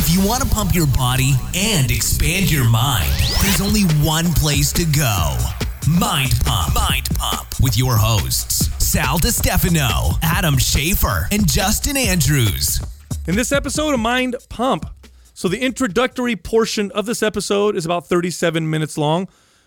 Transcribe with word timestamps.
If 0.00 0.14
you 0.14 0.24
want 0.24 0.44
to 0.44 0.48
pump 0.48 0.76
your 0.76 0.86
body 0.86 1.32
and 1.56 1.90
expand 1.90 2.52
your 2.52 2.70
mind, 2.70 3.10
there's 3.42 3.60
only 3.60 3.82
one 4.06 4.26
place 4.34 4.72
to 4.74 4.84
go 4.84 5.36
Mind 5.88 6.34
Pump. 6.44 6.72
Mind 6.72 7.08
Pump 7.16 7.48
with 7.60 7.76
your 7.76 7.96
hosts, 7.96 8.70
Sal 8.78 9.18
DiStefano, 9.18 10.16
Adam 10.22 10.54
Schafer, 10.54 11.26
and 11.32 11.50
Justin 11.50 11.96
Andrews. 11.96 12.80
In 13.26 13.34
this 13.34 13.50
episode 13.50 13.92
of 13.92 13.98
Mind 13.98 14.36
Pump, 14.48 14.88
so 15.34 15.48
the 15.48 15.58
introductory 15.58 16.36
portion 16.36 16.92
of 16.92 17.04
this 17.04 17.20
episode 17.20 17.74
is 17.74 17.84
about 17.84 18.06
37 18.06 18.70
minutes 18.70 18.98
long. 18.98 19.26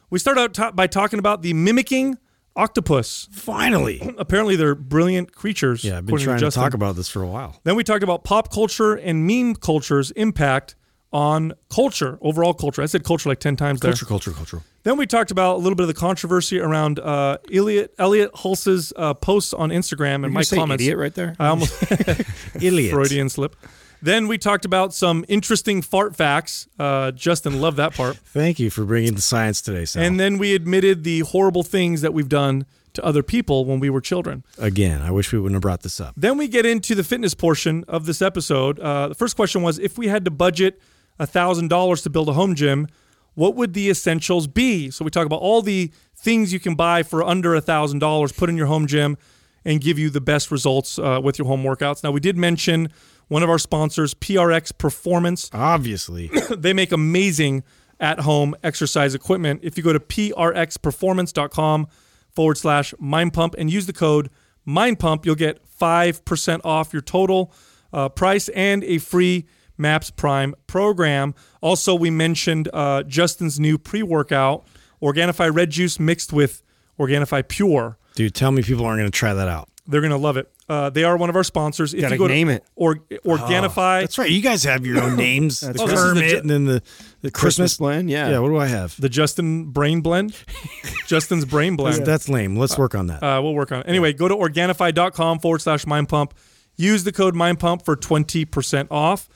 We 0.09 0.18
start 0.18 0.38
out 0.38 0.54
ta- 0.54 0.71
by 0.71 0.88
talking 0.88 1.20
about 1.20 1.41
the 1.41 1.54
mimicking 1.54 2.18
octopus. 2.55 3.27
Finally. 3.31 4.13
Apparently, 4.18 4.55
they're 4.55 4.75
brilliant 4.75 5.33
creatures. 5.36 5.83
Yeah, 5.83 5.97
I've 5.97 6.05
been 6.05 6.09
according 6.15 6.25
trying 6.25 6.38
to 6.39 6.45
Justin. 6.45 6.63
talk 6.63 6.73
about 6.73 6.95
this 6.95 7.09
for 7.09 7.21
a 7.21 7.27
while. 7.27 7.59
Then 7.63 7.75
we 7.75 7.83
talked 7.83 8.04
about 8.04 8.23
pop 8.23 8.51
culture 8.51 8.93
and 8.95 9.25
meme 9.25 9.55
culture's 9.55 10.11
impact 10.11 10.75
on 11.14 11.51
culture, 11.69 12.18
overall 12.21 12.54
culture. 12.54 12.82
I 12.82 12.86
said 12.86 13.04
culture 13.04 13.27
like 13.27 13.39
10 13.41 13.57
times 13.57 13.82
there. 13.82 13.91
Culture, 13.91 14.05
culture, 14.05 14.32
culture. 14.32 14.61
Then 14.83 14.97
we 14.97 15.05
talked 15.05 15.29
about 15.29 15.55
a 15.55 15.57
little 15.57 15.75
bit 15.75 15.83
of 15.83 15.87
the 15.89 15.93
controversy 15.93 16.57
around 16.60 17.00
uh, 17.00 17.37
Elliot 17.54 17.93
Elliot 18.00 18.32
Hulse's 18.33 18.93
uh, 18.96 19.13
posts 19.13 19.54
on 19.54 19.69
Instagram 19.71 20.24
and 20.24 20.33
my 20.33 20.41
say 20.41 20.55
comments. 20.55 20.82
idiot 20.82 20.97
right 20.97 21.13
there? 21.13 21.36
I 21.38 21.47
almost 21.47 21.83
Idiot. 22.55 22.93
Freudian 22.93 23.27
slip. 23.29 23.55
Then 24.01 24.28
we 24.28 24.37
talked 24.37 24.65
about 24.65 24.93
some 24.93 25.23
interesting 25.28 25.82
fart 25.82 26.15
facts. 26.15 26.68
Uh, 26.79 27.11
Justin 27.11 27.61
loved 27.61 27.78
that 27.78 27.93
part. 27.93 28.18
Thank 28.25 28.60
you 28.60 28.69
for 28.69 28.83
bringing 28.83 29.14
the 29.14 29.21
science 29.21 29.61
today, 29.61 29.86
Sal. 29.86 30.04
And 30.04 30.19
then 30.19 30.37
we 30.37 30.55
admitted 30.55 31.04
the 31.04 31.19
horrible 31.21 31.64
things 31.64 32.02
that 32.02 32.14
we've 32.14 32.30
done 32.30 32.66
to 32.94 33.05
other 33.05 33.23
people 33.23 33.66
when 33.66 33.80
we 33.80 33.89
were 33.89 34.02
children. 34.02 34.44
Again, 34.58 35.02
I 35.02 35.11
wish 35.11 35.31
we 35.31 35.39
wouldn't 35.39 35.55
have 35.55 35.61
brought 35.61 35.81
this 35.81 36.02
up. 36.02 36.14
Then 36.17 36.38
we 36.38 36.47
get 36.47 36.66
into 36.66 36.95
the 36.95 37.03
fitness 37.03 37.33
portion 37.33 37.86
of 37.88 38.05
this 38.05 38.22
episode. 38.22 38.80
Uh, 38.80 39.08
the 39.08 39.16
first 39.16 39.36
question 39.36 39.61
was 39.61 39.80
if 39.80 39.97
we 39.97 40.08
had 40.08 40.25
to 40.25 40.31
budget 40.31 40.81
$1,000 41.19 42.03
to 42.03 42.09
build 42.09 42.30
a 42.30 42.33
home 42.33 42.55
gym, 42.55 42.88
what 43.33 43.55
would 43.55 43.73
the 43.73 43.89
essentials 43.89 44.47
be? 44.47 44.89
So 44.89 45.05
we 45.05 45.11
talk 45.11 45.25
about 45.25 45.41
all 45.41 45.61
the 45.61 45.91
things 46.16 46.52
you 46.52 46.59
can 46.59 46.75
buy 46.75 47.03
for 47.03 47.23
under 47.23 47.52
$1,000, 47.52 48.38
put 48.38 48.49
in 48.49 48.57
your 48.57 48.67
home 48.67 48.88
gym, 48.88 49.17
and 49.63 49.79
give 49.79 49.97
you 49.97 50.09
the 50.09 50.22
best 50.22 50.52
results 50.52 50.99
uh, 50.99 51.19
with 51.23 51.38
your 51.38 51.47
home 51.47 51.63
workouts. 51.63 52.03
Now, 52.03 52.11
we 52.11 52.19
did 52.19 52.38
mention 52.38 52.89
one 53.31 53.43
of 53.43 53.49
our 53.49 53.57
sponsors, 53.57 54.13
PRX 54.13 54.77
Performance. 54.77 55.49
Obviously. 55.53 56.29
they 56.49 56.73
make 56.73 56.91
amazing 56.91 57.63
at 57.97 58.19
home 58.19 58.53
exercise 58.61 59.15
equipment. 59.15 59.61
If 59.63 59.77
you 59.77 59.83
go 59.83 59.93
to 59.93 60.01
prxperformance.com 60.01 61.88
forward 62.29 62.57
slash 62.57 62.93
mind 62.99 63.31
pump 63.31 63.55
and 63.57 63.71
use 63.71 63.85
the 63.85 63.93
code 63.93 64.29
mind 64.65 64.99
pump, 64.99 65.25
you'll 65.25 65.35
get 65.35 65.61
5% 65.79 66.61
off 66.65 66.91
your 66.91 67.01
total 67.01 67.53
uh, 67.93 68.09
price 68.09 68.49
and 68.49 68.83
a 68.83 68.97
free 68.97 69.45
MAPS 69.77 70.11
Prime 70.11 70.53
program. 70.67 71.33
Also, 71.61 71.95
we 71.95 72.09
mentioned 72.09 72.67
uh, 72.73 73.03
Justin's 73.03 73.61
new 73.61 73.77
pre 73.77 74.03
workout, 74.03 74.67
Organifi 75.01 75.55
Red 75.55 75.69
Juice 75.69 76.01
mixed 76.01 76.33
with 76.33 76.63
Organifi 76.99 77.47
Pure. 77.47 77.97
Dude, 78.16 78.35
tell 78.35 78.51
me 78.51 78.61
people 78.61 78.85
aren't 78.85 78.99
going 78.99 79.09
to 79.09 79.17
try 79.17 79.33
that 79.33 79.47
out. 79.47 79.69
They're 79.87 80.01
going 80.01 80.11
to 80.11 80.17
love 80.17 80.37
it. 80.37 80.49
Uh, 80.69 80.89
they 80.91 81.03
are 81.03 81.17
one 81.17 81.29
of 81.29 81.35
our 81.35 81.43
sponsors. 81.43 81.93
If 81.93 82.01
Gotta 82.01 82.15
you 82.15 82.19
go 82.19 82.27
name 82.27 82.47
to 82.47 82.53
it. 82.55 82.63
Or, 82.75 82.95
Organifi. 83.25 84.01
That's 84.01 84.17
right. 84.17 84.29
You 84.29 84.41
guys 84.41 84.63
have 84.63 84.85
your 84.85 85.01
own 85.03 85.15
names. 85.17 85.59
the 85.61 85.67
right. 85.67 85.79
Oh, 85.79 85.88
the 85.88 85.95
Kermit 85.95 86.29
ju- 86.29 86.38
and 86.38 86.49
then 86.49 86.65
the, 86.65 86.83
the 87.21 87.31
Christmas. 87.31 87.31
Christmas 87.31 87.77
blend, 87.77 88.09
yeah. 88.09 88.29
Yeah, 88.29 88.39
what 88.39 88.49
do 88.49 88.57
I 88.57 88.67
have? 88.67 88.99
the 89.01 89.09
Justin 89.09 89.65
Brain 89.71 90.01
Blend. 90.01 90.35
Justin's 91.07 91.45
Brain 91.45 91.75
Blend. 91.75 91.97
That's, 91.97 92.07
that's 92.07 92.29
lame. 92.29 92.55
Let's 92.55 92.77
work 92.77 92.93
on 92.95 93.07
that. 93.07 93.23
Uh, 93.23 93.41
we'll 93.41 93.55
work 93.55 93.71
on 93.71 93.79
it. 93.81 93.88
Anyway, 93.88 94.13
go 94.13 94.27
to 94.27 94.35
Organifi.com 94.35 95.39
forward 95.39 95.61
slash 95.61 95.85
mind 95.88 96.07
pump. 96.09 96.35
Use 96.77 97.03
the 97.03 97.11
code 97.11 97.35
mind 97.35 97.59
pump 97.59 97.83
for 97.83 97.95
20% 97.97 98.88
off. 98.91 99.27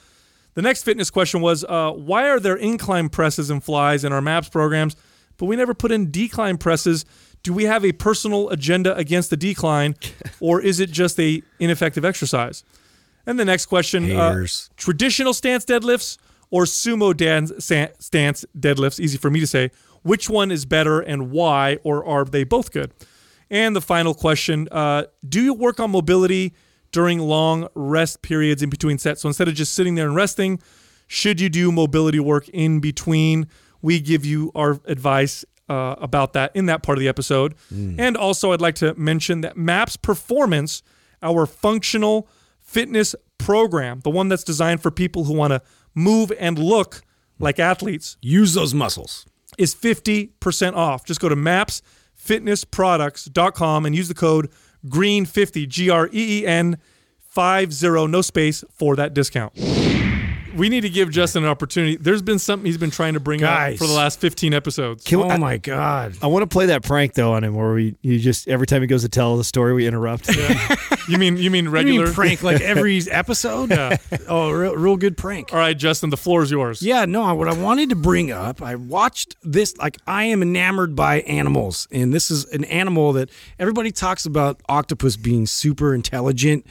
The 0.54 0.62
next 0.62 0.84
fitness 0.84 1.10
question 1.10 1.42
was 1.42 1.66
uh, 1.66 1.92
why 1.92 2.30
are 2.30 2.40
there 2.40 2.56
incline 2.56 3.10
presses 3.10 3.50
and 3.50 3.62
flies 3.64 4.06
in 4.06 4.14
our 4.14 4.22
MAPS 4.22 4.50
programs, 4.50 4.96
but 5.38 5.48
we 5.48 5.56
never 5.58 5.74
put 5.74 5.92
in 5.92 6.12
decline 6.12 6.58
presses? 6.58 7.04
Do 7.46 7.54
we 7.54 7.66
have 7.66 7.86
a 7.86 7.92
personal 7.92 8.50
agenda 8.50 8.98
against 8.98 9.30
the 9.30 9.38
decline, 9.38 9.94
or 10.40 10.60
is 10.60 10.80
it 10.80 10.90
just 10.90 11.20
a 11.20 11.44
ineffective 11.60 12.04
exercise? 12.04 12.64
And 13.28 13.40
the 13.40 13.46
next 13.46 13.68
question 13.68 14.12
uh, 14.12 14.48
traditional 14.78 15.32
stance 15.32 15.64
deadlifts 15.64 16.18
or 16.50 16.64
sumo 16.64 17.16
dance, 17.16 17.52
stance 17.60 18.46
deadlifts, 18.58 19.00
easy 19.00 19.20
for 19.20 19.30
me 19.30 19.40
to 19.42 19.46
say. 19.48 19.70
Which 20.02 20.28
one 20.28 20.50
is 20.50 20.66
better 20.66 21.02
and 21.02 21.30
why, 21.30 21.78
or 21.84 22.04
are 22.04 22.26
they 22.26 22.46
both 22.46 22.72
good? 22.72 22.92
And 23.52 23.76
the 23.76 23.82
final 23.82 24.16
question 24.16 24.68
uh, 24.72 25.04
Do 25.30 25.40
you 25.40 25.54
work 25.54 25.80
on 25.80 25.92
mobility 25.92 26.56
during 26.92 27.20
long 27.20 27.68
rest 27.76 28.24
periods 28.24 28.64
in 28.64 28.72
between 28.72 28.98
sets? 28.98 29.22
So 29.22 29.30
instead 29.30 29.48
of 29.48 29.54
just 29.54 29.74
sitting 29.74 29.94
there 29.94 30.08
and 30.08 30.16
resting, 30.16 30.60
should 31.06 31.40
you 31.40 31.50
do 31.50 31.72
mobility 31.72 32.20
work 32.20 32.50
in 32.50 32.80
between? 32.80 33.48
We 33.84 34.00
give 34.00 34.26
you 34.26 34.52
our 34.56 34.80
advice 34.86 35.46
uh, 35.70 35.96
about 36.00 36.34
that 36.34 36.52
in 36.56 36.66
that 36.68 36.84
part 36.84 36.98
of 36.98 37.00
the 37.02 37.08
episode. 37.08 37.56
And 37.72 38.16
also, 38.18 38.52
I'd 38.52 38.62
like 38.62 38.76
to 38.76 38.94
mention 38.96 39.42
that 39.42 39.58
MAPS 39.58 39.98
Performance, 39.98 40.82
our 41.24 41.46
functional 41.46 42.28
fitness 42.62 43.16
program, 43.38 44.00
the 44.02 44.10
one 44.10 44.28
that's 44.30 44.44
designed 44.44 44.82
for 44.82 44.92
people 44.92 45.24
who 45.26 45.34
want 45.34 45.52
to 45.52 45.62
move 45.94 46.32
and 46.40 46.58
look 46.60 47.02
like 47.40 47.60
athletes, 47.60 48.18
Use 48.22 48.54
those 48.54 48.74
muscles. 48.74 49.26
is 49.58 49.76
50% 49.76 50.76
off. 50.76 51.04
Just 51.06 51.20
go 51.20 51.28
to 51.30 51.36
mapsfitnessproducts.com 51.36 53.86
and 53.86 53.96
use 53.96 54.08
the 54.08 54.14
code 54.14 54.50
GREEN50, 54.88 55.68
G 55.68 55.90
R 55.90 56.08
E 56.08 56.42
E 56.42 56.48
N 56.48 56.78
50, 57.30 58.08
no 58.08 58.22
space 58.22 58.64
for 58.74 58.96
that 58.96 59.14
discount. 59.14 59.54
We 60.56 60.70
need 60.70 60.82
to 60.82 60.90
give 60.90 61.10
Justin 61.12 61.44
an 61.44 61.50
opportunity. 61.50 61.96
There's 61.98 62.22
been 62.22 62.40
something 62.40 62.66
he's 62.66 62.78
been 62.78 62.92
trying 62.92 63.14
to 63.14 63.20
bring 63.20 63.44
up 63.44 63.76
for 63.78 63.88
the 63.88 63.94
last 63.94 64.20
15 64.20 64.54
episodes. 64.54 65.04
Can 65.04 65.20
we- 65.20 65.26
oh 65.26 65.30
I- 65.30 65.38
my 65.38 65.58
God. 65.58 66.16
I 66.22 66.28
want 66.28 66.44
to 66.44 66.48
play 66.48 66.68
that 66.68 66.84
prank 66.84 67.14
though 67.14 67.34
on 67.34 67.44
him, 67.44 67.56
where 67.56 67.74
we 67.74 67.96
you 68.02 68.20
just 68.20 68.48
every 68.48 68.68
time 68.68 68.82
he 68.82 68.88
goes 68.88 69.04
to 69.04 69.10
tell 69.10 69.38
the 69.38 69.44
story, 69.44 69.74
we 69.74 69.88
interrupt. 69.88 70.30
You 71.08 71.20
mean 71.20 71.38
you 71.38 71.52
mean 71.52 71.66
You 71.66 71.70
regular 71.72 72.06
mean 72.06 72.14
prank 72.16 72.42
like 72.42 72.62
every 72.62 73.00
episode? 73.12 73.70
Yeah. 73.70 73.98
Oh, 74.28 74.50
real, 74.50 74.76
real 74.76 74.98
good 74.98 75.16
prank. 75.18 75.54
All 75.54 75.60
right, 75.60 75.78
Justin, 75.78 76.10
the 76.10 76.18
floor 76.18 76.42
is 76.42 76.50
yours. 76.50 76.82
Yeah, 76.82 77.06
no, 77.06 77.32
what 77.36 77.48
I 77.48 77.54
wanted 77.54 77.90
to 77.90 77.96
bring 77.96 78.32
up, 78.32 78.60
I 78.60 78.74
watched 78.74 79.36
this, 79.44 79.78
like, 79.78 79.98
I 80.08 80.24
am 80.24 80.42
enamored 80.42 80.96
by 80.96 81.20
animals. 81.22 81.88
And 81.92 82.12
this 82.12 82.32
is 82.32 82.46
an 82.46 82.64
animal 82.66 83.14
that 83.14 83.30
everybody 83.60 83.92
talks 83.92 84.26
about 84.26 84.62
octopus 84.68 85.16
being 85.16 85.46
super 85.46 85.94
intelligent. 85.94 86.66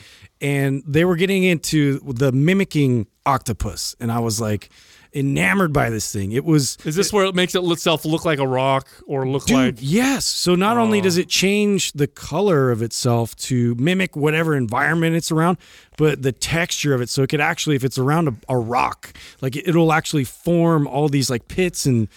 And 0.44 0.82
they 0.86 1.04
were 1.04 1.16
getting 1.16 1.42
into 1.42 2.00
the 2.00 2.30
mimicking 2.30 3.06
octopus. 3.24 3.96
And 3.98 4.12
I 4.12 4.18
was 4.18 4.40
like, 4.40 4.70
enamored 5.14 5.72
by 5.72 5.90
this 5.90 6.12
thing. 6.12 6.32
It 6.32 6.44
was. 6.44 6.76
Is 6.84 6.96
this 6.96 7.12
where 7.12 7.24
it 7.24 7.34
makes 7.34 7.54
it 7.54 7.62
itself 7.64 8.04
look 8.04 8.24
like 8.24 8.38
a 8.38 8.46
rock 8.46 8.88
or 9.06 9.26
look 9.26 9.46
Dude, 9.46 9.56
like 9.56 9.74
yes. 9.78 10.26
So 10.26 10.54
not 10.54 10.76
only 10.76 11.00
does 11.00 11.16
it 11.16 11.28
change 11.28 11.92
the 11.92 12.06
color 12.06 12.70
of 12.70 12.82
itself 12.82 13.36
to 13.36 13.74
mimic 13.76 14.16
whatever 14.16 14.56
environment 14.56 15.14
it's 15.14 15.30
around, 15.30 15.58
but 15.96 16.22
the 16.22 16.32
texture 16.32 16.94
of 16.94 17.00
it. 17.00 17.08
So 17.08 17.22
it 17.22 17.28
could 17.28 17.40
actually, 17.40 17.76
if 17.76 17.84
it's 17.84 17.98
around 17.98 18.28
a, 18.28 18.34
a 18.48 18.58
rock, 18.58 19.14
like 19.40 19.56
it'll 19.56 19.92
actually 19.92 20.24
form 20.24 20.86
all 20.86 21.08
these 21.08 21.30
like 21.30 21.48
pits 21.48 21.86
and 21.86 22.08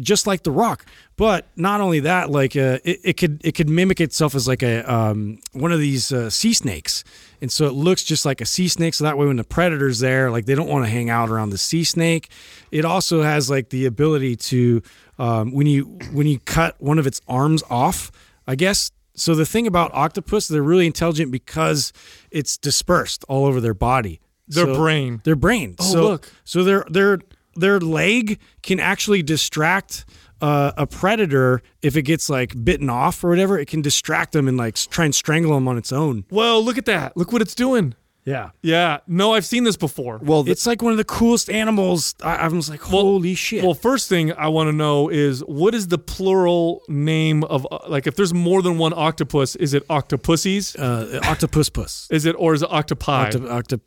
just 0.00 0.26
like 0.26 0.44
the 0.44 0.52
rock. 0.52 0.86
But 1.16 1.46
not 1.56 1.80
only 1.80 2.00
that, 2.00 2.30
like 2.30 2.56
uh, 2.56 2.78
it, 2.84 3.00
it 3.02 3.16
could 3.16 3.40
it 3.44 3.52
could 3.52 3.68
mimic 3.68 4.00
itself 4.00 4.34
as 4.34 4.46
like 4.46 4.62
a 4.62 4.82
um, 4.92 5.38
one 5.52 5.72
of 5.72 5.80
these 5.80 6.12
uh, 6.12 6.30
sea 6.30 6.52
snakes, 6.52 7.04
and 7.40 7.50
so 7.52 7.66
it 7.66 7.72
looks 7.72 8.02
just 8.02 8.24
like 8.24 8.40
a 8.40 8.46
sea 8.46 8.68
snake. 8.68 8.94
So 8.94 9.04
that 9.04 9.18
way, 9.18 9.26
when 9.26 9.36
the 9.36 9.44
predator's 9.44 9.98
there, 10.00 10.30
like 10.30 10.46
they 10.46 10.54
don't 10.54 10.68
want 10.68 10.84
to 10.84 10.90
hang 10.90 11.10
out 11.10 11.28
around 11.30 11.50
the 11.50 11.58
sea 11.58 11.84
snake. 11.84 12.28
It 12.70 12.84
also 12.84 13.22
has 13.22 13.48
like 13.50 13.70
the 13.70 13.86
ability 13.86 14.36
to 14.36 14.82
um, 15.18 15.52
when 15.52 15.66
you 15.66 15.84
when 16.12 16.26
you 16.26 16.38
cut 16.40 16.80
one 16.80 16.98
of 16.98 17.06
its 17.06 17.20
arms 17.28 17.62
off, 17.70 18.10
I 18.46 18.54
guess. 18.54 18.90
So 19.14 19.34
the 19.34 19.46
thing 19.46 19.66
about 19.66 19.92
octopus, 19.94 20.46
they're 20.48 20.62
really 20.62 20.86
intelligent 20.86 21.32
because 21.32 21.92
it's 22.30 22.58
dispersed 22.58 23.24
all 23.28 23.46
over 23.46 23.60
their 23.60 23.72
body. 23.74 24.20
Their 24.48 24.66
So- 24.66 24.74
brain. 24.76 25.20
Their 25.24 25.36
brain. 25.36 25.74
Oh, 25.78 25.84
so, 25.92 26.02
look. 26.02 26.30
So 26.44 26.62
their 26.64 26.84
their 26.90 27.20
their 27.54 27.80
leg 27.80 28.38
can 28.62 28.78
actually 28.78 29.22
distract 29.22 30.04
uh, 30.40 30.72
a 30.76 30.86
predator 30.86 31.62
if 31.82 31.96
it 31.96 32.02
gets 32.02 32.28
like 32.28 32.64
bitten 32.64 32.90
off 32.90 33.22
or 33.24 33.30
whatever. 33.30 33.58
It 33.58 33.66
can 33.68 33.82
distract 33.82 34.32
them 34.32 34.48
and 34.48 34.56
like 34.56 34.74
try 34.74 35.04
and 35.04 35.14
strangle 35.14 35.54
them 35.54 35.68
on 35.68 35.78
its 35.78 35.92
own. 35.92 36.24
Whoa, 36.30 36.58
look 36.60 36.78
at 36.78 36.86
that. 36.86 37.16
Look 37.16 37.32
what 37.32 37.42
it's 37.42 37.54
doing. 37.54 37.94
Yeah. 38.24 38.50
Yeah. 38.60 38.98
No, 39.06 39.34
I've 39.34 39.46
seen 39.46 39.62
this 39.62 39.76
before. 39.76 40.18
well, 40.20 40.42
the, 40.42 40.50
It's 40.50 40.66
like 40.66 40.82
one 40.82 40.90
of 40.90 40.98
the 40.98 41.04
coolest 41.04 41.48
animals. 41.48 42.16
I, 42.24 42.34
I 42.34 42.48
was 42.48 42.68
like, 42.68 42.80
holy 42.80 43.36
shit. 43.36 43.62
Well, 43.62 43.72
first 43.74 44.08
thing 44.08 44.32
I 44.32 44.48
want 44.48 44.66
to 44.66 44.72
know 44.72 45.08
is 45.08 45.44
what 45.44 45.76
is 45.76 45.86
the 45.86 45.98
plural 45.98 46.82
name 46.88 47.44
of 47.44 47.64
uh, 47.70 47.78
like 47.88 48.08
if 48.08 48.16
there's 48.16 48.34
more 48.34 48.62
than 48.62 48.78
one 48.78 48.92
octopus, 48.92 49.54
is 49.54 49.74
it 49.74 49.86
octopussies? 49.86 50.76
uh, 50.76 51.20
octopus 51.30 51.68
puss. 51.70 52.08
Is 52.10 52.24
it 52.26 52.34
or 52.36 52.54
is 52.54 52.62
it 52.62 52.70
octopi? 52.70 53.26
Octo, 53.26 53.48
octo, 53.48 53.80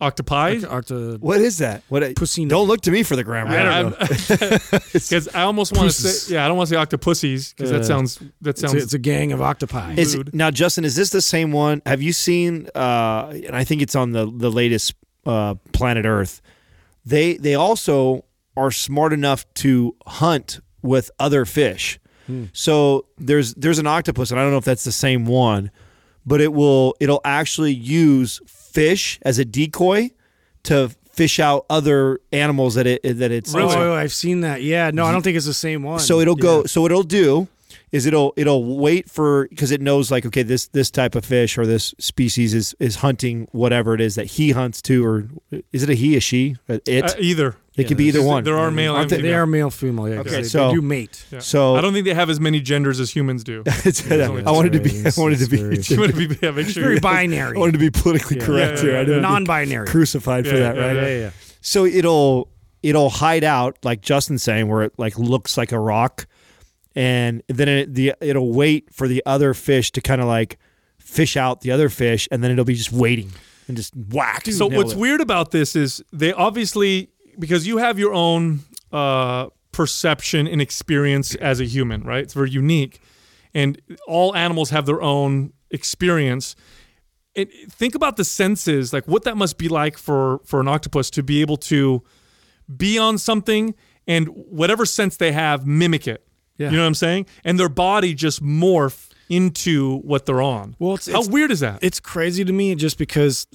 octopi? 0.00 0.60
octo, 0.68 1.18
what 1.18 1.40
is 1.40 1.58
that? 1.58 1.82
What? 1.88 2.02
A, 2.02 2.14
Pussy 2.14 2.44
Don't 2.44 2.68
look 2.68 2.80
to 2.82 2.90
me 2.90 3.02
for 3.02 3.16
the 3.16 3.24
grammar. 3.24 3.56
I 3.56 3.82
don't 3.82 3.90
know. 3.92 4.58
Because 4.92 5.28
I 5.34 5.42
almost 5.42 5.76
want 5.76 5.90
to 5.90 5.92
say 5.92 6.34
yeah, 6.34 6.44
I 6.44 6.48
don't 6.48 6.56
want 6.56 6.68
to 6.68 6.74
say 6.74 6.80
octopussies 6.80 7.54
because 7.54 7.70
that 7.70 7.84
sounds 7.84 8.18
that 8.40 8.50
it's, 8.50 8.62
a, 8.62 8.68
sounds 8.68 8.82
it's 8.82 8.94
a 8.94 8.98
gang 8.98 9.32
of 9.32 9.40
octopi. 9.42 9.94
Is 9.94 10.14
Food. 10.14 10.28
it, 10.28 10.34
now, 10.34 10.50
Justin, 10.50 10.84
is 10.84 10.96
this 10.96 11.10
the 11.10 11.22
same 11.22 11.52
one? 11.52 11.82
Have 11.86 12.02
you 12.02 12.12
seen? 12.12 12.68
Uh, 12.74 13.32
and 13.46 13.54
I 13.56 13.64
think 13.64 13.82
it's 13.82 13.96
on 13.96 14.12
the 14.12 14.26
the 14.26 14.50
latest 14.50 14.94
uh, 15.26 15.54
Planet 15.72 16.06
Earth. 16.06 16.40
they 17.04 17.36
they 17.36 17.54
also 17.54 18.24
are 18.56 18.70
smart 18.70 19.12
enough 19.12 19.44
to 19.54 19.94
hunt 20.06 20.60
with 20.82 21.10
other 21.18 21.44
fish. 21.44 21.98
So 22.52 23.06
there's 23.16 23.54
there's 23.54 23.78
an 23.78 23.86
octopus, 23.86 24.30
and 24.30 24.38
I 24.38 24.42
don't 24.42 24.52
know 24.52 24.58
if 24.58 24.64
that's 24.66 24.84
the 24.84 24.92
same 24.92 25.24
one, 25.24 25.70
but 26.26 26.42
it 26.42 26.52
will 26.52 26.94
it'll 27.00 27.22
actually 27.24 27.72
use 27.72 28.42
fish 28.72 29.18
as 29.22 29.38
a 29.38 29.44
decoy 29.44 30.10
to 30.64 30.90
fish 31.12 31.40
out 31.40 31.66
other 31.68 32.20
animals 32.32 32.74
that 32.74 32.86
it 32.86 33.02
that 33.02 33.30
it's 33.32 33.52
Really? 33.54 33.74
Oh, 33.74 33.94
I've 33.94 34.12
seen 34.12 34.42
that. 34.42 34.62
Yeah, 34.62 34.90
no, 34.92 35.04
I 35.04 35.12
don't 35.12 35.22
think 35.22 35.36
it's 35.36 35.46
the 35.46 35.54
same 35.54 35.82
one. 35.82 35.98
so 36.00 36.20
it'll 36.20 36.38
Yeah. 36.38 36.42
go. 36.42 36.64
So 36.64 36.82
what 36.82 36.92
it'll 36.92 37.02
do 37.02 37.48
is 37.90 38.06
it'll 38.06 38.34
it'll 38.36 38.76
wait 38.76 39.10
for 39.10 39.48
because 39.48 39.70
it 39.70 39.80
knows 39.80 40.10
like 40.10 40.24
okay 40.26 40.42
this 40.42 40.68
this 40.68 40.90
type 40.90 41.14
of 41.14 41.24
fish 41.24 41.56
or 41.58 41.66
this 41.66 41.94
species 41.98 42.52
is 42.54 42.74
is 42.78 42.96
hunting 42.96 43.48
whatever 43.52 43.94
it 43.94 44.00
is 44.00 44.14
that 44.14 44.26
he 44.26 44.50
hunts 44.50 44.82
to 44.82 45.04
or 45.04 45.28
is 45.72 45.82
it 45.82 45.90
a 45.90 45.94
he 45.94 46.14
a 46.16 46.20
she 46.20 46.56
it 46.68 47.04
Uh, 47.04 47.14
either. 47.18 47.56
It 47.78 47.88
could 47.88 47.96
be 47.96 48.06
either 48.06 48.22
one. 48.22 48.44
There 48.44 48.58
are 48.58 48.70
male 48.70 48.94
Aren't 48.94 49.04
and 49.04 49.10
they, 49.10 49.16
female. 49.18 49.30
they 49.30 49.34
are 49.36 49.46
male, 49.46 49.70
female. 49.70 50.08
Yeah, 50.08 50.16
'cause 50.16 50.26
Okay, 50.26 50.42
they, 50.42 50.48
so- 50.48 50.68
they 50.68 50.74
do 50.74 50.82
mate. 50.82 51.24
Yeah. 51.30 51.38
So- 51.38 51.76
I 51.76 51.80
don't 51.80 51.92
think 51.92 52.04
they 52.04 52.14
have 52.14 52.28
as 52.30 52.40
many 52.40 52.60
genders 52.60 52.98
as 53.00 53.10
humans 53.14 53.44
do. 53.44 53.62
It's- 53.66 54.02
only 54.10 54.44
I 54.44 54.50
wanted 54.50 54.72
to 54.72 54.80
be 54.80 54.90
I 55.06 55.10
wanted 55.16 55.38
to 55.38 55.46
be 55.48 55.56
very- 55.56 55.78
you 55.82 56.00
want 56.00 56.14
to 56.14 56.28
be 56.28 56.38
yeah, 56.42 56.50
make 56.50 56.66
sure 56.68 56.82
Very 56.82 56.94
you- 56.96 57.00
binary. 57.00 57.56
I 57.56 57.58
wanted 57.58 57.72
to 57.72 57.78
be 57.78 57.90
politically 57.90 58.38
Yeah. 58.38 58.44
correct 58.46 58.76
Yeah, 58.78 58.82
here. 58.82 58.92
yeah, 58.94 59.00
I 59.00 59.04
didn't 59.04 59.22
Non-binary. 59.22 59.86
crucified 59.86 60.46
for 60.46 60.54
Yeah, 60.54 60.60
that, 60.72 60.76
yeah, 60.76 60.86
right? 60.86 60.96
yeah, 60.96 61.18
yeah. 61.18 61.30
So 61.60 61.84
it'll 61.86 62.50
it'll 62.82 63.10
hide 63.10 63.44
out 63.44 63.76
like 63.84 64.00
Justin's 64.02 64.42
saying, 64.42 64.68
where 64.68 64.82
it 64.82 64.92
like 64.98 65.18
looks 65.18 65.56
like 65.56 65.72
a 65.72 65.78
rock, 65.78 66.26
and 66.94 67.42
then 67.48 67.68
it, 67.68 67.94
the 67.94 68.14
it'll 68.20 68.52
wait 68.52 68.92
for 68.92 69.08
the 69.08 69.22
other 69.26 69.54
fish 69.54 69.90
to 69.92 70.00
kind 70.00 70.20
of 70.20 70.26
like 70.26 70.58
fish 70.98 71.36
out 71.36 71.60
the 71.62 71.70
other 71.70 71.88
fish, 71.88 72.28
and 72.30 72.42
then 72.42 72.50
it'll 72.50 72.64
be 72.64 72.74
just 72.74 72.92
waiting 72.92 73.30
and 73.66 73.76
just 73.76 73.94
whack. 73.96 74.46
So 74.46 74.66
what's 74.66 74.92
it. 74.92 74.98
weird 74.98 75.20
about 75.20 75.50
this 75.50 75.74
is 75.76 76.02
they 76.12 76.32
obviously 76.32 77.10
because 77.38 77.66
you 77.66 77.78
have 77.78 77.98
your 77.98 78.14
own 78.14 78.60
uh, 78.92 79.48
perception 79.72 80.46
and 80.46 80.60
experience 80.60 81.34
as 81.36 81.60
a 81.60 81.64
human, 81.64 82.02
right? 82.02 82.22
It's 82.22 82.34
very 82.34 82.50
unique, 82.50 83.00
and 83.54 83.80
all 84.06 84.34
animals 84.34 84.70
have 84.70 84.86
their 84.86 85.02
own 85.02 85.52
experience. 85.70 86.56
And 87.36 87.48
think 87.70 87.94
about 87.94 88.16
the 88.16 88.24
senses, 88.24 88.92
like 88.92 89.06
what 89.06 89.24
that 89.24 89.36
must 89.36 89.58
be 89.58 89.68
like 89.68 89.96
for 89.98 90.40
for 90.44 90.60
an 90.60 90.68
octopus 90.68 91.10
to 91.10 91.22
be 91.22 91.40
able 91.40 91.56
to 91.58 92.02
be 92.74 92.98
on 92.98 93.18
something 93.18 93.74
and 94.06 94.28
whatever 94.28 94.84
sense 94.84 95.16
they 95.16 95.32
have 95.32 95.66
mimic 95.66 96.08
it. 96.08 96.26
Yeah. 96.56 96.70
You 96.70 96.76
know 96.76 96.82
what 96.82 96.88
I'm 96.88 96.94
saying? 96.94 97.26
And 97.44 97.58
their 97.58 97.68
body 97.68 98.14
just 98.14 98.42
morph 98.42 99.07
into 99.28 99.98
what 99.98 100.24
they're 100.26 100.40
on. 100.42 100.74
Well, 100.78 100.94
it's- 100.94 101.06
how 101.12 101.20
it's- 101.20 101.28
weird 101.28 101.50
is 101.50 101.60
that? 101.60 101.78
It's 101.82 102.00
crazy 102.00 102.44
to 102.44 102.52
me 102.52 102.74
just 102.74 102.96
because, 102.98 103.46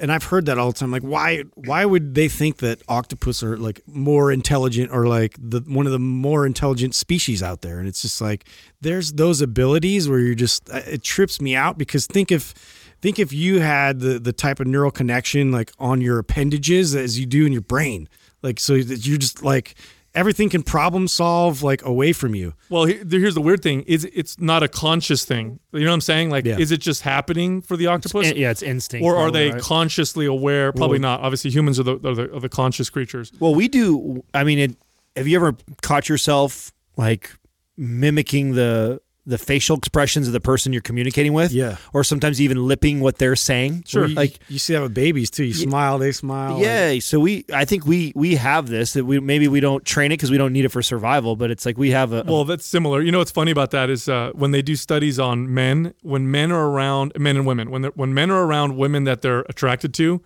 and 0.00 0.10
I've 0.10 0.24
heard 0.24 0.46
that 0.46 0.58
all 0.58 0.72
the 0.72 0.78
time. 0.78 0.90
Like, 0.90 1.02
why? 1.02 1.44
Why 1.54 1.84
would 1.84 2.14
they 2.14 2.28
think 2.28 2.58
that 2.58 2.80
octopus 2.88 3.42
are 3.42 3.56
like 3.56 3.80
more 3.86 4.32
intelligent 4.32 4.90
or 4.92 5.06
like 5.06 5.36
the 5.38 5.60
one 5.66 5.86
of 5.86 5.92
the 5.92 5.98
more 5.98 6.46
intelligent 6.46 6.94
species 6.94 7.42
out 7.42 7.60
there? 7.62 7.78
And 7.78 7.86
it's 7.88 8.02
just 8.02 8.20
like 8.20 8.46
there's 8.80 9.12
those 9.12 9.40
abilities 9.42 10.08
where 10.08 10.20
you're 10.20 10.34
just 10.34 10.68
uh, 10.70 10.80
it 10.86 11.02
trips 11.02 11.40
me 11.40 11.54
out 11.54 11.76
because 11.76 12.06
think 12.06 12.32
if 12.32 12.54
think 13.02 13.18
if 13.18 13.32
you 13.32 13.60
had 13.60 14.00
the 14.00 14.18
the 14.18 14.32
type 14.32 14.60
of 14.60 14.66
neural 14.66 14.90
connection 14.90 15.50
like 15.52 15.72
on 15.78 16.00
your 16.00 16.18
appendages 16.18 16.94
as 16.94 17.18
you 17.18 17.26
do 17.26 17.44
in 17.46 17.52
your 17.52 17.60
brain, 17.62 18.08
like 18.42 18.58
so 18.58 18.80
that 18.80 19.06
you're 19.06 19.18
just 19.18 19.42
like 19.42 19.74
everything 20.14 20.48
can 20.48 20.62
problem 20.62 21.06
solve 21.08 21.62
like 21.62 21.84
away 21.84 22.12
from 22.12 22.34
you. 22.34 22.54
Well, 22.68 22.84
here's 22.84 23.34
the 23.34 23.40
weird 23.40 23.62
thing: 23.62 23.82
is 23.82 24.04
it's 24.12 24.38
not 24.40 24.62
a 24.62 24.68
conscious 24.68 25.24
thing. 25.24 25.60
You 25.72 25.80
know 25.80 25.86
what 25.86 25.94
I'm 25.94 26.00
saying? 26.00 26.30
Like, 26.30 26.44
Yeah. 26.44 26.58
is 26.58 26.70
it 26.72 26.80
just 26.80 27.02
happening 27.02 27.62
for 27.62 27.76
the 27.76 27.86
octopus, 27.86 28.28
In- 28.30 28.36
yeah, 28.36 28.50
it's 28.50 28.62
instinct. 28.62 29.04
or 29.04 29.16
are 29.16 29.30
they 29.30 29.50
right? 29.52 29.60
consciously 29.62 30.26
aware? 30.26 30.72
Probably 30.72 30.98
not. 30.98 31.20
Obviously, 31.20 31.50
humans 31.50 31.78
are 31.78 31.84
the 31.84 31.94
are 31.96 32.14
the, 32.14 32.34
are 32.34 32.40
the 32.40 32.48
conscious 32.48 32.90
creatures. 32.90 33.32
Well, 33.38 33.54
we 33.54 33.68
do. 33.68 34.24
I 34.34 34.44
mean, 34.44 34.58
it, 34.58 34.76
have 35.16 35.26
you 35.28 35.36
ever 35.36 35.56
caught 35.82 36.08
yourself 36.08 36.72
like 36.96 37.30
mimicking 37.76 38.52
the 38.54 39.00
the 39.30 39.38
facial 39.38 39.76
expressions 39.76 40.26
of 40.26 40.32
the 40.32 40.40
person 40.40 40.72
you're 40.72 40.82
communicating 40.82 41.32
with? 41.32 41.52
Yeah. 41.52 41.76
Or 41.94 42.04
sometimes 42.04 42.40
even 42.40 42.66
lipping 42.68 43.00
what 43.00 43.16
they're 43.18 43.36
saying. 43.36 43.84
Sure, 43.86 44.06
you, 44.06 44.14
Like 44.14 44.38
you 44.48 44.58
see 44.58 44.74
that 44.74 44.82
with 44.82 44.92
babies 44.94 45.30
too. 45.30 45.44
You 45.44 45.54
smile, 45.54 45.98
they 45.98 46.12
smile. 46.12 46.54
like- 46.54 46.64
yeah, 46.64 46.98
so 47.00 47.18
we 47.20 47.44
I 47.52 47.64
think 47.64 47.86
we 47.86 48.12
we 48.14 48.34
have 48.34 48.68
this 48.68 48.92
that 48.94 49.04
we 49.04 49.20
maybe 49.20 49.48
we 49.48 49.60
don't 49.60 49.84
train 49.84 50.12
it 50.12 50.18
because 50.18 50.30
we 50.30 50.38
don't 50.38 50.52
need 50.52 50.64
it 50.64 50.70
for 50.70 50.82
survival, 50.82 51.36
but 51.36 51.50
it's 51.50 51.64
like 51.64 51.78
we 51.78 51.90
have 51.92 52.12
a 52.12 52.24
Well, 52.26 52.44
that's 52.44 52.66
similar. 52.66 53.00
You 53.00 53.12
know 53.12 53.18
what's 53.18 53.30
funny 53.30 53.50
about 53.52 53.70
that 53.70 53.88
is 53.88 54.08
uh, 54.08 54.32
when 54.34 54.50
they 54.50 54.62
do 54.62 54.76
studies 54.76 55.18
on 55.18 55.52
men, 55.52 55.94
when 56.02 56.30
men 56.30 56.52
are 56.52 56.66
around 56.68 57.12
men 57.18 57.36
and 57.36 57.46
women, 57.46 57.70
when 57.70 57.84
when 57.84 58.12
men 58.12 58.30
are 58.30 58.44
around 58.44 58.76
women 58.76 59.04
that 59.04 59.22
they're 59.22 59.40
attracted 59.48 59.94
to, 59.94 60.20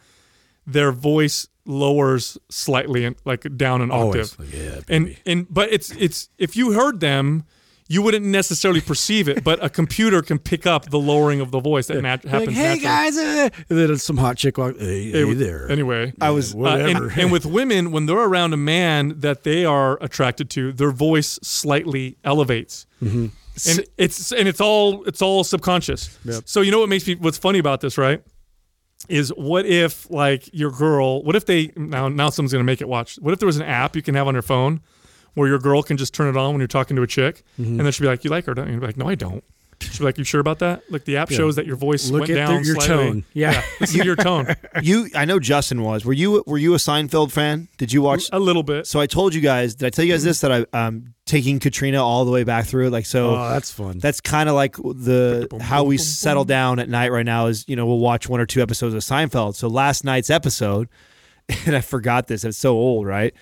their 0.67 0.91
voice 0.93 1.47
lowers 1.67 2.37
slightly 2.51 3.05
and 3.05 3.17
like 3.25 3.47
down 3.57 3.81
an 3.81 3.91
octave. 3.91 4.37
Like, 4.39 4.53
yeah, 4.53 4.81
and 4.89 5.17
and 5.27 5.47
but 5.49 5.73
it's 5.73 5.91
it's 5.93 6.29
if 6.39 6.57
you 6.57 6.73
heard 6.73 7.01
them 7.01 7.45
you 7.89 8.01
wouldn't 8.03 8.25
necessarily 8.25 8.81
perceive 8.81 9.29
it 9.29 9.45
but 9.45 9.63
a 9.63 9.69
computer 9.69 10.23
can 10.23 10.39
pick 10.39 10.67
up 10.67 10.89
the 10.91 10.99
lowering 10.99 11.41
of 11.41 11.51
the 11.51 11.61
voice 11.61 11.87
that 11.89 12.01
nat- 12.01 12.25
like, 12.25 12.33
happens 12.33 12.57
hey 12.57 12.63
naturally. 12.63 12.81
guys, 12.83 13.17
uh, 13.19 13.49
and 13.69 13.79
then 13.79 13.97
some 13.99 14.17
hot 14.17 14.37
chick 14.39 14.57
walk. 14.57 14.77
Hey, 14.79 15.11
hey 15.11 15.31
It- 15.31 15.35
there. 15.35 15.71
anyway 15.71 16.13
I 16.21 16.31
was 16.31 16.55
uh, 16.55 16.59
Whatever. 16.59 17.09
and, 17.09 17.19
and 17.21 17.33
with 17.33 17.45
women 17.45 17.91
when 17.93 18.07
they're 18.07 18.17
around 18.19 18.53
a 18.55 18.57
man 18.59 19.21
that 19.21 19.43
they 19.45 19.65
are 19.65 19.99
attracted 20.03 20.49
to 20.51 20.73
their 20.73 20.91
voice 20.91 21.39
slightly 21.43 22.17
elevates 22.25 22.87
Mm-hmm. 23.03 23.27
and 23.71 23.85
it's 23.99 24.33
and 24.33 24.49
it's 24.49 24.61
all 24.63 25.05
it's 25.05 25.21
all 25.21 25.45
subconscious 25.45 26.19
so 26.47 26.63
you 26.63 26.71
know 26.71 26.81
what 26.81 26.89
makes 26.89 27.07
me 27.07 27.17
what's 27.17 27.37
funny 27.39 27.59
about 27.59 27.81
this 27.83 27.99
right 27.99 28.23
is 29.11 29.29
what 29.37 29.67
if 29.67 30.09
like 30.11 30.49
your 30.55 30.71
girl 30.71 31.23
what 31.23 31.37
if 31.37 31.45
they 31.45 31.71
now 31.77 32.09
now 32.09 32.31
someone's 32.31 32.53
gonna 32.53 32.65
make 32.65 32.81
it 32.81 32.89
watch 32.89 33.17
what 33.17 33.33
if 33.35 33.39
there 33.41 33.47
was 33.47 33.57
an 33.59 33.63
app 33.63 33.95
you 33.95 34.01
can 34.01 34.15
have 34.15 34.27
on 34.27 34.35
your 34.35 34.43
phone 34.43 34.81
where 35.35 35.49
your 35.49 35.59
girl 35.59 35.83
can 35.83 35.97
just 35.97 36.15
turn 36.15 36.29
it 36.29 36.37
on 36.37 36.53
when 36.53 36.61
you're 36.61 36.67
talking 36.69 36.97
to 36.97 37.03
a 37.03 37.07
chick 37.07 37.43
Mm-hmm. 37.61 37.79
and 37.79 37.81
then 37.81 37.93
she'll 37.93 38.05
be 38.05 38.09
like 38.09 38.25
you 38.25 38.31
like 38.31 38.47
her 38.47 38.55
don't 38.55 38.67
you? 38.67 38.73
You'll 38.73 38.81
be 38.81 38.87
like 38.87 38.97
no 38.97 39.09
i 39.09 39.15
don't 39.15 39.45
she'll 39.81 39.99
be 40.01 40.05
like 40.05 40.19
you 40.19 40.25
sure 40.25 40.41
about 40.41 40.61
that 40.61 40.83
like 40.91 41.05
the 41.05 41.17
app 41.17 41.31
shows 41.31 41.57
that 41.57 41.67
your 41.67 41.77
voice 41.77 42.09
Look 42.09 42.21
went 42.21 42.31
at 42.33 42.35
down 42.47 42.63
the- 42.63 42.67
your 42.67 42.77
slightly. 42.77 42.95
tone. 42.97 43.25
Yeah. 43.35 43.63
listen 43.81 44.01
to 44.01 44.07
your 44.07 44.17
tone 44.17 44.55
you 44.83 45.09
I 45.15 45.25
know 45.25 45.39
Justin 45.39 45.83
was. 45.83 46.05
Were 46.05 46.13
you 46.13 46.43
were 46.47 46.59
you 46.59 46.75
a 46.75 46.79
Seinfeld 46.79 47.33
fan? 47.33 47.69
Did 47.77 47.93
you 47.93 48.01
watch 48.03 48.29
a 48.33 48.39
little 48.39 48.63
bit 48.63 48.87
So 48.87 49.01
I 49.01 49.07
told 49.07 49.35
you 49.35 49.41
guys, 49.41 49.75
did 49.75 49.87
I 49.87 49.91
tell 49.91 50.05
you 50.05 50.13
guys 50.13 50.23
this 50.25 50.41
that 50.43 50.53
I 50.53 50.67
um 50.73 51.15
taking 51.27 51.59
Katrina 51.59 52.03
all 52.05 52.25
the 52.25 52.31
way 52.31 52.45
back 52.45 52.67
through 52.67 52.87
it 52.87 52.91
like 52.91 53.07
so 53.07 53.35
oh, 53.37 53.49
that's 53.51 53.71
fun. 53.73 53.99
that's 53.99 54.21
kind 54.21 54.49
of 54.49 54.55
like 54.55 54.77
the 54.77 55.49
how 55.61 55.85
we 55.85 55.97
settle 55.99 56.45
down 56.45 56.79
at 56.79 56.89
night 56.89 57.11
right 57.13 57.25
now 57.27 57.47
is 57.47 57.65
you 57.69 57.77
know 57.77 57.87
we'll 57.87 57.99
watch 57.99 58.29
one 58.29 58.41
or 58.41 58.47
two 58.47 58.63
episodes 58.63 58.95
of 58.95 59.01
Seinfeld. 59.03 59.55
So 59.57 59.69
last 59.69 60.05
night's 60.05 60.31
episode, 60.31 60.89
and 61.67 61.75
I 61.77 61.81
forgot 61.81 62.27
this. 62.29 62.45
It's 62.45 62.57
so 62.59 62.75
old, 62.75 63.07
right? 63.07 63.35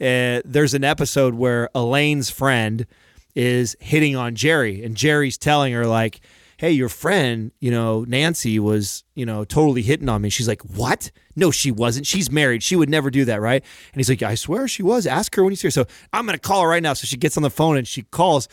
Uh, 0.00 0.42
there's 0.44 0.74
an 0.74 0.84
episode 0.84 1.34
where 1.34 1.68
Elaine's 1.74 2.30
friend 2.30 2.86
is 3.34 3.76
hitting 3.80 4.16
on 4.16 4.34
Jerry, 4.34 4.84
and 4.84 4.96
Jerry's 4.96 5.38
telling 5.38 5.72
her 5.72 5.86
like, 5.86 6.20
"Hey, 6.56 6.70
your 6.72 6.88
friend, 6.88 7.52
you 7.60 7.70
know 7.70 8.04
Nancy 8.04 8.58
was 8.58 9.04
you 9.14 9.26
know 9.26 9.44
totally 9.44 9.82
hitting 9.82 10.08
on 10.08 10.22
me." 10.22 10.30
She's 10.30 10.48
like, 10.48 10.62
"What? 10.62 11.10
No, 11.36 11.50
she 11.50 11.70
wasn't. 11.70 12.06
She's 12.06 12.30
married. 12.30 12.62
She 12.62 12.76
would 12.76 12.90
never 12.90 13.10
do 13.10 13.24
that, 13.24 13.40
right?" 13.40 13.62
And 13.92 14.00
he's 14.00 14.08
like, 14.08 14.22
"I 14.22 14.34
swear 14.34 14.68
she 14.68 14.82
was. 14.82 15.06
Ask 15.06 15.34
her 15.36 15.42
when 15.42 15.52
you 15.52 15.56
see 15.56 15.68
her." 15.68 15.72
So 15.72 15.86
I'm 16.12 16.26
gonna 16.26 16.38
call 16.38 16.62
her 16.62 16.68
right 16.68 16.82
now. 16.82 16.92
So 16.94 17.06
she 17.06 17.16
gets 17.16 17.36
on 17.36 17.42
the 17.42 17.50
phone 17.50 17.76
and 17.76 17.86
she 17.86 18.02
calls 18.02 18.48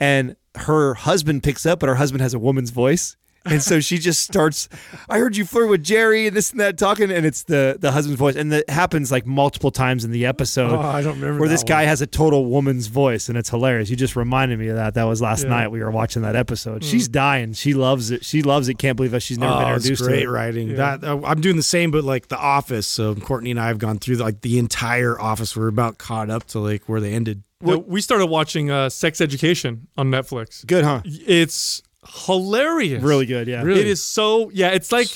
and 0.00 0.36
her 0.54 0.94
husband 0.94 1.42
picks 1.42 1.66
up, 1.66 1.80
but 1.80 1.88
her 1.88 1.94
husband 1.96 2.22
has 2.22 2.34
a 2.34 2.38
woman's 2.38 2.70
voice. 2.70 3.16
And 3.46 3.62
so 3.62 3.80
she 3.80 3.98
just 3.98 4.22
starts, 4.22 4.68
I 5.08 5.18
heard 5.18 5.36
you 5.36 5.44
flirt 5.44 5.68
with 5.68 5.82
Jerry 5.82 6.26
and 6.26 6.36
this 6.36 6.50
and 6.50 6.60
that 6.60 6.76
talking, 6.78 7.10
and 7.10 7.24
it's 7.24 7.44
the 7.44 7.76
the 7.78 7.92
husband's 7.92 8.18
voice. 8.18 8.36
And 8.36 8.52
that 8.52 8.68
happens 8.68 9.10
like 9.10 9.26
multiple 9.26 9.70
times 9.70 10.04
in 10.04 10.10
the 10.10 10.26
episode. 10.26 10.72
Oh, 10.72 10.80
I 10.80 11.02
don't 11.02 11.14
remember 11.14 11.40
Where 11.40 11.48
that 11.48 11.54
this 11.54 11.62
guy 11.62 11.84
has 11.84 12.02
a 12.02 12.06
total 12.06 12.46
woman's 12.46 12.86
voice, 12.88 13.28
and 13.28 13.38
it's 13.38 13.50
hilarious. 13.50 13.90
You 13.90 13.96
just 13.96 14.16
reminded 14.16 14.58
me 14.58 14.68
of 14.68 14.76
that. 14.76 14.94
That 14.94 15.04
was 15.04 15.22
last 15.22 15.44
night 15.44 15.68
we 15.68 15.80
were 15.80 15.90
watching 15.90 16.22
that 16.22 16.36
episode. 16.36 16.84
She's 16.84 17.08
dying. 17.08 17.52
She 17.52 17.74
loves 17.74 18.10
it. 18.10 18.24
She 18.24 18.42
loves 18.42 18.68
it. 18.68 18.78
Can't 18.78 18.96
believe 18.96 19.12
that 19.12 19.20
she's 19.22 19.38
never 19.38 19.54
oh, 19.54 19.58
been 19.58 19.68
it's 19.68 19.86
introduced 19.86 20.02
great 20.02 20.20
to 20.20 20.22
it. 20.22 20.30
writing. 20.30 20.74
That 20.76 21.04
uh, 21.04 21.20
I'm 21.24 21.40
doing 21.40 21.56
the 21.56 21.62
same, 21.62 21.90
but 21.90 22.04
like 22.04 22.28
The 22.28 22.38
Office. 22.38 22.86
So 22.86 23.14
Courtney 23.14 23.50
and 23.50 23.60
I 23.60 23.68
have 23.68 23.78
gone 23.78 23.98
through 23.98 24.16
like 24.16 24.40
the 24.40 24.58
entire 24.58 25.18
Office. 25.20 25.56
We're 25.56 25.68
about 25.68 25.98
caught 25.98 26.30
up 26.30 26.44
to 26.48 26.58
like 26.58 26.88
where 26.88 27.00
they 27.00 27.12
ended. 27.12 27.42
No, 27.62 27.78
we 27.78 28.02
started 28.02 28.26
watching 28.26 28.70
uh, 28.70 28.90
Sex 28.90 29.20
Education 29.20 29.88
on 29.96 30.10
Netflix. 30.10 30.66
Good, 30.66 30.84
huh? 30.84 31.00
It's 31.04 31.82
hilarious. 32.24 33.02
Really 33.02 33.26
good. 33.26 33.48
Yeah. 33.48 33.66
It 33.66 33.86
is 33.86 34.04
so 34.04 34.50
yeah. 34.50 34.70
It's 34.70 34.92
like 34.92 35.08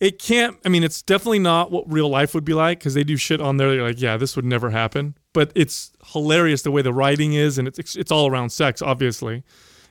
it 0.00 0.18
can't. 0.18 0.56
I 0.64 0.68
mean, 0.68 0.84
it's 0.84 1.02
definitely 1.02 1.40
not 1.40 1.70
what 1.70 1.90
real 1.90 2.08
life 2.08 2.34
would 2.34 2.44
be 2.44 2.54
like 2.54 2.78
because 2.78 2.94
they 2.94 3.04
do 3.04 3.16
shit 3.16 3.40
on 3.40 3.56
there. 3.56 3.74
You're 3.74 3.88
like, 3.88 4.00
yeah, 4.00 4.16
this 4.16 4.36
would 4.36 4.44
never 4.44 4.70
happen. 4.70 5.16
But 5.32 5.52
it's 5.54 5.92
hilarious 6.12 6.62
the 6.62 6.70
way 6.70 6.82
the 6.82 6.92
writing 6.92 7.32
is, 7.34 7.58
and 7.58 7.66
it's 7.66 7.96
it's 7.96 8.12
all 8.12 8.30
around 8.30 8.50
sex, 8.50 8.80
obviously. 8.80 9.42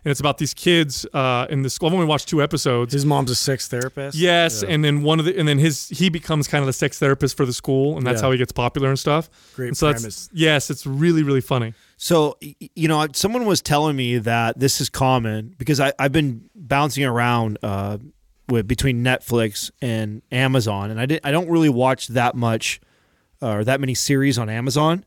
And 0.07 0.11
it's 0.11 0.21
about 0.21 0.37
these 0.37 0.53
kids 0.53 1.05
uh, 1.13 1.47
in 1.49 1.63
the 1.63 1.69
school. 1.69 1.89
I've 1.89 1.93
only 1.93 2.05
watched 2.05 2.29
two 2.29 2.41
episodes. 2.41 2.93
His 2.93 3.03
mom's 3.05 3.29
a 3.29 3.35
sex 3.35 3.67
therapist. 3.67 4.15
Yes, 4.17 4.63
and 4.63 4.81
then 4.81 5.03
one 5.03 5.19
of 5.19 5.25
the 5.25 5.37
and 5.37 5.45
then 5.45 5.59
his 5.59 5.89
he 5.89 6.07
becomes 6.07 6.47
kind 6.47 6.61
of 6.61 6.65
the 6.65 6.71
sex 6.71 6.97
therapist 6.97 7.35
for 7.35 7.45
the 7.45 7.51
school, 7.51 7.97
and 7.97 8.07
that's 8.07 8.21
Yeah. 8.21 8.27
how 8.27 8.31
he 8.31 8.37
gets 8.37 8.53
popular 8.53 8.87
and 8.87 8.97
stuff. 8.97 9.29
Great 9.53 9.67
And 9.67 9.75
so 9.77 9.87
that's- 9.87 10.03
premise. 10.03 10.29
Yes, 10.31 10.69
it's 10.69 10.85
really 10.85 11.23
really 11.23 11.41
funny. 11.41 11.73
So, 11.97 12.37
you 12.73 12.87
know, 12.87 13.05
someone 13.11 13.45
was 13.45 13.61
telling 13.61 13.97
me 13.97 14.17
that 14.19 14.57
this 14.57 14.79
is 14.79 14.87
common 14.89 15.53
because 15.57 15.81
I, 15.81 15.91
I've 15.99 16.13
been 16.13 16.49
bouncing 16.55 17.03
around 17.03 17.57
uh, 17.61 17.97
with 18.47 18.65
between 18.65 19.03
Netflix 19.03 19.71
and 19.81 20.21
Amazon, 20.31 20.89
and 20.89 21.01
I 21.01 21.05
did 21.05 21.19
I 21.25 21.31
don't 21.31 21.49
really 21.49 21.67
watch 21.67 22.07
that 22.07 22.33
much 22.33 22.79
or 23.41 23.65
that 23.65 23.81
many 23.81 23.93
series 23.93 24.37
on 24.37 24.49
Amazon. 24.49 25.03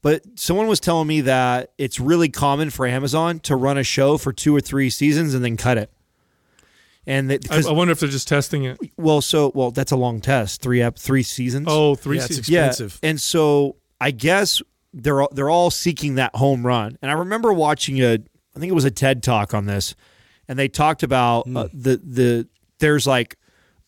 But 0.00 0.22
someone 0.38 0.68
was 0.68 0.78
telling 0.80 1.08
me 1.08 1.22
that 1.22 1.72
it's 1.76 1.98
really 1.98 2.28
common 2.28 2.70
for 2.70 2.86
Amazon 2.86 3.40
to 3.40 3.56
run 3.56 3.76
a 3.78 3.82
show 3.82 4.16
for 4.16 4.32
two 4.32 4.54
or 4.54 4.60
three 4.60 4.90
seasons 4.90 5.34
and 5.34 5.44
then 5.44 5.56
cut 5.56 5.76
it. 5.78 5.90
And 7.06 7.30
that, 7.30 7.44
I, 7.46 7.54
because 7.54 7.66
I 7.66 7.72
wonder 7.72 7.92
if 7.92 8.00
they're 8.00 8.08
just 8.08 8.28
testing 8.28 8.64
it. 8.64 8.78
well, 8.96 9.20
so 9.20 9.50
well 9.54 9.70
that's 9.70 9.92
a 9.92 9.96
long 9.96 10.20
test, 10.20 10.60
three 10.60 10.82
ep, 10.82 10.98
three 10.98 11.22
seasons. 11.22 11.66
Oh, 11.68 11.94
three 11.94 12.18
Yeah, 12.18 12.26
seasons. 12.26 12.48
expensive. 12.48 12.98
Yeah, 13.02 13.10
and 13.10 13.20
so 13.20 13.76
I 14.00 14.10
guess 14.10 14.62
they're 14.92 15.22
all, 15.22 15.28
they're 15.32 15.50
all 15.50 15.70
seeking 15.70 16.16
that 16.16 16.36
home 16.36 16.64
run. 16.66 16.98
And 17.02 17.10
I 17.10 17.14
remember 17.14 17.52
watching 17.52 18.00
a, 18.02 18.14
I 18.14 18.60
think 18.60 18.70
it 18.70 18.74
was 18.74 18.84
a 18.84 18.90
TED 18.90 19.22
talk 19.22 19.54
on 19.54 19.66
this, 19.66 19.94
and 20.48 20.58
they 20.58 20.68
talked 20.68 21.02
about 21.02 21.46
uh, 21.54 21.68
the 21.72 21.96
the 21.96 22.48
there's 22.78 23.06
like 23.06 23.36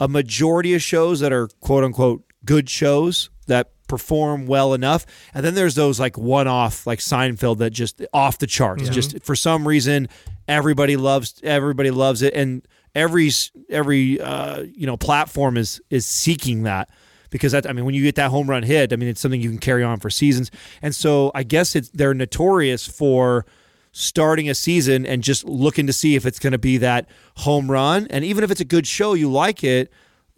a 0.00 0.08
majority 0.08 0.74
of 0.74 0.82
shows 0.82 1.20
that 1.20 1.32
are 1.32 1.48
quote 1.60 1.84
unquote 1.84 2.24
good 2.44 2.68
shows 2.70 3.28
that 3.48 3.70
perform 3.90 4.46
well 4.46 4.72
enough, 4.72 5.04
and 5.34 5.44
then 5.44 5.54
there's 5.54 5.74
those 5.74 5.98
like 6.00 6.16
one 6.16 6.46
off 6.48 6.86
like 6.86 7.00
Seinfeld 7.00 7.58
that 7.58 7.70
just 7.70 8.00
off 8.14 8.38
the 8.38 8.46
charts. 8.46 8.88
Just 8.88 9.22
for 9.22 9.34
some 9.36 9.66
reason, 9.66 10.08
everybody 10.48 10.96
loves 10.96 11.40
everybody 11.42 11.90
loves 11.90 12.22
it, 12.22 12.32
and 12.34 12.66
every 12.94 13.30
every 13.68 14.20
uh, 14.20 14.62
you 14.62 14.86
know 14.86 14.96
platform 14.96 15.56
is 15.56 15.82
is 15.90 16.06
seeking 16.06 16.62
that 16.62 16.88
because 17.30 17.52
that 17.52 17.68
I 17.68 17.72
mean 17.72 17.84
when 17.84 17.94
you 17.94 18.02
get 18.02 18.14
that 18.14 18.30
home 18.30 18.48
run 18.48 18.62
hit, 18.62 18.92
I 18.92 18.96
mean 18.96 19.08
it's 19.08 19.20
something 19.20 19.40
you 19.40 19.50
can 19.50 19.58
carry 19.58 19.82
on 19.82 19.98
for 19.98 20.08
seasons. 20.08 20.50
And 20.80 20.94
so 20.94 21.32
I 21.34 21.42
guess 21.42 21.74
it's 21.74 21.90
they're 21.90 22.14
notorious 22.14 22.86
for 22.86 23.44
starting 23.92 24.48
a 24.48 24.54
season 24.54 25.04
and 25.04 25.22
just 25.22 25.44
looking 25.44 25.86
to 25.88 25.92
see 25.92 26.14
if 26.14 26.24
it's 26.24 26.38
going 26.38 26.52
to 26.52 26.58
be 26.58 26.78
that 26.78 27.08
home 27.38 27.68
run. 27.68 28.06
And 28.10 28.24
even 28.24 28.44
if 28.44 28.50
it's 28.50 28.60
a 28.60 28.64
good 28.64 28.86
show, 28.86 29.14
you 29.14 29.30
like 29.30 29.64
it, 29.64 29.90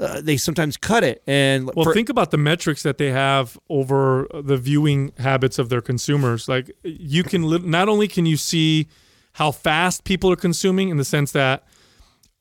uh, 0.02 0.20
they 0.20 0.36
sometimes 0.36 0.76
cut 0.76 1.04
it. 1.04 1.22
And 1.26 1.70
Well, 1.74 1.84
for- 1.84 1.94
think 1.94 2.08
about 2.08 2.30
the 2.30 2.36
metrics 2.38 2.82
that 2.82 2.98
they 2.98 3.10
have 3.12 3.58
over 3.68 4.26
the 4.34 4.56
viewing 4.56 5.12
habits 5.18 5.58
of 5.58 5.68
their 5.68 5.80
consumers. 5.80 6.48
Like 6.48 6.70
you 6.82 7.22
can 7.22 7.48
li- 7.48 7.60
not 7.64 7.88
only 7.88 8.08
can 8.08 8.26
you 8.26 8.36
see 8.36 8.88
how 9.34 9.50
fast 9.52 10.04
people 10.04 10.30
are 10.30 10.36
consuming 10.36 10.88
in 10.90 10.96
the 10.98 11.04
sense 11.04 11.32
that 11.32 11.64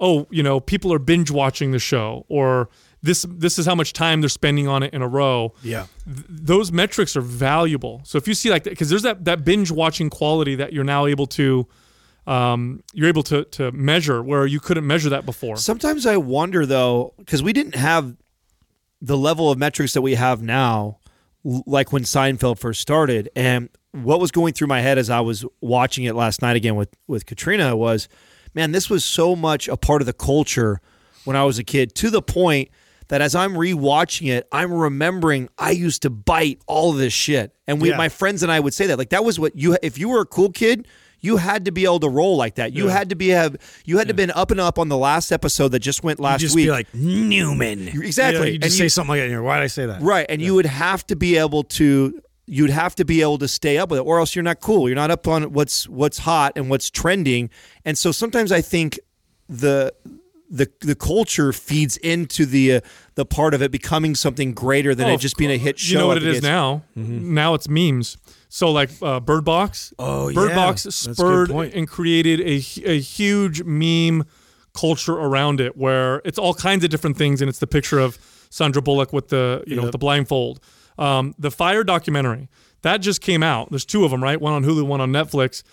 oh, 0.03 0.25
you 0.31 0.41
know, 0.41 0.59
people 0.59 0.91
are 0.91 0.97
binge 0.97 1.29
watching 1.29 1.71
the 1.71 1.77
show 1.79 2.25
or 2.27 2.69
this 3.03 3.23
this 3.29 3.59
is 3.59 3.65
how 3.67 3.75
much 3.75 3.93
time 3.93 4.19
they're 4.21 4.29
spending 4.29 4.67
on 4.67 4.81
it 4.83 4.91
in 4.93 5.01
a 5.03 5.07
row. 5.07 5.53
Yeah. 5.63 5.85
Th- 6.05 6.25
those 6.27 6.71
metrics 6.71 7.15
are 7.15 7.21
valuable. 7.21 8.01
So 8.03 8.17
if 8.17 8.27
you 8.27 8.33
see 8.33 8.49
like 8.49 8.63
because 8.63 8.89
there's 8.89 9.03
that 9.03 9.25
that 9.25 9.45
binge 9.45 9.69
watching 9.71 10.09
quality 10.09 10.55
that 10.55 10.73
you're 10.73 10.83
now 10.83 11.05
able 11.05 11.27
to 11.27 11.67
um, 12.27 12.83
you're 12.93 13.07
able 13.07 13.23
to 13.23 13.43
to 13.45 13.71
measure 13.71 14.21
where 14.21 14.45
you 14.45 14.59
couldn't 14.59 14.85
measure 14.85 15.09
that 15.09 15.25
before. 15.25 15.57
Sometimes 15.57 16.05
I 16.05 16.17
wonder 16.17 16.65
though, 16.65 17.13
because 17.17 17.41
we 17.41 17.53
didn't 17.53 17.75
have 17.75 18.15
the 19.01 19.17
level 19.17 19.49
of 19.51 19.57
metrics 19.57 19.93
that 19.93 20.01
we 20.01 20.13
have 20.15 20.41
now, 20.43 20.99
like 21.43 21.91
when 21.91 22.03
Seinfeld 22.03 22.59
first 22.59 22.79
started. 22.81 23.29
And 23.35 23.69
what 23.91 24.19
was 24.19 24.29
going 24.31 24.53
through 24.53 24.67
my 24.67 24.81
head 24.81 24.97
as 24.99 25.09
I 25.09 25.19
was 25.21 25.43
watching 25.59 26.03
it 26.03 26.13
last 26.15 26.41
night 26.41 26.55
again 26.55 26.75
with 26.75 26.89
with 27.07 27.25
Katrina 27.25 27.75
was, 27.75 28.07
man, 28.53 28.71
this 28.71 28.89
was 28.89 29.03
so 29.03 29.35
much 29.35 29.67
a 29.67 29.75
part 29.77 30.01
of 30.01 30.05
the 30.05 30.13
culture 30.13 30.79
when 31.25 31.35
I 31.35 31.43
was 31.43 31.57
a 31.59 31.63
kid 31.63 31.95
to 31.95 32.09
the 32.09 32.21
point 32.21 32.69
that 33.07 33.21
as 33.21 33.35
I'm 33.35 33.53
rewatching 33.55 34.29
it, 34.29 34.47
I'm 34.51 34.71
remembering 34.71 35.49
I 35.57 35.71
used 35.71 36.03
to 36.03 36.09
bite 36.09 36.61
all 36.67 36.91
of 36.91 36.97
this 36.97 37.11
shit. 37.13 37.53
And 37.67 37.81
we, 37.81 37.89
Yeah. 37.89 37.97
my 37.97 38.07
friends 38.09 38.41
and 38.43 38.51
I 38.51 38.59
would 38.59 38.73
say 38.73 38.87
that 38.87 38.97
like 38.97 39.09
that 39.09 39.25
was 39.25 39.37
what 39.39 39.55
you 39.57 39.75
if 39.81 39.97
you 39.97 40.07
were 40.09 40.21
a 40.21 40.25
cool 40.25 40.51
kid. 40.51 40.87
You 41.21 41.37
had 41.37 41.65
to 41.65 41.71
be 41.71 41.85
able 41.85 41.99
to 42.01 42.09
roll 42.09 42.35
like 42.35 42.55
that. 42.55 42.73
You 42.73 42.87
had 42.87 43.09
to 43.09 43.15
be 43.15 43.29
have 43.29 43.55
you 43.85 43.99
had 43.99 44.07
to 44.07 44.13
been 44.13 44.31
up 44.31 44.49
and 44.51 44.59
up 44.59 44.79
on 44.79 44.89
the 44.89 44.97
last 44.97 45.31
episode 45.31 45.69
that 45.69 45.79
just 45.79 46.03
went 46.03 46.19
last 46.19 46.41
just 46.41 46.55
week. 46.55 46.65
be 46.65 46.71
like 46.71 46.87
Newman. 46.93 47.87
Exactly. 47.89 48.49
You 48.49 48.53
And 48.55 48.63
just 48.63 48.77
you- 48.79 48.85
say 48.85 48.87
something 48.89 49.09
like 49.09 49.19
that. 49.21 49.29
And 49.33 49.43
why 49.43 49.57
did 49.57 49.63
I 49.63 49.67
say 49.67 49.85
that? 49.85 50.01
Right. 50.01 50.25
And 50.29 50.41
you 50.41 50.55
would 50.55 50.65
have 50.65 51.05
to 51.07 51.15
be 51.15 51.37
able 51.37 51.63
to 51.63 52.21
you'd 52.47 52.69
have 52.71 52.95
to 52.95 53.05
be 53.05 53.21
able 53.21 53.37
to 53.37 53.47
stay 53.47 53.77
up 53.77 53.91
with 53.91 53.99
it 53.99 54.03
or 54.03 54.19
else 54.19 54.35
you're 54.35 54.43
not 54.43 54.59
cool. 54.59 54.89
You're 54.89 54.95
not 54.95 55.11
up 55.11 55.27
on 55.27 55.53
what's 55.53 55.87
what's 55.87 56.17
hot 56.17 56.53
and 56.55 56.69
what's 56.69 56.89
trending. 56.89 57.49
And 57.85 57.97
so 57.97 58.11
sometimes 58.11 58.51
I 58.51 58.61
think 58.61 58.99
the 59.47 59.93
the 60.49 60.69
the 60.81 60.95
culture 60.95 61.53
feeds 61.53 61.95
into 61.97 62.45
the 62.45 62.73
uh, 62.73 62.81
the 63.15 63.25
part 63.25 63.53
of 63.53 63.61
it 63.61 63.71
becoming 63.71 64.15
something 64.15 64.53
greater 64.53 64.93
than 64.95 65.07
Oh, 65.07 65.13
it 65.13 65.19
just 65.19 65.37
being 65.37 65.51
a 65.51 65.57
hit 65.57 65.79
show. 65.79 65.91
You 65.93 65.97
know 65.99 66.07
what 66.07 66.17
it 66.17 66.25
is 66.25 66.41
now? 66.41 66.83
Now 66.95 67.53
it's 67.53 67.69
memes. 67.69 68.17
So 68.53 68.69
like 68.69 68.89
uh, 69.01 69.21
Bird 69.21 69.45
Box. 69.45 69.93
Oh, 69.97 70.31
Bird 70.33 70.49
yeah. 70.49 70.55
Box 70.55 70.83
That's 70.83 71.05
a 71.05 71.07
good 71.09 71.15
spurred 71.15 71.73
and 71.73 71.87
created 71.87 72.41
a 72.41 72.61
a 72.85 72.99
huge 72.99 73.63
meme 73.63 74.25
culture 74.73 75.13
around 75.13 75.61
it, 75.61 75.77
where 75.77 76.21
it's 76.25 76.37
all 76.37 76.53
kinds 76.53 76.83
of 76.83 76.89
different 76.89 77.17
things, 77.17 77.41
and 77.41 77.47
it's 77.47 77.59
the 77.59 77.67
picture 77.67 77.99
of 77.99 78.19
Sandra 78.49 78.81
Bullock 78.81 79.13
with 79.13 79.29
the 79.29 79.63
you 79.65 79.77
know 79.77 79.83
with 79.83 79.93
the 79.93 79.97
blindfold. 79.97 80.59
Um, 80.97 81.33
the 81.39 81.49
Fyre 81.49 81.85
documentary 81.85 82.49
that 82.81 82.97
just 82.97 83.21
came 83.21 83.41
out. 83.41 83.69
There's 83.69 83.85
two 83.85 84.03
of 84.03 84.11
them, 84.11 84.21
right? 84.21 84.39
One 84.39 84.53
on 84.53 84.65
Hulu, 84.65 84.85
one 84.85 85.01
on 85.01 85.11
Netflix. 85.11 85.63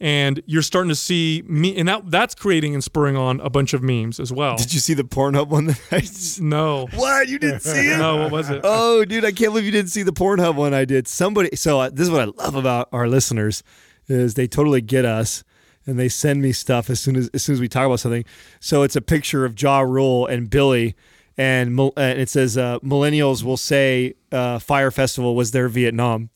And 0.00 0.40
you're 0.46 0.62
starting 0.62 0.90
to 0.90 0.94
see 0.94 1.42
me, 1.46 1.76
and 1.76 1.88
that 1.88 2.08
that's 2.08 2.34
creating 2.34 2.72
and 2.74 2.84
spurring 2.84 3.16
on 3.16 3.40
a 3.40 3.50
bunch 3.50 3.74
of 3.74 3.82
memes 3.82 4.20
as 4.20 4.32
well. 4.32 4.56
Did 4.56 4.72
you 4.72 4.78
see 4.78 4.94
the 4.94 5.02
Pornhub 5.02 5.48
one 5.48 5.66
that 5.66 5.80
I 5.90 6.00
just, 6.00 6.40
no, 6.56 6.86
What? 6.94 7.28
You 7.28 7.38
didn't 7.40 7.60
see 7.60 7.90
it? 7.92 7.98
no, 7.98 8.16
what 8.18 8.30
was 8.30 8.48
it? 8.50 8.60
Oh, 8.62 9.04
dude, 9.04 9.24
I 9.24 9.32
can't 9.32 9.50
believe 9.52 9.64
you 9.64 9.72
didn't 9.72 9.90
see 9.90 10.04
the 10.04 10.12
Pornhub 10.12 10.54
one 10.54 10.72
I 10.72 10.84
did. 10.84 11.08
Somebody, 11.08 11.56
so 11.56 11.80
uh, 11.80 11.90
this 11.90 12.06
is 12.06 12.10
what 12.12 12.20
I 12.20 12.24
love 12.44 12.54
about 12.54 12.88
our 12.92 13.08
listeners 13.08 13.64
is 14.06 14.34
they 14.34 14.46
totally 14.46 14.80
get 14.80 15.04
us 15.04 15.42
and 15.84 15.98
they 15.98 16.08
send 16.08 16.42
me 16.42 16.52
stuff 16.52 16.90
as 16.90 17.00
soon 17.00 17.16
as 17.16 17.28
as 17.34 17.42
soon 17.42 17.54
as 17.54 17.60
we 17.60 17.68
talk 17.68 17.86
about 17.86 17.98
something. 17.98 18.24
So 18.60 18.82
it's 18.84 18.94
a 18.94 19.00
picture 19.00 19.44
of 19.44 19.60
Ja 19.60 19.80
Rule 19.80 20.26
and 20.26 20.48
Billy, 20.48 20.94
and, 21.36 21.78
and 21.96 22.18
it 22.20 22.28
says 22.28 22.56
uh, 22.56 22.78
millennials 22.80 23.42
will 23.42 23.56
say 23.56 24.14
uh, 24.30 24.58
Fyre 24.58 24.90
Festival 24.90 25.34
was 25.34 25.50
their 25.50 25.68
Vietnam. 25.68 26.30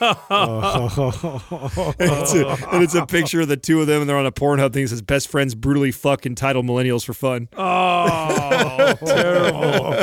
And, 0.00 0.16
it's 2.00 2.34
a, 2.34 2.46
and 2.72 2.82
it's 2.82 2.94
a 2.94 3.06
picture 3.08 3.40
of 3.42 3.48
the 3.48 3.56
two 3.56 3.80
of 3.80 3.86
them, 3.86 4.00
and 4.00 4.08
they're 4.10 4.16
on 4.18 4.26
a 4.26 4.32
Pornhub 4.32 4.72
thing 4.72 4.82
that 4.84 4.88
says 4.88 5.02
"Best 5.02 5.28
friends 5.28 5.54
brutally 5.54 5.90
fuck 5.92 6.26
entitled 6.26 6.66
millennials 6.66 7.04
for 7.04 7.14
fun." 7.14 7.48
Oh, 7.56 8.94
terrible. 9.04 9.94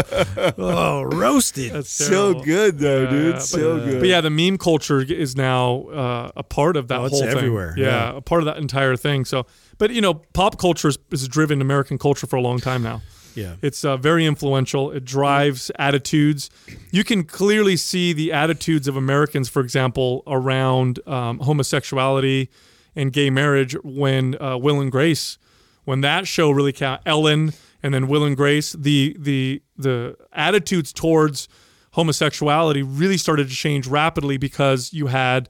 Oh, 0.73 1.03
roasted. 1.03 1.73
That's 1.73 1.89
So 1.89 2.33
good 2.41 2.79
though, 2.79 3.03
Yeah, 3.03 3.09
dude. 3.09 3.33
yeah, 3.35 3.39
so 3.39 3.77
good. 3.79 3.99
But 3.99 4.07
yeah, 4.09 4.21
the 4.21 4.29
meme 4.29 4.57
culture 4.57 5.01
is 5.01 5.35
now 5.35 5.83
uh, 5.89 6.31
a 6.35 6.43
part 6.43 6.77
of 6.77 6.87
that 6.89 6.99
Oh, 7.01 7.05
it's 7.05 7.13
whole 7.19 7.27
thing. 7.27 7.37
everywhere, 7.37 7.73
Yeah, 7.77 7.85
yeah. 8.11 8.17
a 8.17 8.21
part 8.21 8.41
of 8.41 8.45
that 8.45 8.57
entire 8.57 8.95
thing. 8.95 9.25
So, 9.25 9.45
but 9.77 9.91
you 9.91 10.01
know, 10.01 10.15
pop 10.33 10.57
culture 10.59 10.87
is, 10.89 10.97
is 11.11 11.27
driven 11.27 11.61
American 11.61 11.97
culture 11.97 12.27
for 12.27 12.35
a 12.37 12.41
long 12.41 12.59
time 12.59 12.83
now. 12.83 13.01
Yeah. 13.35 13.55
It's 13.61 13.83
uh, 13.85 13.97
very 13.97 14.25
influential. 14.25 14.91
It 14.91 15.05
drives 15.05 15.71
attitudes. 15.77 16.49
You 16.91 17.03
can 17.03 17.23
clearly 17.23 17.77
see 17.77 18.13
the 18.13 18.31
attitudes 18.31 18.87
of 18.87 18.95
Americans, 18.95 19.49
for 19.49 19.61
example, 19.61 20.23
around 20.27 20.99
um, 21.07 21.39
homosexuality 21.39 22.49
and 22.95 23.13
gay 23.13 23.29
marriage 23.29 23.73
when 23.83 24.41
uh, 24.41 24.57
Will 24.57 24.81
and 24.81 24.91
Grace, 24.91 25.37
when 25.85 26.01
that 26.01 26.27
show 26.27 26.51
really 26.51 26.73
count, 26.73 27.01
Ellen, 27.05 27.53
and 27.81 27.93
then 27.93 28.07
Will 28.07 28.23
and 28.23 28.35
Grace, 28.35 28.73
the 28.73 29.15
the 29.19 29.61
the 29.77 30.15
attitudes 30.33 30.93
towards 30.93 31.47
homosexuality 31.91 32.83
really 32.83 33.17
started 33.17 33.49
to 33.49 33.55
change 33.55 33.87
rapidly 33.87 34.37
because 34.37 34.93
you 34.93 35.07
had, 35.07 35.49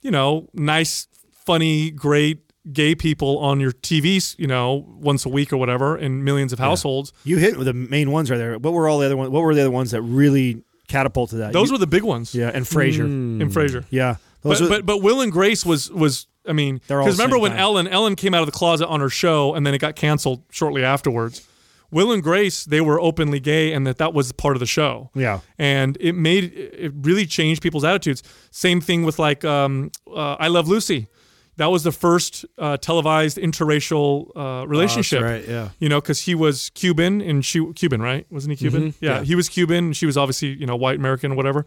you 0.00 0.10
know, 0.10 0.48
nice, 0.52 1.06
funny, 1.32 1.90
great 1.90 2.45
gay 2.72 2.94
people 2.94 3.38
on 3.38 3.60
your 3.60 3.72
TVs, 3.72 4.38
you 4.38 4.46
know, 4.46 4.84
once 4.98 5.24
a 5.24 5.28
week 5.28 5.52
or 5.52 5.56
whatever 5.56 5.96
in 5.96 6.24
millions 6.24 6.52
of 6.52 6.58
households. 6.58 7.12
You 7.24 7.36
hit 7.38 7.58
the 7.58 7.72
main 7.72 8.10
ones 8.10 8.30
right 8.30 8.38
there. 8.38 8.58
What 8.58 8.72
were 8.72 8.88
all 8.88 8.98
the 8.98 9.06
other 9.06 9.16
ones? 9.16 9.30
What 9.30 9.42
were 9.42 9.54
the 9.54 9.60
other 9.60 9.70
ones 9.70 9.92
that 9.92 10.02
really 10.02 10.62
catapulted 10.88 11.38
that? 11.40 11.52
Those 11.52 11.68
You- 11.68 11.74
were 11.74 11.78
the 11.78 11.86
big 11.86 12.02
ones. 12.02 12.34
yeah, 12.34 12.50
and 12.52 12.64
Frasier. 12.64 13.04
in 13.04 13.50
Frasier. 13.50 13.84
Yeah, 13.90 14.16
But, 14.42 14.58
but 14.68 14.86
but 14.86 15.02
Will 15.02 15.20
and 15.20 15.32
Grace 15.32 15.64
was 15.66 15.90
was 15.90 16.26
I 16.48 16.52
mean 16.52 16.80
because 16.86 17.18
remember 17.18 17.38
when 17.38 17.50
time. 17.52 17.60
Ellen 17.60 17.86
Ellen 17.88 18.14
came 18.16 18.34
out 18.34 18.40
of 18.42 18.46
the 18.46 18.52
closet 18.52 18.86
on 18.88 19.00
her 19.00 19.08
show 19.10 19.54
and 19.54 19.66
then 19.66 19.74
it 19.74 19.78
got 19.78 19.96
canceled 19.96 20.42
shortly 20.50 20.84
afterwards. 20.84 21.46
Will 21.92 22.10
and 22.12 22.22
Grace 22.22 22.64
they 22.64 22.80
were 22.80 23.00
openly 23.00 23.40
gay 23.40 23.72
and 23.72 23.86
that 23.86 23.98
that 23.98 24.12
was 24.12 24.32
part 24.32 24.54
of 24.56 24.60
the 24.60 24.66
show. 24.66 25.10
yeah. 25.14 25.40
and 25.58 25.96
it 26.00 26.14
made 26.14 26.52
it 26.52 26.92
really 27.00 27.26
changed 27.26 27.62
people's 27.62 27.84
attitudes. 27.84 28.22
Same 28.50 28.80
thing 28.80 29.04
with 29.04 29.18
like 29.18 29.44
um, 29.44 29.90
uh, 30.12 30.34
I 30.38 30.48
Love 30.48 30.68
Lucy. 30.68 31.06
That 31.56 31.66
was 31.66 31.84
the 31.84 31.92
first 31.92 32.44
uh, 32.58 32.76
televised 32.76 33.38
interracial 33.38 34.30
uh, 34.36 34.66
relationship. 34.66 35.22
right, 35.22 35.46
yeah. 35.46 35.70
You 35.78 35.88
know, 35.88 36.00
because 36.00 36.22
he 36.22 36.34
was 36.34 36.70
Cuban 36.70 37.20
and 37.22 37.44
she 37.44 37.72
Cuban, 37.72 38.02
right? 38.02 38.26
Wasn't 38.30 38.50
he 38.50 38.56
Cuban? 38.56 38.90
Mm-hmm. 38.90 39.04
Yeah, 39.04 39.18
yeah. 39.18 39.24
he 39.24 39.34
was 39.34 39.48
Cuban. 39.48 39.86
and 39.86 39.96
She 39.96 40.06
was 40.06 40.16
obviously 40.16 40.48
you 40.48 40.66
know 40.66 40.76
white 40.76 40.96
American 40.96 41.32
or 41.32 41.34
whatever. 41.34 41.66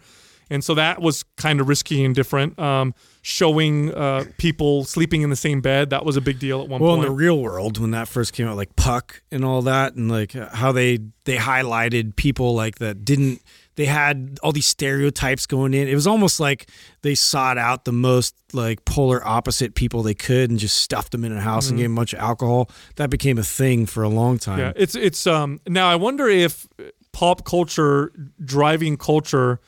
And 0.52 0.64
so 0.64 0.74
that 0.76 1.00
was 1.00 1.24
kind 1.38 1.62
of 1.62 1.68
risky 1.68 2.04
and 2.04 2.16
different. 2.16 2.58
Um, 2.58 2.96
showing 3.22 3.94
uh, 3.94 4.26
people 4.38 4.84
sleeping 4.84 5.22
in 5.22 5.30
the 5.30 5.36
same 5.36 5.62
bed 5.62 5.92
that 5.92 6.06
was 6.06 6.18
a 6.18 6.22
big 6.22 6.40
deal 6.40 6.62
at 6.62 6.68
one 6.68 6.80
point. 6.80 6.82
Well, 6.82 6.96
in 6.96 7.02
the 7.02 7.12
real 7.12 7.40
world, 7.40 7.78
when 7.78 7.92
that 7.92 8.08
first 8.08 8.34
came 8.34 8.48
out, 8.48 8.58
like 8.58 8.76
Puck 8.76 9.22
and 9.32 9.46
all 9.46 9.62
that, 9.64 9.94
and 9.94 10.10
like 10.10 10.32
how 10.34 10.72
they 10.72 11.00
they 11.26 11.38
highlighted 11.38 12.16
people 12.16 12.56
like 12.56 12.80
that 12.80 13.06
didn't. 13.06 13.42
They 13.80 13.86
had 13.86 14.40
all 14.44 14.52
these 14.52 14.66
stereotypes 14.66 15.46
going 15.46 15.74
in. 15.74 15.88
It 15.88 15.96
was 15.96 16.06
almost 16.06 16.42
like 16.42 16.70
they 17.02 17.16
sought 17.16 17.58
out 17.58 17.86
the 17.86 17.94
most 17.94 18.36
like 18.52 18.84
polar 18.84 19.26
opposite 19.26 19.74
people 19.74 20.04
they 20.04 20.14
could 20.14 20.50
and 20.50 20.60
just 20.60 20.82
stuffed 20.82 21.14
them 21.14 21.24
in 21.24 21.32
a 21.32 21.40
house 21.40 21.70
and 21.70 21.78
gave 21.78 21.86
them 21.86 21.94
a 21.94 21.96
bunch 21.96 22.12
of 22.12 22.20
alcohol. 22.20 22.70
That 22.98 23.10
became 23.10 23.38
a 23.38 23.44
thing 23.44 23.86
for 23.86 24.04
a 24.04 24.10
long 24.10 24.38
time. 24.38 24.60
Yeah, 24.60 24.74
it's 24.76 24.96
it's 24.96 25.26
um 25.26 25.62
now 25.66 25.90
I 25.90 25.96
wonder 25.96 26.28
if 26.28 26.68
pop 27.14 27.46
culture 27.46 28.12
driving 28.44 28.98
culture 28.98 29.62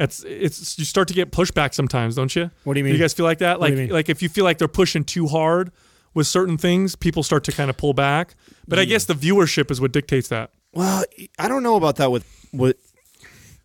it's 0.00 0.24
it's 0.24 0.76
you 0.76 0.84
start 0.84 1.06
to 1.06 1.14
get 1.14 1.30
pushback 1.30 1.74
sometimes, 1.74 2.16
don't 2.16 2.34
you? 2.34 2.50
What 2.64 2.74
do 2.74 2.80
you 2.80 2.84
mean? 2.84 2.92
you 2.94 2.98
guys 2.98 3.14
feel 3.14 3.24
like 3.24 3.38
that? 3.38 3.60
What 3.60 3.72
Like 3.72 3.88
like 3.88 4.08
if 4.08 4.20
you 4.20 4.28
feel 4.28 4.42
like 4.42 4.58
they're 4.58 4.66
pushing 4.66 5.04
too 5.04 5.28
hard 5.28 5.70
with 6.12 6.26
certain 6.26 6.58
things, 6.58 6.96
people 6.96 7.22
start 7.22 7.44
to 7.44 7.52
kind 7.52 7.70
of 7.70 7.76
pull 7.76 7.94
back. 7.94 8.34
But 8.66 8.80
I 8.80 8.84
guess 8.84 9.04
the 9.04 9.14
viewership 9.14 9.70
is 9.70 9.80
what 9.80 9.92
dictates 9.92 10.26
that. 10.30 10.50
Well, 10.72 11.04
I 11.38 11.46
don't 11.46 11.62
know 11.62 11.76
about 11.76 11.96
that 11.96 12.10
with 12.10 12.26
with 12.52 12.76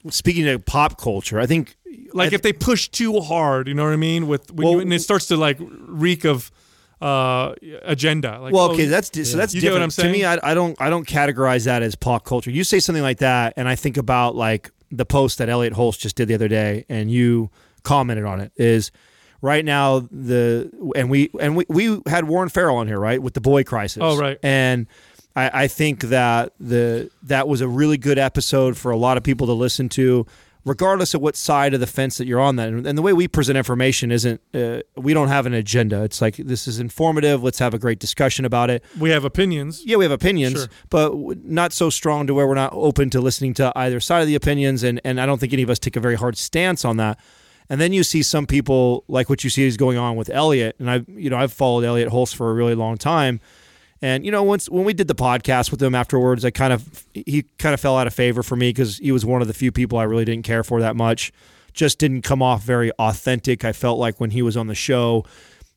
speaking 0.10 0.48
of 0.48 0.66
pop 0.66 1.00
culture. 1.00 1.40
I 1.40 1.46
think 1.46 1.76
Like 2.14 2.32
I- 2.32 2.36
if 2.36 2.42
they 2.42 2.54
push 2.54 2.88
too 2.90 3.20
hard, 3.22 3.68
you 3.68 3.74
know 3.74 3.84
what 3.84 3.94
I 3.94 3.98
mean? 3.98 4.28
With 4.28 4.52
when 4.52 4.64
Well- 4.66 4.74
you, 4.76 4.80
and 4.82 4.94
it 4.94 5.02
starts 5.02 5.28
to 5.28 5.38
like 5.38 5.58
reek 5.60 6.26
of 6.26 6.52
uh 7.02 7.54
agenda. 7.84 8.40
Like, 8.42 8.54
well, 8.54 8.70
oh, 8.70 8.74
okay, 8.74 8.86
that's 8.86 9.10
di- 9.10 9.24
so 9.24 9.38
that's 9.38 9.54
You 9.54 9.62
different. 9.62 9.82
what 9.96 9.98
I'm 10.00 10.06
To 10.06 10.12
me. 10.12 10.26
I, 10.26 10.38
I 10.44 10.54
don't 10.54 10.76
I 10.82 10.90
don't 10.90 11.08
categorize 11.08 11.64
that 11.66 11.82
as 11.82 11.96
pop 11.96 12.26
culture. 12.26 12.52
You 12.52 12.64
say 12.66 12.80
something 12.80 13.04
like 13.04 13.20
that, 13.20 13.54
and 13.56 13.70
I 13.70 13.76
think 13.76 13.96
about 13.98 14.36
like 14.36 14.72
the 14.92 15.06
post 15.06 15.38
that 15.38 15.48
Elliot 15.50 15.74
Hulse 15.74 15.98
just 15.98 16.16
did 16.18 16.28
the 16.28 16.34
other 16.34 16.48
day, 16.50 16.86
and 16.90 17.10
you 17.10 17.52
commented 17.84 18.26
on 18.26 18.42
it. 18.42 18.52
Is 18.58 18.92
right 19.42 19.64
now 19.64 20.00
the 20.12 20.70
and 20.96 21.10
we 21.10 21.30
and 21.40 21.56
we, 21.56 21.66
we 21.70 22.02
had 22.08 22.28
Warren 22.28 22.50
Farrell 22.50 22.76
on 22.78 22.88
here, 22.88 23.00
right, 23.00 23.22
with 23.22 23.34
the 23.34 23.42
boy 23.42 23.64
crisis. 23.64 24.02
Oh, 24.04 24.18
right. 24.18 24.38
and. 24.44 24.88
I, 25.40 25.64
I 25.64 25.68
think 25.68 26.02
that 26.04 26.54
the 26.60 27.10
that 27.24 27.48
was 27.48 27.62
a 27.62 27.68
really 27.68 27.98
good 27.98 28.18
episode 28.20 28.78
for 28.78 28.92
a 28.92 28.98
lot 28.98 29.18
of 29.18 29.24
people 29.24 29.48
to 29.48 29.54
listen 29.54 29.90
to, 29.90 30.26
regardless 30.66 31.14
of 31.14 31.22
what 31.22 31.36
side 31.36 31.74
of 31.74 31.80
the 31.80 31.88
fence 31.88 32.18
that 32.18 32.28
you're 32.28 32.40
on. 32.40 32.56
That 32.58 32.70
and 32.70 32.98
the 32.98 33.02
way 33.02 33.14
we 33.14 33.28
present 33.28 33.58
information 33.58 34.12
isn't. 34.12 34.42
Uh, 34.54 34.82
we 34.96 35.14
don't 35.14 35.30
have 35.30 35.46
an 35.46 35.54
agenda. 35.54 36.04
It's 36.04 36.22
like 36.22 36.36
this 36.38 36.68
is 36.68 36.80
informative. 36.80 37.44
Let's 37.44 37.60
have 37.60 37.74
a 37.74 37.80
great 37.80 38.00
discussion 38.00 38.46
about 38.46 38.70
it 38.70 38.84
we 39.00 39.10
have 39.12 39.24
opinions. 39.26 39.84
yeah, 39.86 39.98
we 39.98 40.04
have 40.06 40.12
opinions, 40.12 40.54
Sure. 40.60 40.68
but 40.90 41.14
not 41.46 41.74
so 41.74 41.90
strong 41.90 42.28
to 42.28 42.34
where 42.34 42.48
we're 42.48 42.56
not 42.56 42.74
open 42.74 43.10
to 43.12 43.22
listening 43.22 43.54
to 43.56 43.72
either 43.76 44.00
side 44.00 44.22
of 44.22 44.28
the 44.28 44.36
opinions. 44.36 44.84
And, 44.84 45.00
and 45.04 45.20
I 45.22 45.26
don't 45.26 45.40
think 45.40 45.54
any 45.54 45.64
of 45.64 45.70
us 45.70 45.80
take 45.80 45.96
a 45.96 46.00
very 46.02 46.16
hard 46.16 46.38
stance 46.38 46.84
on 46.86 46.98
that. 46.98 47.20
And 47.72 47.80
then 47.80 47.94
you 47.94 48.04
see 48.04 48.24
some 48.24 48.48
people 48.48 49.04
like 49.08 49.30
what 49.30 49.44
you 49.44 49.50
see 49.52 49.64
is 49.64 49.78
going 49.78 49.98
on 49.98 50.16
with 50.16 50.30
Elliot. 50.32 50.76
And 50.80 50.90
i've 50.90 51.08
you 51.08 51.30
know, 51.30 51.38
I've 51.38 51.54
followed 51.54 51.84
Elliot 51.86 52.10
Hulse 52.10 52.34
for 52.34 52.50
a 52.50 52.54
really 52.54 52.74
long 52.76 52.98
time. 52.98 53.40
And 54.02 54.26
you 54.26 54.32
know, 54.32 54.44
once 54.44 54.70
when 54.70 54.86
we 54.86 54.94
did 54.94 55.08
the 55.08 55.16
podcast 55.16 55.72
with 55.72 55.82
him 55.82 55.94
afterwards, 55.94 56.46
I 56.46 56.52
kind 56.52 56.74
of 56.74 57.06
he 57.14 57.44
kind 57.58 57.74
of 57.74 57.80
fell 57.80 57.98
out 57.98 58.08
of 58.08 58.14
favor 58.14 58.44
for 58.44 58.56
me 58.56 58.70
because 58.70 58.98
he 58.98 59.12
was 59.12 59.26
one 59.26 59.42
of 59.42 59.48
the 59.48 59.54
few 59.54 59.72
people 59.72 59.98
I 59.98 60.04
really 60.04 60.26
didn't 60.26 60.46
care 60.46 60.64
for 60.64 60.80
that 60.82 60.96
much. 60.96 61.32
Just 61.74 62.00
didn't 62.00 62.22
come 62.22 62.42
off 62.42 62.64
very 62.64 62.92
authentic. 62.94 63.66
I 63.66 63.74
felt 63.74 64.00
like 64.00 64.20
when 64.20 64.32
he 64.32 64.42
was 64.42 64.58
on 64.58 64.68
the 64.68 64.76
show, 64.76 65.26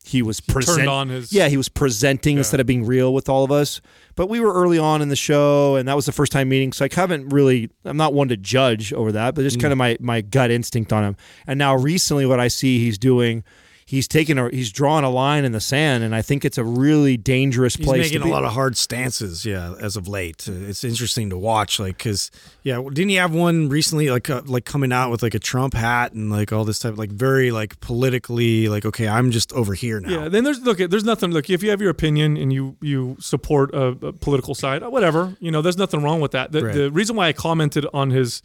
he 0.05 0.21
was 0.21 0.39
present- 0.41 0.87
on 0.87 1.09
his- 1.09 1.31
yeah 1.31 1.47
he 1.47 1.55
was 1.55 1.69
presenting 1.69 2.37
instead 2.37 2.59
of 2.59 2.65
being 2.65 2.85
real 2.85 3.13
with 3.13 3.29
all 3.29 3.43
of 3.43 3.51
us. 3.51 3.81
But 4.15 4.27
we 4.27 4.39
were 4.39 4.53
early 4.53 4.77
on 4.77 5.01
in 5.01 5.09
the 5.09 5.15
show, 5.15 5.75
and 5.75 5.87
that 5.87 5.95
was 5.95 6.05
the 6.05 6.11
first 6.11 6.31
time 6.31 6.49
meeting, 6.49 6.71
so 6.71 6.85
I 6.85 6.89
haven't 6.93 7.29
really. 7.29 7.69
I'm 7.83 7.97
not 7.97 8.13
one 8.13 8.27
to 8.29 8.37
judge 8.37 8.93
over 8.93 9.11
that, 9.11 9.33
but 9.35 9.41
just 9.41 9.57
mm. 9.57 9.61
kind 9.61 9.71
of 9.71 9.77
my 9.77 9.97
my 9.99 10.21
gut 10.21 10.51
instinct 10.51 10.93
on 10.93 11.03
him. 11.03 11.17
And 11.47 11.57
now 11.57 11.75
recently, 11.75 12.25
what 12.25 12.39
I 12.39 12.47
see 12.47 12.79
he's 12.79 12.97
doing. 12.97 13.43
He's 13.93 14.07
taking 14.07 14.39
a 14.39 14.49
he's 14.49 14.71
drawing 14.71 15.03
a 15.05 15.09
line 15.11 15.45
in 15.45 15.51
the 15.51 15.61
sand, 15.61 16.03
and 16.03 16.15
I 16.15 16.23
think 16.23 16.43
it's 16.43 16.57
a 16.57 16.63
really 16.63 17.15
dangerous 17.15 17.75
He's 17.75 17.85
place. 17.85 18.01
making 18.07 18.21
to 18.21 18.23
be. 18.23 18.31
a 18.31 18.33
lot 18.33 18.43
of 18.43 18.51
hard 18.53 18.75
stances, 18.75 19.45
yeah, 19.45 19.75
as 19.79 19.95
of 19.95 20.07
late. 20.07 20.47
It's 20.47 20.83
interesting 20.83 21.29
to 21.29 21.37
watch, 21.37 21.79
like, 21.79 21.97
because 21.99 22.31
yeah, 22.63 22.81
didn't 22.81 23.09
he 23.09 23.15
have 23.17 23.35
one 23.35 23.69
recently, 23.69 24.09
like, 24.09 24.31
uh, 24.31 24.41
like 24.45 24.65
coming 24.65 24.91
out 24.91 25.11
with 25.11 25.21
like 25.21 25.35
a 25.35 25.39
Trump 25.39 25.75
hat 25.75 26.13
and 26.13 26.31
like 26.31 26.51
all 26.51 26.65
this 26.65 26.79
type, 26.79 26.97
like 26.97 27.11
very 27.11 27.51
like 27.51 27.79
politically, 27.81 28.67
like, 28.67 28.83
okay, 28.83 29.07
I'm 29.07 29.29
just 29.29 29.53
over 29.53 29.75
here 29.75 29.99
now. 29.99 30.23
Yeah, 30.23 30.27
then 30.29 30.43
there's 30.43 30.61
look. 30.61 30.79
There's 30.79 31.03
nothing. 31.03 31.29
Look, 31.29 31.51
if 31.51 31.61
you 31.61 31.69
have 31.69 31.79
your 31.79 31.91
opinion 31.91 32.35
and 32.35 32.51
you 32.51 32.75
you 32.81 33.15
support 33.19 33.75
a, 33.75 33.89
a 33.89 34.11
political 34.13 34.55
side, 34.55 34.81
uh, 34.81 34.89
whatever, 34.89 35.37
you 35.39 35.51
know, 35.51 35.61
there's 35.61 35.77
nothing 35.77 36.01
wrong 36.01 36.19
with 36.19 36.31
that. 36.31 36.51
The, 36.51 36.63
Right. 36.65 36.73
the 36.73 36.89
reason 36.91 37.15
why 37.15 37.27
I 37.27 37.33
commented 37.33 37.85
on 37.93 38.09
his 38.09 38.41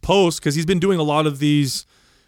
post 0.00 0.38
because 0.38 0.54
he's 0.54 0.66
been 0.66 0.78
doing 0.78 1.00
a 1.00 1.02
lot 1.02 1.26
of 1.26 1.40
these 1.40 1.86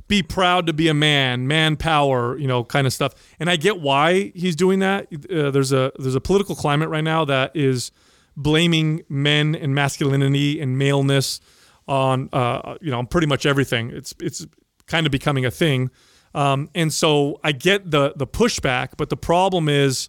be 0.08 0.22
proud 0.22 0.66
to 0.66 0.72
be 0.72 0.88
a 0.88 0.94
man, 0.94 1.46
man 1.46 1.76
power, 1.76 2.36
you 2.38 2.48
know, 2.48 2.64
kind 2.64 2.86
of 2.86 2.92
stuff. 2.92 3.14
And 3.38 3.48
I 3.48 3.56
get 3.56 3.80
why 3.80 4.32
he's 4.34 4.56
doing 4.56 4.80
that. 4.80 5.06
Uh, 5.30 5.50
there's 5.50 5.72
a 5.72 5.92
there's 5.98 6.14
a 6.14 6.20
political 6.20 6.56
climate 6.56 6.88
right 6.88 7.04
now 7.04 7.24
that 7.26 7.54
is 7.54 7.92
blaming 8.36 9.02
men 9.08 9.54
and 9.54 9.74
masculinity 9.74 10.60
and 10.60 10.78
maleness 10.78 11.40
on 11.86 12.28
uh, 12.32 12.76
you 12.80 12.90
know 12.90 12.98
on 12.98 13.06
pretty 13.06 13.26
much 13.26 13.46
everything. 13.46 13.90
It's 13.90 14.14
it's 14.20 14.46
kind 14.86 15.06
of 15.06 15.12
becoming 15.12 15.44
a 15.44 15.50
thing. 15.50 15.90
Um, 16.34 16.70
and 16.74 16.92
so 16.92 17.38
I 17.44 17.52
get 17.52 17.90
the 17.90 18.14
the 18.16 18.26
pushback, 18.26 18.90
but 18.96 19.10
the 19.10 19.16
problem 19.16 19.68
is 19.68 20.08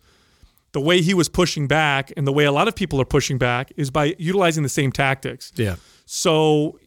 the 0.72 0.82
way 0.82 1.02
he 1.02 1.14
was 1.14 1.30
pushing 1.30 1.68
back 1.68 2.14
and 2.16 2.28
the 2.28 2.34
way 2.34 2.46
a 2.46 2.52
lot 2.52 2.68
of 2.68 2.76
people 2.76 3.02
are 3.02 3.06
pushing 3.06 3.38
back 3.38 3.72
is 3.76 3.90
by 3.90 4.16
utilizing 4.20 4.64
the 4.64 4.70
same 4.70 4.92
tactics. 4.92 5.52
yeah. 5.56 5.76
So, 6.06 6.80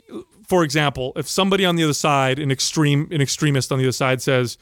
for 0.46 0.64
example, 0.64 1.12
if 1.16 1.28
somebody 1.28 1.64
on 1.64 1.76
the 1.76 1.84
other 1.84 1.92
side, 1.92 2.38
an 2.38 2.50
extreme, 2.50 3.08
an 3.10 3.20
extremist 3.20 3.72
on 3.72 3.78
the 3.78 3.84
other 3.84 3.92
side, 3.92 4.22
says, 4.22 4.58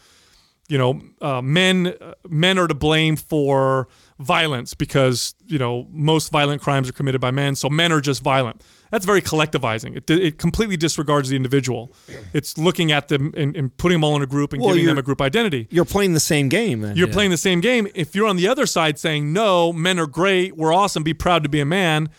you 0.69 0.79
know, 0.79 1.01
uh, 1.21 1.43
men 1.43 1.95
uh, 2.01 2.15
men 2.29 2.57
are 2.59 2.69
to 2.69 2.75
blame 2.75 3.17
for 3.17 3.89
violence 4.21 4.73
because 4.75 5.35
you 5.47 5.59
know 5.59 5.89
most 5.91 6.31
violent 6.31 6.63
crimes 6.63 6.89
are 6.89 6.93
committed 6.93 7.21
by 7.21 7.33
men, 7.33 7.57
so 7.57 7.69
men 7.69 7.91
are 7.91 8.01
just 8.01 8.23
violent. 8.23 8.63
That's 8.91 9.05
very 9.05 9.23
collectivizing. 9.23 9.97
It, 9.97 10.11
it 10.11 10.39
completely 10.39 10.77
disregards 10.77 11.29
the 11.29 11.37
individual. 11.37 11.93
It's 12.33 12.59
looking 12.59 12.93
at 12.93 13.09
them 13.09 13.33
and, 13.37 13.57
and 13.57 13.77
putting 13.77 13.97
them 13.97 14.05
all 14.05 14.17
in 14.17 14.23
a 14.23 14.27
group 14.27 14.53
and 14.53 14.63
Well, 14.63 14.75
giving 14.75 14.87
them 14.87 14.99
a 14.99 15.03
group 15.03 15.21
identity. 15.21 15.69
You're 15.71 15.85
playing 15.85 16.15
the 16.15 16.21
same 16.21 16.49
game. 16.49 16.81
Then. 16.81 16.97
You're 16.97 17.09
playing 17.09 17.31
the 17.31 17.37
same 17.37 17.61
game. 17.61 17.87
If 17.95 18.15
you're 18.15 18.27
on 18.27 18.37
the 18.37 18.49
other 18.49 18.67
side 18.67 18.99
saying, 18.99 19.33
no, 19.33 19.73
men 19.73 20.01
are 20.01 20.09
great, 20.09 20.57
we're 20.57 20.75
awesome, 20.75 21.05
be 21.05 21.15
proud 21.15 21.45
to 21.45 21.49
be 21.49 21.61
a 21.61 21.65
man. 21.65 22.11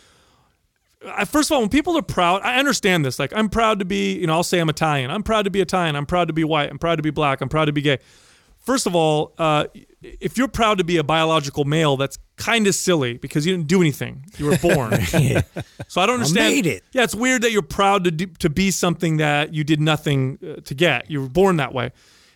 I, 1.05 1.25
first 1.25 1.49
of 1.49 1.55
all, 1.55 1.61
when 1.61 1.69
people 1.69 1.97
are 1.97 2.03
proud, 2.03 2.41
I 2.43 2.59
understand 2.59 3.03
this. 3.03 3.17
Like, 3.19 3.33
I'm 3.35 3.49
proud 3.49 3.79
to 3.79 3.85
be, 3.85 4.13
you 4.17 4.27
know, 4.27 4.33
I'll 4.33 4.43
say 4.43 4.59
I'm 4.59 4.69
Italian. 4.69 5.09
I'm 5.09 5.23
proud 5.23 5.43
to 5.43 5.51
be 5.51 5.61
Italian. 5.61 5.95
I'm 5.95 6.05
proud 6.05 6.27
to 6.27 6.33
be 6.33 6.43
white. 6.43 6.69
I'm 6.69 6.79
proud 6.79 6.97
to 6.97 7.03
be 7.03 7.09
black. 7.09 7.41
I'm 7.41 7.49
proud 7.49 7.65
to 7.65 7.73
be 7.73 7.81
gay. 7.81 7.99
First 8.59 8.85
of 8.85 8.95
all, 8.95 9.33
uh, 9.39 9.65
if 10.01 10.37
you're 10.37 10.47
proud 10.47 10.77
to 10.77 10.83
be 10.83 10.97
a 10.97 11.03
biological 11.03 11.65
male, 11.65 11.97
that's 11.97 12.19
kind 12.35 12.67
of 12.67 12.75
silly 12.75 13.17
because 13.17 13.45
you 13.45 13.55
didn't 13.55 13.67
do 13.67 13.81
anything. 13.81 14.23
You 14.37 14.45
were 14.45 14.57
born. 14.57 14.91
so 15.87 16.01
I 16.01 16.05
don't 16.05 16.15
understand. 16.15 16.55
made 16.55 16.67
it. 16.67 16.83
Yeah, 16.91 17.03
it's 17.03 17.15
weird 17.15 17.41
that 17.41 17.51
you're 17.51 17.63
proud 17.63 18.03
to 18.03 18.11
do, 18.11 18.27
to 18.27 18.49
be 18.51 18.69
something 18.69 19.17
that 19.17 19.53
you 19.53 19.63
did 19.63 19.81
nothing 19.81 20.37
uh, 20.43 20.61
to 20.61 20.75
get. 20.75 21.09
You 21.09 21.21
were 21.21 21.29
born 21.29 21.57
that 21.57 21.73
way. 21.73 21.91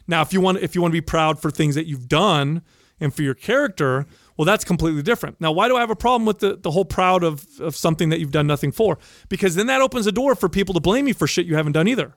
Now, 0.07 0.21
if 0.23 0.33
you 0.33 0.41
want 0.41 0.59
if 0.59 0.73
you 0.73 0.81
want 0.81 0.91
to 0.91 0.97
be 0.97 1.05
proud 1.05 1.39
for 1.39 1.51
things 1.51 1.75
that 1.75 1.85
you've 1.85 2.07
done 2.07 2.63
and 2.99 3.13
for 3.13 3.21
your 3.21 3.33
character, 3.35 4.07
well, 4.37 4.45
that's 4.45 4.65
completely 4.65 5.01
different. 5.01 5.39
Now, 5.39 5.51
why 5.51 5.67
do 5.67 5.77
I 5.77 5.79
have 5.79 5.89
a 5.89 5.95
problem 5.95 6.25
with 6.25 6.39
the, 6.39 6.57
the 6.57 6.71
whole 6.71 6.85
proud 6.85 7.23
of, 7.23 7.45
of 7.59 7.75
something 7.75 8.09
that 8.09 8.19
you've 8.19 8.31
done 8.31 8.47
nothing 8.47 8.71
for? 8.71 8.97
Because 9.29 9.55
then 9.55 9.67
that 9.67 9.81
opens 9.81 10.07
a 10.07 10.11
door 10.11 10.35
for 10.35 10.49
people 10.49 10.73
to 10.73 10.81
blame 10.81 11.07
you 11.07 11.13
for 11.13 11.27
shit 11.27 11.45
you 11.45 11.55
haven't 11.55 11.73
done 11.73 11.87
either. 11.87 12.15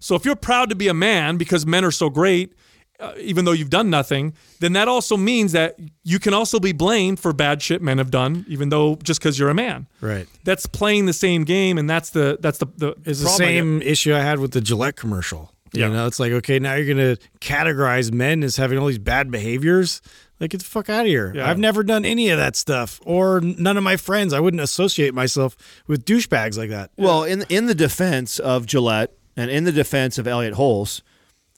So 0.00 0.16
if 0.16 0.24
you're 0.24 0.34
proud 0.34 0.70
to 0.70 0.74
be 0.74 0.88
a 0.88 0.94
man 0.94 1.36
because 1.36 1.64
men 1.64 1.84
are 1.84 1.92
so 1.92 2.10
great, 2.10 2.52
uh, 2.98 3.14
even 3.18 3.44
though 3.44 3.52
you've 3.52 3.70
done 3.70 3.90
nothing, 3.90 4.34
then 4.60 4.72
that 4.72 4.88
also 4.88 5.16
means 5.16 5.52
that 5.52 5.76
you 6.02 6.18
can 6.18 6.34
also 6.34 6.58
be 6.60 6.72
blamed 6.72 7.20
for 7.20 7.32
bad 7.32 7.62
shit 7.62 7.80
men 7.80 7.98
have 7.98 8.10
done, 8.10 8.44
even 8.48 8.70
though 8.70 8.96
just 9.02 9.20
because 9.20 9.38
you're 9.38 9.50
a 9.50 9.54
man. 9.54 9.86
Right. 10.00 10.26
That's 10.44 10.66
playing 10.66 11.06
the 11.06 11.12
same 11.12 11.44
game, 11.44 11.78
and 11.78 11.88
that's 11.88 12.10
the 12.10 12.38
that's 12.40 12.58
the 12.58 12.66
the 12.76 12.94
It's 13.04 13.20
the 13.20 13.26
problem 13.26 13.42
I 13.42 13.46
same 13.46 13.82
issue 13.82 14.14
I 14.14 14.20
had 14.20 14.40
with 14.40 14.52
the 14.52 14.60
Gillette 14.60 14.96
commercial. 14.96 15.52
Yeah. 15.72 15.86
You 15.86 15.94
know, 15.94 16.06
it's 16.06 16.20
like, 16.20 16.32
okay, 16.32 16.58
now 16.58 16.74
you're 16.74 16.94
going 16.94 17.16
to 17.16 17.22
categorize 17.40 18.12
men 18.12 18.42
as 18.42 18.56
having 18.56 18.78
all 18.78 18.86
these 18.86 18.98
bad 18.98 19.30
behaviors. 19.30 20.02
Like, 20.42 20.50
get 20.50 20.58
the 20.58 20.66
fuck 20.66 20.90
out 20.90 21.02
of 21.02 21.06
here. 21.06 21.32
Yeah. 21.32 21.48
I've 21.48 21.58
never 21.60 21.84
done 21.84 22.04
any 22.04 22.30
of 22.30 22.38
that 22.38 22.56
stuff, 22.56 23.00
or 23.06 23.40
none 23.40 23.76
of 23.76 23.84
my 23.84 23.96
friends. 23.96 24.32
I 24.32 24.40
wouldn't 24.40 24.60
associate 24.60 25.14
myself 25.14 25.56
with 25.86 26.04
douchebags 26.04 26.58
like 26.58 26.70
that. 26.70 26.90
Well, 26.96 27.22
in 27.22 27.44
in 27.48 27.66
the 27.66 27.76
defense 27.76 28.40
of 28.40 28.66
Gillette 28.66 29.12
and 29.36 29.52
in 29.52 29.62
the 29.62 29.70
defense 29.70 30.18
of 30.18 30.26
Elliot 30.26 30.54
Hulse, 30.54 31.00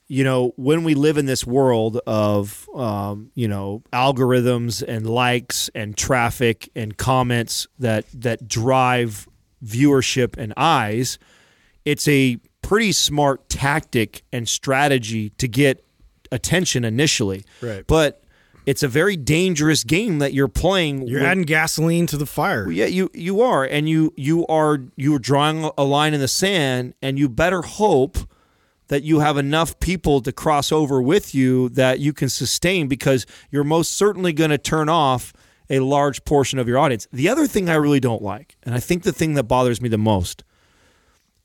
you 0.07 0.23
know, 0.23 0.53
when 0.55 0.83
we 0.83 0.93
live 0.93 1.17
in 1.17 1.25
this 1.25 1.47
world 1.47 1.99
of 2.05 2.69
um, 2.75 3.31
you 3.33 3.47
know 3.47 3.81
algorithms 3.91 4.83
and 4.87 5.09
likes 5.09 5.67
and 5.73 5.97
traffic 5.97 6.69
and 6.75 6.95
comments 6.95 7.65
that 7.79 8.05
that 8.13 8.47
drive 8.47 9.27
viewership 9.65 10.37
and 10.37 10.53
eyes, 10.57 11.17
it's 11.85 12.07
a 12.07 12.37
pretty 12.61 12.91
smart 12.91 13.49
tactic 13.49 14.21
and 14.31 14.47
strategy 14.47 15.31
to 15.39 15.47
get 15.47 15.83
attention 16.31 16.85
initially. 16.85 17.45
Right. 17.61 17.83
But 17.87 18.21
it's 18.65 18.83
a 18.83 18.87
very 18.87 19.15
dangerous 19.15 19.83
game 19.83 20.19
that 20.19 20.33
you're 20.33 20.47
playing. 20.47 21.07
You're 21.07 21.23
adding 21.23 21.43
gasoline 21.43 22.07
to 22.07 22.17
the 22.17 22.25
fire. 22.25 22.69
yeah, 22.71 22.85
you 22.85 23.09
you 23.13 23.41
are, 23.41 23.63
and 23.63 23.87
you 23.87 24.13
you 24.15 24.45
are 24.47 24.79
you 24.95 25.15
are 25.15 25.19
drawing 25.19 25.69
a 25.77 25.83
line 25.83 26.13
in 26.13 26.19
the 26.19 26.27
sand, 26.27 26.93
and 27.01 27.19
you 27.19 27.29
better 27.29 27.61
hope 27.61 28.17
that 28.87 29.03
you 29.03 29.19
have 29.19 29.37
enough 29.37 29.79
people 29.79 30.21
to 30.21 30.31
cross 30.31 30.71
over 30.71 31.01
with 31.01 31.33
you 31.33 31.69
that 31.69 31.99
you 31.99 32.13
can 32.13 32.29
sustain, 32.29 32.87
because 32.87 33.25
you're 33.49 33.63
most 33.63 33.93
certainly 33.93 34.31
going 34.31 34.51
to 34.51 34.57
turn 34.57 34.89
off 34.89 35.33
a 35.69 35.79
large 35.79 36.23
portion 36.25 36.59
of 36.59 36.67
your 36.67 36.77
audience. 36.77 37.07
The 37.11 37.27
other 37.27 37.47
thing 37.47 37.69
I 37.69 37.75
really 37.75 37.99
don't 37.99 38.21
like, 38.21 38.55
and 38.63 38.75
I 38.75 38.79
think 38.79 39.01
the 39.01 39.11
thing 39.11 39.33
that 39.33 39.43
bothers 39.45 39.81
me 39.81 39.89
the 39.89 39.97
most, 39.97 40.43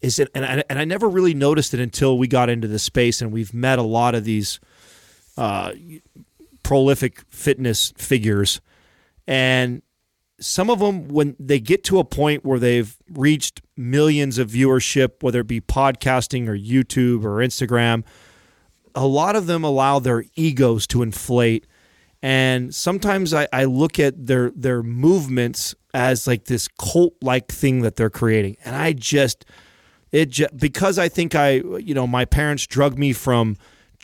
is 0.03 0.17
that, 0.17 0.29
and 0.35 0.45
I, 0.45 0.65
and 0.69 0.79
I 0.79 0.85
never 0.85 1.09
really 1.09 1.33
noticed 1.33 1.73
it 1.73 1.81
until 1.81 2.19
we 2.19 2.29
got 2.29 2.51
into 2.51 2.69
this 2.69 2.83
space, 2.83 3.23
and 3.23 3.33
we've 3.33 3.55
met 3.55 3.79
a 3.79 3.83
lot 3.83 4.15
of 4.15 4.25
these 4.25 4.61
uh, 5.39 5.73
prolific 6.71 7.23
fitness 7.29 7.93
figures, 7.97 8.61
and 9.27 9.83
some 10.41 10.71
of 10.71 10.79
them 10.79 11.09
when 11.09 11.37
they 11.39 11.61
get 11.61 11.85
to 11.85 11.99
a 11.99 12.05
point 12.05 12.45
where 12.45 12.59
they've 12.59 12.97
reached 13.11 13.61
millions 13.77 14.39
of 14.39 14.49
viewership 14.49 15.23
whether 15.23 15.41
it 15.41 15.47
be 15.47 15.61
podcasting 15.61 16.49
or 16.49 16.57
youtube 16.57 17.25
or 17.25 17.45
instagram 17.47 18.03
a 18.95 19.07
lot 19.07 19.37
of 19.37 19.47
them 19.47 19.65
allow 19.65 19.99
their 19.99 20.25
egos 20.35 20.87
to 20.89 21.03
inflate. 21.03 21.67
And 22.23 22.75
sometimes 22.75 23.33
I, 23.33 23.49
I 23.53 23.65
look 23.65 23.99
at 23.99 24.27
their 24.27 24.51
their 24.51 24.83
movements 24.83 25.75
as 25.95 26.27
like 26.27 26.45
this 26.45 26.69
cult 26.69 27.15
like 27.23 27.49
thing 27.49 27.83
that 27.83 27.97
they're 27.97 28.11
creating. 28.11 28.57
And 28.65 28.77
i 28.77 28.93
just 28.93 29.45
it 30.13 30.29
just, 30.29 30.57
because 30.57 30.99
i 30.99 31.09
think 31.09 31.35
i 31.35 31.53
you 31.53 31.95
know 31.95 32.07
my 32.07 32.25
parents 32.25 32.67
drug 32.67 32.99
me 32.99 33.13
from 33.13 33.57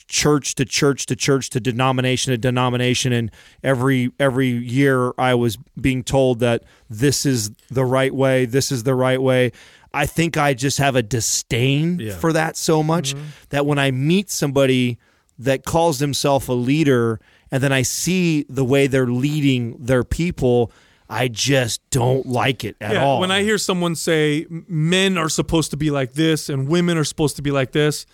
church 0.09 0.55
to 0.57 0.65
church 0.65 1.07
to 1.07 1.17
church 1.17 1.51
to 1.51 1.61
denomination 1.61 2.33
to 2.33 2.39
denomination. 2.39 3.13
And 3.13 3.31
every 3.63 4.11
every 4.19 4.49
year 4.49 5.13
I 5.19 5.35
was 5.35 5.57
being 5.81 6.05
told 6.05 6.41
that 6.41 6.65
this 6.89 7.27
is 7.27 7.51
the 7.71 7.85
right 7.85 8.15
way 8.15 8.45
this 8.45 8.71
is 8.71 8.85
the 8.85 8.95
right 8.95 9.21
way. 9.21 9.53
I 9.93 10.07
think 10.07 10.37
I 10.37 10.55
just 10.55 10.79
have 10.79 10.95
a 10.95 11.03
disdain 11.03 11.99
Yeah. 11.99 12.17
for 12.17 12.33
that 12.33 12.57
so 12.57 12.83
much 12.83 13.15
mm-hmm. 13.15 13.27
that 13.49 13.65
when 13.65 13.79
I 13.79 13.91
meet 13.91 14.31
somebody 14.31 14.99
that 15.39 15.65
calls 15.65 15.99
themselves 15.99 16.49
a 16.49 16.53
leader 16.53 17.21
and 17.51 17.63
then 17.63 17.73
I 17.73 17.83
see 17.83 18.45
the 18.49 18.65
way 18.65 18.87
they're 18.87 19.07
leading 19.07 19.77
their 19.79 20.05
people 20.05 20.71
I 21.09 21.29
just 21.29 21.89
don't 21.91 22.27
like 22.27 22.65
it 22.65 22.77
at 22.81 22.95
yeah, 22.95 23.05
all. 23.05 23.21
when 23.21 23.31
I 23.31 23.43
hear 23.43 23.59
someone 23.59 23.95
say 23.95 24.47
men 24.51 25.17
are 25.17 25.29
supposed 25.29 25.71
to 25.71 25.77
be 25.77 25.91
like 25.91 26.15
this 26.15 26.49
and 26.49 26.69
women 26.69 26.99
are 26.99 27.05
supposed 27.05 27.37
to 27.37 27.43
be 27.43 27.53
like 27.53 27.73
this, 27.73 28.07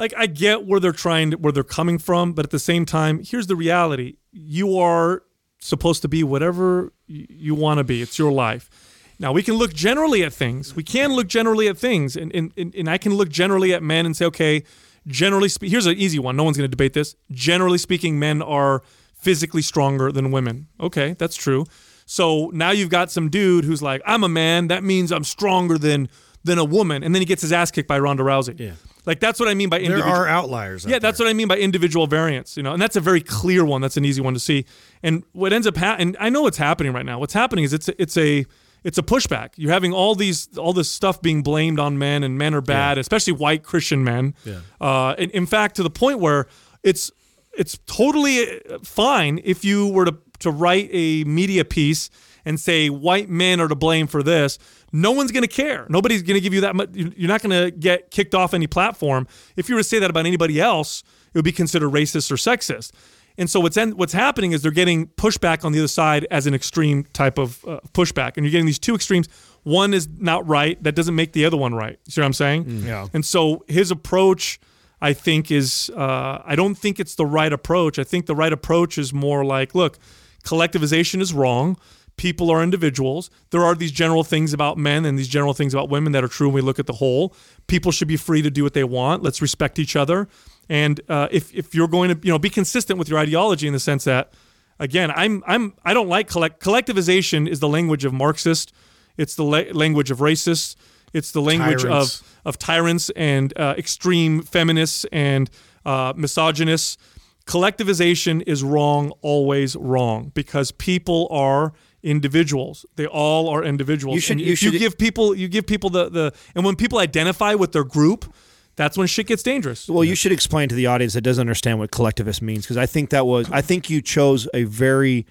like 0.00 0.14
I 0.16 0.26
get 0.26 0.64
where 0.66 0.80
they're 0.80 0.92
trying 0.92 1.30
to, 1.32 1.36
where 1.36 1.52
they're 1.52 1.62
coming 1.62 1.98
from, 1.98 2.32
but 2.32 2.46
at 2.46 2.50
the 2.50 2.58
same 2.58 2.86
time, 2.86 3.20
here's 3.22 3.46
the 3.46 3.54
reality: 3.54 4.16
you 4.32 4.78
are 4.78 5.22
supposed 5.58 6.00
to 6.02 6.08
be 6.08 6.24
whatever 6.24 6.92
you 7.06 7.54
want 7.54 7.78
to 7.78 7.84
be. 7.84 8.00
It's 8.00 8.18
your 8.18 8.32
life. 8.32 8.70
Now 9.18 9.32
we 9.32 9.42
can 9.42 9.54
look 9.54 9.74
generally 9.74 10.24
at 10.24 10.32
things. 10.32 10.74
We 10.74 10.82
can 10.82 11.12
look 11.12 11.28
generally 11.28 11.68
at 11.68 11.76
things, 11.76 12.16
and 12.16 12.34
and, 12.34 12.52
and, 12.56 12.74
and 12.74 12.88
I 12.88 12.96
can 12.96 13.14
look 13.14 13.28
generally 13.28 13.74
at 13.74 13.82
men 13.82 14.06
and 14.06 14.16
say, 14.16 14.24
okay, 14.24 14.64
generally 15.06 15.50
speaking, 15.50 15.70
here's 15.70 15.86
an 15.86 15.98
easy 15.98 16.18
one. 16.18 16.34
No 16.34 16.44
one's 16.44 16.56
going 16.56 16.68
to 16.68 16.76
debate 16.76 16.94
this. 16.94 17.14
Generally 17.30 17.78
speaking, 17.78 18.18
men 18.18 18.40
are 18.40 18.82
physically 19.12 19.62
stronger 19.62 20.10
than 20.10 20.30
women. 20.30 20.68
Okay, 20.80 21.14
that's 21.18 21.36
true. 21.36 21.66
So 22.06 22.50
now 22.54 22.70
you've 22.70 22.88
got 22.88 23.12
some 23.12 23.28
dude 23.28 23.64
who's 23.64 23.82
like, 23.82 24.00
I'm 24.06 24.24
a 24.24 24.28
man. 24.28 24.68
That 24.68 24.82
means 24.82 25.12
I'm 25.12 25.24
stronger 25.24 25.76
than 25.76 26.08
than 26.42 26.58
a 26.58 26.64
woman, 26.64 27.04
and 27.04 27.14
then 27.14 27.20
he 27.20 27.26
gets 27.26 27.42
his 27.42 27.52
ass 27.52 27.70
kicked 27.70 27.86
by 27.86 27.98
Ronda 27.98 28.22
Rousey. 28.22 28.58
Yeah. 28.58 28.72
Like 29.06 29.20
that's 29.20 29.40
what 29.40 29.48
I 29.48 29.54
mean 29.54 29.68
by 29.68 29.80
There 29.80 30.04
are 30.04 30.26
outliers. 30.26 30.84
Yeah, 30.84 30.98
that's 30.98 31.18
what 31.18 31.28
I 31.28 31.32
mean 31.32 31.48
by 31.48 31.58
individual 31.58 32.06
variance, 32.06 32.56
you 32.56 32.62
know, 32.62 32.72
and 32.72 32.82
that's 32.82 32.96
a 32.96 33.00
very 33.00 33.20
clear 33.20 33.64
one. 33.64 33.80
That's 33.80 33.96
an 33.96 34.04
easy 34.04 34.20
one 34.20 34.34
to 34.34 34.40
see. 34.40 34.66
And 35.02 35.24
what 35.32 35.52
ends 35.52 35.66
up 35.66 35.76
happening, 35.76 36.08
and 36.08 36.16
I 36.20 36.28
know 36.28 36.42
what's 36.42 36.58
happening 36.58 36.92
right 36.92 37.06
now. 37.06 37.18
What's 37.18 37.32
happening 37.34 37.64
is 37.64 37.72
it's 37.72 37.88
a, 37.88 38.02
it's 38.02 38.16
a 38.16 38.44
it's 38.84 38.98
a 38.98 39.02
pushback. 39.02 39.50
You're 39.56 39.72
having 39.72 39.92
all 39.92 40.14
these 40.14 40.48
all 40.58 40.72
this 40.72 40.90
stuff 40.90 41.20
being 41.22 41.42
blamed 41.42 41.78
on 41.78 41.98
men, 41.98 42.22
and 42.22 42.38
men 42.38 42.54
are 42.54 42.60
bad, 42.60 42.98
especially 42.98 43.34
white 43.34 43.62
Christian 43.62 44.04
men. 44.04 44.34
Yeah. 44.44 44.60
Uh, 44.80 45.14
in, 45.18 45.30
in 45.30 45.46
fact, 45.46 45.76
to 45.76 45.82
the 45.82 45.90
point 45.90 46.18
where 46.18 46.46
it's 46.82 47.10
it's 47.56 47.78
totally 47.86 48.60
fine 48.82 49.40
if 49.44 49.64
you 49.64 49.88
were 49.88 50.04
to 50.04 50.16
to 50.40 50.50
write 50.50 50.88
a 50.92 51.24
media 51.24 51.64
piece 51.64 52.10
and 52.44 52.58
say 52.58 52.88
white 52.90 53.28
men 53.28 53.60
are 53.60 53.68
to 53.68 53.74
blame 53.74 54.06
for 54.06 54.22
this. 54.22 54.58
No 54.92 55.12
one's 55.12 55.32
going 55.32 55.42
to 55.42 55.48
care. 55.48 55.86
Nobody's 55.88 56.22
going 56.22 56.34
to 56.34 56.40
give 56.40 56.54
you 56.54 56.62
that 56.62 56.74
much. 56.74 56.90
You're 56.92 57.28
not 57.28 57.42
going 57.42 57.64
to 57.64 57.70
get 57.70 58.10
kicked 58.10 58.34
off 58.34 58.54
any 58.54 58.66
platform. 58.66 59.26
If 59.56 59.68
you 59.68 59.74
were 59.74 59.80
to 59.82 59.88
say 59.88 59.98
that 59.98 60.10
about 60.10 60.26
anybody 60.26 60.60
else, 60.60 61.02
it 61.32 61.38
would 61.38 61.44
be 61.44 61.52
considered 61.52 61.90
racist 61.90 62.30
or 62.30 62.36
sexist. 62.36 62.92
And 63.38 63.48
so 63.48 63.60
what's 63.60 63.76
en- 63.76 63.96
what's 63.96 64.12
happening 64.12 64.52
is 64.52 64.62
they're 64.62 64.70
getting 64.70 65.06
pushback 65.06 65.64
on 65.64 65.72
the 65.72 65.78
other 65.78 65.88
side 65.88 66.26
as 66.30 66.46
an 66.46 66.54
extreme 66.54 67.04
type 67.12 67.38
of 67.38 67.64
uh, 67.64 67.80
pushback, 67.94 68.36
and 68.36 68.44
you're 68.44 68.50
getting 68.50 68.66
these 68.66 68.78
two 68.78 68.94
extremes. 68.94 69.28
One 69.62 69.94
is 69.94 70.08
not 70.18 70.46
right. 70.48 70.82
That 70.82 70.94
doesn't 70.94 71.14
make 71.14 71.32
the 71.32 71.44
other 71.44 71.56
one 71.56 71.74
right. 71.74 71.98
You 72.04 72.10
see 72.12 72.20
what 72.20 72.26
I'm 72.26 72.32
saying? 72.32 72.64
Yeah. 72.84 73.06
And 73.14 73.24
so 73.24 73.64
his 73.68 73.90
approach, 73.90 74.58
I 75.00 75.12
think, 75.12 75.50
is 75.50 75.90
uh, 75.96 76.42
I 76.44 76.56
don't 76.56 76.74
think 76.74 76.98
it's 76.98 77.14
the 77.14 77.24
right 77.24 77.52
approach. 77.52 77.98
I 77.98 78.04
think 78.04 78.26
the 78.26 78.34
right 78.34 78.52
approach 78.52 78.98
is 78.98 79.12
more 79.12 79.44
like, 79.44 79.74
look, 79.74 79.98
collectivization 80.44 81.20
is 81.20 81.32
wrong. 81.32 81.78
People 82.20 82.50
are 82.50 82.62
individuals. 82.62 83.30
There 83.48 83.64
are 83.64 83.74
these 83.74 83.90
general 83.90 84.24
things 84.24 84.52
about 84.52 84.76
men 84.76 85.06
and 85.06 85.18
these 85.18 85.26
general 85.26 85.54
things 85.54 85.72
about 85.72 85.88
women 85.88 86.12
that 86.12 86.22
are 86.22 86.28
true 86.28 86.48
when 86.48 86.56
we 86.56 86.60
look 86.60 86.78
at 86.78 86.84
the 86.86 86.92
whole. 86.92 87.34
People 87.66 87.92
should 87.92 88.08
be 88.08 88.18
free 88.18 88.42
to 88.42 88.50
do 88.50 88.62
what 88.62 88.74
they 88.74 88.84
want. 88.84 89.22
Let's 89.22 89.40
respect 89.40 89.78
each 89.78 89.96
other. 89.96 90.28
And 90.68 91.00
uh, 91.08 91.28
if 91.30 91.50
if 91.54 91.74
you're 91.74 91.88
going 91.88 92.14
to 92.14 92.20
you 92.22 92.30
know 92.30 92.38
be 92.38 92.50
consistent 92.50 92.98
with 92.98 93.08
your 93.08 93.18
ideology 93.18 93.66
in 93.66 93.72
the 93.72 93.80
sense 93.80 94.04
that 94.04 94.34
again 94.78 95.10
I'm 95.16 95.42
I'm 95.46 95.72
I 95.82 95.94
don't 95.94 96.08
like 96.08 96.28
collect 96.28 96.62
collectivization 96.62 97.48
is 97.48 97.60
the 97.60 97.68
language 97.68 98.04
of 98.04 98.12
Marxist. 98.12 98.74
It's 99.16 99.34
the 99.34 99.44
la- 99.44 99.72
language 99.72 100.10
of 100.10 100.18
racists. 100.18 100.76
It's 101.14 101.32
the 101.32 101.40
language 101.40 101.84
Tyrants. 101.84 102.20
of 102.20 102.36
of 102.44 102.58
tyrants 102.58 103.08
and 103.16 103.58
uh, 103.58 103.76
extreme 103.78 104.42
feminists 104.42 105.06
and 105.10 105.48
uh, 105.86 106.12
misogynists. 106.14 106.98
Collectivization 107.46 108.42
is 108.46 108.62
wrong, 108.62 109.10
always 109.22 109.74
wrong, 109.74 110.30
because 110.34 110.70
people 110.70 111.26
are 111.30 111.72
individuals. 112.02 112.86
They 112.96 113.06
all 113.06 113.48
are 113.48 113.62
individuals. 113.64 114.14
You 114.16 114.20
should- 114.20 114.32
And 114.32 114.40
you 114.40 114.52
if 114.52 114.62
you 114.62 114.70
should- 114.72 114.78
give 114.80 114.98
people, 114.98 115.34
you 115.34 115.48
give 115.48 115.66
people 115.66 115.90
the 115.90 116.08
the, 116.10 116.32
and 116.54 116.64
when 116.64 116.76
people 116.76 116.98
identify 116.98 117.54
with 117.54 117.72
their 117.72 117.84
group, 117.84 118.32
that's 118.76 118.96
when 118.96 119.06
shit 119.06 119.26
gets 119.26 119.42
dangerous. 119.42 119.88
Well, 119.88 120.04
you 120.04 120.14
should 120.14 120.32
explain 120.32 120.68
to 120.70 120.74
the 120.74 120.86
audience 120.86 121.12
that 121.14 121.20
doesn't 121.22 121.40
understand 121.42 121.78
what 121.78 121.90
collectivist 121.90 122.40
means 122.40 122.64
because 122.64 122.76
I 122.78 122.86
think 122.86 123.10
that 123.10 123.26
was 123.26 123.50
I 123.50 123.60
think 123.60 123.90
you 123.90 124.00
chose 124.00 124.48
a 124.54 124.64
very 124.64 125.26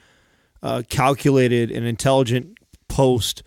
uh, 0.61 0.83
calculated 0.89 1.71
and 1.71 1.85
intelligent 1.85 2.57
post 2.87 3.43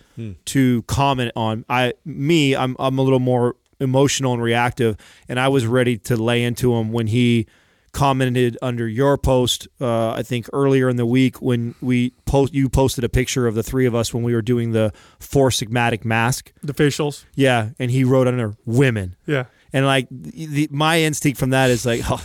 to 0.46 0.82
comment 0.82 1.32
on. 1.36 1.64
I 1.68 1.94
me 2.04 2.54
I'm 2.56 2.76
I'm 2.78 2.98
a 2.98 3.02
little 3.02 3.18
more 3.20 3.56
emotional 3.80 4.32
and 4.32 4.42
reactive, 4.42 4.96
and 5.28 5.38
I 5.40 5.48
was 5.48 5.66
ready 5.66 5.98
to 5.98 6.16
lay 6.16 6.42
into 6.44 6.74
him 6.74 6.92
when 6.92 7.08
he 7.08 7.46
commented 7.92 8.56
under 8.62 8.88
your 8.88 9.18
post. 9.18 9.68
Uh, 9.80 10.10
I 10.12 10.22
think 10.22 10.48
earlier 10.52 10.88
in 10.88 10.96
the 10.96 11.06
week 11.06 11.40
when 11.42 11.74
we 11.80 12.10
post 12.24 12.54
you 12.54 12.68
posted 12.68 13.04
a 13.04 13.08
picture 13.08 13.46
of 13.46 13.54
the 13.54 13.62
three 13.62 13.86
of 13.86 13.94
us 13.94 14.12
when 14.14 14.22
we 14.22 14.34
were 14.34 14.42
doing 14.42 14.72
the 14.72 14.92
four 15.18 15.50
sigmatic 15.50 16.04
mask. 16.04 16.52
the 16.62 16.74
facials, 16.74 17.24
Yeah, 17.34 17.70
and 17.78 17.90
he 17.90 18.04
wrote 18.04 18.26
under 18.26 18.54
women. 18.66 19.16
yeah. 19.26 19.44
And 19.74 19.86
like 19.86 20.06
the, 20.10 20.68
my 20.70 21.00
instinct 21.00 21.38
from 21.38 21.50
that 21.50 21.70
is 21.70 21.86
like, 21.86 22.02
oh, 22.10 22.22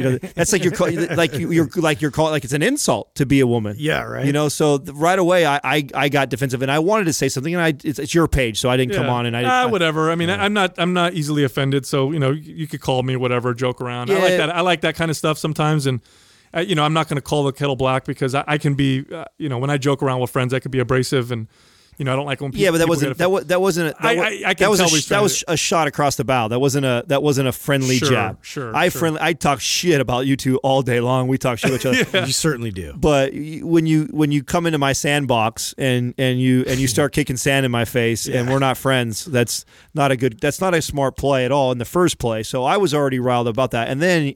you 0.00 0.10
know, 0.10 0.18
that's 0.18 0.52
like 0.52 0.64
you're 0.64 0.72
call, 0.72 0.90
like 1.16 1.34
you, 1.34 1.50
you're 1.50 1.68
like 1.76 2.00
you're 2.00 2.10
calling 2.10 2.32
like 2.32 2.44
it's 2.44 2.52
an 2.52 2.62
insult 2.62 3.14
to 3.16 3.26
be 3.26 3.40
a 3.40 3.46
woman. 3.46 3.76
Yeah, 3.78 4.02
right. 4.02 4.24
You 4.24 4.32
know, 4.32 4.48
so 4.48 4.78
right 4.78 5.18
away 5.18 5.46
I, 5.46 5.60
I 5.62 5.88
I 5.94 6.08
got 6.08 6.28
defensive 6.28 6.62
and 6.62 6.70
I 6.70 6.78
wanted 6.78 7.04
to 7.04 7.12
say 7.12 7.28
something 7.28 7.54
and 7.54 7.62
I 7.62 7.74
it's, 7.84 7.98
it's 7.98 8.14
your 8.14 8.28
page, 8.28 8.58
so 8.60 8.70
I 8.70 8.76
didn't 8.76 8.94
come 8.94 9.08
on 9.08 9.26
and 9.26 9.36
I, 9.36 9.44
ah, 9.44 9.62
I 9.62 9.66
whatever. 9.66 10.10
I 10.10 10.14
mean, 10.14 10.30
I, 10.30 10.44
I'm 10.44 10.52
not 10.52 10.74
I'm 10.78 10.92
not 10.92 11.14
easily 11.14 11.44
offended, 11.44 11.86
so 11.86 12.12
you 12.12 12.18
know 12.18 12.30
you, 12.30 12.66
could 12.66 12.80
call 12.80 13.02
me 13.02 13.16
whatever, 13.16 13.54
joke 13.54 13.80
around. 13.80 14.10
I 14.10 14.14
like 14.14 14.36
that. 14.36 14.50
I 14.50 14.60
like 14.60 14.80
that 14.82 14.94
kind 14.94 15.10
of 15.10 15.16
stuff 15.16 15.38
sometimes, 15.38 15.86
and 15.86 16.00
uh, 16.54 16.60
you 16.60 16.74
know 16.74 16.84
I'm 16.84 16.92
not 16.92 17.08
going 17.08 17.16
to 17.16 17.22
call 17.22 17.44
the 17.44 17.52
kettle 17.52 17.76
black 17.76 18.04
because 18.04 18.34
I, 18.34 18.44
I 18.46 18.58
can 18.58 18.74
be 18.74 19.04
uh, 19.12 19.24
you 19.38 19.48
know 19.48 19.58
when 19.58 19.70
I 19.70 19.78
joke 19.78 20.02
around 20.02 20.20
with 20.20 20.30
friends 20.30 20.54
I 20.54 20.60
could 20.60 20.70
be 20.70 20.78
abrasive 20.78 21.30
and 21.30 21.48
you 22.00 22.04
know 22.04 22.12
I 22.12 22.16
don't 22.16 22.26
like 22.26 22.40
when 22.40 22.50
people 22.50 22.64
yeah, 22.64 22.70
but 22.72 22.78
that 22.78 22.88
wasn't 22.88 23.18
that 23.18 23.30
was 23.30 23.44
that 23.46 23.60
wasn't 23.60 23.90
a, 23.90 24.02
that, 24.02 24.18
I- 24.18 24.24
I- 24.28 24.42
I 24.46 24.54
can 24.54 24.64
that 24.64 24.70
was 24.70 24.78
tell 24.80 24.88
a, 24.88 24.90
what 24.90 24.94
he's 24.96 25.04
sh- 25.04 25.08
trying 25.08 25.18
that 25.18 25.22
was 25.22 25.44
a 25.48 25.56
shot 25.56 25.86
across 25.86 26.16
the 26.16 26.24
bow. 26.24 26.48
That 26.48 26.58
wasn't 26.58 26.86
a 26.86 27.04
that 27.08 27.22
wasn't 27.22 27.46
a 27.48 27.52
friendly 27.52 27.98
Sure, 27.98 28.08
jab. 28.10 28.38
sure, 28.44 28.74
I 28.74 28.88
sure. 28.88 28.98
friendly 28.98 29.20
I 29.22 29.34
talk 29.34 29.60
shit 29.60 30.00
about 30.00 30.26
you 30.26 30.34
two 30.36 30.56
all 30.64 30.82
day 30.82 30.98
long. 31.00 31.28
We 31.28 31.38
talk 31.38 31.58
shit 31.58 31.70
with 31.70 31.86
each 31.86 32.04
other. 32.10 32.26
You 32.26 32.32
certainly 32.32 32.70
do. 32.72 32.94
but 32.96 33.32
when 33.34 33.86
you 33.86 34.08
when 34.10 34.32
you 34.32 34.42
come 34.42 34.66
into 34.66 34.78
my 34.78 34.92
sandbox 34.94 35.74
and 35.78 36.14
and 36.18 36.40
you 36.40 36.64
and 36.66 36.80
you 36.80 36.88
start 36.88 37.12
kicking 37.18 37.36
sand 37.36 37.64
in 37.66 37.70
my 37.70 37.84
face 37.84 38.26
and 38.26 38.48
we're 38.48 38.58
not 38.58 38.76
friends 38.78 39.26
that's 39.26 39.64
not 39.94 40.10
a 40.10 40.16
good 40.16 40.40
that's 40.40 40.60
not 40.60 40.74
a 40.74 40.80
smart 40.82 41.16
play 41.16 41.44
at 41.44 41.52
all 41.52 41.70
in 41.70 41.78
the 41.78 41.84
first 41.84 42.18
place. 42.18 42.48
so 42.48 42.64
i 42.64 42.76
was 42.76 42.94
already 42.94 43.18
riled 43.20 43.46
about 43.48 43.70
that 43.72 43.88
and 43.88 44.00
then 44.00 44.34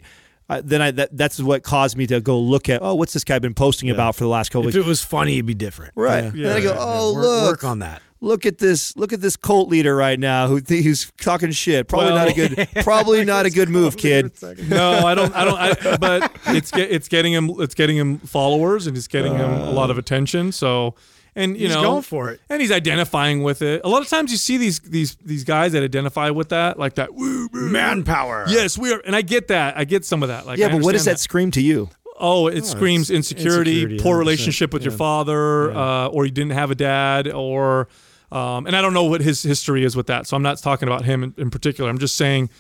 I, 0.48 0.61
then 0.61 0.83
I 0.83 0.90
that, 0.92 1.16
that's 1.16 1.40
what 1.40 1.62
caused 1.62 1.96
me 1.96 2.07
to 2.09 2.20
go 2.20 2.38
look 2.38 2.68
at 2.68 2.83
oh 2.83 2.94
what's 2.94 3.12
this 3.14 3.24
guy 3.24 3.38
been 3.38 3.54
posting 3.54 3.88
about 3.90 4.14
for 4.14 4.24
the 4.24 4.28
last 4.28 4.50
couple 4.50 4.68
If 4.68 4.74
weeks 4.74 4.87
it 4.87 4.88
was 4.88 5.02
funny, 5.02 5.35
it'd 5.35 5.46
be 5.46 5.54
different. 5.54 5.92
right 5.96 6.24
Yeah. 6.24 6.28
and 6.30 6.44
then 6.44 6.57
i 6.57 6.61
go 6.61 6.76
oh 6.78 7.14
work, 7.14 7.24
look 7.24 7.42
work 7.52 7.64
on 7.64 7.78
that. 7.78 8.02
look 8.20 8.44
at 8.44 8.59
this 8.59 8.94
look 8.96 9.12
at 9.14 9.20
this 9.22 9.37
cult 9.37 9.70
leader 9.70 9.96
right 9.96 10.20
now 10.20 10.46
who 10.48 10.61
th- 10.61 10.85
who's 10.85 11.11
talking 11.20 11.50
shit 11.50 11.88
probably 11.88 12.12
Well- 12.12 12.26
not 12.26 12.28
a 12.28 12.35
good 12.35 12.68
probably 12.85 13.24
not 13.24 13.46
a 13.46 13.50
good 13.50 13.70
move 13.70 13.96
kid 13.96 14.33
no, 14.68 15.07
I 15.07 15.14
don't. 15.14 15.35
I 15.35 15.44
don't. 15.44 15.59
I, 15.87 15.96
but 16.00 16.30
it's 16.48 16.70
get, 16.70 16.90
it's 16.92 17.09
getting 17.09 17.33
him. 17.33 17.50
It's 17.59 17.74
getting 17.74 17.96
him 17.96 18.18
followers, 18.18 18.87
and 18.87 18.96
it's 18.96 19.09
getting 19.09 19.33
him 19.35 19.50
a 19.50 19.70
lot 19.70 19.90
of 19.90 19.96
attention. 19.98 20.52
So, 20.52 20.94
and 21.37 21.57
you 21.57 21.66
He's 21.66 21.75
know, 21.77 21.83
going 21.83 22.03
for 22.03 22.31
it. 22.31 22.40
and 22.49 22.61
he's 22.61 22.70
identifying 22.73 23.42
with 23.42 23.62
it. 23.62 23.81
A 23.85 23.88
lot 23.88 24.03
of 24.03 24.09
times, 24.09 24.31
you 24.31 24.37
see 24.38 24.57
these 24.57 24.81
these 24.81 25.16
these 25.16 25.44
guys 25.44 25.73
that 25.73 25.83
identify 25.83 26.31
with 26.31 26.51
that, 26.51 26.79
like 26.79 26.94
that. 26.94 27.14
"Woo, 27.14 27.49
woo." 27.53 27.70
Manpower. 27.70 28.44
Yes, 28.49 28.79
we 28.79 28.92
are, 28.92 29.03
and 29.05 29.14
I 29.16 29.23
get 29.23 29.49
that. 29.49 29.77
I 29.77 29.85
get 29.85 30.05
some 30.05 30.23
of 30.23 30.29
that. 30.29 30.47
Like, 30.47 30.59
yeah 30.59 30.66
I 30.66 30.73
but 30.73 30.83
what 30.83 30.92
does 30.92 31.03
understand 31.07 31.16
that 31.16 31.20
scream 31.20 31.51
to 31.53 31.61
you 31.61 31.90
Oh, 32.16 32.47
it 32.47 32.64
screams 32.64 33.11
insecurity, 33.11 33.83
insecurity, 33.83 34.03
poor 34.03 34.16
relationship 34.16 34.73
with 34.73 34.85
your 34.85 34.92
yeah. 34.92 34.99
father, 34.99 35.73
uh, 35.73 36.07
or 36.07 36.25
you 36.25 36.31
didn't 36.31 36.53
have 36.53 36.70
a 36.70 36.77
dad, 36.77 37.27
or 37.29 37.88
um, 38.31 38.66
and 38.66 38.77
I 38.77 38.83
don't 38.83 38.94
know 38.94 39.05
what 39.05 39.20
his 39.20 39.42
history 39.42 39.85
is 39.85 39.97
with 39.97 40.07
that. 40.07 40.27
So 40.29 40.37
I'm 40.37 40.42
not 40.42 40.59
talking 40.59 40.88
about 40.88 41.05
him 41.05 41.25
in, 41.25 41.35
in 41.37 41.51
particular. 41.51 41.90
I'm 41.90 41.99
just 41.99 42.14
saying 42.16 42.51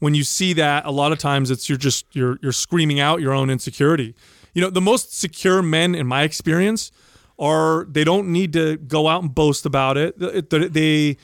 when 0.00 0.14
you 0.14 0.24
see 0.24 0.52
that, 0.54 0.84
a 0.84 0.90
lot 0.90 1.12
of 1.12 1.18
times 1.18 1.52
it's 1.52 1.68
you're 1.68 1.78
just 1.78 2.06
you're 2.12 2.38
you're 2.42 2.52
screaming 2.52 2.98
out 2.98 3.20
your 3.20 3.32
own 3.32 3.50
insecurity. 3.50 4.14
You 4.52 4.62
know, 4.62 4.70
the 4.70 4.80
most 4.80 5.16
secure 5.18 5.62
men 5.62 5.94
in 5.94 6.06
my 6.08 6.22
experience 6.22 6.90
are 7.38 7.84
they 7.90 8.04
don't 8.04 8.28
need 8.28 8.52
to 8.52 8.76
go 8.76 9.08
out 9.08 9.22
and 9.22 9.34
boast 9.34 9.66
about 9.66 9.96
it. 9.96 10.18
They, 10.50 10.68
they 10.68 11.16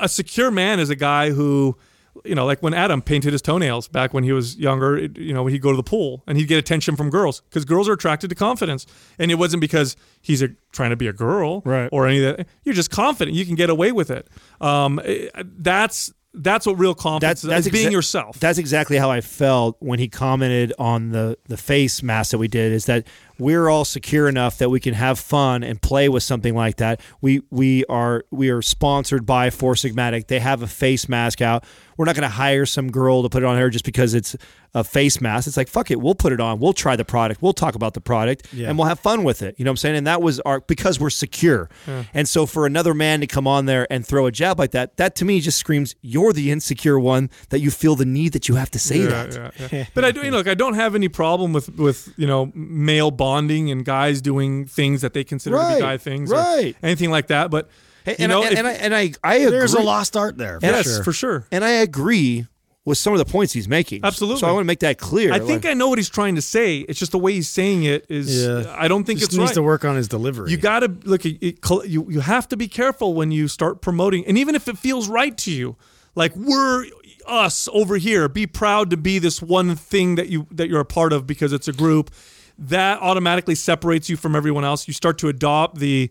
a 0.00 0.08
secure 0.08 0.50
man 0.50 0.80
is 0.80 0.90
a 0.90 0.96
guy 0.96 1.30
who 1.30 1.76
you 2.24 2.34
know, 2.34 2.46
like 2.46 2.62
when 2.62 2.74
Adam 2.74 3.02
painted 3.02 3.32
his 3.32 3.42
toenails 3.42 3.88
back 3.88 4.14
when 4.14 4.24
he 4.24 4.32
was 4.32 4.56
younger, 4.56 4.96
it, 4.96 5.18
you 5.18 5.32
know, 5.34 5.46
he'd 5.46 5.60
go 5.60 5.70
to 5.70 5.76
the 5.76 5.82
pool 5.82 6.24
and 6.26 6.38
he'd 6.38 6.46
get 6.48 6.58
attention 6.58 6.96
from 6.96 7.10
girls 7.10 7.42
because 7.42 7.64
girls 7.64 7.88
are 7.88 7.92
attracted 7.92 8.28
to 8.30 8.34
confidence. 8.34 8.86
And 9.18 9.30
it 9.30 9.36
wasn't 9.36 9.60
because 9.60 9.96
he's 10.22 10.42
a, 10.42 10.48
trying 10.72 10.90
to 10.90 10.96
be 10.96 11.06
a 11.08 11.12
girl 11.12 11.60
Right. 11.64 11.88
or 11.92 12.06
any 12.06 12.24
of 12.24 12.36
that. 12.38 12.46
You're 12.64 12.74
just 12.74 12.90
confident. 12.90 13.36
You 13.36 13.44
can 13.44 13.54
get 13.54 13.70
away 13.70 13.92
with 13.92 14.10
it. 14.10 14.28
Um, 14.60 15.00
eh, 15.04 15.28
that's 15.58 16.12
that's 16.38 16.66
what 16.66 16.78
real 16.78 16.94
confidence 16.94 17.44
is. 17.44 17.50
It's 17.50 17.68
being 17.70 17.88
exa- 17.88 17.92
yourself. 17.92 18.38
That's 18.40 18.58
exactly 18.58 18.98
how 18.98 19.10
I 19.10 19.22
felt 19.22 19.76
when 19.80 19.98
he 19.98 20.08
commented 20.08 20.72
on 20.78 21.10
the 21.10 21.38
the 21.48 21.56
face 21.56 22.02
mask 22.02 22.32
that 22.32 22.38
we 22.38 22.48
did. 22.48 22.72
Is 22.72 22.86
that 22.86 23.06
we're 23.38 23.68
all 23.68 23.84
secure 23.84 24.28
enough 24.28 24.58
that 24.58 24.70
we 24.70 24.80
can 24.80 24.94
have 24.94 25.18
fun 25.18 25.62
and 25.62 25.80
play 25.80 26.08
with 26.08 26.22
something 26.22 26.54
like 26.54 26.76
that. 26.76 27.00
We 27.20 27.42
we 27.50 27.84
are 27.86 28.24
we 28.30 28.50
are 28.50 28.62
sponsored 28.62 29.26
by 29.26 29.50
Four 29.50 29.74
Sigmatic. 29.74 30.28
They 30.28 30.40
have 30.40 30.62
a 30.62 30.66
face 30.66 31.08
mask 31.08 31.40
out. 31.40 31.64
We're 31.96 32.04
not 32.04 32.14
going 32.14 32.24
to 32.24 32.28
hire 32.28 32.66
some 32.66 32.92
girl 32.92 33.22
to 33.22 33.30
put 33.30 33.42
it 33.42 33.46
on 33.46 33.56
her 33.56 33.70
just 33.70 33.86
because 33.86 34.12
it's 34.12 34.36
a 34.74 34.84
face 34.84 35.18
mask. 35.22 35.46
It's 35.46 35.56
like 35.56 35.68
fuck 35.68 35.90
it, 35.90 36.00
we'll 36.00 36.14
put 36.14 36.32
it 36.32 36.40
on. 36.40 36.60
We'll 36.60 36.74
try 36.74 36.96
the 36.96 37.06
product. 37.06 37.40
We'll 37.40 37.54
talk 37.54 37.74
about 37.74 37.94
the 37.94 38.02
product 38.02 38.46
and 38.52 38.78
we'll 38.78 38.86
have 38.88 39.00
fun 39.00 39.24
with 39.24 39.42
it. 39.42 39.54
You 39.58 39.64
know 39.64 39.70
what 39.70 39.72
I'm 39.72 39.76
saying? 39.78 39.96
And 39.96 40.06
that 40.06 40.20
was 40.20 40.40
our 40.40 40.60
because 40.60 41.00
we're 41.00 41.10
secure. 41.10 41.70
And 42.12 42.28
so 42.28 42.46
for 42.46 42.66
another 42.66 42.94
man 42.94 43.20
to 43.20 43.26
come 43.26 43.46
on 43.46 43.66
there 43.66 43.86
and 43.90 44.06
throw 44.06 44.26
a 44.26 44.32
jab 44.32 44.58
like 44.58 44.72
that, 44.72 44.96
that 44.98 45.14
to 45.16 45.24
me 45.24 45.40
just 45.40 45.58
screams 45.58 45.94
you're 46.02 46.32
the 46.32 46.50
insecure 46.50 46.98
one 46.98 47.30
that 47.48 47.60
you 47.60 47.70
feel 47.70 47.96
the 47.96 48.04
need 48.04 48.32
that 48.32 48.48
you 48.48 48.56
have 48.56 48.70
to 48.72 48.78
say 48.78 49.00
that. 49.00 49.34
Yeah, 49.34 49.68
yeah. 49.72 49.86
but 49.94 50.04
I 50.04 50.12
do. 50.12 50.22
You 50.22 50.30
know, 50.30 50.38
look, 50.38 50.48
I 50.48 50.54
don't 50.54 50.74
have 50.74 50.94
any 50.94 51.08
problem 51.08 51.52
with 51.52 51.74
with 51.76 52.12
you 52.16 52.26
know 52.26 52.52
male 52.54 53.10
bonding 53.26 53.70
and 53.72 53.84
guys 53.84 54.20
doing 54.22 54.66
things 54.66 55.00
that 55.02 55.12
they 55.14 55.24
consider 55.24 55.56
to 55.58 55.74
be 55.74 55.80
guy 55.80 55.96
things, 55.98 56.30
right. 56.30 56.74
Or 56.82 56.86
anything 56.86 57.10
like 57.10 57.26
that. 57.28 57.50
But 57.50 57.68
you 58.06 58.14
And, 58.20 58.30
know, 58.30 58.42
I, 58.42 58.46
if- 58.50 58.58
and, 58.58 58.66
I, 58.66 58.72
and 58.84 58.94
I 58.94 59.12
I 59.24 59.34
agree. 59.36 59.50
There's 59.50 59.74
a 59.74 59.80
lost 59.82 60.16
art 60.16 60.36
there. 60.38 60.60
For 60.60 60.66
yes, 60.66 60.84
sure. 60.86 61.04
for 61.04 61.12
sure. 61.12 61.46
and 61.50 61.64
I 61.64 61.70
agree 61.88 62.46
with 62.84 62.98
some 62.98 63.12
of 63.12 63.18
the 63.18 63.24
points 63.24 63.52
he's 63.52 63.66
making. 63.68 64.04
Absolutely. 64.04 64.38
So 64.38 64.46
I 64.46 64.52
want 64.52 64.62
to 64.62 64.66
make 64.72 64.78
that 64.80 64.96
clear. 64.98 65.32
I 65.32 65.40
think 65.40 65.66
I 65.66 65.74
know 65.74 65.88
what 65.88 65.98
he's 65.98 66.08
trying 66.08 66.36
to 66.36 66.42
say. 66.42 66.78
It's 66.88 67.00
just 67.00 67.10
the 67.10 67.18
way 67.18 67.32
he's 67.32 67.48
saying 67.48 67.82
it 67.82 68.06
is. 68.08 68.46
Yeah. 68.46 68.72
I 68.78 68.86
don't 68.86 69.02
think 69.04 69.18
Just 69.18 69.32
it's 69.32 69.38
needs 69.38 69.48
right. 69.50 69.54
to 69.54 69.62
work 69.64 69.84
on 69.84 69.96
his 69.96 70.06
delivery. 70.06 70.52
You 70.52 70.56
got 70.56 70.80
to 70.80 70.88
look. 71.02 71.26
It, 71.26 71.38
it, 71.44 71.58
you 71.86 72.06
you 72.08 72.20
have 72.20 72.46
to 72.52 72.56
be 72.56 72.68
careful 72.68 73.12
when 73.14 73.32
you 73.32 73.48
start 73.48 73.80
promoting, 73.80 74.24
and 74.28 74.38
even 74.38 74.54
if 74.54 74.68
it 74.68 74.78
feels 74.78 75.08
right 75.08 75.36
to 75.38 75.50
you, 75.50 75.74
like 76.14 76.32
we're 76.36 76.86
us 77.26 77.68
over 77.72 77.96
here. 77.96 78.28
Be 78.28 78.46
proud 78.46 78.90
to 78.90 78.96
be 78.96 79.18
this 79.18 79.42
one 79.42 79.74
thing 79.74 80.14
that 80.14 80.28
you 80.28 80.46
that 80.52 80.68
you're 80.68 80.78
a 80.80 80.84
part 80.84 81.12
of 81.12 81.26
because 81.26 81.52
it's 81.52 81.66
a 81.66 81.72
group. 81.72 82.12
That 82.58 83.00
automatically 83.00 83.54
separates 83.54 84.08
you 84.08 84.16
from 84.16 84.34
everyone 84.34 84.64
else. 84.64 84.88
You 84.88 84.94
start 84.94 85.18
to 85.18 85.28
adopt 85.28 85.78
the 85.78 86.10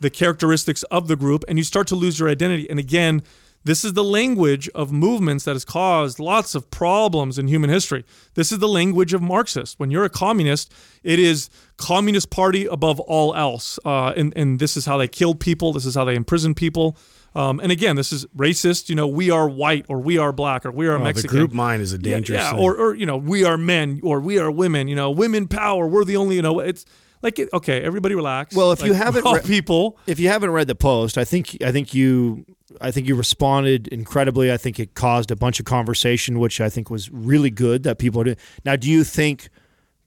the 0.00 0.10
characteristics 0.10 0.82
of 0.84 1.06
the 1.06 1.16
group, 1.16 1.44
and 1.48 1.58
you 1.58 1.64
start 1.64 1.86
to 1.88 1.94
lose 1.94 2.18
your 2.18 2.28
identity. 2.28 2.68
And 2.68 2.78
again, 2.78 3.22
this 3.64 3.84
is 3.84 3.92
the 3.92 4.02
language 4.02 4.68
of 4.70 4.90
movements 4.90 5.44
that 5.44 5.52
has 5.52 5.64
caused 5.64 6.18
lots 6.18 6.54
of 6.54 6.68
problems 6.70 7.38
in 7.38 7.46
human 7.46 7.70
history. 7.70 8.04
This 8.34 8.50
is 8.50 8.58
the 8.58 8.68
language 8.68 9.12
of 9.12 9.22
Marxists. 9.22 9.78
When 9.78 9.90
you're 9.90 10.04
a 10.04 10.10
communist, 10.10 10.72
it 11.04 11.18
is 11.18 11.48
Communist 11.76 12.30
Party 12.30 12.66
above 12.66 12.98
all 13.00 13.34
else, 13.34 13.78
uh, 13.84 14.12
and 14.16 14.32
and 14.36 14.58
this 14.58 14.76
is 14.76 14.86
how 14.86 14.98
they 14.98 15.08
killed 15.08 15.38
people. 15.40 15.72
This 15.72 15.86
is 15.86 15.94
how 15.94 16.04
they 16.04 16.16
imprison 16.16 16.54
people. 16.54 16.96
Um, 17.34 17.60
and 17.60 17.72
again, 17.72 17.96
this 17.96 18.12
is 18.12 18.26
racist. 18.36 18.88
You 18.88 18.94
know, 18.94 19.06
we 19.06 19.30
are 19.30 19.48
white, 19.48 19.86
or 19.88 19.98
we 19.98 20.18
are 20.18 20.32
black, 20.32 20.66
or 20.66 20.70
we 20.70 20.86
are 20.86 20.96
Oh, 20.96 20.98
the 20.98 21.04
Mexican. 21.04 21.38
group 21.38 21.52
mind 21.52 21.82
is 21.82 21.92
a 21.92 21.96
Yeah, 21.96 22.02
dangerous 22.02 22.40
yeah, 22.40 22.50
thing. 22.50 22.58
or 22.60 22.74
or 22.76 22.94
you 22.94 23.06
know, 23.06 23.16
we 23.16 23.44
are 23.44 23.56
men, 23.56 24.00
or 24.02 24.20
we 24.20 24.38
are 24.38 24.50
women. 24.50 24.88
You 24.88 24.96
know, 24.96 25.10
women 25.10 25.48
power. 25.48 25.86
We're 25.86 26.04
the 26.04 26.16
only. 26.16 26.36
You 26.36 26.42
know, 26.42 26.60
it's 26.60 26.84
like 27.22 27.38
it, 27.38 27.48
okay, 27.52 27.80
everybody 27.80 28.14
relax. 28.14 28.54
Well, 28.54 28.72
if 28.72 28.80
you 28.80 28.92
Like, 28.92 28.92
we're 28.98 29.04
haven't 29.04 29.26
all 29.26 29.34
re- 29.36 29.40
people, 29.42 29.98
if 30.06 30.18
you 30.20 30.28
haven't 30.28 30.50
read 30.50 30.66
the 30.66 30.74
post, 30.74 31.16
I 31.16 31.24
think 31.24 31.56
I 31.64 31.72
think 31.72 31.94
you 31.94 32.44
I 32.80 32.90
think 32.90 33.06
you 33.06 33.14
responded 33.14 33.88
incredibly. 33.88 34.50
I 34.52 34.56
think 34.56 34.78
it 34.80 34.94
caused 34.94 35.30
a 35.30 35.36
bunch 35.36 35.58
of 35.60 35.66
conversation, 35.66 36.38
which 36.38 36.60
I 36.60 36.68
think 36.68 36.90
was 36.90 37.10
really 37.10 37.50
good 37.50 37.82
that 37.84 37.98
people 37.98 38.20
are 38.20 38.24
doing. 38.24 38.36
Now, 38.64 38.76
do 38.76 38.90
you 38.90 39.04
think 39.04 39.48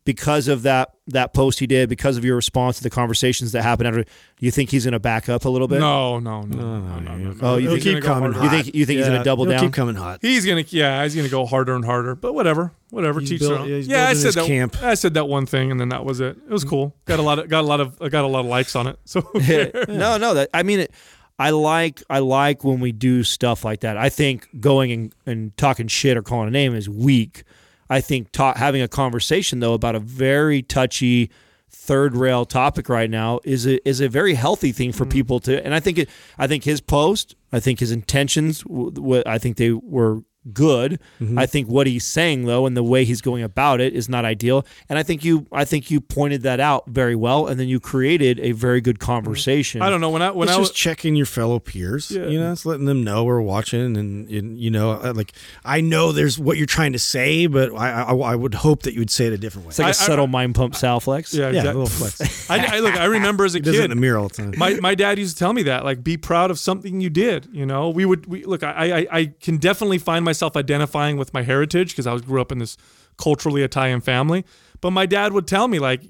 because 0.05 0.47
of 0.47 0.61
that 0.63 0.91
that 1.07 1.33
post 1.33 1.59
he 1.59 1.67
did, 1.67 1.89
because 1.89 2.17
of 2.17 2.23
your 2.25 2.35
response 2.35 2.77
to 2.77 2.83
the 2.83 2.89
conversations 2.89 3.51
that 3.51 3.61
happened 3.63 3.87
after, 3.87 4.05
you 4.39 4.49
think 4.51 4.69
he's 4.69 4.85
going 4.85 4.93
to 4.93 4.99
back 4.99 5.29
up 5.29 5.45
a 5.45 5.49
little 5.49 5.67
bit? 5.67 5.79
no, 5.79 6.19
no, 6.19 6.41
no, 6.41 6.79
no, 6.79 6.99
no, 6.99 6.99
no, 6.99 7.31
no. 7.31 7.35
Oh, 7.41 7.57
you 7.57 7.69
He'll 7.69 7.71
think, 7.79 7.83
keep 7.83 8.03
coming. 8.03 8.31
harder. 8.31 8.45
you 8.55 8.63
think 8.63 8.75
you 8.75 8.85
think 8.85 8.97
he's 8.97 9.07
going 9.07 9.19
to 9.19 9.23
double 9.23 9.45
he'll 9.45 9.53
down? 9.53 9.61
Keep 9.65 9.73
coming 9.73 9.95
hot. 9.95 10.19
He's 10.21 10.45
gonna, 10.45 10.63
yeah, 10.69 11.03
he's 11.03 11.15
gonna 11.15 11.29
go 11.29 11.45
harder 11.45 11.75
and 11.75 11.83
harder. 11.83 12.15
But 12.15 12.33
whatever, 12.33 12.71
whatever. 12.91 13.19
He's 13.19 13.29
teach 13.29 13.39
built- 13.39 13.51
their 13.51 13.59
own. 13.61 13.69
yeah, 13.69 13.75
he's 13.75 13.87
Yeah, 13.87 13.97
I 13.97 14.13
building 14.13 14.17
said 14.21 14.25
his 14.27 14.35
that. 14.35 14.45
camp. 14.45 14.83
I 14.83 14.93
said 14.93 15.13
that 15.15 15.25
one 15.27 15.45
thing, 15.45 15.71
and 15.71 15.79
then 15.79 15.89
that 15.89 16.05
was 16.05 16.19
it. 16.19 16.37
It 16.37 16.49
was 16.49 16.63
mm. 16.63 16.69
cool. 16.69 16.95
Got 17.05 17.19
a 17.19 17.23
lot 17.23 17.39
of, 17.39 17.49
got 17.49 17.61
a 17.63 17.67
lot 17.67 17.81
of, 17.81 18.01
I 18.01 18.09
got 18.09 18.23
a 18.23 18.27
lot 18.27 18.41
of 18.41 18.45
likes 18.45 18.75
on 18.75 18.87
it. 18.87 18.99
So 19.05 19.21
who 19.21 19.39
cares? 19.41 19.87
no, 19.87 20.17
no. 20.17 20.35
That 20.35 20.49
I 20.53 20.63
mean, 20.63 20.81
it, 20.81 20.91
I 21.37 21.49
like 21.49 22.01
I 22.09 22.19
like 22.19 22.63
when 22.63 22.79
we 22.79 22.91
do 22.91 23.23
stuff 23.23 23.65
like 23.65 23.81
that. 23.81 23.97
I 23.97 24.09
think 24.09 24.47
going 24.61 24.91
and, 24.91 25.15
and 25.25 25.57
talking 25.57 25.87
shit 25.87 26.15
or 26.15 26.21
calling 26.21 26.47
a 26.47 26.51
name 26.51 26.73
is 26.75 26.87
weak. 26.87 27.43
I 27.89 28.01
think 28.01 28.31
ta- 28.31 28.55
having 28.55 28.81
a 28.81 28.87
conversation 28.87 29.59
though 29.59 29.73
about 29.73 29.95
a 29.95 29.99
very 29.99 30.61
touchy 30.61 31.29
third 31.69 32.15
rail 32.15 32.45
topic 32.45 32.89
right 32.89 33.09
now 33.09 33.39
is 33.43 33.67
a 33.67 33.87
is 33.87 33.99
a 33.99 34.09
very 34.09 34.33
healthy 34.33 34.71
thing 34.71 34.91
for 34.91 35.03
mm-hmm. 35.03 35.11
people 35.11 35.39
to. 35.41 35.63
And 35.63 35.73
I 35.73 35.79
think 35.79 35.99
it. 35.99 36.09
I 36.37 36.47
think 36.47 36.63
his 36.63 36.81
post. 36.81 37.35
I 37.51 37.59
think 37.59 37.79
his 37.79 37.91
intentions. 37.91 38.61
W- 38.63 38.91
w- 38.91 39.23
I 39.25 39.37
think 39.37 39.57
they 39.57 39.71
were 39.71 40.21
good. 40.53 40.99
I 41.37 41.45
think 41.45 41.67
what 41.67 41.87
he's 41.87 42.05
saying 42.05 42.45
though 42.45 42.65
and 42.65 42.75
the 42.77 42.83
way 42.83 43.03
he's 43.05 43.21
going 43.21 43.43
about 43.43 43.81
it 43.81 43.93
is 43.93 44.07
not 44.09 44.25
ideal. 44.25 44.65
And 44.89 44.99
I 44.99 45.03
think 45.03 45.23
you 45.23 45.47
I 45.51 45.65
think 45.65 45.89
you 45.89 45.99
pointed 46.01 46.43
that 46.43 46.59
out 46.59 46.87
very 46.87 47.15
well 47.15 47.47
and 47.47 47.59
then 47.59 47.67
you 47.67 47.79
created 47.79 48.39
a 48.39 48.51
very 48.51 48.81
good 48.81 48.99
conversation. 48.99 49.81
I 49.81 49.89
don't 49.89 50.01
know 50.01 50.09
when 50.09 50.21
I 50.21 50.31
when 50.31 50.47
it's 50.47 50.55
I 50.57 50.59
was 50.59 50.71
checking 50.71 51.15
your 51.15 51.25
fellow 51.25 51.59
peers. 51.59 52.11
Yeah. 52.11 52.27
You 52.27 52.39
know, 52.39 52.51
it's 52.51 52.65
letting 52.65 52.85
them 52.85 53.03
know 53.03 53.23
we're 53.23 53.41
watching, 53.41 53.97
and, 53.97 54.29
and 54.29 54.57
you 54.59 54.69
know, 54.71 54.91
uh, 54.91 55.13
like 55.15 55.31
I 55.63 55.81
know 55.81 56.11
there's 56.11 56.37
what 56.37 56.57
you're 56.57 56.65
trying 56.65 56.93
to 56.93 56.99
say, 56.99 57.47
but 57.47 57.73
I 57.75 58.03
I, 58.03 58.13
I 58.15 58.35
would 58.35 58.53
hope 58.53 58.83
that 58.83 58.93
you 58.93 58.99
would 59.01 59.09
say 59.11 59.25
it 59.27 59.33
a 59.33 59.37
different 59.37 59.65
way. 59.67 59.69
It's 59.69 59.79
like 59.79 59.85
a 59.85 59.87
I- 59.87 59.89
I- 59.89 59.93
subtle 59.93 60.27
mind 60.27 60.55
pump 60.55 60.75
Sal 60.75 60.99
flex. 60.99 61.33
yeah, 61.33 61.49
yeah, 61.49 61.63
a 61.63 61.65
little 61.65 61.87
flex. 61.87 62.49
I, 62.49 62.77
I 62.77 62.79
look. 62.79 62.95
I 62.95 63.05
remember 63.05 63.45
as 63.45 63.55
a 63.55 63.57
He 63.57 63.61
does 63.63 63.75
it 63.75 63.77
in 63.79 63.83
kid. 63.85 63.91
the 63.91 63.95
mirror 64.01 64.17
all 64.19 64.27
the 64.27 64.35
time. 64.35 64.53
my 64.57 64.73
my 64.75 64.95
dad 64.95 65.17
used 65.19 65.35
to 65.37 65.39
tell 65.39 65.53
me 65.53 65.63
that 65.63 65.83
like 65.83 66.03
be 66.03 66.17
proud 66.17 66.51
of 66.51 66.59
something 66.59 67.01
you 67.01 67.09
did 67.09 67.47
you 67.51 67.65
know 67.65 67.89
we 67.89 68.05
would 68.05 68.25
we 68.27 68.43
look 68.45 68.63
i 68.63 68.99
i, 69.01 69.07
I 69.11 69.25
can 69.41 69.57
definitely 69.57 69.97
find 69.97 70.23
myself 70.23 70.34
identifying 70.41 71.17
with 71.17 71.33
my 71.33 71.43
heritage 71.43 71.89
because 71.89 72.07
i 72.07 72.13
was 72.13 72.21
grew 72.21 72.41
up 72.41 72.51
in 72.51 72.59
this 72.59 72.77
culturally 73.17 73.63
italian 73.63 74.01
family. 74.01 74.45
But 74.81 74.91
my 74.91 75.05
dad 75.05 75.33
would 75.33 75.47
tell 75.47 75.67
me 75.67 75.79
like 75.79 76.01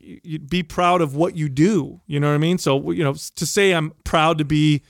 be 0.50 0.64
proud 0.64 1.02
of 1.02 1.16
what 1.16 1.38
you 1.38 1.48
do. 1.50 2.02
You 2.08 2.20
know 2.20 2.30
what 2.30 2.36
i 2.36 2.40
mean? 2.40 2.58
So 2.58 2.92
you 2.92 3.04
know 3.04 3.14
to 3.14 3.46
say 3.46 3.72
i'm 3.74 3.94
proud 4.04 4.38
to 4.40 4.46
be 4.46 4.82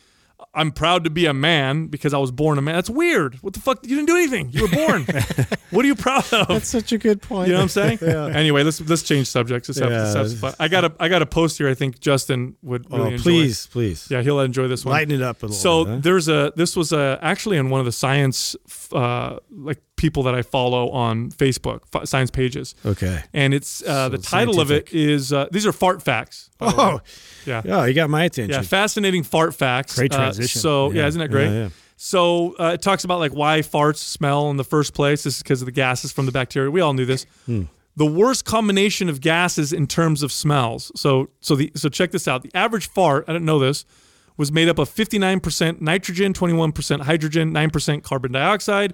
I'm 0.55 0.71
proud 0.71 1.03
to 1.03 1.09
be 1.09 1.25
a 1.25 1.33
man 1.33 1.87
because 1.87 2.13
I 2.13 2.17
was 2.17 2.31
born 2.31 2.57
a 2.57 2.61
man. 2.61 2.75
That's 2.75 2.89
weird. 2.89 3.35
What 3.43 3.53
the 3.53 3.59
fuck? 3.59 3.79
You 3.83 3.95
didn't 3.95 4.07
do 4.07 4.15
anything. 4.15 4.49
You 4.51 4.63
were 4.63 4.67
born. 4.69 5.05
what 5.71 5.83
are 5.83 5.87
you 5.87 5.95
proud 5.95 6.31
of? 6.33 6.47
That's 6.47 6.69
such 6.69 6.91
a 6.93 6.97
good 6.97 7.21
point. 7.21 7.47
You 7.47 7.53
know 7.53 7.59
what 7.59 7.63
I'm 7.63 7.69
saying? 7.69 7.99
yeah. 8.01 8.27
Anyway, 8.27 8.63
let's 8.63 8.79
let's 8.81 9.03
change 9.03 9.27
subjects. 9.27 9.67
Let's 9.69 9.79
have, 9.79 9.91
let's 9.91 10.13
have 10.15 10.23
Yeah. 10.25 10.29
some 10.29 10.37
fun. 10.39 10.53
I 10.59 10.67
got 10.67 10.85
a 10.85 10.93
I 10.99 11.09
got 11.09 11.21
a 11.21 11.25
post 11.25 11.57
here. 11.57 11.67
I 11.69 11.73
think 11.73 11.99
Justin 11.99 12.55
would 12.63 12.89
really 12.89 13.03
Oh, 13.03 13.07
enjoy. 13.11 13.21
please, 13.23 13.67
please, 13.67 14.07
Yeah, 14.09 14.21
he'll 14.21 14.39
enjoy 14.39 14.67
this 14.67 14.85
one. 14.85 14.93
lighten 14.93 15.13
it 15.13 15.21
up 15.21 15.43
a 15.43 15.47
little. 15.47 15.55
so 15.55 15.83
bit, 15.85 15.91
huh? 15.95 15.99
there's 16.01 16.27
a 16.29 16.53
this 16.55 16.75
was 16.75 16.93
a 16.93 17.19
actually 17.21 17.57
in 17.57 17.69
one 17.69 17.79
of 17.81 17.85
the 17.85 17.91
science 17.91 18.55
uh, 18.93 19.37
like 19.51 19.81
people 19.97 20.23
that 20.23 20.35
I 20.35 20.41
follow 20.41 20.89
on 20.91 21.31
Facebook 21.31 21.81
f- 21.93 22.07
science 22.07 22.29
pages, 22.31 22.75
okay. 22.85 23.23
and 23.33 23.53
it's 23.53 23.81
uh, 23.87 24.09
the 24.09 24.17
So 24.21 24.29
title 24.29 24.59
of 24.59 24.71
it 24.71 24.93
is 24.93 25.31
uh, 25.31 25.47
these 25.51 25.65
are 25.65 25.71
fart 25.71 26.01
facts. 26.01 26.49
the. 26.59 26.65
Oh, 26.67 26.99
yeah. 27.45 27.61
yeah, 27.63 27.85
you 27.85 27.93
got 27.93 28.09
my 28.09 28.23
attention. 28.25 28.51
Yeah, 28.51 28.61
fascinating 28.61 29.23
fart 29.23 29.53
facts. 29.55 29.95
Great 29.95 30.13
Uh, 30.13 30.17
transition. 30.17 30.59
so 30.61 30.91
yeah. 30.91 31.07
isn't 31.07 31.19
that 31.19 31.29
great? 31.29 31.47
Yeah, 31.47 31.63
yeah. 31.63 31.69
So 31.97 32.55
uh, 32.59 32.71
it 32.73 32.81
talks 32.81 33.03
about 33.05 33.19
like 33.19 33.31
why 33.31 33.59
farts 33.59 33.97
smell 33.99 34.49
in 34.49 34.57
the 34.57 34.63
first 34.65 34.93
place. 34.93 35.23
This 35.23 35.37
is 35.37 35.43
because 35.43 35.61
of 35.61 35.65
the 35.65 35.71
gases 35.71 36.11
from 36.11 36.25
the 36.25 36.31
bacteria. 36.31 36.69
We 36.69 36.81
all 36.81 36.93
knew 36.93 37.05
this. 37.05 37.25
Hmm. 37.45 37.63
The 37.95 38.05
worst 38.05 38.43
combination 38.43 39.07
of 39.07 39.21
gases 39.21 39.71
in 39.71 39.87
terms 39.87 40.21
of 40.21 40.29
smells. 40.33 40.91
So 40.97 41.29
so 41.39 41.55
the 41.55 41.71
so 41.75 41.87
check 41.87 42.11
this 42.11 42.27
out. 42.27 42.43
The 42.43 42.51
average 42.53 42.89
fart, 42.89 43.23
I 43.29 43.31
didn't 43.31 43.45
know 43.45 43.59
this, 43.59 43.85
was 44.35 44.51
made 44.51 44.67
up 44.67 44.77
of 44.77 44.89
59% 44.89 45.79
nitrogen, 45.79 46.33
21% 46.33 47.01
hydrogen, 47.03 47.53
9% 47.53 48.03
carbon 48.03 48.33
dioxide, 48.33 48.93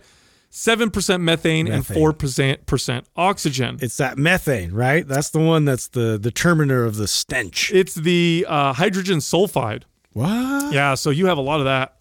7% 0.52 1.22
methane, 1.22 1.68
and 1.68 1.84
4% 1.86 3.04
oxygen. 3.16 3.78
It's 3.82 3.98
that 3.98 4.18
methane, 4.18 4.74
right? 4.74 5.08
That's 5.08 5.30
the 5.30 5.40
one 5.40 5.64
that's 5.66 5.88
the 5.88 6.20
determiner 6.20 6.84
of 6.84 6.98
the 6.98 7.08
stench. 7.08 7.72
It's 7.74 7.96
the 7.96 8.46
uh, 8.50 8.74
hydrogen 8.74 9.20
sulfide. 9.20 9.84
What? 10.14 10.74
Yeah, 10.74 10.96
so 10.96 11.10
you 11.10 11.28
have 11.28 11.38
a 11.38 11.42
lot 11.42 11.60
of 11.62 11.66
that. 11.66 11.96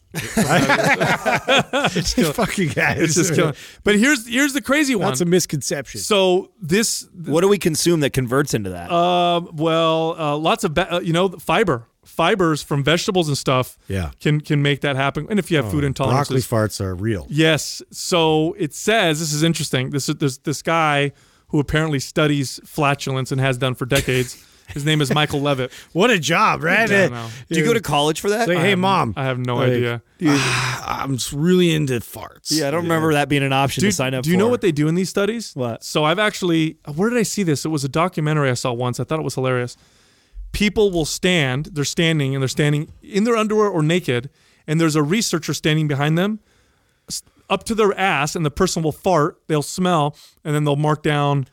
it's 1.94 2.14
just 2.14 2.32
fucking 2.36 2.68
guys. 2.70 2.98
It's 3.00 3.14
just 3.14 3.34
killing. 3.34 3.54
But 3.84 3.96
here's 3.96 4.26
here's 4.26 4.52
the 4.52 4.60
crazy 4.60 4.94
one. 4.96 5.08
That's 5.08 5.20
a 5.20 5.24
misconception. 5.24 6.00
so 6.00 6.50
this, 6.60 7.08
What 7.26 7.42
do 7.42 7.48
we 7.48 7.58
consume 7.58 8.00
that 8.00 8.10
converts 8.12 8.52
into 8.54 8.70
that? 8.70 8.90
uh, 8.90 9.42
well, 9.52 10.16
uh, 10.18 10.36
lots 10.36 10.64
of 10.64 10.74
ba- 10.74 10.94
uh, 10.96 11.00
you 11.00 11.12
know 11.12 11.28
fiber, 11.28 11.86
fibers 12.10 12.62
from 12.62 12.82
vegetables 12.84 13.28
and 13.28 13.38
stuff. 13.38 13.78
Yeah. 13.88 14.10
can 14.20 14.40
can 14.40 14.60
make 14.62 14.80
that 14.82 14.96
happen. 14.96 15.26
And 15.30 15.38
if 15.38 15.50
you 15.50 15.56
have 15.56 15.66
oh, 15.66 15.70
food 15.70 15.84
intolerances, 15.84 16.10
Broccoli 16.10 16.40
farts 16.40 16.80
are 16.80 16.94
real. 16.94 17.26
yes. 17.30 17.82
So 17.90 18.54
it 18.58 18.74
says 18.74 19.20
this 19.20 19.32
is 19.32 19.42
interesting. 19.42 19.90
This 19.90 20.08
is 20.08 20.16
this 20.16 20.38
this 20.38 20.62
guy 20.62 21.12
who 21.48 21.58
apparently 21.60 21.98
studies 21.98 22.60
flatulence 22.64 23.32
and 23.32 23.40
has 23.40 23.56
done 23.58 23.74
for 23.74 23.86
decades. 23.86 24.46
His 24.70 24.84
name 24.84 25.00
is 25.00 25.12
Michael 25.12 25.40
Levitt. 25.40 25.72
What 25.92 26.10
a 26.12 26.18
job, 26.20 26.62
right? 26.62 26.88
Yeah, 26.88 27.08
uh, 27.12 27.28
Do 27.48 27.58
you 27.58 27.64
go 27.66 27.74
to 27.74 27.80
college 27.80 28.20
for 28.20 28.30
that? 28.30 28.48
Like, 28.48 28.58
hey, 28.58 28.76
mom, 28.76 29.14
I 29.16 29.24
have 29.24 29.36
no 29.36 29.56
Like, 29.56 29.72
idea. 29.72 30.00
I'm 30.20 31.16
just 31.16 31.32
really 31.32 31.74
into 31.74 31.94
farts. 31.94 32.50
yeah, 32.52 32.68
I 32.68 32.70
don't 32.70 32.84
remember 32.84 33.12
that 33.14 33.28
being 33.28 33.42
an 33.42 33.52
option 33.52 33.82
to 33.82 33.90
sign 33.90 34.14
up. 34.14 34.22
do 34.22 34.30
you 34.30 34.36
know 34.36 34.46
what 34.48 34.60
they 34.60 34.70
do 34.70 34.86
in 34.86 34.94
these 34.94 35.08
studies? 35.08 35.56
What? 35.56 35.82
So 35.82 36.04
I've 36.04 36.20
actually, 36.20 36.76
where 36.94 37.10
did 37.10 37.18
I 37.18 37.24
see 37.24 37.42
this? 37.42 37.64
It 37.64 37.68
was 37.70 37.82
a 37.82 37.88
documentary 37.88 38.48
I 38.48 38.54
saw 38.54 38.72
once. 38.72 39.00
I 39.00 39.04
thought 39.04 39.18
it 39.18 39.24
was 39.24 39.34
hilarious. 39.34 39.76
People 40.52 40.90
will 40.90 41.04
stand, 41.04 41.66
they're 41.66 41.84
standing, 41.84 42.34
and 42.34 42.42
they're 42.42 42.48
standing 42.48 42.92
in 43.02 43.24
their 43.24 43.36
underwear 43.36 43.68
or 43.68 43.82
naked, 43.82 44.30
and 44.66 44.80
there's 44.80 44.96
a 44.96 45.02
researcher 45.02 45.54
standing 45.54 45.88
behind 45.88 46.18
them 46.18 46.40
up 47.50 47.64
to 47.64 47.74
their 47.74 47.98
ass, 47.98 48.36
and 48.36 48.46
the 48.46 48.50
person 48.50 48.82
will 48.82 48.92
fart, 48.92 49.40
they'll 49.48 49.62
smell, 49.62 50.16
and 50.44 50.54
then 50.54 50.64
they'll 50.64 50.76
mark 50.76 51.02
down. 51.02 51.46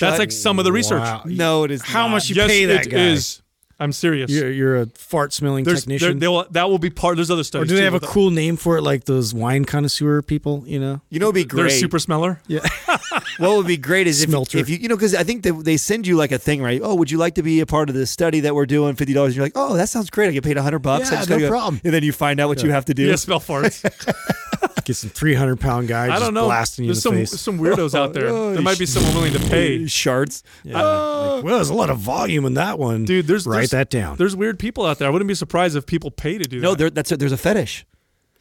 That's 0.00 0.18
like 0.18 0.32
some 0.32 0.58
of 0.58 0.64
the 0.64 0.72
research. 0.72 1.02
Wow. 1.02 1.22
No, 1.26 1.64
it 1.64 1.70
is. 1.70 1.82
How 1.82 2.06
not. 2.06 2.12
much 2.12 2.30
you 2.30 2.36
yes, 2.36 2.50
pay 2.50 2.64
that 2.64 2.86
it 2.86 2.90
guy? 2.90 2.98
is. 2.98 3.42
I'm 3.80 3.92
serious. 3.92 4.30
You're, 4.30 4.50
you're 4.50 4.76
a 4.76 4.86
fart 4.86 5.32
smelling 5.32 5.64
There's, 5.64 5.84
there, 5.86 5.98
technician. 5.98 6.18
they 6.18 6.28
will, 6.28 6.46
that 6.50 6.68
will 6.68 6.78
be 6.78 6.90
part. 6.90 7.16
There's 7.16 7.30
other 7.30 7.40
or 7.40 7.44
studies. 7.44 7.68
do 7.70 7.74
they 7.76 7.80
too 7.80 7.84
have 7.84 7.94
a 7.94 7.96
with 7.96 8.02
that. 8.02 8.08
cool 8.10 8.30
name 8.30 8.56
for 8.56 8.76
it, 8.76 8.82
like 8.82 9.04
those 9.06 9.32
wine 9.32 9.64
connoisseur 9.64 10.20
people? 10.22 10.62
You 10.66 10.78
know, 10.78 11.00
You 11.08 11.18
know, 11.18 11.26
it'd 11.30 11.34
be 11.34 11.44
They're 11.44 11.64
a 11.64 11.68
great. 11.68 11.80
super 11.80 11.98
smeller. 11.98 12.40
Yeah. 12.46 12.60
What 13.38 13.56
would 13.56 13.66
be 13.66 13.78
great 13.78 14.06
is 14.06 14.22
if, 14.22 14.28
Smelter. 14.28 14.58
if 14.58 14.68
you, 14.68 14.76
you 14.76 14.88
know, 14.88 14.96
because 14.96 15.14
I 15.14 15.24
think 15.24 15.42
they, 15.42 15.50
they 15.50 15.78
send 15.78 16.06
you 16.06 16.14
like 16.16 16.30
a 16.30 16.38
thing, 16.38 16.62
right? 16.62 16.78
Oh, 16.84 16.94
would 16.94 17.10
you 17.10 17.16
like 17.16 17.36
to 17.36 17.42
be 17.42 17.60
a 17.60 17.66
part 17.66 17.88
of 17.88 17.94
this 17.94 18.10
study 18.10 18.40
that 18.40 18.54
we're 18.54 18.66
doing? 18.66 18.96
Fifty 18.96 19.14
dollars. 19.14 19.34
You're 19.34 19.46
like, 19.46 19.54
oh, 19.56 19.76
that 19.76 19.88
sounds 19.88 20.10
great. 20.10 20.28
I 20.28 20.32
get 20.32 20.44
paid 20.44 20.58
a 20.58 20.62
hundred 20.62 20.80
bucks. 20.80 21.10
I 21.10 21.14
Yeah, 21.14 21.20
no 21.20 21.26
gotta 21.26 21.40
go- 21.40 21.48
problem. 21.48 21.80
And 21.82 21.94
then 21.94 22.02
you 22.02 22.12
find 22.12 22.38
out 22.38 22.48
what 22.48 22.62
you 22.62 22.70
have 22.70 22.84
to 22.86 22.94
do. 22.94 23.04
Yeah, 23.04 23.16
smell 23.16 23.40
farts. 23.40 23.82
get 24.84 24.94
some 24.96 25.10
300 25.10 25.58
pound 25.60 25.88
guy 25.88 26.04
I 26.04 26.08
just 26.08 26.22
don't 26.22 26.34
know. 26.34 26.46
blasting 26.46 26.84
you 26.84 26.88
There's 26.88 26.98
in 26.98 27.02
some 27.02 27.14
the 27.14 27.20
face. 27.26 27.40
some 27.40 27.58
weirdos 27.58 27.94
out 27.98 28.12
there. 28.12 28.28
Oh, 28.28 28.52
there 28.52 28.62
might 28.62 28.78
be 28.78 28.86
someone 28.86 29.14
willing 29.14 29.32
to 29.32 29.40
pay. 29.48 29.86
Shards. 29.86 30.42
Uh, 30.66 31.40
well, 31.42 31.56
there's 31.56 31.70
a 31.70 31.74
lot 31.74 31.88
of 31.90 31.98
volume 31.98 32.44
in 32.44 32.54
that 32.54 32.78
one, 32.78 33.04
Dude, 33.06 33.26
there's 33.26 33.46
write 33.72 33.78
that 33.78 33.90
down. 33.90 34.16
There's 34.16 34.34
weird 34.36 34.58
people 34.58 34.84
out 34.86 34.98
there. 34.98 35.08
I 35.08 35.10
wouldn't 35.10 35.28
be 35.28 35.34
surprised 35.34 35.76
if 35.76 35.86
people 35.86 36.10
pay 36.10 36.38
to 36.38 36.44
do 36.44 36.60
No, 36.60 36.70
that. 36.70 36.78
there, 36.78 36.90
that's 36.90 37.12
a, 37.12 37.16
there's 37.16 37.32
a 37.32 37.36
fetish. 37.36 37.86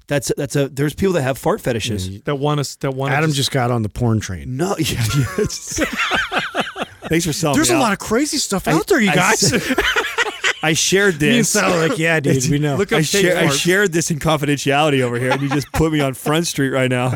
That's 0.08 0.32
that's 0.36 0.56
a 0.56 0.68
there's 0.70 0.96
people 0.96 1.14
that 1.14 1.22
have 1.22 1.38
fart 1.38 1.62
fetishes. 1.62 2.22
that 2.24 2.36
want 2.36 2.60
us. 2.60 2.76
That 2.78 2.96
want 2.96 3.14
Adam 3.14 3.32
just 3.32 3.52
got 3.52 3.70
on 3.70 3.84
the 3.84 3.90
porn 3.90 4.20
train. 4.20 4.58
No, 4.58 4.76
yeah, 4.80 5.04
yeah, 5.16 5.46
Thanks 7.10 7.26
for 7.26 7.34
selling. 7.34 7.56
There's 7.56 7.70
me 7.70 7.76
a 7.76 7.78
out. 7.78 7.82
lot 7.82 7.94
of 7.94 8.00
crazy 8.00 8.38
stuff 8.38 8.68
out 8.68 8.88
there, 8.88 9.00
you 9.00 9.12
I 9.12 9.16
guys. 9.16 9.40
said- 9.40 9.62
I 10.62 10.74
shared 10.74 11.22
Me 11.22 11.30
and 11.30 11.40
this. 11.40 11.50
Sal 11.52 11.72
are 11.74 11.88
like, 11.88 11.98
yeah, 11.98 12.20
dude, 12.20 12.46
we 12.50 12.60
know. 12.60 12.76
Look 12.76 12.92
up 12.92 13.00
I, 13.00 13.02
share, 13.02 13.38
I 13.38 13.48
shared 13.50 13.94
this 13.94 14.12
in 14.12 14.20
confidentiality 14.20 15.02
over 15.02 15.18
here, 15.20 15.32
and 15.32 15.42
you 15.42 15.50
just 15.50 15.72
put 15.72 15.92
me 15.92 16.02
on 16.02 16.14
Front 16.14 16.48
Street 16.48 16.70
right 16.70 16.90
now 16.90 17.16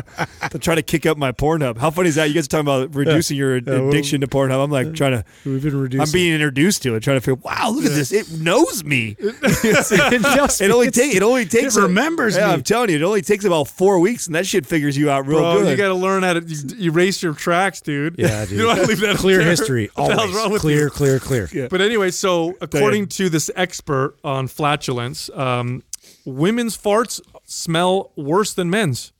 to 0.50 0.58
try 0.58 0.74
to 0.74 0.82
kick 0.82 1.04
up 1.06 1.18
my 1.18 1.32
Pornhub. 1.32 1.78
How 1.78 1.90
funny 1.90 2.08
is 2.08 2.14
that? 2.14 2.28
You 2.28 2.34
guys 2.34 2.46
are 2.46 2.48
talking 2.48 2.66
about 2.66 2.94
reducing 2.94 3.36
your 3.36 3.60
well- 3.60 3.88
addiction 3.88 4.20
to 4.22 4.26
Pornhub. 4.26 4.62
I'm 4.62 4.70
like 4.70 4.94
trying 4.94 5.12
to. 5.12 5.24
We've 5.44 5.62
been 5.62 5.78
reducing. 5.78 6.00
I'm 6.02 6.10
being 6.12 6.32
introduced 6.34 6.82
to 6.84 6.94
it, 6.94 7.00
trying 7.02 7.16
to 7.16 7.20
figure. 7.20 7.40
Wow, 7.44 7.70
look 7.70 7.84
at 7.84 7.92
this! 7.92 8.12
It 8.12 8.30
knows 8.40 8.82
me. 8.84 9.16
it 9.20 10.70
only 10.70 10.90
takes. 10.90 11.14
It 11.14 11.22
only 11.22 11.44
takes. 11.44 11.76
it 11.76 11.80
a- 11.80 11.82
remembers 11.82 12.36
yeah, 12.36 12.46
me. 12.48 12.52
I'm 12.54 12.62
telling 12.62 12.90
you, 12.90 12.96
it 12.96 13.02
only 13.02 13.22
takes 13.22 13.44
about 13.44 13.68
four 13.68 13.98
weeks, 13.98 14.26
and 14.26 14.34
that 14.34 14.46
shit 14.46 14.66
figures 14.66 14.96
you 14.96 15.10
out 15.10 15.26
real 15.26 15.40
Bro, 15.40 15.58
good. 15.60 15.70
you 15.70 15.76
got 15.76 15.88
to 15.88 15.94
learn 15.94 16.22
how 16.22 16.34
to 16.34 16.40
you, 16.40 16.90
erase 16.90 17.22
your 17.22 17.34
tracks, 17.34 17.80
dude. 17.80 18.16
Yeah, 18.18 18.44
dude. 18.46 18.52
you 18.52 18.58
don't 18.58 18.68
want 18.68 18.80
to 18.80 18.86
leave 18.86 19.00
that 19.00 19.16
clear 19.16 19.38
there. 19.38 19.50
history. 19.50 19.90
What 19.94 20.08
the 20.08 20.14
hell's 20.14 20.20
Always 20.22 20.36
wrong 20.36 20.52
with 20.52 20.60
clear, 20.62 20.84
you? 20.84 20.90
clear, 20.90 21.18
clear. 21.18 21.68
But 21.68 21.80
anyway, 21.80 22.10
so 22.10 22.54
according 22.60 23.08
to 23.08 23.28
this 23.34 23.50
expert 23.56 24.16
on 24.22 24.46
flatulence, 24.46 25.28
um, 25.34 25.82
women's 26.24 26.78
farts 26.78 27.20
smell 27.44 28.12
worse 28.16 28.54
than 28.54 28.70
men's. 28.70 29.12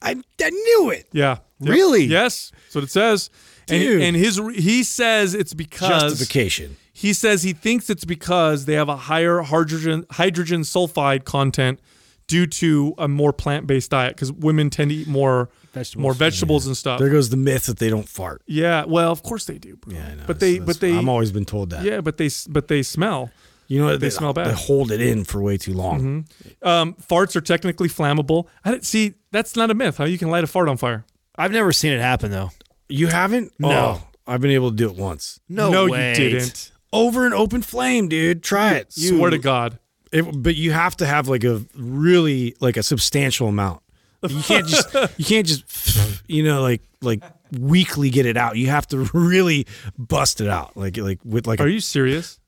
I, 0.00 0.16
I 0.42 0.50
knew 0.50 0.90
it. 0.90 1.06
Yeah. 1.12 1.38
Yep. 1.60 1.70
Really? 1.74 2.04
Yes. 2.04 2.50
That's 2.64 2.74
what 2.74 2.84
it 2.84 2.90
says. 2.90 3.28
And, 3.68 3.80
Dude. 3.80 4.02
and 4.02 4.16
his 4.16 4.40
he 4.54 4.82
says 4.82 5.34
it's 5.34 5.54
because 5.54 6.12
Justification. 6.12 6.76
he 6.92 7.12
says 7.12 7.42
he 7.42 7.52
thinks 7.52 7.88
it's 7.88 8.04
because 8.04 8.64
they 8.66 8.74
have 8.74 8.88
a 8.90 8.96
higher 8.96 9.40
hydrogen 9.40 10.04
hydrogen 10.10 10.62
sulfide 10.62 11.24
content 11.24 11.80
due 12.26 12.46
to 12.46 12.94
a 12.98 13.08
more 13.08 13.32
plant 13.32 13.66
based 13.66 13.90
diet 13.90 14.16
because 14.16 14.30
women 14.32 14.68
tend 14.68 14.90
to 14.90 14.96
eat 14.96 15.06
more 15.06 15.48
Vegetables. 15.74 16.02
more 16.02 16.14
vegetables 16.14 16.66
and 16.66 16.76
stuff. 16.76 16.98
There 16.98 17.10
goes 17.10 17.30
the 17.30 17.36
myth 17.36 17.66
that 17.66 17.78
they 17.78 17.90
don't 17.90 18.08
fart. 18.08 18.42
yeah, 18.46 18.84
well, 18.84 19.10
of 19.12 19.22
course 19.22 19.44
they 19.44 19.58
do. 19.58 19.76
Bro. 19.76 19.94
Yeah, 19.94 20.06
I 20.06 20.14
know. 20.14 20.24
But 20.26 20.40
they, 20.40 20.58
but 20.58 20.80
they, 20.80 20.96
I'm 20.96 21.08
always 21.08 21.32
been 21.32 21.44
told 21.44 21.70
that. 21.70 21.84
yeah, 21.84 22.00
but 22.00 22.16
they, 22.16 22.30
but 22.48 22.68
they 22.68 22.82
smell. 22.82 23.30
You 23.66 23.80
know 23.80 23.86
what? 23.86 24.00
They 24.00 24.10
smell 24.10 24.32
bad. 24.32 24.48
They 24.48 24.52
hold 24.52 24.92
it 24.92 25.00
in 25.00 25.24
for 25.24 25.40
way 25.42 25.56
too 25.56 25.72
long. 25.72 26.26
Um, 26.62 26.94
farts 26.94 27.34
are 27.34 27.40
technically 27.40 27.88
flammable. 27.88 28.46
I 28.64 28.70
didn't 28.70 28.84
see. 28.84 29.14
That's 29.32 29.56
not 29.56 29.70
a 29.70 29.74
myth. 29.74 29.96
How 29.96 30.04
you 30.04 30.18
can 30.18 30.28
light 30.30 30.44
a 30.44 30.46
fart 30.46 30.68
on 30.68 30.76
fire? 30.76 31.06
I've 31.36 31.50
never 31.50 31.72
seen 31.72 31.92
it 31.92 32.00
happen 32.00 32.30
though. 32.30 32.50
You 32.88 33.06
haven't? 33.08 33.52
No. 33.58 33.70
Oh, 33.70 34.08
I've 34.26 34.40
been 34.40 34.50
able 34.50 34.70
to 34.70 34.76
do 34.76 34.88
it 34.90 34.96
once. 34.96 35.40
No, 35.48 35.70
no, 35.70 35.88
way. 35.88 36.10
you 36.10 36.14
didn't. 36.30 36.72
Over 36.92 37.26
an 37.26 37.32
open 37.32 37.62
flame, 37.62 38.08
dude. 38.08 38.42
Try 38.42 38.74
it. 38.74 38.92
You, 38.96 39.16
Swear 39.16 39.30
to 39.30 39.38
God. 39.38 39.78
It, 40.12 40.22
but 40.42 40.54
you 40.54 40.70
have 40.72 40.96
to 40.98 41.06
have 41.06 41.26
like 41.26 41.42
a 41.42 41.62
really 41.74 42.54
like 42.60 42.76
a 42.76 42.82
substantial 42.82 43.48
amount. 43.48 43.80
You 44.28 44.42
can't 44.42 44.66
just 44.66 44.94
you 45.18 45.24
can't 45.24 45.46
just 45.46 46.22
you 46.28 46.42
know 46.42 46.62
like 46.62 46.82
like 47.02 47.22
weekly 47.58 48.10
get 48.10 48.26
it 48.26 48.36
out. 48.36 48.56
You 48.56 48.68
have 48.68 48.86
to 48.88 48.98
really 49.12 49.66
bust 49.98 50.40
it 50.40 50.48
out 50.48 50.76
like 50.76 50.96
like 50.96 51.20
with 51.24 51.46
like 51.46 51.60
Are 51.60 51.66
a, 51.66 51.70
you 51.70 51.80
serious? 51.80 52.40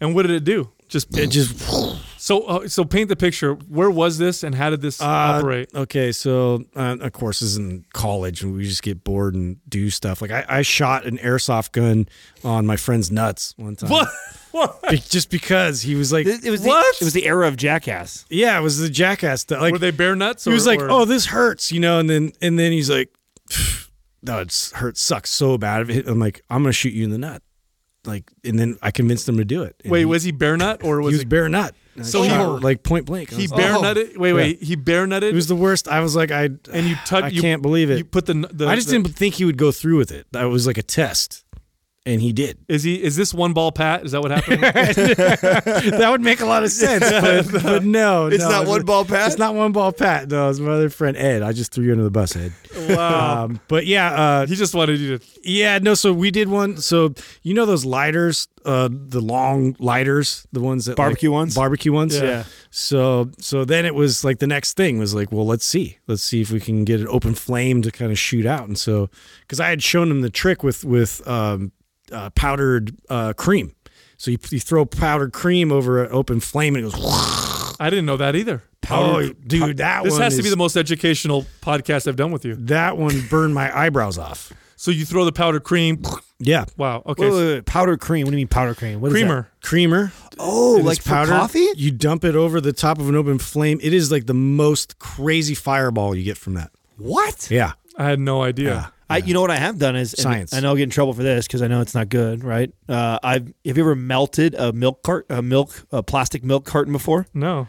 and 0.00 0.14
what 0.14 0.22
did 0.22 0.32
it 0.32 0.44
do? 0.44 0.70
Just 0.88 1.16
it 1.18 1.26
just 1.28 1.58
so 2.18 2.42
uh, 2.44 2.68
so 2.68 2.82
paint 2.84 3.10
the 3.10 3.16
picture. 3.16 3.52
Where 3.54 3.90
was 3.90 4.16
this 4.16 4.42
and 4.42 4.54
how 4.54 4.70
did 4.70 4.80
this 4.80 5.02
Uh, 5.02 5.04
operate? 5.06 5.68
Okay, 5.74 6.12
so 6.12 6.64
uh, 6.74 6.96
of 7.00 7.12
course, 7.12 7.40
this 7.40 7.50
is 7.50 7.56
in 7.58 7.84
college, 7.92 8.42
and 8.42 8.54
we 8.54 8.64
just 8.66 8.82
get 8.82 9.04
bored 9.04 9.34
and 9.34 9.58
do 9.68 9.90
stuff. 9.90 10.22
Like 10.22 10.30
I, 10.30 10.46
I 10.48 10.62
shot 10.62 11.04
an 11.04 11.18
airsoft 11.18 11.72
gun 11.72 12.08
on 12.42 12.64
my 12.64 12.76
friend's 12.76 13.10
nuts 13.10 13.52
one 13.58 13.76
time. 13.76 13.90
What? 13.90 14.08
What? 14.58 14.90
Be- 14.90 14.98
just 14.98 15.30
because 15.30 15.82
he 15.82 15.94
was 15.94 16.12
like, 16.12 16.26
It, 16.26 16.44
it 16.44 16.50
was 16.50 16.62
What? 16.62 16.96
The, 16.98 17.04
it 17.04 17.06
was 17.06 17.14
the 17.14 17.26
era 17.26 17.46
of 17.48 17.56
Jackass. 17.56 18.24
yeah, 18.30 18.58
it 18.58 18.62
was 18.62 18.78
the 18.78 18.88
jackass. 18.88 19.44
That, 19.44 19.60
like 19.60 19.72
Were 19.72 19.78
they 19.78 19.90
bare 19.90 20.14
nuts? 20.16 20.44
he 20.44 20.50
was 20.52 20.66
or- 20.66 20.70
like, 20.70 20.80
or- 20.80 20.90
oh, 20.90 21.04
this 21.04 21.26
hurts, 21.26 21.70
you 21.72 21.80
know, 21.80 21.98
and 21.98 22.08
then 22.08 22.32
and 22.42 22.58
then 22.58 22.72
he's 22.72 22.90
like, 22.90 23.10
no, 24.22 24.40
it's 24.40 24.72
hurts 24.72 25.00
sucks 25.00 25.30
so 25.30 25.56
bad. 25.58 25.88
I'm 25.90 26.18
like, 26.18 26.42
I'm 26.50 26.62
gonna 26.62 26.72
shoot 26.72 26.92
you 26.92 27.04
in 27.04 27.10
the 27.10 27.18
nut, 27.18 27.42
like, 28.04 28.30
and 28.44 28.58
then 28.58 28.78
I 28.82 28.90
convinced 28.90 29.28
him 29.28 29.36
to 29.38 29.44
do 29.44 29.62
it. 29.62 29.76
And 29.84 29.92
Wait, 29.92 30.00
he, 30.00 30.04
was 30.04 30.22
he 30.24 30.32
bare 30.32 30.56
nut 30.56 30.82
or 30.82 30.98
he 31.00 31.04
was 31.06 31.12
was 31.14 31.22
it? 31.22 31.28
bare 31.28 31.48
nut? 31.48 31.74
And 31.94 32.04
I 32.04 32.08
So 32.08 32.22
he- 32.22 32.28
shot, 32.28 32.62
like 32.62 32.82
point 32.82 33.06
blank. 33.06 33.32
I 33.32 33.36
He 33.36 33.42
was- 33.42 33.52
bare 33.52 33.74
Oh. 33.76 33.82
nutted. 33.82 34.16
Wait, 34.18 34.32
wait. 34.32 34.62
He 34.62 34.74
bare 34.76 35.06
nutted. 35.06 35.30
It 35.30 35.34
was 35.34 35.46
the 35.46 35.56
worst. 35.56 35.88
I 35.88 36.00
was 36.00 36.14
like, 36.16 36.30
I 36.30 36.44
and 36.72 36.86
you 36.86 36.96
touch. 37.06 37.24
I 37.24 37.28
you, 37.28 37.40
can't 37.40 37.62
believe 37.62 37.90
it. 37.90 37.98
You 37.98 38.04
put 38.04 38.26
the. 38.26 38.34
the 38.52 38.66
I 38.66 38.74
just 38.74 38.88
the- 38.88 38.98
didn't 38.98 39.14
think 39.16 39.34
he 39.34 39.44
would 39.44 39.56
go 39.56 39.70
through 39.72 39.98
with 39.98 40.10
it. 40.10 40.26
That 40.32 40.44
was 40.44 40.66
like 40.66 40.78
a 40.78 40.82
test, 40.82 41.44
and 42.06 42.20
he 42.20 42.32
did. 42.32 42.58
Is 42.68 42.82
he? 42.82 43.02
Is 43.02 43.16
this 43.16 43.34
one 43.34 43.52
ball 43.52 43.70
pat? 43.72 44.04
Is 44.04 44.12
that 44.12 44.22
what 44.22 44.30
happened? 44.30 44.62
that 44.62 46.08
would 46.10 46.20
make 46.22 46.40
a 46.40 46.46
lot 46.46 46.64
of 46.64 46.70
sense, 46.70 47.04
but, 47.52 47.62
but 47.62 47.84
no, 47.84 48.26
It's 48.28 48.42
no, 48.42 48.48
not 48.50 48.66
one 48.66 48.84
ball 48.84 49.04
pat? 49.04 49.28
It's 49.28 49.38
not 49.38 49.54
one 49.54 49.72
ball 49.72 49.92
pat. 49.92 50.28
No, 50.30 50.48
it's 50.48 50.58
my 50.58 50.70
other 50.72 50.90
friend 50.90 51.16
Ed. 51.16 51.42
I 51.42 51.52
just 51.52 51.72
threw 51.72 51.84
you 51.84 51.92
under 51.92 52.04
the 52.04 52.10
bus, 52.10 52.34
Ed. 52.36 52.52
wow. 52.88 53.44
Um, 53.44 53.60
but 53.68 53.86
yeah, 53.86 54.12
uh, 54.12 54.46
he 54.46 54.54
just 54.54 54.74
wanted 54.74 54.98
you 55.00 55.18
to. 55.18 55.24
yeah, 55.44 55.78
no. 55.78 55.94
So 55.94 56.12
we 56.12 56.30
did 56.30 56.48
one. 56.48 56.78
So 56.78 57.14
you 57.42 57.54
know 57.54 57.66
those 57.66 57.84
lighters, 57.84 58.48
uh, 58.68 58.88
the 58.92 59.20
long 59.20 59.74
lighters, 59.78 60.46
the 60.52 60.60
ones 60.60 60.84
that 60.84 60.96
Barbecue 60.96 61.30
like- 61.30 61.34
ones? 61.34 61.54
barbecue 61.54 61.92
ones. 61.92 62.18
Yeah. 62.20 62.44
So 62.70 63.30
so 63.40 63.64
then 63.64 63.86
it 63.86 63.94
was 63.94 64.22
like 64.24 64.38
the 64.38 64.46
next 64.46 64.76
thing 64.76 64.98
was 64.98 65.14
like, 65.14 65.32
well, 65.32 65.46
let's 65.46 65.64
see, 65.64 65.98
let's 66.06 66.22
see 66.22 66.40
if 66.42 66.50
we 66.50 66.60
can 66.60 66.84
get 66.84 67.00
an 67.00 67.08
open 67.08 67.34
flame 67.34 67.82
to 67.82 67.90
kind 67.90 68.10
of 68.12 68.18
shoot 68.18 68.46
out. 68.46 68.68
And 68.68 68.78
so 68.78 69.08
because 69.40 69.58
I 69.60 69.70
had 69.70 69.82
shown 69.82 70.10
him 70.10 70.20
the 70.20 70.30
trick 70.30 70.62
with 70.62 70.84
with 70.84 71.26
um, 71.26 71.72
uh, 72.12 72.30
powdered 72.30 72.94
uh, 73.08 73.32
cream. 73.32 73.74
So 74.18 74.30
you, 74.32 74.38
you 74.50 74.60
throw 74.60 74.84
powdered 74.84 75.32
cream 75.32 75.70
over 75.72 76.02
an 76.04 76.10
open 76.12 76.40
flame 76.40 76.74
and 76.76 76.86
it 76.86 76.92
goes. 76.92 77.76
I 77.80 77.88
didn't 77.90 78.06
know 78.06 78.16
that 78.16 78.34
either. 78.34 78.64
Oh, 78.90 79.32
dude, 79.46 79.76
that 79.78 80.02
This 80.04 80.12
one 80.14 80.22
has 80.22 80.36
to 80.36 80.42
be 80.42 80.50
the 80.50 80.56
most 80.56 80.76
educational 80.76 81.44
podcast 81.60 82.08
I've 82.08 82.16
done 82.16 82.32
with 82.32 82.44
you. 82.44 82.54
That 82.56 82.96
one 82.96 83.20
burned 83.28 83.54
my 83.54 83.70
eyebrows 83.76 84.18
off. 84.18 84.52
So 84.80 84.92
you 84.92 85.04
throw 85.04 85.24
the 85.24 85.32
powdered 85.32 85.64
cream. 85.64 86.02
Yeah, 86.38 86.66
Wow. 86.76 87.02
Okay. 87.04 87.24
Wait, 87.24 87.32
wait, 87.32 87.54
wait. 87.54 87.66
Powdered 87.66 87.98
cream. 88.00 88.24
What 88.24 88.30
do 88.30 88.36
you 88.36 88.42
mean 88.42 88.48
powder 88.48 88.72
cream? 88.74 89.00
What 89.00 89.08
is 89.08 89.14
that? 89.14 89.18
Creamer. 89.18 89.50
creamer. 89.60 90.12
Oh, 90.38 90.78
It 90.78 90.84
like 90.84 91.02
powder. 91.04 91.32
for 91.32 91.36
coffee? 91.38 91.66
You 91.76 91.90
dump 91.90 92.24
it 92.24 92.36
over 92.36 92.60
the 92.60 92.72
top 92.72 93.00
of 93.00 93.08
an 93.08 93.16
open 93.16 93.38
flame. 93.40 93.80
It 93.82 93.92
is 93.92 94.12
like 94.12 94.26
the 94.26 94.34
most 94.34 95.00
crazy 95.00 95.56
fireball 95.56 96.14
you 96.14 96.22
get 96.22 96.38
from 96.38 96.54
that. 96.54 96.70
What? 96.96 97.50
Yeah. 97.50 97.72
I 97.96 98.04
had 98.10 98.20
no 98.20 98.42
idea. 98.44 98.92
I, 99.10 99.16
you 99.16 99.34
know 99.34 99.40
what 99.40 99.50
I 99.50 99.56
have 99.56 99.78
done 99.78 99.96
is 99.96 100.14
and 100.14 100.22
Science. 100.22 100.52
I 100.54 100.60
know 100.60 100.68
I'll 100.68 100.76
get 100.76 100.84
in 100.84 100.90
trouble 100.90 101.12
for 101.12 101.24
this 101.24 101.46
because 101.48 101.60
I 101.62 101.66
know 101.66 101.80
it's 101.80 101.94
not 101.94 102.08
good, 102.08 102.44
right? 102.44 102.70
Uh, 102.88 103.18
I've 103.22 103.46
have 103.64 103.76
you 103.76 103.82
ever 103.82 103.96
melted 103.96 104.54
a 104.54 104.72
milk 104.72 105.02
cart, 105.02 105.26
a 105.30 105.42
milk, 105.42 105.86
a 105.90 106.04
plastic 106.04 106.44
milk 106.44 106.64
carton 106.66 106.92
before? 106.92 107.26
No. 107.34 107.66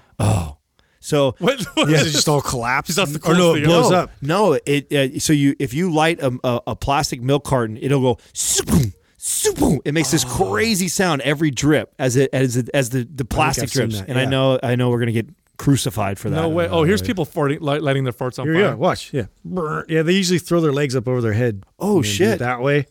So 0.99 1.35
What? 1.39 1.61
what 1.75 1.89
Yeah, 1.89 2.01
it 2.01 2.05
just 2.11 2.27
all 2.27 2.41
collapses. 2.41 2.95
That's 2.97 3.13
the 3.17 3.27
or 3.29 3.33
no, 3.35 3.55
it 3.55 3.63
blows 3.65 3.91
ever. 3.91 4.03
up. 4.03 4.11
no, 4.21 4.59
it 4.65 4.91
uh, 4.93 5.19
so 5.19 5.33
you 5.33 5.55
if 5.59 5.73
you 5.73 5.91
light 5.91 6.19
a, 6.21 6.37
a, 6.43 6.61
a 6.67 6.75
plastic 6.75 7.21
milk 7.21 7.43
carton, 7.45 7.77
it'll 7.77 8.01
go 8.01 8.19
boom, 8.65 8.93
boom. 9.55 9.79
It 9.85 9.93
makes 9.93 10.11
this 10.11 10.23
crazy 10.25 10.87
sound 10.87 11.21
every 11.21 11.51
drip 11.51 11.93
as 11.99 12.15
it 12.15 12.29
as 12.33 12.57
it, 12.57 12.69
as 12.73 12.89
the 12.89 13.07
the 13.13 13.25
plastic 13.25 13.69
drips. 13.69 13.99
that, 13.99 14.09
And 14.09 14.19
I 14.19 14.25
know 14.25 14.59
I 14.61 14.75
know 14.75 14.89
we're 14.89 14.99
gonna 14.99 15.11
get 15.11 15.27
crucified 15.57 16.17
for 16.17 16.29
that. 16.29 16.35
No 16.37 16.49
way. 16.49 16.67
Oh, 16.69 16.83
here's 16.83 17.01
people 17.01 17.25
farting, 17.25 17.59
light, 17.61 17.81
lighting 17.81 18.05
their 18.05 18.13
farts 18.13 18.39
on 18.39 18.45
Here, 18.47 18.55
fire. 18.55 18.63
yeah, 18.63 18.73
watch. 18.75 19.13
Yeah. 19.13 19.25
Brr. 19.43 19.85
Yeah, 19.89 20.03
they 20.03 20.13
usually 20.13 20.39
throw 20.39 20.61
their 20.61 20.71
legs 20.71 20.95
up 20.95 21.05
over 21.07 21.19
their 21.21 21.33
head. 21.33 21.63
Oh, 21.77 21.97
And 21.97 22.03
do 22.05 22.09
it 22.09 22.13
shit. 22.13 22.39
That 22.39 22.61
way. 22.61 22.85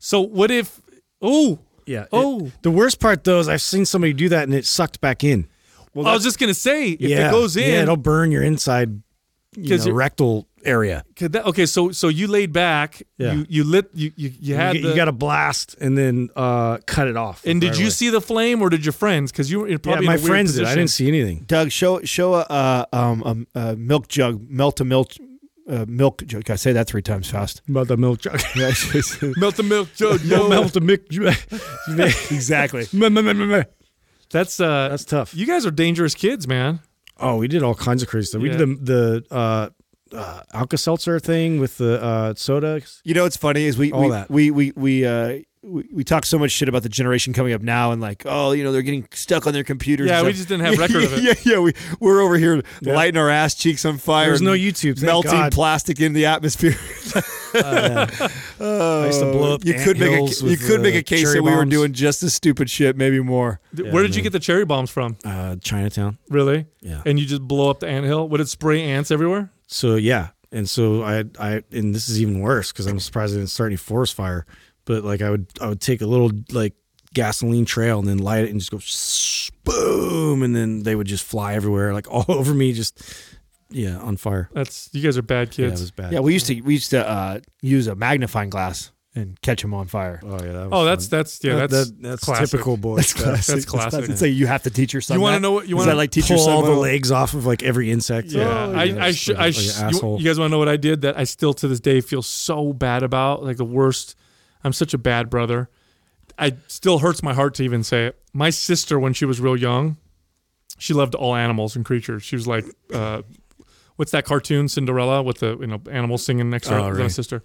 So 0.00 0.20
what 0.20 0.50
if? 0.50 0.80
Oh, 1.22 1.60
Yeah. 1.86 2.02
it- 2.02 2.08
Oh. 2.12 2.50
the 2.62 2.70
worst 2.70 2.98
part 3.00 3.22
though 3.24 3.38
is 3.38 3.48
I've 3.48 3.62
seen 3.62 3.84
somebody 3.84 4.12
do 4.12 4.28
that 4.28 4.42
and 4.44 4.54
it 4.54 4.66
sucked 4.66 5.00
back 5.00 5.22
in. 5.22 5.46
Well, 5.94 6.06
I 6.06 6.12
was 6.14 6.22
just 6.22 6.38
gonna 6.38 6.54
say 6.54 6.90
if 6.90 7.00
yeah. 7.00 7.28
it 7.28 7.30
goes 7.32 7.56
in, 7.56 7.68
yeah, 7.70 7.82
it'll 7.82 7.96
burn 7.96 8.30
your 8.30 8.42
inside, 8.42 9.02
you 9.56 9.68
'Cause 9.68 9.80
know, 9.80 9.90
you're- 9.92 9.98
rectal 9.98 10.46
area. 10.64 11.04
could 11.16 11.32
that, 11.32 11.46
okay. 11.46 11.64
So 11.66 11.90
so 11.90 12.08
you 12.08 12.26
laid 12.28 12.52
back. 12.52 13.02
Yeah. 13.18 13.32
You 13.32 13.46
you 13.48 13.64
lit. 13.64 13.90
You 13.94 14.12
you, 14.14 14.32
you 14.40 14.54
had 14.54 14.76
you, 14.76 14.82
the. 14.82 14.88
you 14.90 14.94
got 14.94 15.08
a 15.08 15.12
blast 15.12 15.74
and 15.80 15.96
then 15.96 16.28
uh, 16.36 16.78
cut 16.86 17.08
it 17.08 17.16
off. 17.16 17.44
and 17.46 17.60
did 17.60 17.76
you 17.78 17.84
away. 17.86 17.90
see 17.90 18.10
the 18.10 18.20
flame, 18.20 18.60
or 18.62 18.68
did 18.70 18.84
your 18.84 18.92
friends? 18.92 19.32
Because 19.32 19.50
you 19.50 19.60
were 19.60 19.68
Yeah, 19.68 19.78
probably 19.78 20.06
my 20.06 20.14
in 20.14 20.18
a 20.20 20.22
weird 20.22 20.30
friends 20.30 20.54
did. 20.54 20.64
I 20.66 20.74
didn't 20.74 20.90
see 20.90 21.08
anything. 21.08 21.44
Doug, 21.46 21.70
show 21.72 22.02
show 22.02 22.34
a 22.34 22.40
uh, 22.42 22.84
um 22.92 23.46
a, 23.54 23.60
a 23.60 23.76
milk 23.76 24.06
jug, 24.08 24.48
melt 24.50 24.80
a 24.80 24.84
milk 24.84 25.12
uh, 25.68 25.84
milk 25.88 26.24
jug. 26.26 26.50
I 26.50 26.56
say 26.56 26.72
that 26.72 26.86
three 26.88 27.02
times 27.02 27.30
fast. 27.30 27.62
About 27.68 27.88
the 27.88 27.96
milk 27.96 28.20
jug. 28.20 28.40
Melt 28.56 29.56
the 29.56 29.62
milk 29.64 29.88
jug. 29.94 30.24
no, 30.26 30.42
Yo. 30.42 30.48
melt 30.48 30.72
the 30.72 30.80
milk. 30.80 31.08
Jug. 31.08 31.34
exactly. 32.30 32.86
That's 34.30 34.60
uh. 34.60 34.88
That's 34.88 35.04
tough. 35.04 35.34
You 35.34 35.46
guys 35.46 35.66
are 35.66 35.70
dangerous 35.70 36.14
kids, 36.14 36.46
man. 36.48 36.80
Oh, 37.18 37.36
we 37.36 37.48
did 37.48 37.62
all 37.62 37.74
kinds 37.74 38.02
of 38.02 38.08
crazy 38.08 38.26
stuff. 38.26 38.42
We 38.42 38.50
Yeah. 38.50 38.56
did 38.58 38.86
the 38.86 39.24
the 39.28 39.34
uh, 39.34 39.68
uh, 40.16 40.42
Alka 40.54 40.78
Seltzer 40.78 41.18
thing 41.20 41.60
with 41.60 41.78
the 41.78 42.02
uh, 42.02 42.34
soda. 42.36 42.80
You 43.04 43.14
know 43.14 43.24
what's 43.24 43.36
funny 43.36 43.64
is 43.64 43.76
we 43.76 43.92
All 43.92 44.02
we, 44.04 44.10
that. 44.10 44.30
we 44.30 44.50
we 44.50 44.72
we 44.76 45.04
uh 45.04 45.40
we, 45.62 45.86
we 45.92 46.04
talk 46.04 46.24
so 46.24 46.38
much 46.38 46.50
shit 46.52 46.68
about 46.68 46.82
the 46.82 46.88
generation 46.88 47.32
coming 47.32 47.52
up 47.52 47.60
now 47.60 47.92
and 47.92 48.00
like 48.00 48.22
oh 48.24 48.52
you 48.52 48.64
know 48.64 48.72
they're 48.72 48.82
getting 48.82 49.06
stuck 49.12 49.46
on 49.46 49.52
their 49.52 49.64
computers. 49.64 50.08
Yeah, 50.08 50.22
we 50.22 50.32
just 50.32 50.48
didn't 50.48 50.64
have 50.64 50.78
record 50.78 51.04
of 51.04 51.12
it. 51.18 51.22
yeah, 51.22 51.34
yeah, 51.54 51.58
we 51.60 51.72
we're 51.98 52.20
over 52.22 52.36
here 52.38 52.62
lighting 52.82 53.18
our 53.18 53.28
ass 53.28 53.54
cheeks 53.54 53.84
on 53.84 53.98
fire. 53.98 54.28
There's 54.28 54.42
no 54.42 54.52
YouTube. 54.52 55.02
Melting 55.02 55.30
God. 55.32 55.52
plastic 55.52 56.00
in 56.00 56.12
the 56.12 56.26
atmosphere. 56.26 56.74
I 57.52 59.06
used 59.06 59.20
to 59.20 59.32
blow 59.32 59.54
up 59.54 59.64
you 59.64 59.74
could 59.74 59.98
make 59.98 60.12
a 60.12 60.46
you 60.46 60.56
could 60.56 60.80
make 60.80 60.94
uh, 60.94 60.98
a 60.98 61.02
case 61.02 61.32
that 61.32 61.42
we 61.42 61.54
were 61.54 61.64
doing 61.64 61.92
just 61.92 62.22
as 62.22 62.34
stupid 62.34 62.70
shit, 62.70 62.96
maybe 62.96 63.20
more. 63.20 63.60
Th- 63.76 63.92
Where 63.92 64.02
did 64.02 64.14
you 64.14 64.22
get 64.22 64.32
the 64.32 64.38
cherry 64.40 64.64
bombs 64.64 64.90
from? 64.90 65.16
uh, 65.24 65.56
Chinatown. 65.56 66.18
Really? 66.28 66.66
Yeah. 66.80 67.02
And 67.04 67.18
you 67.18 67.26
just 67.26 67.42
blow 67.42 67.70
up 67.70 67.80
the 67.80 67.88
anthill? 67.88 68.28
Would 68.28 68.40
it 68.40 68.48
spray 68.48 68.82
ants 68.82 69.10
everywhere? 69.10 69.50
So 69.66 69.96
yeah, 69.96 70.28
and 70.52 70.68
so 70.68 71.02
I 71.02 71.24
I 71.38 71.62
and 71.72 71.94
this 71.94 72.08
is 72.08 72.20
even 72.20 72.40
worse 72.40 72.72
because 72.72 72.86
I'm 72.86 73.00
surprised 73.00 73.34
I 73.34 73.38
didn't 73.38 73.50
start 73.50 73.68
any 73.68 73.76
forest 73.76 74.14
fire. 74.14 74.46
But 74.84 75.04
like 75.04 75.22
I 75.22 75.30
would 75.30 75.46
I 75.60 75.68
would 75.68 75.80
take 75.80 76.00
a 76.00 76.06
little 76.06 76.30
like 76.52 76.74
gasoline 77.14 77.64
trail 77.64 77.98
and 77.98 78.06
then 78.08 78.18
light 78.18 78.44
it 78.44 78.50
and 78.50 78.60
just 78.60 78.70
go 78.70 78.78
shh, 78.78 79.50
boom, 79.64 80.42
and 80.42 80.54
then 80.54 80.82
they 80.84 80.94
would 80.94 81.06
just 81.06 81.24
fly 81.24 81.54
everywhere 81.54 81.92
like 81.92 82.08
all 82.10 82.24
over 82.28 82.54
me, 82.54 82.72
just 82.72 83.02
yeah 83.70 83.98
on 83.98 84.16
fire. 84.16 84.48
That's 84.52 84.88
you 84.92 85.02
guys 85.02 85.16
are 85.18 85.22
bad 85.22 85.50
kids 85.50 85.58
Yeah, 85.58 85.66
it 85.66 85.80
was 85.80 85.90
bad. 85.90 86.12
Yeah, 86.12 86.20
we 86.20 86.32
used 86.32 86.46
to 86.46 86.60
we 86.62 86.74
used 86.74 86.90
to 86.90 87.06
uh, 87.08 87.40
use 87.62 87.86
a 87.86 87.94
magnifying 87.94 88.50
glass 88.50 88.90
and 89.16 89.40
catch 89.42 89.60
them 89.62 89.74
on 89.74 89.86
fire. 89.88 90.20
Oh 90.22 90.34
yeah. 90.34 90.52
That 90.52 90.52
was 90.52 90.68
oh, 90.72 90.84
that's 90.84 91.08
fun. 91.08 91.18
that's 91.18 91.42
yeah, 91.44 91.54
That- 91.56 91.70
that's 91.70 91.90
that- 91.90 92.02
that's 92.02 92.24
classic. 92.24 92.50
typical 92.50 92.76
boy. 92.76 93.00
stuff. 93.00 93.44
That's 93.46 93.64
classic. 93.64 94.08
It's 94.08 94.22
like 94.22 94.32
you 94.32 94.46
have 94.46 94.62
to 94.64 94.70
teach 94.70 94.92
your 94.92 95.02
son. 95.02 95.16
You 95.16 95.20
wanna 95.20 95.40
know 95.40 95.52
what- 95.52 95.68
you 95.68 95.76
wanna 95.76 95.94
like 95.96 96.10
teach 96.12 96.30
your 96.30 96.38
Pull 96.38 96.44
son 96.46 96.54
all 96.54 96.62
the 96.62 96.70
well? 96.70 96.80
legs 96.80 97.10
off 97.10 97.34
of 97.34 97.44
like 97.44 97.62
every 97.64 97.90
insect. 97.90 98.28
Yeah, 98.28 98.48
Oh, 98.48 98.72
I, 98.72 98.84
yeah, 98.84 99.04
I, 99.04 99.08
it's 99.08 99.18
sh- 99.18 99.28
like 99.30 99.36
a- 99.36 99.40
I, 99.40 99.44
like 99.46 99.54
sh- 99.54 99.78
an 99.80 99.90
you, 99.94 100.18
you 100.18 100.24
guys 100.24 100.38
want 100.38 100.50
to 100.50 100.52
know 100.52 100.58
what 100.58 100.68
I 100.68 100.76
did 100.76 101.00
that 101.02 101.18
I 101.18 101.24
still 101.24 101.52
to 101.54 101.66
this 101.68 101.80
day 101.80 102.00
feel 102.00 102.22
so 102.22 102.72
bad 102.72 103.02
about? 103.02 103.42
Like 103.44 103.56
the 103.56 103.64
worst. 103.64 104.14
I'm 104.64 104.72
such 104.72 104.94
a 104.94 104.98
bad 104.98 105.30
brother. 105.30 105.68
I 106.38 106.54
still 106.68 106.98
hurts 107.00 107.22
my 107.22 107.34
heart 107.34 107.54
to 107.54 107.62
even 107.64 107.82
say 107.82 108.06
it. 108.06 108.18
My 108.32 108.50
sister, 108.50 108.98
when 108.98 109.12
she 109.12 109.24
was 109.24 109.40
real 109.40 109.56
young, 109.56 109.96
she 110.78 110.94
loved 110.94 111.14
all 111.14 111.34
animals 111.34 111.76
and 111.76 111.84
creatures. 111.84 112.22
She 112.22 112.36
was 112.36 112.46
like, 112.46 112.64
uh, 112.94 113.22
what's 113.96 114.12
that 114.12 114.24
cartoon 114.24 114.68
Cinderella 114.68 115.22
with 115.22 115.38
the 115.38 115.58
you 115.58 115.66
know 115.66 115.80
animals 115.90 116.24
singing 116.24 116.48
next 116.50 116.68
to 116.68 116.74
her? 116.74 116.80
Oh, 116.80 116.84
That 116.84 116.94
my 116.94 117.00
right. 117.02 117.10
sister. 117.10 117.42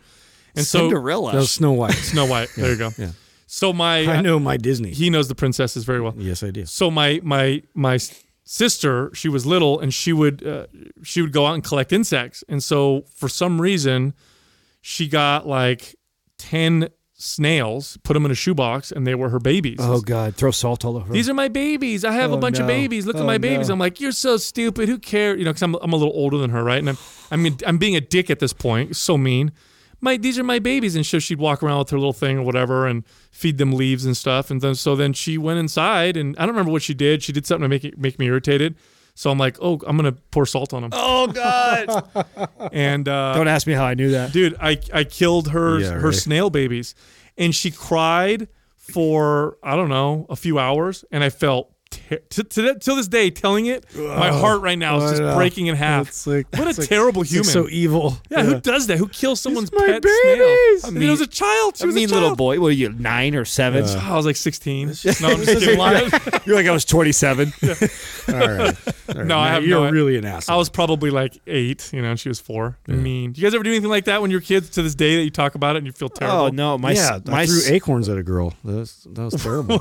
And 0.55 0.66
so 0.66 0.80
Cinderella. 0.80 1.32
That 1.34 1.39
was 1.39 1.51
Snow 1.51 1.74
White. 1.74 1.91
Snow 1.95 2.26
White. 2.26 2.49
There 2.55 2.72
you 2.72 2.78
go. 2.78 2.91
Yeah. 2.97 3.11
So 3.47 3.74
my 3.74 4.05
I 4.05 4.22
know 4.22 4.39
my 4.39 4.57
Disney. 4.57 4.91
he 4.91 5.09
knows 5.09 5.28
the 5.28 5.36
princesses 5.36 5.84
very 5.84 5.99
well. 6.01 6.13
yes, 6.18 6.43
I 6.43 6.51
do. 6.51 6.66
So 6.66 6.89
my 6.89 7.20
my 7.24 7.61
my 7.74 7.99
sister, 8.43 9.11
she 9.13 9.28
was 9.30 9.45
little, 9.45 9.80
and 9.80 9.93
she 9.93 10.13
would 10.13 10.45
uh, 10.45 10.68
she 11.03 11.22
would 11.22 11.32
go 11.34 11.45
out 11.45 11.53
and 11.55 11.63
collect 11.63 11.91
insects, 11.91 12.43
and 12.47 12.63
so 12.63 13.03
for 13.16 13.28
some 13.28 13.59
reason, 13.59 14.13
she 14.82 15.07
got 15.07 15.45
like 15.47 15.95
ten 16.38 16.89
snails, 17.18 17.97
put 18.03 18.13
them 18.13 18.26
in 18.26 18.32
a 18.32 18.36
shoebox, 18.36 18.91
and 18.91 19.07
they 19.07 19.16
were 19.16 19.30
her 19.30 19.39
babies. 19.39 19.78
oh 19.80 20.01
God, 20.01 20.36
throw 20.36 20.51
salt 20.51 20.84
all 20.86 20.97
over. 20.97 21.11
These 21.13 21.30
are 21.30 21.34
my 21.34 21.47
babies. 21.47 22.03
I 22.03 22.11
have 22.13 22.32
a 22.32 22.36
Oh, 22.36 22.38
bunch 22.39 22.59
of 22.59 22.68
babies. 22.68 23.05
Look 23.05 23.16
at 23.16 23.22
Oh, 23.22 23.26
my 23.26 23.38
babies. 23.38 23.70
no. 23.70 23.74
I'm 23.74 23.80
like, 23.80 23.99
you're 24.01 24.11
so 24.11 24.38
stupid. 24.38 24.89
Who 24.89 24.99
cares? 24.99 25.39
You 25.39 25.45
know, 25.45 25.51
because 25.51 25.61
I'm, 25.63 25.76
I'm 25.76 25.93
a 25.93 25.95
little 25.95 26.13
older 26.13 26.38
than 26.38 26.49
her, 26.51 26.63
right? 26.63 26.80
And 26.80 26.89
I'm 26.89 26.97
I 27.32 27.36
mean 27.38 27.57
I'm 27.66 27.78
being 27.78 27.95
a 27.95 28.01
dick 28.01 28.30
at 28.30 28.39
this 28.39 28.53
point. 28.53 28.95
So 28.95 29.18
mean. 29.18 29.51
My 30.01 30.18
these 30.18 30.38
are 30.38 30.43
my 30.43 30.59
babies, 30.59 30.95
and 30.95 31.05
so 31.05 31.20
she'd 31.20 31.39
walk 31.39 31.63
around 31.63 31.80
with 31.80 31.89
her 31.91 31.97
little 31.97 32.13
thing 32.13 32.38
or 32.38 32.43
whatever, 32.43 32.86
and 32.86 33.05
feed 33.32 33.57
them 33.57 33.72
leaves 33.72 34.05
and 34.05 34.16
stuff. 34.16 34.51
And 34.51 34.61
then 34.61 34.76
so 34.76 34.95
then 34.95 35.13
she 35.13 35.38
went 35.38 35.57
inside, 35.57 36.18
and 36.18 36.36
I 36.38 36.41
don't 36.41 36.49
remember 36.49 36.72
what 36.74 36.84
she 36.84 36.93
did. 36.93 37.24
She 37.24 37.32
did 37.32 37.45
something 37.47 37.63
to 37.63 37.70
make 37.70 37.86
it 37.86 37.97
make 37.97 38.20
me 38.20 38.26
irritated. 38.28 38.76
So 39.18 39.32
I'm 39.32 39.38
like, 39.38 39.57
oh, 39.61 39.80
I'm 39.88 39.95
gonna 39.97 40.11
pour 40.32 40.45
salt 40.45 40.74
on 40.74 40.82
them. 40.84 40.91
oh 40.93 41.28
God! 41.28 42.49
And 42.74 43.07
uh, 43.07 43.34
Don't 43.36 43.47
ask 43.47 43.66
me 43.66 43.74
how 43.74 43.86
I 43.86 43.93
knew 43.93 44.11
that. 44.11 44.34
dude 44.34 44.55
i 44.59 44.78
i 44.93 45.03
killed 45.05 45.49
her 45.49 45.80
Yeah, 45.80 45.91
her 45.91 46.09
right. 46.09 46.13
snail 46.16 46.49
babies 46.49 46.93
and 47.38 47.53
she 47.55 47.72
cried 47.72 48.47
for 48.76 49.57
i 49.63 49.76
don't 49.76 49.89
know 49.89 50.26
a 50.30 50.36
few 50.36 50.59
hours 50.59 51.03
and 51.11 51.24
i 51.24 51.30
felt 51.30 51.72
ter- 52.10 52.18
to, 52.18 52.43
to 52.43 52.62
that- 52.64 52.82
till 52.82 52.96
this 52.96 53.08
day 53.08 53.30
telling 53.30 53.66
it 53.68 53.86
my 53.96 54.30
heart 54.32 54.62
right 54.62 54.78
now 54.78 54.98
is 54.98 55.12
just 55.12 55.22
know. 55.22 55.36
breaking 55.36 55.68
in 55.68 55.76
half 55.76 56.08
It's 56.10 56.28
like- 56.28 56.48
what 56.52 56.64
a 56.76 56.80
like- 56.80 56.89
terrible 56.89 57.22
It's 57.24 57.32
human 57.32 57.48
like 57.48 57.54
so 57.54 57.68
evil. 57.70 58.18
yeah, 58.30 58.43
who 58.43 58.60
does 58.62 58.88
that 58.88 58.98
who 58.98 59.08
kills 59.08 59.41
someone's 59.41 59.72
my 59.72 59.86
pet 59.86 60.02
babies! 60.02 60.82
snail 60.82 60.86
i 60.86 60.89
mean 60.91 61.04
it 61.04 61.12
was 61.12 61.22
a 61.22 61.28
child 61.28 61.78
she 61.78 61.84
I 61.84 61.88
was 61.88 61.96
mean, 61.96 62.06
a 62.06 62.08
child. 62.10 62.22
little 62.22 62.36
boy. 62.36 62.60
What 62.60 62.68
are 62.68 62.72
you, 62.72 62.89
nine 62.89 63.36
or 63.36 63.46
seven? 63.46 63.84
Oh, 63.86 64.00
I 64.02 64.16
was 64.16 64.26
like 64.26 64.36
16. 64.36 64.88
No, 64.88 64.91
I'm 64.91 64.93
just 65.43 65.60
kidding. 65.60 65.78
You're 66.46 66.56
like 66.56 66.66
I 66.68 66.72
was 66.72 66.86
27. 66.86 67.54
All 67.64 67.70
right. 67.70 67.80
All 68.30 68.46
right. 68.48 68.78
No, 69.08 69.22
I 69.22 69.24
Now 69.24 69.43
have 69.46 69.66
You're 69.66 69.86
no- 69.86 69.91
really 69.91 70.18
an 70.18 70.26
asshole. 70.26 70.56
I 70.56 70.58
was 70.58 70.70
probably 70.70 71.10
like 71.10 71.38
eight, 71.48 71.91
you 71.93 72.02
know, 72.02 72.12
and 72.12 72.20
she 72.20 72.30
was 72.30 72.39
four. 72.39 72.78
Mean. 72.88 73.32
Do 73.34 73.41
you 73.41 73.46
guys 73.48 73.54
ever 73.54 73.64
do 73.64 73.70
anything 73.72 73.89
like 73.89 74.06
that 74.06 74.22
when 74.22 74.32
you're 74.32 74.41
kids 74.41 74.70
to 74.72 74.82
this 74.82 74.96
day 74.96 75.16
that 75.18 75.24
you 75.24 75.30
talk 75.32 75.56
about 75.56 75.76
it 75.76 75.80
and 75.80 75.88
you 75.88 75.91
feel 75.93 76.10
oh, 76.12 76.16
terrible? 76.20 76.38
oh 76.46 76.48
no, 76.50 76.78
my 76.78 76.91
yeah, 76.91 77.20
my 77.26 77.41
I 77.41 77.46
threw 77.46 77.62
acorns 77.74 78.10
at 78.10 78.18
a 78.18 78.24
girl. 78.24 78.54
That 78.64 78.76
was, 78.76 79.08
that 79.12 79.24
was 79.24 79.34
terrible. 79.43 79.80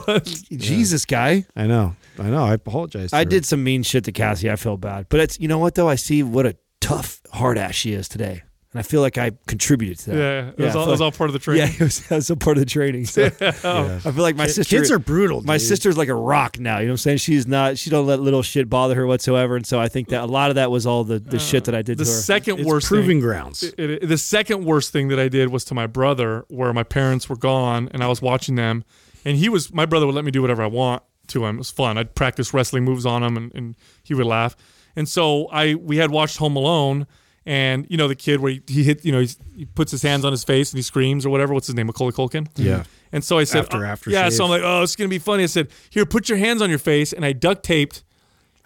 Jesus 0.51 1.05
guy. 1.05 1.47
I 1.57 1.67
know. 1.67 1.97
I 2.19 2.31
know. 2.31 2.45
I 2.45 2.55
apologize. 2.55 3.13
I 3.13 3.19
her. 3.21 3.25
did 3.25 3.45
some 3.47 3.63
mean 3.65 3.83
shit 3.83 4.05
to 4.05 4.13
Cassie. 4.13 4.51
I 4.51 4.57
feel 4.57 4.77
bad, 4.77 5.07
but 5.09 5.21
it's 5.21 5.39
you 5.41 5.49
know 5.49 5.59
what 5.59 5.75
though. 5.75 5.89
I 5.89 5.95
see 5.97 6.23
what 6.23 6.47
a 6.47 6.57
tough 6.81 7.21
hard 7.33 7.59
ass 7.59 7.75
she 7.75 7.93
is 7.95 8.09
today, 8.09 8.43
and 8.73 8.79
I 8.79 8.83
feel 8.83 9.01
like 9.01 9.17
I 9.19 9.33
contributed 9.47 9.99
to 10.01 10.11
that. 10.11 10.17
Yeah, 10.17 10.49
it, 10.51 10.59
was 10.59 10.77
I 10.77 10.79
all, 10.79 10.87
it 10.89 10.91
was 10.91 11.01
like- 11.01 11.07
all 11.07 11.13
part 11.17 11.31
of 11.31 11.33
the 11.35 11.39
training. 11.41 11.67
Yeah, 11.69 11.75
it 11.75 11.81
was, 11.81 12.07
that 12.09 12.17
was 12.17 12.31
a 12.31 12.37
part 12.37 12.57
of 12.57 12.61
the 12.61 12.71
training. 12.71 13.07
So 13.07 13.23
Yeah. 13.41 14.01
I 14.05 14.11
feel 14.11 14.23
like 14.23 14.37
my 14.37 14.47
Ki- 14.47 14.53
sister. 14.53 14.77
Kids 14.77 14.91
are 14.91 14.99
brutal. 14.99 15.43
my 15.43 15.57
sister's 15.57 15.97
like 15.97 16.09
a 16.09 16.15
rock 16.15 16.59
now. 16.61 16.79
You 16.79 16.87
know 16.87 16.91
what 16.91 16.95
I'm 16.95 16.97
saying? 16.99 17.19
She's 17.19 17.47
not. 17.47 17.79
She 17.79 17.89
don't 17.91 18.07
let 18.07 18.21
little 18.21 18.43
shit 18.43 18.69
bother 18.69 18.95
her 18.97 19.07
whatsoever. 19.07 19.57
And 19.57 19.67
so 19.67 19.81
I 19.81 19.89
think 19.89 20.09
that 20.09 20.23
a 20.23 20.27
lot 20.27 20.51
of 20.51 20.57
that 20.57 20.71
was 20.71 20.87
all 20.87 21.05
the, 21.05 21.19
the 21.19 21.39
shit 21.39 21.65
that 21.65 21.75
I 21.75 21.83
did 21.83 21.99
The 21.99 22.05
to 22.05 22.11
her. 22.11 22.17
second 22.17 22.59
It's 22.61 22.69
worst 22.69 22.87
proving 22.89 23.09
thing, 23.09 23.21
grounds. 23.21 23.63
it- 23.63 23.79
it- 23.79 24.09
the 24.09 24.19
second 24.19 24.65
worst 24.65 24.93
thing 24.93 25.09
that 25.09 25.19
I 25.19 25.29
did 25.29 25.49
was 25.51 25.65
to 25.67 25.75
my 25.75 25.87
brother, 25.87 26.45
where 26.49 26.73
my 26.73 26.83
parents 26.85 27.29
were 27.29 27.37
gone 27.37 27.89
and 27.93 28.03
I 28.05 28.09
was 28.09 28.21
watching 28.23 28.55
them, 28.57 28.85
and 29.25 29.37
he 29.39 29.49
was 29.49 29.73
my 29.73 29.87
brother 29.87 30.05
would 30.07 30.15
let 30.15 30.25
me 30.25 30.31
do 30.31 30.43
whatever 30.43 30.63
I 30.63 30.67
want 30.69 31.03
to 31.29 31.45
him. 31.47 31.57
It 31.57 31.59
was 31.59 31.70
fun. 31.70 31.99
I'd 31.99 32.14
practice 32.14 32.53
wrestling 32.55 32.85
moves 32.85 33.07
on 33.07 33.22
him, 33.22 33.37
and, 33.37 33.55
and 33.55 33.77
he 34.03 34.14
would 34.14 34.27
laugh. 34.27 34.57
And 34.97 35.09
so 35.09 35.47
I 35.49 35.75
we 35.75 35.97
had 35.97 36.11
watched 36.11 36.39
Home 36.39 36.57
Alone, 36.57 37.07
and 37.47 37.87
you 37.91 37.97
know 37.97 38.09
the 38.09 38.14
kid 38.14 38.41
where 38.41 38.53
he, 38.53 38.62
he 38.66 38.85
hit, 38.85 39.05
you 39.05 39.12
know, 39.12 39.20
he's, 39.20 39.39
he 39.57 39.64
puts 39.64 39.91
his 39.91 40.03
hands 40.03 40.25
on 40.25 40.33
his 40.33 40.45
face 40.45 40.72
and 40.72 40.79
he 40.79 40.83
screams 40.83 41.27
or 41.27 41.31
whatever. 41.31 41.53
What's 41.53 41.66
his 41.66 41.75
name? 41.77 41.87
Macaulay 41.87 42.12
Culkin. 42.12 42.49
Yeah. 42.57 42.85
And 43.12 43.22
so 43.22 43.39
I 43.39 43.45
said, 43.45 43.61
After- 43.64 43.85
oh, 43.85 43.89
after 43.89 44.11
yeah. 44.11 44.25
shave. 44.25 44.35
So 44.35 44.45
I'm 44.45 44.51
like, 44.51 44.62
oh, 44.64 44.83
it's 44.83 44.97
gonna 44.97 45.09
be 45.09 45.18
funny. 45.18 45.43
I 45.43 45.47
said, 45.47 45.68
here, 45.91 46.07
put 46.07 46.29
your 46.29 46.39
hands 46.39 46.62
on 46.62 46.70
your 46.70 46.79
face, 46.79 47.12
and 47.12 47.25
I 47.25 47.33
duct 47.33 47.62
taped 47.64 48.03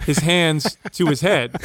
his 0.03 0.18
hands 0.18 0.76
to 0.92 1.07
his 1.07 1.20
head. 1.20 1.57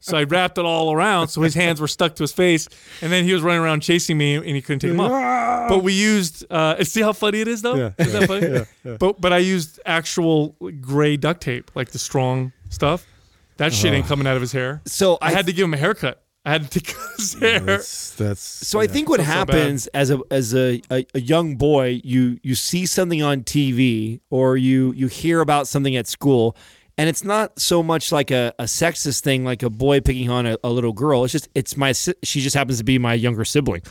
So 0.00 0.16
I 0.18 0.24
wrapped 0.24 0.58
it 0.58 0.64
all 0.64 0.92
around, 0.92 1.28
so 1.28 1.42
his 1.42 1.54
hands 1.54 1.80
were 1.80 1.88
stuck 1.88 2.14
to 2.16 2.22
his 2.22 2.32
face, 2.32 2.68
and 3.00 3.12
then 3.12 3.24
he 3.24 3.32
was 3.32 3.42
running 3.42 3.62
around 3.62 3.80
chasing 3.80 4.18
me, 4.18 4.34
and 4.36 4.44
he 4.46 4.60
couldn't 4.60 4.80
take 4.80 4.90
them 4.90 5.00
off. 5.00 5.68
But 5.68 5.82
we 5.82 5.92
used, 5.92 6.44
uh, 6.50 6.82
see 6.84 7.02
how 7.02 7.12
funny 7.12 7.40
it 7.40 7.48
is, 7.48 7.62
though. 7.62 7.74
Yeah, 7.74 7.90
Is 7.98 8.12
that 8.12 8.26
funny? 8.28 8.96
But 8.98 9.20
but 9.20 9.32
I 9.32 9.38
used 9.38 9.80
actual 9.86 10.56
gray 10.80 11.16
duct 11.16 11.40
tape, 11.40 11.70
like 11.74 11.90
the 11.90 11.98
strong 11.98 12.52
stuff. 12.68 13.06
That 13.58 13.72
shit 13.72 13.92
ain't 13.94 14.06
coming 14.06 14.26
out 14.26 14.36
of 14.36 14.42
his 14.42 14.52
hair. 14.52 14.82
so 14.84 15.16
I 15.22 15.30
had 15.32 15.46
to 15.46 15.52
give 15.52 15.64
him 15.64 15.74
a 15.74 15.78
haircut. 15.78 16.22
I 16.44 16.50
had 16.50 16.70
to 16.70 16.80
cut 16.80 17.10
his 17.16 17.34
hair. 17.34 17.58
That's, 17.58 18.14
that's 18.14 18.40
So 18.40 18.78
I 18.78 18.86
think 18.86 19.08
what 19.08 19.18
Felt 19.18 19.26
so 19.28 19.32
happens 19.32 19.86
as 19.88 20.10
a 20.10 20.20
as 20.30 20.54
a, 20.54 20.80
a, 20.92 21.04
a 21.14 21.20
young 21.20 21.56
boy, 21.56 22.00
you 22.04 22.38
you 22.42 22.54
see 22.54 22.86
something 22.86 23.20
on 23.22 23.42
TV 23.42 24.20
or 24.30 24.56
you 24.56 24.92
you 24.92 25.08
hear 25.08 25.40
about 25.40 25.66
something 25.66 25.96
at 25.96 26.06
school, 26.06 26.54
and 26.98 27.08
it's 27.08 27.24
not 27.24 27.58
so 27.60 27.82
much 27.82 28.10
like 28.12 28.30
a, 28.30 28.54
a 28.58 28.64
sexist 28.64 29.20
thing, 29.20 29.44
like 29.44 29.62
a 29.62 29.70
boy 29.70 30.00
picking 30.00 30.30
on 30.30 30.46
a, 30.46 30.56
a 30.64 30.70
little 30.70 30.92
girl. 30.92 31.24
It's 31.24 31.32
just 31.32 31.48
it's 31.54 31.76
my 31.76 31.92
she 31.92 32.40
just 32.40 32.56
happens 32.56 32.78
to 32.78 32.84
be 32.84 32.98
my 32.98 33.14
younger 33.14 33.44
sibling. 33.44 33.82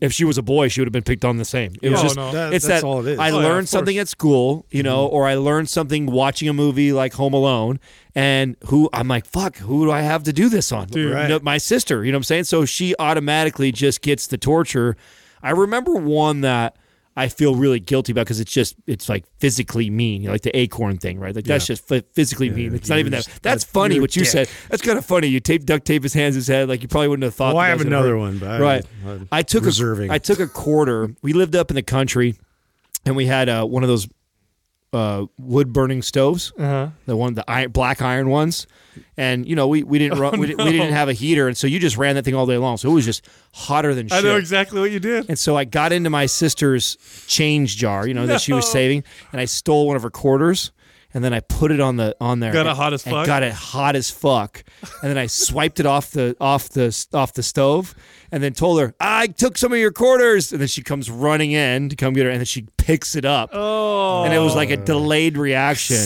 If 0.00 0.12
she 0.12 0.24
was 0.24 0.36
a 0.36 0.42
boy, 0.42 0.66
she 0.68 0.80
would 0.80 0.88
have 0.88 0.92
been 0.92 1.04
picked 1.04 1.24
on 1.24 1.36
the 1.36 1.44
same. 1.44 1.72
It 1.80 1.88
was 1.90 2.00
Oh, 2.00 2.02
just 2.02 2.16
no. 2.16 2.32
That- 2.32 2.52
it's 2.52 2.66
that's 2.66 2.82
that 2.82 2.86
all 2.86 3.06
it 3.06 3.12
is. 3.12 3.18
I 3.18 3.30
Oh, 3.30 3.38
learned 3.38 3.64
of 3.64 3.68
something 3.68 3.96
at 3.96 4.08
school, 4.08 4.66
you 4.70 4.82
know, 4.82 5.06
mm-hmm. 5.06 5.14
or 5.14 5.26
I 5.28 5.36
learned 5.36 5.68
something 5.68 6.06
watching 6.06 6.48
a 6.48 6.52
movie 6.52 6.92
like 6.92 7.14
Home 7.14 7.32
Alone, 7.32 7.78
and 8.14 8.56
who 8.66 8.90
I'm 8.92 9.06
like, 9.06 9.24
fuck, 9.24 9.56
who 9.58 9.84
do 9.86 9.92
I 9.92 10.00
have 10.00 10.24
to 10.24 10.32
do 10.32 10.48
this 10.48 10.72
on? 10.72 10.88
Dude. 10.88 11.12
You 11.12 11.28
know, 11.28 11.40
my 11.42 11.58
sister, 11.58 12.04
you 12.04 12.10
know 12.10 12.16
what 12.16 12.20
I'm 12.20 12.24
saying? 12.24 12.44
So 12.44 12.64
she 12.64 12.94
automatically 12.98 13.70
just 13.70 14.02
gets 14.02 14.26
the 14.26 14.36
torture. 14.36 14.96
I 15.42 15.50
remember 15.50 15.94
one 15.94 16.40
that 16.40 16.76
I 17.16 17.28
feel 17.28 17.54
really 17.54 17.78
guilty 17.78 18.10
about 18.12 18.22
because 18.22 18.40
it's 18.40 18.52
just 18.52 18.74
it's 18.86 19.08
like 19.08 19.24
physically 19.38 19.88
mean, 19.88 20.22
you 20.22 20.28
know, 20.28 20.32
like 20.32 20.42
the 20.42 20.56
acorn 20.56 20.98
thing, 20.98 21.20
right? 21.20 21.34
Like 21.34 21.44
that's 21.44 21.66
just 21.66 21.86
physically 21.86 22.50
mean. 22.50 22.74
It's 22.74 22.88
not 22.88 22.98
even 22.98 23.12
that. 23.12 23.28
That's 23.42 23.62
funny 23.62 24.00
what 24.00 24.16
you 24.16 24.22
dick. 24.22 24.30
said. 24.30 24.50
That's 24.68 24.82
kind 24.82 24.98
of 24.98 25.06
funny. 25.06 25.28
You 25.28 25.38
tape 25.38 25.64
duct 25.64 25.84
tape 25.86 26.02
his 26.02 26.12
hands, 26.14 26.34
his 26.34 26.48
head, 26.48 26.68
like 26.68 26.82
you 26.82 26.88
probably 26.88 27.08
wouldn't 27.08 27.22
have 27.24 27.34
thought. 27.34 27.54
Well, 27.54 27.62
I 27.64 27.68
have 27.68 27.80
another 27.80 28.16
one, 28.16 28.38
but 28.38 28.50
I- 28.50 28.60
right. 28.60 28.86
I'm 29.06 29.28
I 29.30 29.42
took 29.42 29.64
reserving. 29.64 30.10
a 30.10 30.14
I 30.14 30.18
took 30.18 30.40
a 30.40 30.48
quarter. 30.48 31.14
We 31.22 31.32
lived 31.34 31.54
up 31.54 31.70
in 31.70 31.76
the 31.76 31.82
country, 31.82 32.34
and 33.06 33.14
we 33.14 33.26
had 33.26 33.48
uh, 33.48 33.64
one 33.64 33.84
of 33.84 33.88
those 33.88 34.08
uh, 34.94 35.26
wood 35.38 35.72
burning 35.72 36.00
stoves, 36.02 36.52
Uh-huh. 36.58 36.88
the 37.06 37.16
one 37.16 37.34
the 37.34 37.44
iron, 37.50 37.70
black 37.72 38.00
iron 38.00 38.28
ones, 38.30 38.66
and 39.16 39.46
you 39.46 39.56
know 39.56 39.66
we, 39.68 39.82
we 39.82 39.98
didn't 39.98 40.18
run, 40.20 40.38
we, 40.40 40.46
didn't, 40.46 40.64
we 40.64 40.72
didn't 40.72 40.92
have 40.92 41.08
a 41.08 41.12
heater, 41.12 41.48
and 41.48 41.56
so 41.56 41.66
you 41.66 41.78
just 41.80 41.96
ran 41.96 42.14
that 42.14 42.24
thing 42.24 42.34
all 42.34 42.46
day 42.46 42.56
long. 42.58 42.76
So 42.76 42.90
it 42.90 42.94
was 42.94 43.04
just 43.04 43.26
hotter 43.52 43.94
than 43.94 44.08
shit. 44.08 44.18
I 44.18 44.20
know 44.22 44.36
exactly 44.36 44.80
what 44.80 44.90
you 44.90 45.00
did. 45.00 45.28
And 45.28 45.38
so 45.38 45.56
I 45.56 45.64
got 45.64 45.92
into 45.92 46.10
my 46.10 46.26
sister's 46.26 46.96
change 47.26 47.76
jar, 47.76 48.06
you 48.06 48.14
know, 48.14 48.26
that 48.26 48.40
she 48.40 48.52
was 48.52 48.70
saving, 48.70 49.04
and 49.32 49.40
I 49.40 49.44
stole 49.46 49.86
one 49.86 49.96
of 49.96 50.02
her 50.02 50.10
quarters. 50.10 50.72
And 51.16 51.22
then 51.22 51.32
I 51.32 51.38
put 51.38 51.70
it 51.70 51.78
on 51.78 51.96
the 51.96 52.16
on 52.20 52.40
there. 52.40 52.52
Got 52.52 52.66
it 52.66 52.74
hot 52.74 52.92
as 52.92 53.04
fuck? 53.04 53.24
Got 53.24 53.44
it 53.44 53.52
hot 53.52 53.94
as 53.94 54.10
fuck. 54.10 54.64
And 55.00 55.08
then 55.08 55.16
I 55.16 55.26
swiped 55.28 55.78
it 55.78 55.86
off 55.86 56.10
the 56.10 56.36
off 56.40 56.68
the 56.70 57.06
off 57.14 57.32
the 57.34 57.42
stove, 57.44 57.94
and 58.34 58.42
then 58.42 58.52
told 58.52 58.80
her 58.80 58.92
I 58.98 59.28
took 59.28 59.56
some 59.56 59.72
of 59.72 59.78
your 59.78 59.92
quarters. 59.92 60.50
And 60.50 60.60
then 60.60 60.66
she 60.66 60.82
comes 60.82 61.08
running 61.08 61.52
in 61.52 61.88
to 61.88 61.94
come 61.94 62.14
get 62.14 62.24
her, 62.24 62.30
and 62.30 62.40
then 62.40 62.46
she 62.46 62.66
picks 62.78 63.14
it 63.14 63.24
up. 63.24 63.50
Oh, 63.52 64.24
And 64.24 64.34
it 64.34 64.40
was 64.40 64.56
like 64.56 64.70
a 64.70 64.80
oh. 64.80 64.84
delayed 64.84 65.38
reaction. 65.38 66.04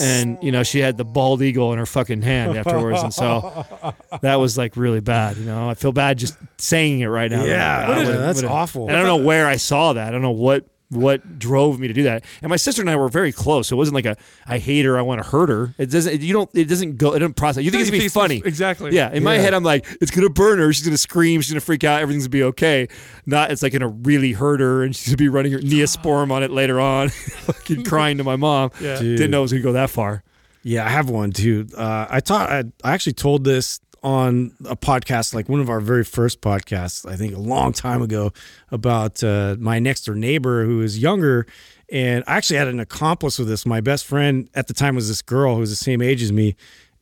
And 0.00 0.38
you 0.42 0.50
know 0.50 0.62
she 0.62 0.80
had 0.80 0.96
the 0.96 1.04
bald 1.04 1.42
eagle 1.42 1.72
in 1.72 1.78
her 1.78 1.86
fucking 1.86 2.22
hand 2.22 2.56
afterwards, 2.56 3.02
and 3.02 3.12
so 3.14 3.66
that 4.22 4.36
was 4.36 4.58
like 4.58 4.76
really 4.76 5.00
bad. 5.00 5.36
You 5.36 5.44
know, 5.44 5.68
I 5.68 5.74
feel 5.74 5.92
bad 5.92 6.18
just 6.18 6.36
saying 6.58 7.00
it 7.00 7.06
right 7.06 7.30
now. 7.30 7.44
Yeah, 7.44 7.88
what 7.88 7.98
is- 7.98 8.08
that's 8.08 8.42
awful. 8.42 8.88
I 8.88 8.92
don't 8.92 9.04
know 9.04 9.16
where 9.16 9.46
I 9.46 9.56
saw 9.56 9.92
that. 9.92 10.08
I 10.08 10.10
don't 10.10 10.22
know 10.22 10.30
what 10.30 10.64
what 10.90 11.38
drove 11.38 11.78
me 11.80 11.86
to 11.88 11.94
do 11.94 12.02
that. 12.02 12.24
And 12.42 12.50
my 12.50 12.56
sister 12.56 12.82
and 12.82 12.90
I 12.90 12.96
were 12.96 13.08
very 13.08 13.32
close. 13.32 13.68
So 13.68 13.76
it 13.76 13.78
wasn't 13.78 13.94
like 13.94 14.06
a 14.06 14.16
I 14.46 14.58
hate 14.58 14.84
her, 14.84 14.98
I 14.98 15.02
want 15.02 15.22
to 15.22 15.28
hurt 15.28 15.48
her. 15.48 15.74
It 15.78 15.86
doesn't. 15.90 16.20
You 16.20 16.32
don't. 16.32 16.50
It 16.52 16.64
doesn't 16.66 16.96
go. 16.98 17.12
It 17.14 17.20
doesn't 17.20 17.34
process. 17.36 17.64
You 17.64 17.70
think 17.70 17.82
it's 17.82 17.90
gonna 17.90 18.00
be 18.00 18.06
It's- 18.06 18.12
funny. 18.12 18.42
Exactly. 18.44 18.94
Yeah, 18.94 19.10
in 19.12 19.22
my 19.22 19.36
head, 19.38 19.54
I'm 19.54 19.62
like, 19.64 19.86
it's 20.00 20.10
gonna 20.10 20.28
burn 20.30 20.58
her. 20.58 20.72
She's 20.72 20.84
gonna 20.84 20.96
scream. 20.98 21.40
She's 21.40 21.52
gonna 21.52 21.60
freak 21.60 21.84
out. 21.84 22.00
Everything's 22.02 22.24
gonna 22.24 22.30
be 22.32 22.42
okay. 22.44 22.88
Not, 23.26 23.50
it's 23.52 23.62
like 23.62 23.72
gonna 23.72 23.88
really 23.88 24.32
hurt 24.32 24.60
her, 24.60 24.82
and 24.82 24.94
she's 24.94 25.08
gonna 25.08 25.16
be 25.18 25.28
running 25.28 25.52
her 25.52 25.60
Neosporin 25.60 26.30
on 26.32 26.42
it 26.42 26.50
later 26.50 26.80
on, 26.80 27.08
fucking 27.44 27.84
crying 27.84 28.18
to 28.18 28.24
my 28.24 28.36
mom. 28.36 28.70
Yeah. 28.80 28.98
Didn't 28.98 29.30
know 29.30 29.38
it 29.38 29.42
was 29.42 29.52
gonna 29.52 29.62
go 29.62 29.72
that 29.72 29.90
far. 29.90 30.22
Yeah, 30.62 30.84
I 30.84 30.88
have 30.90 31.08
one 31.08 31.30
too. 31.30 31.68
Uh, 31.76 32.06
I 32.10 32.20
taught. 32.20 32.50
I, 32.50 32.64
I 32.84 32.92
actually 32.92 33.14
told 33.14 33.44
this 33.44 33.80
on 34.02 34.52
a 34.64 34.76
podcast, 34.76 35.34
like 35.34 35.48
one 35.48 35.60
of 35.60 35.68
our 35.68 35.80
very 35.80 36.04
first 36.04 36.40
podcasts, 36.40 37.08
I 37.08 37.16
think 37.16 37.34
a 37.34 37.38
long 37.38 37.72
time 37.72 38.02
ago, 38.02 38.32
about 38.70 39.22
uh, 39.22 39.56
my 39.58 39.78
next 39.78 40.04
door 40.04 40.14
neighbor 40.14 40.64
who 40.64 40.80
is 40.80 40.98
younger. 40.98 41.46
And 41.90 42.24
I 42.26 42.36
actually 42.36 42.56
had 42.56 42.68
an 42.68 42.80
accomplice 42.80 43.38
with 43.38 43.48
this. 43.48 43.66
My 43.66 43.80
best 43.80 44.06
friend 44.06 44.48
at 44.54 44.68
the 44.68 44.74
time 44.74 44.94
was 44.94 45.08
this 45.08 45.22
girl 45.22 45.54
who 45.54 45.60
was 45.60 45.70
the 45.70 45.76
same 45.76 46.00
age 46.00 46.22
as 46.22 46.32
me, 46.32 46.56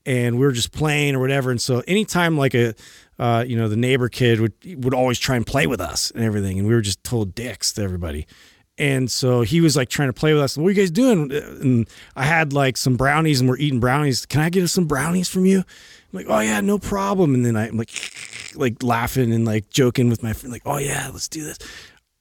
and 0.06 0.38
we 0.38 0.46
were 0.46 0.52
just 0.52 0.72
playing 0.72 1.14
or 1.14 1.20
whatever. 1.20 1.50
And 1.50 1.60
so 1.60 1.82
anytime 1.86 2.36
like 2.38 2.54
a 2.54 2.74
uh, 3.18 3.44
you 3.46 3.56
know 3.56 3.68
the 3.68 3.76
neighbor 3.76 4.08
kid 4.08 4.40
would 4.40 4.52
would 4.82 4.94
always 4.94 5.18
try 5.18 5.36
and 5.36 5.46
play 5.46 5.66
with 5.66 5.80
us 5.80 6.10
and 6.12 6.24
everything, 6.24 6.58
and 6.58 6.66
we 6.66 6.74
were 6.74 6.80
just 6.80 7.02
told 7.04 7.34
dicks 7.34 7.72
to 7.74 7.82
everybody. 7.82 8.26
And 8.78 9.10
so 9.10 9.42
he 9.42 9.60
was 9.60 9.76
like 9.76 9.88
trying 9.88 10.08
to 10.08 10.12
play 10.12 10.32
with 10.32 10.42
us. 10.42 10.56
What 10.56 10.68
are 10.68 10.70
you 10.70 10.76
guys 10.76 10.90
doing? 10.90 11.32
And 11.32 11.88
I 12.14 12.24
had 12.24 12.52
like 12.52 12.76
some 12.76 12.96
brownies 12.96 13.40
and 13.40 13.48
we're 13.48 13.58
eating 13.58 13.80
brownies. 13.80 14.24
Can 14.24 14.40
I 14.40 14.50
get 14.50 14.66
some 14.68 14.86
brownies 14.86 15.28
from 15.28 15.44
you? 15.46 15.58
I'm 15.58 15.64
like, 16.12 16.26
oh 16.28 16.40
yeah, 16.40 16.60
no 16.60 16.78
problem. 16.78 17.34
And 17.34 17.44
then 17.44 17.56
I'm 17.56 17.76
like, 17.76 17.90
like 18.54 18.82
laughing 18.82 19.32
and 19.32 19.44
like 19.44 19.68
joking 19.70 20.08
with 20.08 20.22
my 20.22 20.32
friend, 20.32 20.52
like, 20.52 20.62
oh 20.64 20.78
yeah, 20.78 21.10
let's 21.12 21.28
do 21.28 21.42
this. 21.44 21.58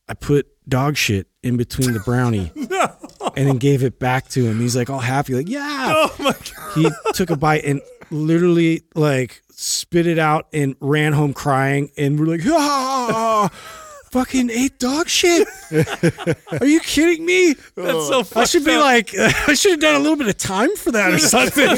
I 0.10 0.14
put 0.14 0.48
dog 0.68 0.96
shit 0.98 1.28
in 1.44 1.58
between 1.58 1.94
the 1.94 2.00
brownie 2.00 2.52
and 2.56 3.48
then 3.48 3.58
gave 3.58 3.84
it 3.84 4.00
back 4.00 4.30
to 4.30 4.46
him. 4.46 4.60
He's 4.60 4.76
like 4.76 4.90
all 4.90 5.00
happy, 5.00 5.34
like, 5.36 5.50
yeah. 5.50 6.08
Oh 6.10 6.16
my 6.20 6.32
god. 6.32 6.74
He 6.76 6.90
took 7.14 7.30
a 7.30 7.36
bite 7.36 7.66
and 7.66 7.82
literally 8.10 8.84
like 8.96 9.42
spit 9.52 10.08
it 10.08 10.18
out 10.18 10.48
and 10.54 10.76
ran 10.80 11.14
home 11.14 11.34
crying. 11.34 11.92
And 11.98 12.20
we're 12.20 12.26
like, 12.26 12.42
ah, 12.48 13.50
fucking 14.12 14.50
ate 14.50 14.80
dog 14.80 15.08
shit. 15.08 15.48
Are 16.62 16.66
you 16.66 16.80
kidding 16.80 17.26
me? 17.26 17.54
That's 17.76 18.08
so 18.08 18.20
I 18.22 18.24
fucked 18.24 18.50
should 18.50 18.66
be 18.66 18.72
up. 18.74 18.82
like, 18.82 19.12
I 19.18 19.54
should 19.54 19.72
have 19.72 19.80
done 19.80 19.96
a 19.96 20.00
little 20.00 20.16
bit 20.18 20.28
of 20.28 20.38
time 20.38 20.76
for 20.78 20.92
that 20.92 21.14
or 21.14 21.18
something. 21.20 21.78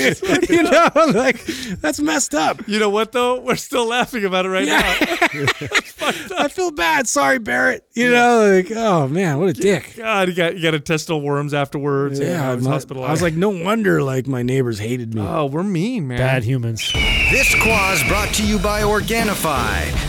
you 0.55 0.63
know, 0.63 0.89
like 1.19 1.43
that's 1.82 1.99
messed 1.99 2.34
up. 2.36 2.67
You 2.67 2.80
know 2.80 2.89
what 2.89 3.11
though? 3.11 3.39
We're 3.41 3.55
still 3.55 3.88
laughing 3.88 4.25
about 4.25 4.45
it 4.45 4.49
right 4.49 4.65
now. 4.67 4.82
I 6.38 6.47
feel 6.49 6.71
bad. 6.71 7.07
Sorry, 7.07 7.39
Barrett. 7.39 7.86
You 7.93 8.11
know, 8.11 8.49
like, 8.55 8.71
oh 8.75 9.07
man, 9.07 9.39
what 9.39 9.49
a 9.49 9.53
dick. 9.53 9.93
God, 9.97 10.30
you 10.30 10.36
got 10.36 10.55
you 10.55 10.61
got 10.63 10.73
intestinal 10.73 11.21
worms 11.21 11.53
afterwards. 11.53 12.19
and 12.19 12.38
I 12.41 12.55
was 12.55 12.63
my- 12.63 12.71
hospitalized. 12.71 13.09
I 13.09 13.11
was 13.11 13.21
like, 13.21 13.34
no 13.34 13.49
wonder 13.49 14.01
like 14.03 14.27
my 14.27 14.43
neighbors 14.43 14.80
hated 14.80 15.13
me. 15.13 15.21
oh, 15.21 15.45
we're 15.47 15.63
mean, 15.63 16.07
man. 16.07 16.17
Bad 16.17 16.43
humans. 16.43 16.91
This 17.32 17.53
quaz 17.63 18.03
brought 18.07 18.34
to 18.36 18.45
you 18.45 18.57
by 18.59 18.82
Organifi. 18.82 20.09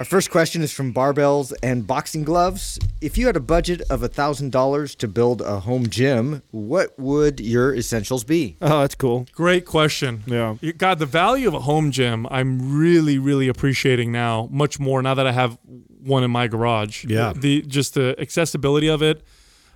Our 0.00 0.06
first 0.06 0.30
question 0.30 0.62
is 0.62 0.72
from 0.72 0.94
Barbells 0.94 1.52
and 1.62 1.86
Boxing 1.86 2.24
Gloves. 2.24 2.78
If 3.02 3.18
you 3.18 3.26
had 3.26 3.36
a 3.36 3.40
budget 3.40 3.82
of 3.90 4.00
$1,000 4.00 4.96
to 4.96 5.06
build 5.06 5.42
a 5.42 5.60
home 5.60 5.90
gym, 5.90 6.40
what 6.52 6.98
would 6.98 7.38
your 7.38 7.74
essentials 7.74 8.24
be? 8.24 8.56
Oh, 8.62 8.80
that's 8.80 8.94
cool. 8.94 9.26
Great 9.34 9.66
question. 9.66 10.22
Yeah. 10.24 10.56
You- 10.62 10.72
God, 10.72 11.00
the 11.00 11.04
value 11.06 11.46
of 11.48 11.52
a 11.52 11.60
home 11.60 11.90
gym, 11.90 12.26
I'm 12.30 12.78
really, 12.78 13.18
really 13.18 13.46
appreciating 13.46 14.10
now, 14.10 14.48
much 14.50 14.80
more 14.80 15.02
now 15.02 15.12
that 15.12 15.26
I 15.26 15.32
have 15.32 15.58
one 16.02 16.24
in 16.24 16.30
my 16.30 16.46
garage. 16.48 17.04
Yeah. 17.04 17.34
The 17.36 17.60
just 17.60 17.92
the 17.92 18.16
accessibility 18.18 18.88
of 18.88 19.02
it. 19.02 19.22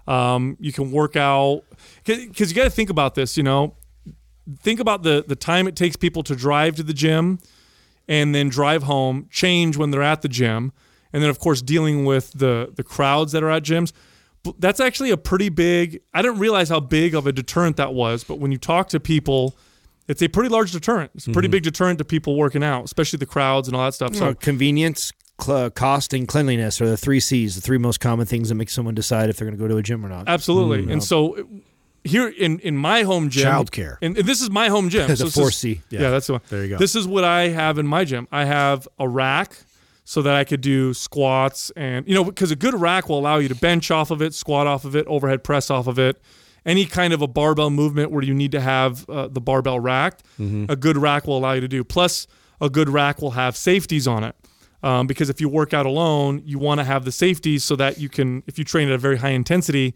Um, 0.09 0.57
you 0.59 0.73
can 0.73 0.91
work 0.91 1.17
out 1.17 1.65
because 2.07 2.51
you 2.51 2.57
got 2.57 2.65
to 2.65 2.71
think 2.71 2.89
about 2.89 3.15
this. 3.15 3.37
You 3.37 3.43
know, 3.43 3.75
think 4.61 4.81
about 4.81 5.03
the 5.03 5.23
the 5.29 5.37
time 5.37 5.69
it 5.69 5.77
takes 5.77 5.97
people 5.97 6.23
to 6.23 6.35
drive 6.35 6.77
to 6.77 6.83
the 6.83 6.95
gym 6.95 7.41
and 8.09 8.35
then 8.35 8.49
drive 8.49 8.83
home, 8.85 9.29
change 9.31 9.77
when 9.77 9.91
they're 9.91 10.03
at 10.03 10.23
the 10.23 10.29
gym, 10.29 10.73
and 11.13 11.23
then 11.23 11.31
of 11.31 11.39
course 11.39 11.63
dealing 11.63 12.05
with 12.05 12.33
the 12.33 12.73
the 12.75 12.83
crowds 12.83 13.33
that 13.33 13.43
are 13.43 13.51
at 13.51 13.63
gyms. 13.63 13.93
But 14.43 14.61
That's 14.61 14.79
actually 14.79 15.11
a 15.11 15.17
pretty 15.17 15.49
big. 15.49 16.01
I 16.13 16.21
didn't 16.21 16.39
realize 16.39 16.69
how 16.69 16.81
big 16.81 17.15
of 17.15 17.27
a 17.27 17.33
deterrent 17.33 17.77
that 17.79 17.95
was, 17.95 18.25
but 18.25 18.39
when 18.39 18.53
you 18.53 18.59
talk 18.59 18.89
to 18.91 19.01
people, 19.01 19.57
it's 20.07 20.23
a 20.23 20.29
pretty 20.29 20.51
large 20.51 20.73
deterrent. 20.73 21.13
It's 21.15 21.27
a 21.27 21.31
pretty 21.31 21.47
mm-hmm. 21.47 21.53
big 21.53 21.63
deterrent 21.63 21.99
to 21.99 22.05
people 22.05 22.37
working 22.37 22.63
out, 22.63 22.85
especially 22.85 23.17
the 23.17 23.27
crowds 23.27 23.69
and 23.69 23.77
all 23.77 23.85
that 23.85 23.95
stuff. 23.95 24.15
So 24.15 24.33
So 24.33 24.35
convenience, 24.35 25.13
cl- 25.41 25.57
uh, 25.57 25.71
cost, 25.71 26.13
and 26.13 26.29
cleanliness 26.29 26.81
are 26.83 26.87
the 26.87 26.99
three 26.99 27.21
C's, 27.21 27.55
the 27.55 27.63
three 27.63 27.79
most 27.79 28.01
common 28.01 28.27
things 28.27 28.51
that 28.51 28.57
make 28.57 28.69
someone 28.69 28.95
decide 28.95 29.31
if 29.31 29.39
they're 29.39 29.47
going 29.47 29.57
to 29.57 29.63
go 29.63 29.69
to 29.69 29.79
a 29.79 29.83
gym 29.83 30.05
or 30.05 30.11
not. 30.11 30.29
Absolutely. 30.29 30.83
Mm-hmm. 30.83 30.91
And 30.91 31.03
so 31.03 31.49
here 32.05 32.29
in 32.29 32.59
in 32.61 32.77
my 32.77 33.03
home 33.03 33.31
gym, 33.31 33.47
Childcare. 33.51 33.97
and 34.03 34.15
this 34.17 34.41
is 34.43 34.51
my 34.51 34.69
home 34.69 34.89
gym. 34.91 35.09
So 35.17 35.29
four 35.31 35.49
is- 35.49 35.57
C. 35.57 35.81
Yeah. 35.91 36.11
that's 36.11 36.27
the 36.27 36.35
one. 36.35 36.43
There 36.51 36.63
you 36.63 36.69
go. 36.71 36.77
This 36.79 36.95
is 36.95 37.07
what 37.07 37.25
I 37.25 37.49
have 37.49 37.79
in 37.79 37.87
my 37.87 38.05
gym. 38.05 38.29
I 38.31 38.45
have 38.45 38.87
a 38.99 39.09
rack 39.09 39.57
so 40.05 40.21
that 40.23 40.35
I 40.35 40.45
could 40.45 40.61
do 40.61 40.93
squats 40.93 41.71
and 41.77 42.07
you 42.07 42.15
know 42.15 42.25
because 42.25 42.51
a 42.51 42.57
good 42.57 42.75
rack 42.75 43.09
will 43.09 43.19
allow 43.19 43.39
you 43.39 43.49
to 43.49 43.55
bench 43.55 43.91
off 43.91 44.11
of 44.11 44.21
it, 44.23 44.35
squat 44.35 44.67
off 44.67 44.85
of 44.85 44.95
it, 44.95 45.07
overhead 45.07 45.43
press 45.43 45.71
off 45.71 45.87
of 45.87 45.99
it. 45.99 46.21
Any 46.67 46.87
kind 46.87 47.13
of 47.13 47.21
a 47.23 47.27
barbell 47.27 47.69
movement 47.71 48.11
where 48.11 48.23
you 48.25 48.33
need 48.35 48.53
to 48.53 48.61
have 48.61 49.09
uh, 49.09 49.29
the 49.29 49.41
barbell 49.41 49.81
racked, 49.81 50.23
Mm-hmm. 50.41 50.67
a 50.71 50.77
good 50.77 50.97
rack 50.97 51.27
will 51.27 51.37
allow 51.39 51.53
you 51.53 51.61
to 51.61 51.69
do. 51.69 51.85
Plus, 51.85 52.27
a 52.61 52.71
good 52.71 52.89
rack 52.89 53.21
will 53.21 53.33
have 53.33 53.55
safeties 53.57 54.07
on 54.09 54.25
it. 54.25 54.35
Um, 54.83 55.07
because 55.07 55.29
if 55.31 55.41
you 55.41 55.49
work 55.49 55.73
out 55.75 55.85
alone, 55.87 56.43
you 56.45 56.59
want 56.59 56.79
to 56.81 56.85
have 56.85 57.05
the 57.07 57.13
safeties 57.13 57.65
so 57.65 57.77
that 57.77 57.99
you 57.99 58.09
can, 58.11 58.43
if 58.47 58.59
you 58.59 58.65
train 58.65 58.89
at 58.89 58.95
a 58.95 58.99
very 58.99 59.17
high 59.19 59.31
intensity, 59.31 59.95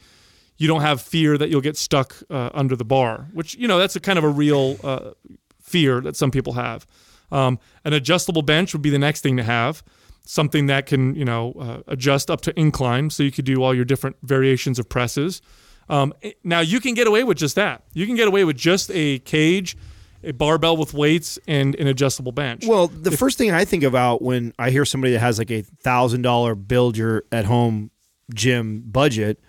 you 0.59 0.67
don't 0.67 0.83
have 0.83 1.01
fear 1.01 1.39
that 1.39 1.49
you'll 1.49 1.61
get 1.61 1.77
stuck 1.77 2.17
uh, 2.29 2.51
under 2.53 2.77
the 2.77 2.85
bar, 2.85 3.29
which 3.33 3.55
you 3.55 3.67
know 3.67 3.79
that's 3.79 3.97
a 3.97 4.01
kind 4.01 4.19
of 4.19 4.25
a 4.25 4.29
real 4.29 4.77
uh, 4.83 5.13
fear 5.63 6.01
that 6.01 6.17
some 6.17 6.31
people 6.31 6.55
have. 6.55 6.87
Um, 7.31 7.59
an 7.85 7.93
adjustable 7.93 8.43
bench 8.43 8.73
would 8.73 8.83
be 8.83 8.91
the 8.91 8.99
next 8.99 9.21
thing 9.21 9.37
to 9.37 9.43
have, 9.43 9.83
something 10.25 10.67
that 10.67 10.87
can 10.87 11.15
you 11.15 11.25
know 11.25 11.53
uh, 11.53 11.83
adjust 11.87 12.31
up 12.31 12.41
to 12.43 12.59
incline, 12.59 13.11
so 13.11 13.23
you 13.23 13.31
could 13.31 13.45
do 13.45 13.63
all 13.63 13.75
your 13.75 13.85
different 13.85 14.17
variations 14.23 14.79
of 14.79 14.89
presses. 14.89 15.41
Um, 15.89 16.13
now 16.45 16.61
you 16.61 16.81
can 16.81 16.93
get 16.95 17.07
away 17.07 17.25
with 17.25 17.39
just 17.39 17.55
that. 17.55 17.83
You 17.95 18.05
can 18.05 18.17
get 18.17 18.29
away 18.29 18.45
with 18.45 18.57
just 18.57 18.91
a 18.93 19.21
cage, 19.21 19.77
a 20.23 20.33
barbell 20.33 20.77
with 20.77 20.93
weights, 20.93 21.39
and 21.47 21.75
an 21.77 21.87
adjustable 21.87 22.33
bench. 22.33 22.67
Well, 22.67 22.89
the 22.89 23.13
first 23.13 23.39
thing 23.39 23.53
I 23.53 23.65
think 23.65 23.85
about 23.85 24.21
when 24.21 24.53
I 24.59 24.71
hear 24.71 24.85
somebody 24.85 25.13
that 25.13 25.21
has 25.21 25.39
like 25.39 25.51
a 25.53 25.63
thousand 25.63 26.23
dollar 26.23 26.57
build 26.57 26.97
your 26.97 27.25
at 27.31 27.45
home 27.45 27.91
gym 28.35 28.83
budget 28.85 29.41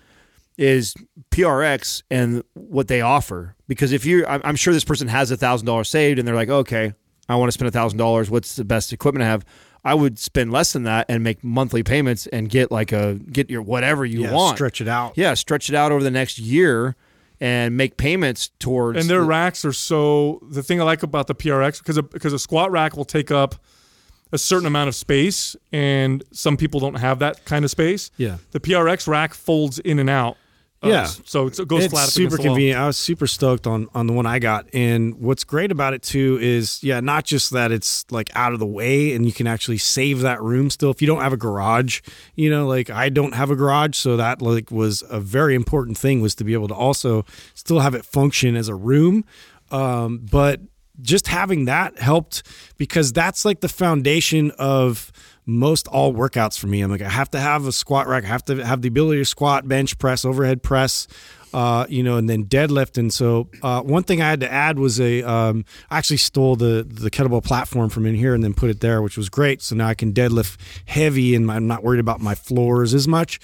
is 0.59 0.93
PRX 1.31 2.03
and 2.11 2.43
what 2.53 2.87
they 2.87 3.01
offer. 3.01 3.55
Because 3.67 3.91
if 3.91 4.05
you, 4.05 4.25
I'm 4.25 4.41
I'm 4.43 4.55
sure 4.55 4.73
this 4.73 4.83
person 4.83 5.07
has 5.07 5.31
a 5.31 5.37
thousand 5.37 5.65
dollars 5.65 5.89
saved, 5.89 6.19
and 6.19 6.27
they're 6.27 6.35
like, 6.35 6.49
okay, 6.49 6.93
I 7.27 7.35
want 7.35 7.47
to 7.49 7.51
spend 7.53 7.67
a 7.67 7.71
thousand 7.71 7.97
dollars. 7.97 8.29
What's 8.29 8.55
the 8.55 8.65
best 8.65 8.91
equipment 8.93 9.23
I 9.23 9.27
have? 9.27 9.45
I 9.85 9.93
would 9.93 10.19
spend 10.19 10.51
less 10.51 10.73
than 10.73 10.83
that 10.83 11.05
and 11.07 11.23
make 11.23 11.41
monthly 11.43 11.83
payments 11.83 12.27
and 12.27 12.49
get 12.49 12.71
like 12.71 12.91
a 12.91 13.15
get 13.31 13.49
your 13.49 13.61
whatever 13.61 14.05
you 14.05 14.23
Yeah, 14.23 14.33
want. 14.33 14.57
stretch 14.57 14.81
it 14.81 14.87
out. 14.89 15.13
Yeah, 15.15 15.33
stretch 15.35 15.69
it 15.69 15.75
out 15.75 15.91
over 15.93 16.03
the 16.03 16.11
next 16.11 16.37
year 16.37 16.95
and 17.39 17.77
make 17.77 17.95
payments 17.95 18.49
towards. 18.59 18.99
and 18.99 19.09
their 19.09 19.21
the- 19.21 19.25
racks 19.27 19.63
are 19.63 19.71
so 19.71 20.39
the 20.51 20.61
thing 20.61 20.81
I 20.81 20.83
like 20.83 21.03
about 21.03 21.27
the 21.27 21.35
PRX 21.35 21.77
because 21.79 21.95
a, 21.95 22.03
because 22.03 22.33
a 22.33 22.39
squat 22.39 22.71
rack 22.71 22.97
will 22.97 23.05
take 23.05 23.31
up 23.31 23.55
a 24.33 24.37
certain 24.37 24.67
amount 24.67 24.89
of 24.89 24.95
space 24.95 25.55
and 25.71 26.23
some 26.33 26.57
people 26.57 26.81
don't 26.81 26.95
have 26.99 27.19
that 27.19 27.45
kind 27.45 27.63
of 27.63 27.71
space. 27.71 28.11
Yeah. 28.17 28.37
The 28.51 28.59
PRX 28.59 29.07
rack 29.07 29.33
folds 29.33 29.79
in 29.79 29.97
and 29.99 30.09
out. 30.09 30.35
Uh, 30.81 30.87
Yeah. 30.87 31.05
so 31.05 31.47
it's, 31.47 31.59
it 31.59 31.67
goes 31.67 31.83
it's 31.83 31.93
flat 31.93 32.05
up 32.05 32.09
super 32.09 32.37
convenient. 32.37 32.79
I 32.79 32.87
was 32.87 32.97
super 32.97 33.27
stoked 33.27 33.67
on 33.67 33.87
on 33.93 34.07
the 34.07 34.13
one 34.13 34.25
I 34.25 34.39
got, 34.39 34.67
and 34.73 35.15
what's 35.15 35.43
great 35.43 35.71
about 35.71 35.93
it 35.93 36.01
too 36.01 36.37
is 36.41 36.81
yeah, 36.83 37.01
not 37.01 37.25
just 37.25 37.51
that 37.51 37.71
it's 37.71 38.05
like 38.11 38.29
out 38.33 38.53
of 38.53 38.59
the 38.59 38.65
way 38.65 39.13
and 39.13 39.25
you 39.25 39.33
can 39.33 39.45
actually 39.45 39.77
save 39.77 40.21
that 40.21 40.41
room 40.41 40.69
still. 40.69 40.89
If 40.89 41.01
you 41.01 41.07
don't 41.07 41.21
have 41.21 41.33
a 41.33 41.37
garage, 41.37 41.99
you 42.35 42.49
know, 42.49 42.65
like 42.65 42.89
I 42.89 43.09
don't 43.09 43.33
have 43.33 43.51
a 43.51 43.55
garage, 43.57 43.97
so 43.97 44.15
that 44.17 44.41
like 44.41 44.71
was 44.71 45.03
a 45.09 45.19
very 45.19 45.53
important 45.53 45.97
thing 45.97 46.21
was 46.21 46.33
to 46.35 46.43
be 46.45 46.53
able 46.53 46.69
to 46.69 46.75
also 46.75 47.25
still 47.55 47.81
have 47.81 47.93
it 47.93 48.05
function 48.05 48.55
as 48.55 48.69
a 48.69 48.75
room, 48.75 49.25
um, 49.71 50.19
but 50.31 50.61
just 51.01 51.27
having 51.27 51.65
that 51.65 51.97
helped 51.99 52.43
because 52.77 53.13
that's 53.13 53.45
like 53.45 53.61
the 53.61 53.69
foundation 53.69 54.51
of 54.59 55.11
most 55.49 55.87
all 55.87 56.13
workouts 56.13 56.57
for 56.57 56.67
me. 56.67 56.81
I'm 56.81 56.91
like, 56.91 57.01
I 57.01 57.09
have 57.09 57.31
to 57.31 57.39
have 57.39 57.65
a 57.65 57.71
squat 57.71 58.07
rack. 58.07 58.23
I 58.23 58.27
have 58.27 58.45
to 58.45 58.63
have 58.63 58.81
the 58.81 58.87
ability 58.87 59.19
to 59.19 59.25
squat, 59.25 59.67
bench 59.67 59.97
press, 59.97 60.23
overhead 60.23 60.61
press, 60.61 61.07
uh, 61.53 61.87
you 61.89 62.03
know, 62.03 62.17
and 62.17 62.29
then 62.29 62.45
deadlift. 62.45 62.97
And 62.97 63.11
so 63.11 63.49
uh, 63.63 63.81
one 63.81 64.03
thing 64.03 64.21
I 64.21 64.29
had 64.29 64.41
to 64.41 64.51
add 64.51 64.77
was 64.77 64.99
a, 65.01 65.23
um, 65.23 65.65
I 65.89 65.97
actually 65.97 66.17
stole 66.17 66.55
the 66.55 66.85
the 66.87 67.09
kettlebell 67.09 67.43
platform 67.43 67.89
from 67.89 68.05
in 68.05 68.13
here 68.15 68.35
and 68.35 68.43
then 68.43 68.53
put 68.53 68.69
it 68.69 68.79
there, 68.81 69.01
which 69.01 69.17
was 69.17 69.29
great. 69.29 69.61
So 69.61 69.75
now 69.75 69.87
I 69.87 69.95
can 69.95 70.13
deadlift 70.13 70.57
heavy 70.85 71.33
and 71.33 71.49
I'm 71.51 71.67
not 71.67 71.83
worried 71.83 71.99
about 71.99 72.21
my 72.21 72.35
floors 72.35 72.93
as 72.93 73.07
much. 73.07 73.39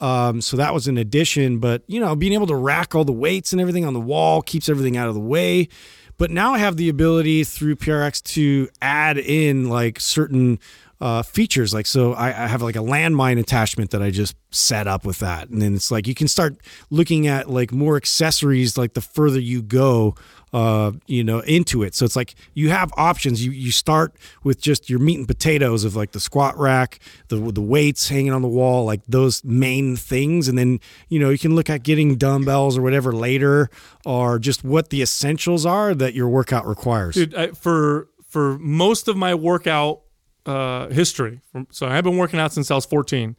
Um, 0.00 0.40
so 0.40 0.56
that 0.56 0.72
was 0.72 0.88
an 0.88 0.96
addition. 0.96 1.58
But 1.58 1.82
you 1.86 2.00
know, 2.00 2.16
being 2.16 2.32
able 2.32 2.46
to 2.46 2.56
rack 2.56 2.94
all 2.94 3.04
the 3.04 3.12
weights 3.12 3.52
and 3.52 3.60
everything 3.60 3.84
on 3.84 3.92
the 3.92 4.00
wall 4.00 4.40
keeps 4.40 4.68
everything 4.68 4.96
out 4.96 5.08
of 5.08 5.14
the 5.14 5.20
way. 5.20 5.68
But 6.16 6.30
now 6.30 6.52
I 6.52 6.58
have 6.58 6.76
the 6.76 6.90
ability 6.90 7.44
through 7.44 7.76
PRX 7.76 8.22
to 8.34 8.68
add 8.82 9.16
in 9.16 9.70
like 9.70 9.98
certain 9.98 10.58
uh, 11.00 11.22
features. 11.22 11.72
Like, 11.72 11.86
so 11.86 12.12
I, 12.12 12.28
I 12.28 12.46
have 12.46 12.62
like 12.62 12.76
a 12.76 12.80
landmine 12.80 13.38
attachment 13.38 13.90
that 13.92 14.02
I 14.02 14.10
just 14.10 14.36
set 14.50 14.86
up 14.86 15.06
with 15.06 15.20
that. 15.20 15.48
And 15.48 15.62
then 15.62 15.74
it's 15.74 15.90
like 15.90 16.06
you 16.06 16.14
can 16.14 16.28
start 16.28 16.58
looking 16.90 17.26
at 17.26 17.48
like 17.48 17.72
more 17.72 17.96
accessories 17.96 18.76
like 18.76 18.94
the 18.94 19.00
further 19.00 19.40
you 19.40 19.62
go. 19.62 20.14
Uh, 20.52 20.90
you 21.06 21.22
know, 21.22 21.38
into 21.42 21.84
it. 21.84 21.94
So 21.94 22.04
it's 22.04 22.16
like 22.16 22.34
you 22.54 22.70
have 22.70 22.90
options. 22.96 23.46
You 23.46 23.52
you 23.52 23.70
start 23.70 24.16
with 24.42 24.60
just 24.60 24.90
your 24.90 24.98
meat 24.98 25.16
and 25.16 25.28
potatoes 25.28 25.84
of 25.84 25.94
like 25.94 26.10
the 26.10 26.18
squat 26.18 26.58
rack, 26.58 26.98
the 27.28 27.36
the 27.36 27.60
weights 27.60 28.08
hanging 28.08 28.32
on 28.32 28.42
the 28.42 28.48
wall, 28.48 28.84
like 28.84 29.00
those 29.06 29.44
main 29.44 29.94
things, 29.94 30.48
and 30.48 30.58
then 30.58 30.80
you 31.08 31.20
know 31.20 31.30
you 31.30 31.38
can 31.38 31.54
look 31.54 31.70
at 31.70 31.84
getting 31.84 32.16
dumbbells 32.16 32.76
or 32.76 32.82
whatever 32.82 33.12
later, 33.12 33.70
or 34.04 34.40
just 34.40 34.64
what 34.64 34.90
the 34.90 35.02
essentials 35.02 35.64
are 35.64 35.94
that 35.94 36.14
your 36.14 36.28
workout 36.28 36.66
requires. 36.66 37.14
Dude, 37.14 37.32
I, 37.32 37.52
for 37.52 38.08
for 38.28 38.58
most 38.58 39.06
of 39.06 39.16
my 39.16 39.36
workout 39.36 40.00
uh, 40.46 40.88
history, 40.88 41.40
so 41.70 41.86
I've 41.86 42.04
been 42.04 42.16
working 42.16 42.40
out 42.40 42.52
since 42.52 42.70
I 42.70 42.74
was 42.74 42.86
14. 42.86 43.36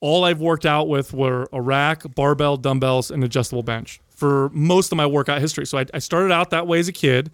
All 0.00 0.24
I've 0.24 0.40
worked 0.40 0.66
out 0.66 0.88
with 0.88 1.12
were 1.12 1.48
a 1.52 1.60
rack, 1.60 2.02
barbell, 2.14 2.56
dumbbells, 2.56 3.10
and 3.10 3.24
adjustable 3.24 3.62
bench 3.62 4.00
for 4.16 4.48
most 4.50 4.92
of 4.92 4.96
my 4.96 5.06
workout 5.06 5.40
history. 5.40 5.66
So 5.66 5.78
I, 5.78 5.86
I 5.94 5.98
started 5.98 6.32
out 6.32 6.50
that 6.50 6.66
way 6.66 6.78
as 6.78 6.88
a 6.88 6.92
kid. 6.92 7.30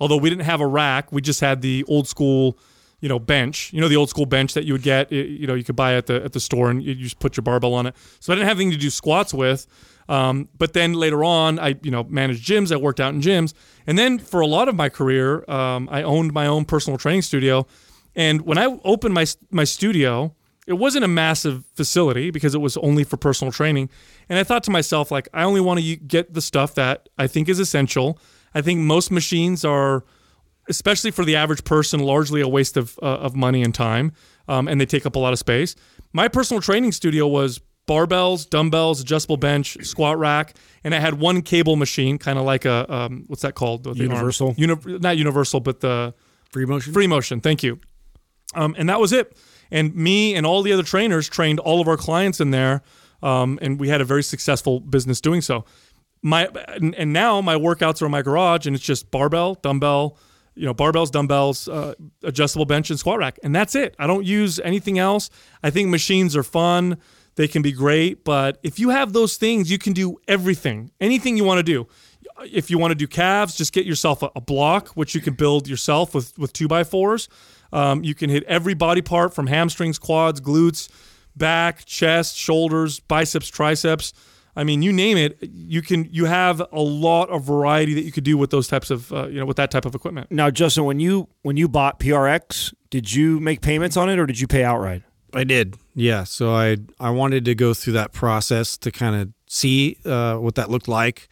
Although 0.00 0.16
we 0.16 0.30
didn't 0.30 0.44
have 0.44 0.60
a 0.60 0.66
rack, 0.66 1.12
we 1.12 1.20
just 1.20 1.40
had 1.40 1.62
the 1.62 1.84
old 1.86 2.08
school, 2.08 2.58
you 3.00 3.08
know, 3.08 3.18
bench. 3.18 3.72
You 3.72 3.80
know, 3.80 3.88
the 3.88 3.96
old 3.96 4.10
school 4.10 4.26
bench 4.26 4.54
that 4.54 4.64
you 4.64 4.72
would 4.72 4.82
get, 4.82 5.12
you 5.12 5.46
know, 5.46 5.54
you 5.54 5.62
could 5.62 5.76
buy 5.76 5.94
at 5.94 6.06
the 6.06 6.24
at 6.24 6.32
the 6.32 6.40
store, 6.40 6.70
and 6.70 6.82
you 6.82 6.92
you 6.92 7.04
just 7.04 7.20
put 7.20 7.36
your 7.36 7.42
barbell 7.42 7.74
on 7.74 7.86
it. 7.86 7.94
So 8.18 8.32
I 8.32 8.36
didn't 8.36 8.48
have 8.48 8.56
anything 8.56 8.72
to 8.72 8.78
do 8.78 8.90
squats 8.90 9.32
with. 9.32 9.66
Um, 10.08 10.48
but 10.58 10.72
then 10.72 10.94
later 10.94 11.22
on, 11.22 11.58
I 11.58 11.76
you 11.82 11.90
know 11.90 12.04
managed 12.04 12.46
gyms. 12.48 12.72
I 12.72 12.76
worked 12.76 12.98
out 12.98 13.14
in 13.14 13.20
gyms, 13.20 13.54
and 13.86 13.98
then 13.98 14.18
for 14.18 14.40
a 14.40 14.46
lot 14.46 14.68
of 14.68 14.74
my 14.74 14.88
career, 14.88 15.48
um, 15.48 15.88
I 15.90 16.02
owned 16.02 16.32
my 16.32 16.46
own 16.46 16.64
personal 16.64 16.98
training 16.98 17.22
studio. 17.22 17.66
And 18.14 18.42
when 18.42 18.58
I 18.58 18.66
opened 18.84 19.14
my 19.14 19.26
my 19.50 19.64
studio, 19.64 20.34
it 20.66 20.74
wasn't 20.74 21.04
a 21.04 21.08
massive 21.08 21.64
facility 21.74 22.30
because 22.30 22.54
it 22.54 22.60
was 22.60 22.76
only 22.76 23.04
for 23.04 23.16
personal 23.16 23.50
training. 23.52 23.90
And 24.28 24.38
I 24.38 24.44
thought 24.44 24.62
to 24.64 24.70
myself, 24.70 25.10
like, 25.10 25.28
I 25.34 25.42
only 25.42 25.60
want 25.60 25.80
to 25.80 25.96
get 25.96 26.34
the 26.34 26.40
stuff 26.40 26.74
that 26.74 27.08
I 27.18 27.26
think 27.26 27.48
is 27.48 27.58
essential. 27.58 28.18
I 28.54 28.60
think 28.62 28.80
most 28.80 29.10
machines 29.10 29.64
are, 29.64 30.04
especially 30.68 31.10
for 31.10 31.24
the 31.24 31.36
average 31.36 31.64
person, 31.64 32.00
largely 32.00 32.40
a 32.40 32.48
waste 32.48 32.76
of 32.76 32.98
uh, 33.02 33.06
of 33.06 33.34
money 33.34 33.62
and 33.62 33.74
time, 33.74 34.12
um, 34.48 34.68
and 34.68 34.80
they 34.80 34.86
take 34.86 35.06
up 35.06 35.16
a 35.16 35.18
lot 35.18 35.32
of 35.32 35.38
space. 35.38 35.74
My 36.12 36.28
personal 36.28 36.60
training 36.60 36.92
studio 36.92 37.26
was 37.26 37.60
barbells, 37.88 38.48
dumbbells, 38.48 39.00
adjustable 39.00 39.38
bench, 39.38 39.76
squat 39.84 40.18
rack, 40.18 40.54
and 40.84 40.94
I 40.94 41.00
had 41.00 41.14
one 41.14 41.42
cable 41.42 41.76
machine, 41.76 42.18
kind 42.18 42.38
of 42.38 42.44
like 42.44 42.64
a 42.64 42.92
um, 42.92 43.24
what's 43.26 43.42
that 43.42 43.54
called? 43.54 43.84
The 43.84 43.94
Universal? 43.94 44.54
Uni- 44.58 44.98
not 44.98 45.16
universal, 45.16 45.60
but 45.60 45.80
the 45.80 46.14
Free 46.52 46.66
motion. 46.66 46.92
free 46.92 47.06
motion. 47.06 47.40
Thank 47.40 47.62
you. 47.62 47.80
Um, 48.54 48.74
and 48.78 48.88
that 48.88 49.00
was 49.00 49.12
it. 49.12 49.36
And 49.70 49.94
me 49.94 50.34
and 50.34 50.44
all 50.44 50.62
the 50.62 50.72
other 50.72 50.82
trainers 50.82 51.28
trained 51.28 51.58
all 51.58 51.80
of 51.80 51.88
our 51.88 51.96
clients 51.96 52.40
in 52.40 52.50
there, 52.50 52.82
um, 53.22 53.58
and 53.62 53.80
we 53.80 53.88
had 53.88 54.00
a 54.00 54.04
very 54.04 54.22
successful 54.22 54.80
business 54.80 55.20
doing 55.20 55.40
so. 55.40 55.64
My 56.22 56.48
and, 56.68 56.94
and 56.94 57.12
now 57.12 57.40
my 57.40 57.54
workouts 57.54 58.02
are 58.02 58.06
in 58.06 58.10
my 58.12 58.22
garage, 58.22 58.66
and 58.66 58.76
it's 58.76 58.84
just 58.84 59.10
barbell, 59.10 59.54
dumbbell, 59.54 60.18
you 60.54 60.66
know, 60.66 60.74
barbells, 60.74 61.10
dumbbells, 61.10 61.68
uh, 61.68 61.94
adjustable 62.22 62.66
bench, 62.66 62.90
and 62.90 62.98
squat 62.98 63.18
rack, 63.18 63.38
and 63.42 63.54
that's 63.54 63.74
it. 63.74 63.96
I 63.98 64.06
don't 64.06 64.26
use 64.26 64.60
anything 64.60 64.98
else. 64.98 65.30
I 65.62 65.70
think 65.70 65.88
machines 65.88 66.36
are 66.36 66.42
fun; 66.42 66.98
they 67.36 67.48
can 67.48 67.62
be 67.62 67.72
great, 67.72 68.24
but 68.24 68.58
if 68.62 68.78
you 68.78 68.90
have 68.90 69.14
those 69.14 69.36
things, 69.36 69.70
you 69.70 69.78
can 69.78 69.94
do 69.94 70.18
everything, 70.28 70.90
anything 71.00 71.36
you 71.38 71.44
want 71.44 71.58
to 71.58 71.64
do 71.64 71.88
if 72.44 72.70
you 72.70 72.78
want 72.78 72.90
to 72.90 72.94
do 72.94 73.06
calves, 73.06 73.54
just 73.54 73.72
get 73.72 73.86
yourself 73.86 74.22
a, 74.22 74.30
a 74.36 74.40
block, 74.40 74.88
which 74.90 75.14
you 75.14 75.20
can 75.20 75.34
build 75.34 75.68
yourself 75.68 76.14
with 76.14 76.38
with 76.38 76.52
two 76.52 76.68
by 76.68 76.84
fours. 76.84 77.28
Um, 77.72 78.04
you 78.04 78.14
can 78.14 78.30
hit 78.30 78.44
every 78.44 78.74
body 78.74 79.02
part 79.02 79.34
from 79.34 79.46
hamstrings, 79.46 79.98
quads, 79.98 80.40
glutes, 80.40 80.88
back, 81.36 81.84
chest, 81.84 82.36
shoulders, 82.36 83.00
biceps, 83.00 83.48
triceps. 83.48 84.12
I 84.54 84.64
mean, 84.64 84.82
you 84.82 84.92
name 84.92 85.16
it. 85.16 85.38
You 85.40 85.80
can. 85.80 86.06
You 86.10 86.26
have 86.26 86.60
a 86.72 86.80
lot 86.80 87.30
of 87.30 87.44
variety 87.44 87.94
that 87.94 88.02
you 88.02 88.12
could 88.12 88.24
do 88.24 88.36
with 88.36 88.50
those 88.50 88.68
types 88.68 88.90
of, 88.90 89.10
uh, 89.10 89.26
you 89.28 89.40
know, 89.40 89.46
with 89.46 89.56
that 89.56 89.70
type 89.70 89.86
of 89.86 89.94
equipment. 89.94 90.30
Now, 90.30 90.50
Justin, 90.50 90.84
when 90.84 91.00
you 91.00 91.28
when 91.40 91.56
you 91.56 91.68
bought 91.68 91.98
PRX, 91.98 92.74
did 92.90 93.14
you 93.14 93.40
make 93.40 93.62
payments 93.62 93.96
on 93.96 94.10
it 94.10 94.18
or 94.18 94.26
did 94.26 94.38
you 94.38 94.46
pay 94.46 94.62
outright? 94.62 95.02
I 95.32 95.44
did. 95.44 95.76
Yeah. 95.94 96.24
So 96.24 96.54
I 96.54 96.76
I 97.00 97.08
wanted 97.08 97.46
to 97.46 97.54
go 97.54 97.72
through 97.72 97.94
that 97.94 98.12
process 98.12 98.76
to 98.78 98.90
kind 98.90 99.16
of 99.16 99.32
see 99.46 99.96
uh, 100.04 100.36
what 100.36 100.56
that 100.56 100.70
looked 100.70 100.88
like. 100.88 101.28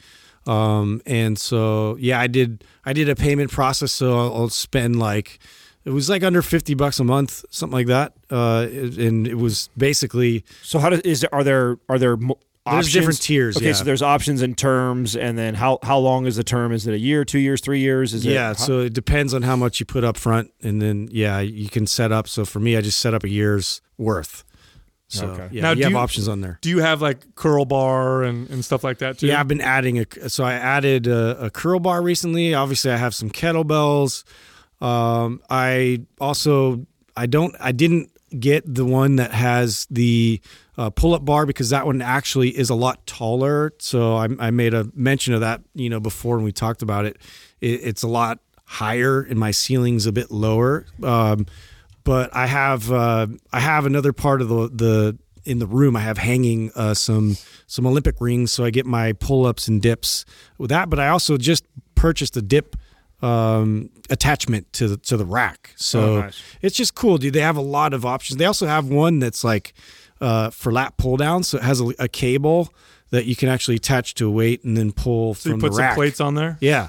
Um, 0.46 1.02
and 1.04 1.38
so 1.38 1.96
yeah, 2.00 2.18
I 2.18 2.26
did 2.26 2.64
I 2.86 2.94
did 2.94 3.10
a 3.10 3.14
payment 3.14 3.50
process. 3.50 3.92
So 3.92 4.18
I'll, 4.18 4.34
I'll 4.34 4.48
spend 4.48 4.98
like 4.98 5.38
it 5.84 5.90
was 5.90 6.08
like 6.10 6.22
under 6.22 6.42
fifty 6.42 6.74
bucks 6.74 7.00
a 7.00 7.04
month, 7.04 7.44
something 7.50 7.74
like 7.74 7.86
that. 7.88 8.12
Uh, 8.30 8.66
and 8.70 9.26
it 9.26 9.36
was 9.36 9.70
basically 9.76 10.44
So 10.62 10.78
how 10.78 10.90
does 10.90 11.00
is 11.00 11.20
there 11.22 11.34
are 11.34 11.44
there 11.44 11.78
are 11.88 11.98
there 11.98 12.16
mo- 12.16 12.38
There's 12.66 12.86
options? 12.86 12.92
different 12.92 13.22
tiers, 13.22 13.56
Okay, 13.56 13.66
yeah. 13.68 13.72
so 13.72 13.84
there's 13.84 14.02
options 14.02 14.42
and 14.42 14.56
terms, 14.56 15.16
and 15.16 15.38
then 15.38 15.54
how 15.54 15.78
how 15.82 15.98
long 15.98 16.26
is 16.26 16.36
the 16.36 16.44
term? 16.44 16.72
Is 16.72 16.86
it 16.86 16.92
a 16.94 16.98
year, 16.98 17.24
two 17.24 17.38
years, 17.38 17.60
three 17.60 17.80
years? 17.80 18.12
Is 18.14 18.24
yeah. 18.26 18.50
it 18.52 18.58
So 18.58 18.80
it 18.80 18.92
depends 18.92 19.32
on 19.34 19.42
how 19.42 19.56
much 19.56 19.80
you 19.80 19.86
put 19.86 20.04
up 20.04 20.16
front, 20.16 20.52
and 20.62 20.80
then 20.82 21.08
yeah, 21.10 21.40
you 21.40 21.68
can 21.68 21.86
set 21.86 22.12
up. 22.12 22.28
So 22.28 22.44
for 22.44 22.60
me, 22.60 22.76
I 22.76 22.82
just 22.82 22.98
set 22.98 23.14
up 23.14 23.24
a 23.24 23.28
year's 23.30 23.80
worth. 23.96 24.44
So 25.08 25.26
Okay. 25.26 25.48
yeah, 25.50 25.62
Now, 25.62 25.70
you 25.72 25.82
have 25.82 25.90
you- 25.92 25.98
options 25.98 26.28
on 26.28 26.40
there. 26.40 26.58
Do 26.60 26.68
you 26.68 26.78
have 26.78 27.02
like 27.02 27.34
curl 27.34 27.64
bar 27.64 28.22
and, 28.22 28.48
and 28.48 28.64
stuff 28.64 28.84
like 28.84 28.98
that 28.98 29.18
too? 29.18 29.26
Yeah, 29.26 29.40
I've 29.40 29.48
been 29.48 29.60
adding 29.60 29.98
a. 29.98 30.28
So 30.28 30.44
I 30.44 30.52
added 30.52 31.08
a, 31.08 31.46
a 31.46 31.50
curl 31.50 31.80
bar 31.80 32.00
recently. 32.00 32.54
Obviously, 32.54 32.92
I 32.92 32.96
have 32.96 33.12
some 33.14 33.28
kettlebells. 33.30 34.22
Um, 34.80 35.42
I 35.50 36.04
also 36.20 36.86
I 37.16 37.26
don't 37.26 37.54
I 37.60 37.72
didn't 37.72 38.10
get 38.38 38.62
the 38.72 38.84
one 38.84 39.16
that 39.16 39.32
has 39.32 39.86
the 39.90 40.40
uh, 40.78 40.90
pull 40.90 41.14
up 41.14 41.24
bar 41.24 41.46
because 41.46 41.70
that 41.70 41.84
one 41.84 42.00
actually 42.00 42.56
is 42.56 42.70
a 42.70 42.74
lot 42.74 43.04
taller. 43.06 43.72
So 43.78 44.16
I, 44.16 44.28
I 44.38 44.50
made 44.50 44.72
a 44.72 44.88
mention 44.94 45.34
of 45.34 45.40
that 45.40 45.62
you 45.74 45.90
know 45.90 46.00
before 46.00 46.36
when 46.36 46.44
we 46.44 46.52
talked 46.52 46.82
about 46.82 47.04
it. 47.04 47.18
it 47.60 47.80
it's 47.82 48.02
a 48.02 48.08
lot 48.08 48.38
higher 48.64 49.22
and 49.22 49.38
my 49.38 49.50
ceiling's 49.50 50.06
a 50.06 50.12
bit 50.12 50.30
lower. 50.30 50.86
Um, 51.02 51.46
but 52.04 52.34
I 52.34 52.46
have 52.46 52.90
uh, 52.90 53.26
I 53.52 53.60
have 53.60 53.86
another 53.86 54.12
part 54.12 54.40
of 54.42 54.48
the 54.48 54.68
the 54.68 55.18
in 55.44 55.58
the 55.58 55.66
room. 55.66 55.96
I 55.96 56.00
have 56.00 56.18
hanging 56.18 56.70
uh, 56.74 56.94
some 56.94 57.36
some 57.66 57.86
Olympic 57.86 58.20
rings, 58.20 58.52
so 58.52 58.64
I 58.64 58.70
get 58.70 58.86
my 58.86 59.12
pull 59.12 59.46
ups 59.46 59.68
and 59.68 59.82
dips 59.82 60.24
with 60.58 60.70
that. 60.70 60.88
But 60.88 60.98
I 61.00 61.08
also 61.08 61.36
just 61.36 61.64
purchased 61.94 62.36
a 62.36 62.42
dip 62.42 62.76
um, 63.22 63.90
attachment 64.08 64.72
to 64.74 64.88
the 64.88 64.96
to 64.98 65.16
the 65.16 65.24
rack, 65.24 65.72
so 65.76 66.00
Oh, 66.16 66.20
nice. 66.22 66.42
it's 66.62 66.76
just 66.76 66.94
cool, 66.94 67.18
dude. 67.18 67.34
They 67.34 67.40
have 67.40 67.56
a 67.56 67.60
lot 67.62 67.92
of 67.94 68.04
options. 68.06 68.38
They 68.38 68.44
also 68.46 68.66
have 68.66 68.88
one 68.88 69.18
that's 69.18 69.44
like 69.44 69.74
uh, 70.20 70.50
for 70.50 70.72
lap 70.72 70.94
pull 70.96 71.16
down, 71.16 71.42
so 71.42 71.58
it 71.58 71.64
has 71.64 71.80
a, 71.80 71.92
a 71.98 72.08
cable 72.08 72.72
that 73.10 73.24
you 73.26 73.34
can 73.36 73.48
actually 73.48 73.76
attach 73.76 74.14
to 74.14 74.26
a 74.28 74.30
weight 74.30 74.62
and 74.64 74.76
then 74.76 74.92
pull 74.92 75.34
So 75.34 75.48
you 75.50 75.54
from 75.54 75.60
put 75.60 75.68
the 75.72 75.76
some 75.76 75.82
rack. 75.84 75.94
plates 75.96 76.20
on 76.20 76.34
there. 76.34 76.56
Yeah, 76.60 76.88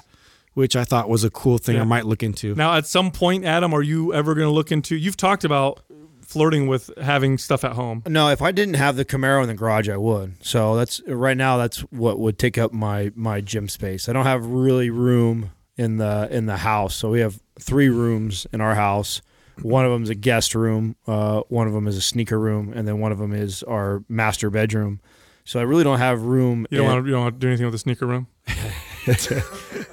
which 0.53 0.75
I 0.75 0.83
thought 0.83 1.09
was 1.09 1.23
a 1.23 1.29
cool 1.31 1.57
thing 1.57 1.75
Yeah. 1.75 1.81
I 1.81 1.85
might 1.85 2.05
look 2.05 2.21
into. 2.23 2.53
Now, 2.55 2.75
at 2.75 2.85
some 2.85 3.11
point, 3.11 3.43
Adam, 3.45 3.73
are 3.73 3.81
you 3.81 4.13
ever 4.13 4.35
going 4.35 4.47
to 4.47 4.51
look 4.53 4.71
into? 4.71 4.95
You've 4.95 5.17
talked 5.17 5.43
about 5.43 5.79
flirting 6.21 6.67
with 6.67 6.91
having 7.01 7.37
stuff 7.37 7.63
at 7.65 7.73
home. 7.73 8.03
No, 8.07 8.29
if 8.29 8.41
I 8.41 8.51
didn't 8.51 8.75
have 8.75 8.95
the 8.95 9.03
Camaro 9.03 9.41
in 9.41 9.47
the 9.49 9.53
garage, 9.53 9.89
I 9.89 9.97
would. 9.97 10.35
So 10.45 10.75
that's 10.75 11.01
right 11.07 11.35
now. 11.35 11.57
That's 11.57 11.79
what 11.91 12.19
would 12.19 12.37
take 12.39 12.57
up 12.57 12.71
my 12.71 13.11
my 13.15 13.41
gym 13.41 13.67
space. 13.67 14.07
I 14.07 14.13
don't 14.13 14.25
have 14.25 14.45
really 14.45 14.89
room 14.89 15.51
in 15.77 15.97
the 15.97 16.27
in 16.31 16.45
the 16.45 16.57
house. 16.57 16.95
So 16.95 17.09
we 17.09 17.19
have 17.21 17.39
three 17.59 17.89
rooms 17.89 18.47
in 18.53 18.61
our 18.61 18.75
house. 18.75 19.21
One 19.61 19.85
of 19.85 19.91
them 19.91 20.03
is 20.03 20.09
a 20.09 20.15
guest 20.15 20.55
room. 20.55 20.95
Uh, 21.05 21.41
one 21.49 21.67
of 21.67 21.73
them 21.73 21.87
is 21.87 21.95
a 21.97 22.01
sneaker 22.01 22.39
room, 22.39 22.71
and 22.75 22.87
then 22.87 22.99
one 22.99 23.11
of 23.11 23.17
them 23.19 23.33
is 23.33 23.63
our 23.63 24.03
master 24.09 24.49
bedroom. 24.49 24.99
So 25.43 25.59
I 25.59 25.63
really 25.63 25.83
don't 25.83 25.99
have 25.99 26.21
room. 26.23 26.65
You 26.69 26.77
don't 26.77 26.85
in- 26.87 26.91
want 26.93 27.03
to. 27.03 27.07
You 27.09 27.13
don't 27.15 27.23
want 27.23 27.35
to 27.35 27.39
do 27.39 27.47
anything 27.47 27.65
with 27.65 27.73
the 27.73 27.79
sneaker 27.79 28.05
room. 28.07 28.27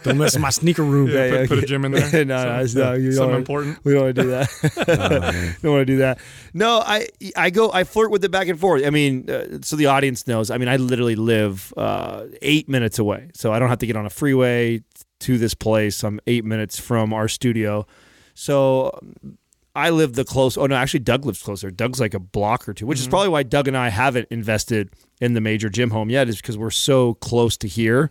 Don't 0.03 0.19
mess 0.19 0.35
with 0.35 0.43
my 0.43 0.51
sneaker 0.51 0.83
room. 0.83 1.09
Yeah, 1.09 1.41
put, 1.47 1.49
put 1.49 1.59
a 1.65 1.67
gym 1.67 1.85
in 1.85 1.93
there. 1.93 2.25
no, 2.25 2.59
no, 2.59 2.67
Some- 2.67 2.83
no, 2.83 2.93
you 2.95 3.13
something 3.13 3.31
don't- 3.31 3.39
important. 3.39 3.79
We 3.85 3.93
don't 3.95 4.05
want 4.05 4.17
to 4.17 4.23
do 4.23 4.29
that. 4.31 5.57
don't 5.63 5.73
want 5.73 5.83
to 5.83 5.85
do 5.87 5.97
that. 5.99 6.19
No, 6.53 6.79
I 6.85 7.09
I 7.37 7.51
go 7.51 7.71
I 7.73 7.85
flirt 7.85 8.11
with 8.11 8.23
it 8.25 8.31
back 8.31 8.49
and 8.49 8.59
forth. 8.61 8.85
I 8.85 8.91
mean, 8.91 9.29
uh, 9.31 9.59
so 9.63 9.77
the 9.77 9.87
audience 9.87 10.27
knows. 10.27 10.51
I 10.51 10.59
mean, 10.59 10.69
I 10.69 10.77
literally 10.77 11.17
live 11.17 11.73
uh, 11.77 12.25
eight 12.43 12.69
minutes 12.69 12.99
away, 12.99 13.31
so 13.35 13.53
I 13.53 13.59
don't 13.59 13.69
have 13.71 13.79
to 13.79 13.87
get 13.87 13.97
on 13.97 14.05
a 14.07 14.11
freeway 14.11 14.83
to 15.21 15.39
this 15.39 15.55
place. 15.55 16.03
I'm 16.05 16.21
eight 16.27 16.45
minutes 16.45 16.79
from 16.79 17.13
our 17.13 17.29
studio, 17.29 17.87
so 18.35 18.99
I 19.75 19.91
live 19.91 20.15
the 20.15 20.25
close. 20.25 20.57
Oh 20.57 20.67
no, 20.67 20.75
actually, 20.75 21.01
Doug 21.01 21.25
lives 21.25 21.43
closer. 21.43 21.71
Doug's 21.71 22.01
like 22.01 22.15
a 22.15 22.19
block 22.19 22.69
or 22.69 22.75
two, 22.75 22.87
which 22.87 22.99
is 22.99 23.05
mm-hmm. 23.05 23.11
probably 23.11 23.29
why 23.29 23.43
Doug 23.45 23.69
and 23.69 23.77
I 23.77 23.89
haven't 23.89 24.29
invested 24.31 24.91
in 25.21 25.35
the 25.35 25.41
major 25.41 25.69
gym 25.69 25.91
home 25.91 26.11
yet, 26.11 26.29
is 26.29 26.37
because 26.37 26.59
we're 26.59 26.71
so 26.71 27.15
close 27.15 27.57
to 27.59 27.69
here 27.69 28.11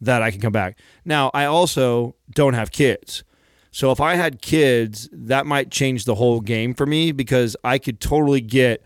that 0.00 0.22
I 0.22 0.30
can 0.30 0.40
come 0.40 0.52
back. 0.52 0.78
Now, 1.04 1.30
I 1.34 1.44
also 1.46 2.14
don't 2.34 2.54
have 2.54 2.70
kids. 2.70 3.24
So 3.70 3.90
if 3.90 4.00
I 4.00 4.14
had 4.14 4.40
kids, 4.42 5.08
that 5.12 5.46
might 5.46 5.70
change 5.70 6.04
the 6.04 6.14
whole 6.14 6.40
game 6.40 6.74
for 6.74 6.86
me 6.86 7.12
because 7.12 7.56
I 7.64 7.78
could 7.78 8.00
totally 8.00 8.40
get 8.40 8.82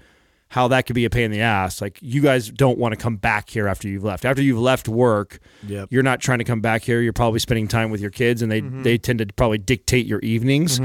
how 0.52 0.68
that 0.68 0.84
could 0.84 0.94
be 0.94 1.06
a 1.06 1.10
pain 1.10 1.24
in 1.24 1.30
the 1.30 1.40
ass. 1.40 1.80
Like 1.80 1.98
you 2.02 2.20
guys 2.20 2.50
don't 2.50 2.76
want 2.76 2.92
to 2.92 2.96
come 3.00 3.16
back 3.16 3.48
here 3.48 3.66
after 3.66 3.88
you've 3.88 4.04
left. 4.04 4.26
After 4.26 4.42
you've 4.42 4.58
left 4.60 4.86
work, 4.86 5.38
Yep. 5.66 5.88
you're 5.90 6.02
not 6.02 6.20
trying 6.20 6.40
to 6.40 6.44
come 6.44 6.60
back 6.60 6.82
here. 6.82 7.00
You're 7.00 7.14
probably 7.14 7.38
spending 7.38 7.68
time 7.68 7.90
with 7.90 8.02
your 8.02 8.10
kids 8.10 8.42
and 8.42 8.52
they 8.52 8.60
they 8.60 8.98
tend 8.98 9.20
to 9.20 9.26
probably 9.34 9.56
dictate 9.56 10.04
your 10.06 10.18
evenings. 10.20 10.78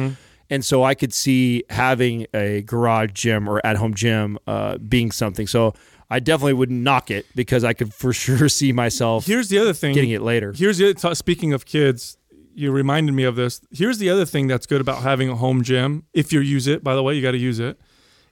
And 0.50 0.64
so 0.64 0.84
I 0.84 0.96
could 0.96 1.14
see 1.14 1.66
having 1.70 2.28
a 2.34 2.62
garage 2.62 3.12
gym 3.12 3.50
or 3.50 3.60
at 3.66 3.76
home 3.76 3.94
gym 3.94 4.38
uh, 4.48 4.78
being 4.78 5.12
something. 5.12 5.46
So 5.48 5.74
I 6.10 6.22
definitely 6.22 6.54
wouldn't 6.54 6.82
knock 6.82 7.12
it 7.12 7.26
because 7.36 7.66
I 7.66 7.74
could 7.74 7.94
for 7.94 8.14
sure 8.24 8.48
see 8.48 8.72
myself 8.72 9.26
Here's 9.26 9.50
the 9.50 9.60
other 9.60 9.74
thing. 9.74 9.94
getting 9.94 10.12
it 10.12 10.22
later. 10.22 10.54
Here's 10.56 10.78
the 10.78 10.96
other, 10.98 11.14
speaking 11.16 11.52
of 11.52 11.66
kids, 11.66 12.18
you 12.56 12.72
reminded 12.72 13.12
me 13.14 13.24
of 13.26 13.36
this. 13.36 13.60
Here's 13.72 13.98
the 13.98 14.10
other 14.10 14.24
thing 14.24 14.48
that's 14.48 14.66
good 14.66 14.80
about 14.80 15.02
having 15.04 15.28
a 15.28 15.36
home 15.36 15.62
gym. 15.64 16.06
If 16.14 16.32
you 16.32 16.40
use 16.40 16.68
it, 16.68 16.82
by 16.82 16.96
the 16.96 17.04
way, 17.04 17.14
you 17.16 17.22
got 17.22 17.32
to 17.34 17.38
use 17.38 17.60
it. 17.60 17.78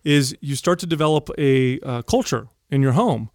Is 0.05 0.37
you 0.39 0.55
start 0.55 0.79
to 0.79 0.85
develop 0.85 1.29
a 1.37 1.79
uh, 1.81 2.01
culture 2.03 2.47
in 2.69 2.81
your 2.81 2.93
home 2.93 3.29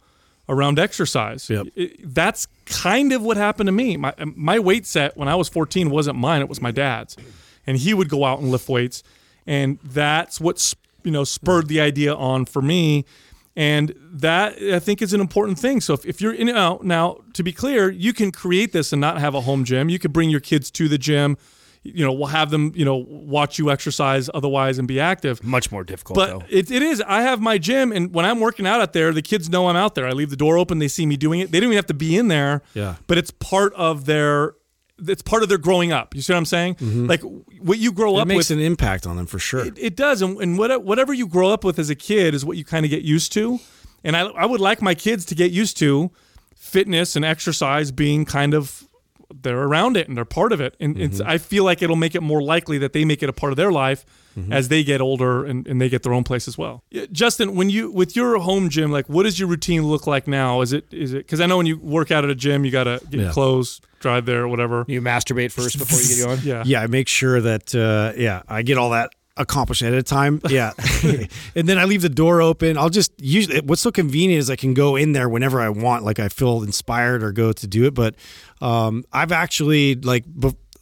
around 0.48 0.78
exercise. 0.78 1.48
Yep. 1.50 1.66
It- 1.76 2.14
that's 2.14 2.46
kind 2.66 3.12
of 3.12 3.22
what 3.22 3.36
happened 3.36 3.66
to 3.68 3.72
me. 3.72 3.96
My 3.96 4.14
my 4.24 4.58
weight 4.58 4.86
set 4.86 5.16
when 5.16 5.28
I 5.28 5.34
was 5.34 5.48
14 5.48 5.90
wasn't 5.90 6.16
mine; 6.18 6.40
it 6.40 6.48
was 6.48 6.60
my 6.62 6.70
dad's, 6.70 7.16
and 7.66 7.76
he 7.76 7.92
would 7.92 8.08
go 8.08 8.24
out 8.24 8.38
and 8.40 8.50
lift 8.50 8.68
weights, 8.68 9.02
and 9.46 9.78
that's 9.82 10.40
what 10.40 10.74
you 11.04 11.10
know 11.10 11.24
spurred 11.24 11.68
the 11.68 11.80
idea 11.80 12.14
on 12.14 12.44
for 12.44 12.62
me. 12.62 13.04
And 13.56 13.94
that 14.12 14.56
I 14.62 14.78
think 14.78 15.02
is 15.02 15.12
an 15.12 15.20
important 15.20 15.58
thing. 15.58 15.80
So 15.80 15.92
if, 15.94 16.06
if 16.06 16.20
you're 16.20 16.32
in 16.32 16.46
now, 16.46 16.78
now 16.82 17.18
to 17.34 17.42
be 17.42 17.52
clear, 17.52 17.90
you 17.90 18.12
can 18.12 18.30
create 18.30 18.72
this 18.72 18.92
and 18.92 19.00
not 19.00 19.18
have 19.20 19.34
a 19.34 19.40
home 19.40 19.64
gym. 19.64 19.88
You 19.88 19.98
could 19.98 20.12
bring 20.12 20.30
your 20.30 20.40
kids 20.40 20.70
to 20.70 20.88
the 20.88 20.96
gym. 20.98 21.36
You 21.82 22.04
know, 22.04 22.12
we'll 22.12 22.26
have 22.28 22.50
them, 22.50 22.72
you 22.76 22.84
know, 22.84 22.96
watch 23.08 23.58
you 23.58 23.70
exercise 23.70 24.28
otherwise 24.34 24.78
and 24.78 24.86
be 24.86 25.00
active. 25.00 25.42
Much 25.42 25.72
more 25.72 25.82
difficult 25.82 26.16
But 26.16 26.26
though. 26.28 26.44
it, 26.50 26.70
it 26.70 26.82
is. 26.82 27.00
I 27.06 27.22
have 27.22 27.40
my 27.40 27.56
gym, 27.56 27.90
and 27.90 28.12
when 28.12 28.26
I'm 28.26 28.38
working 28.38 28.66
out 28.66 28.82
out 28.82 28.92
there, 28.92 29.14
the 29.14 29.22
kids 29.22 29.48
know 29.48 29.66
I'm 29.68 29.76
out 29.76 29.94
there. 29.94 30.06
I 30.06 30.10
leave 30.12 30.28
the 30.28 30.36
door 30.36 30.58
open. 30.58 30.78
They 30.78 30.88
see 30.88 31.06
me 31.06 31.16
doing 31.16 31.40
it. 31.40 31.50
They 31.52 31.58
don't 31.58 31.68
even 31.68 31.76
have 31.76 31.86
to 31.86 31.94
be 31.94 32.18
in 32.18 32.28
there. 32.28 32.60
Yeah. 32.74 32.96
But 33.06 33.16
it's 33.16 33.30
part 33.30 33.72
of 33.74 34.04
their. 34.04 34.54
It's 35.08 35.22
part 35.22 35.42
of 35.42 35.48
their 35.48 35.56
growing 35.56 35.90
up. 35.92 36.14
You 36.14 36.20
see 36.20 36.34
what 36.34 36.36
I'm 36.38 36.44
saying? 36.44 36.74
Mm-hmm. 36.74 37.06
Like 37.06 37.22
what 37.22 37.78
you 37.78 37.90
grow 37.92 38.18
It 38.18 38.20
up 38.20 38.28
makes 38.28 38.50
with. 38.50 38.58
an 38.58 38.62
impact 38.62 39.06
on 39.06 39.16
them 39.16 39.24
for 39.24 39.38
sure. 39.38 39.64
It, 39.64 39.78
it 39.78 39.96
does, 39.96 40.20
and, 40.20 40.38
and 40.42 40.58
what, 40.58 40.84
whatever 40.84 41.14
you 41.14 41.26
grow 41.26 41.48
up 41.48 41.64
with 41.64 41.78
as 41.78 41.88
a 41.88 41.94
kid 41.94 42.34
is 42.34 42.44
what 42.44 42.58
you 42.58 42.64
kind 42.66 42.84
of 42.84 42.90
get 42.90 43.00
used 43.02 43.32
to. 43.32 43.58
And 44.04 44.14
I, 44.14 44.26
I 44.26 44.44
would 44.44 44.60
like 44.60 44.82
my 44.82 44.94
kids 44.94 45.24
to 45.26 45.34
get 45.34 45.50
used 45.52 45.78
to 45.78 46.10
fitness 46.54 47.16
and 47.16 47.24
exercise 47.24 47.90
being 47.90 48.26
kind 48.26 48.52
of 48.52 48.86
they're 49.42 49.62
around 49.62 49.96
it 49.96 50.08
and 50.08 50.16
they're 50.16 50.24
part 50.24 50.52
of 50.52 50.60
it. 50.60 50.74
And 50.80 50.98
it's 51.00 51.20
I 51.20 51.38
feel 51.38 51.64
like 51.64 51.82
it'll 51.82 51.96
make 51.96 52.14
it 52.14 52.22
more 52.22 52.42
likely 52.42 52.78
that 52.78 52.92
they 52.92 53.04
make 53.04 53.22
it 53.22 53.28
a 53.28 53.32
part 53.32 53.52
of 53.52 53.56
their 53.56 53.72
life 53.72 54.04
as 54.50 54.68
they 54.68 54.82
get 54.82 55.00
older 55.02 55.44
and, 55.44 55.66
and 55.66 55.80
they 55.80 55.88
get 55.90 56.02
their 56.02 56.14
own 56.14 56.24
place 56.24 56.48
as 56.48 56.56
well. 56.56 56.82
Justin, 57.12 57.54
when 57.56 57.68
you 57.68 57.90
with 57.90 58.16
your 58.16 58.38
home 58.38 58.68
gym, 58.70 58.90
like 58.90 59.06
what 59.08 59.24
does 59.24 59.38
your 59.38 59.48
routine 59.48 59.82
look 59.82 60.06
like 60.06 60.26
now? 60.26 60.60
Is 60.62 60.72
it 60.72 60.86
is 60.92 61.12
it 61.12 61.18
because 61.18 61.40
I 61.40 61.46
know 61.46 61.56
when 61.58 61.66
you 61.66 61.76
work 61.78 62.10
out 62.10 62.24
at 62.24 62.30
a 62.30 62.34
gym, 62.34 62.64
you 62.64 62.70
gotta 62.70 63.00
get 63.10 63.20
Yeah. 63.20 63.30
clothes, 63.32 63.80
drive 64.00 64.26
there, 64.26 64.42
or 64.42 64.48
whatever. 64.48 64.84
You 64.88 65.02
masturbate 65.02 65.52
first 65.52 65.78
before 65.78 65.98
you 66.00 66.08
get 66.16 66.24
going. 66.24 66.38
Yeah. 66.44 66.62
yeah, 66.64 66.80
I 66.82 66.86
make 66.86 67.08
sure 67.08 67.40
that 67.40 67.74
uh, 67.74 68.12
yeah, 68.16 68.42
I 68.48 68.62
get 68.62 68.78
all 68.78 68.90
that 68.90 69.10
accomplished 69.36 69.82
at 69.82 69.92
a 69.94 70.02
time. 70.02 70.40
Yeah, 70.48 70.72
and 71.54 71.68
then 71.68 71.78
I 71.78 71.84
leave 71.84 72.02
the 72.02 72.08
door 72.08 72.40
open. 72.42 72.78
I'll 72.78 72.88
just 72.90 73.12
usually 73.20 73.60
what's 73.60 73.82
so 73.82 73.90
convenient 73.90 74.38
is 74.40 74.48
I 74.50 74.56
can 74.56 74.74
go 74.74 74.96
in 74.96 75.12
there 75.12 75.28
whenever 75.28 75.60
I 75.60 75.68
want. 75.68 76.04
Like 76.04 76.18
I 76.18 76.28
feel 76.28 76.62
inspired 76.62 77.22
or 77.22 77.32
go 77.32 77.52
to 77.52 77.66
do 77.66 77.84
it. 77.86 77.94
But 77.94 78.14
um, 78.60 79.04
I've 79.12 79.32
actually 79.32 79.96
like. 79.96 80.24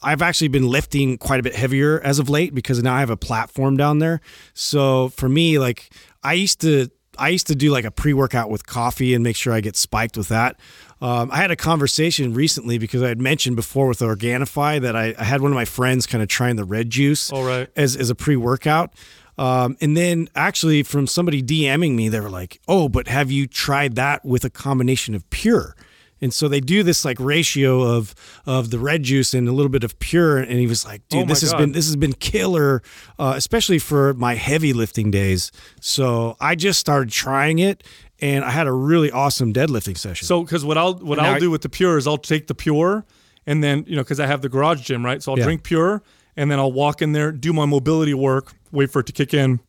I've 0.00 0.22
actually 0.22 0.46
been 0.46 0.68
lifting 0.68 1.18
quite 1.18 1.40
a 1.40 1.42
bit 1.42 1.56
heavier 1.56 2.00
as 2.02 2.20
of 2.20 2.30
late 2.30 2.54
because 2.54 2.80
now 2.80 2.94
I 2.94 3.00
have 3.00 3.10
a 3.10 3.16
platform 3.16 3.76
down 3.76 3.98
there. 3.98 4.20
So 4.54 5.08
for 5.08 5.28
me, 5.28 5.58
like 5.58 5.90
I 6.22 6.34
used 6.34 6.60
to 6.60 6.88
I 7.18 7.30
used 7.30 7.48
to 7.48 7.54
do 7.54 7.70
like 7.70 7.84
a 7.84 7.90
pre 7.90 8.14
workout 8.14 8.48
with 8.48 8.66
coffee 8.66 9.12
and 9.12 9.24
make 9.24 9.36
sure 9.36 9.52
I 9.52 9.60
get 9.60 9.76
spiked 9.76 10.16
with 10.16 10.28
that. 10.28 10.56
Um, 11.00 11.30
I 11.30 11.36
had 11.36 11.50
a 11.50 11.56
conversation 11.56 12.34
recently 12.34 12.78
because 12.78 13.02
I 13.02 13.08
had 13.08 13.20
mentioned 13.20 13.56
before 13.56 13.86
with 13.86 14.00
Organifi 14.00 14.80
that 14.80 14.96
I, 14.96 15.14
I 15.18 15.24
had 15.24 15.40
one 15.40 15.50
of 15.52 15.54
my 15.54 15.64
friends 15.64 16.06
kind 16.06 16.22
of 16.22 16.28
trying 16.28 16.56
the 16.56 16.64
red 16.64 16.90
juice 16.90 17.32
All 17.32 17.44
right. 17.44 17.68
as, 17.76 17.96
as 17.96 18.10
a 18.10 18.14
pre 18.14 18.36
workout. 18.36 18.92
Um, 19.36 19.76
and 19.80 19.96
then 19.96 20.28
actually 20.34 20.82
from 20.82 21.06
somebody 21.06 21.42
DMing 21.42 21.94
me, 21.94 22.08
they 22.08 22.18
were 22.18 22.30
like, 22.30 22.60
oh, 22.66 22.88
but 22.88 23.06
have 23.06 23.30
you 23.30 23.46
tried 23.46 23.94
that 23.94 24.24
with 24.24 24.44
a 24.44 24.50
combination 24.50 25.14
of 25.14 25.28
pure? 25.30 25.76
And 26.20 26.34
so 26.34 26.48
they 26.48 26.60
do 26.60 26.82
this 26.82 27.04
like 27.04 27.18
ratio 27.20 27.82
of 27.82 28.14
of 28.46 28.70
the 28.70 28.78
red 28.78 29.02
juice 29.04 29.34
and 29.34 29.48
a 29.48 29.52
little 29.52 29.70
bit 29.70 29.84
of 29.84 29.98
pure, 29.98 30.38
and 30.38 30.58
he 30.58 30.66
was 30.66 30.84
like, 30.84 31.06
"Dude, 31.08 31.22
Oh 31.22 31.26
this 31.26 31.40
has 31.42 31.54
been 31.54 31.72
this 31.72 31.86
has 31.86 31.96
been 31.96 32.12
killer, 32.14 32.82
uh, 33.18 33.34
especially 33.36 33.78
for 33.78 34.14
my 34.14 34.34
heavy 34.34 34.72
lifting 34.72 35.10
days." 35.10 35.52
So 35.80 36.36
I 36.40 36.54
just 36.54 36.78
started 36.80 37.10
trying 37.10 37.58
it, 37.60 37.84
and 38.20 38.44
I 38.44 38.50
had 38.50 38.66
a 38.66 38.72
really 38.72 39.10
awesome 39.10 39.52
deadlifting 39.52 39.96
session. 39.96 40.26
So, 40.26 40.42
because 40.42 40.64
what 40.64 40.76
I'll 40.76 40.94
what 40.94 41.18
I'll 41.18 41.38
do 41.38 41.50
with 41.50 41.62
the 41.62 41.68
pure 41.68 41.96
is 41.98 42.06
I'll 42.06 42.18
take 42.18 42.48
the 42.48 42.54
pure, 42.54 43.04
and 43.46 43.62
then 43.62 43.84
you 43.86 43.94
know 43.96 44.02
because 44.02 44.18
I 44.18 44.26
have 44.26 44.42
the 44.42 44.48
garage 44.48 44.82
gym 44.82 45.04
right, 45.04 45.22
so 45.22 45.32
I'll 45.32 45.38
Yeah. 45.38 45.44
drink 45.44 45.62
pure, 45.62 46.02
and 46.36 46.50
then 46.50 46.58
I'll 46.58 46.72
walk 46.72 47.00
in 47.00 47.12
there, 47.12 47.30
do 47.30 47.52
my 47.52 47.64
mobility 47.64 48.14
work, 48.14 48.54
wait 48.72 48.90
for 48.90 49.00
it 49.00 49.06
to 49.06 49.12
kick 49.12 49.32
in, 49.34 49.60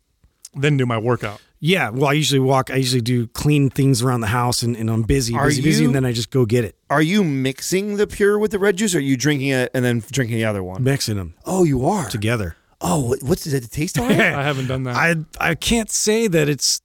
then 0.56 0.78
do 0.78 0.86
my 0.86 0.98
workout. 0.98 1.42
Yeah, 1.60 1.90
well, 1.90 2.10
I 2.10 2.14
usually 2.14 2.40
walk. 2.40 2.72
I 2.72 2.76
usually 2.76 3.02
do 3.02 3.28
clean 3.28 3.70
things 3.70 4.02
around 4.02 4.22
the 4.22 4.28
house, 4.28 4.62
and, 4.64 4.76
and 4.78 4.90
I'm 4.90 5.02
busy, 5.04 5.36
Are 5.36 5.48
busy, 5.48 5.62
busy, 5.62 5.86
and 5.86 5.94
then 5.94 6.06
I 6.06 6.12
just 6.14 6.30
go 6.32 6.46
get 6.46 6.64
it, 6.64 6.76
Are 6.90 7.02
you 7.02 7.24
mixing 7.24 7.98
the 7.98 8.08
pure 8.08 8.40
with 8.40 8.52
the 8.52 8.60
red 8.60 8.78
juice, 8.78 8.96
or 8.96 9.00
are 9.00 9.02
you 9.02 9.18
drinking 9.18 9.50
it 9.50 9.72
and 9.74 9.84
then 9.84 10.02
drinking 10.12 10.38
the 10.38 10.46
other 10.46 10.64
one? 10.64 10.84
mixing 10.84 11.18
them 11.18 11.34
Oh, 11.46 11.64
you 11.64 11.86
are. 11.86 12.08
together. 12.10 12.56
Oh, 12.82 13.16
what's 13.22 13.44
does 13.44 13.54
it 13.54 13.70
taste 13.72 13.98
like? 14.00 14.12
I 14.12 14.44
haven't 14.44 14.68
done 14.68 14.84
that. 14.84 14.96
I 14.96 15.16
I 15.40 15.56
can't 15.56 15.92
say 15.92 16.28
that 16.28 16.48
it's 16.48 16.82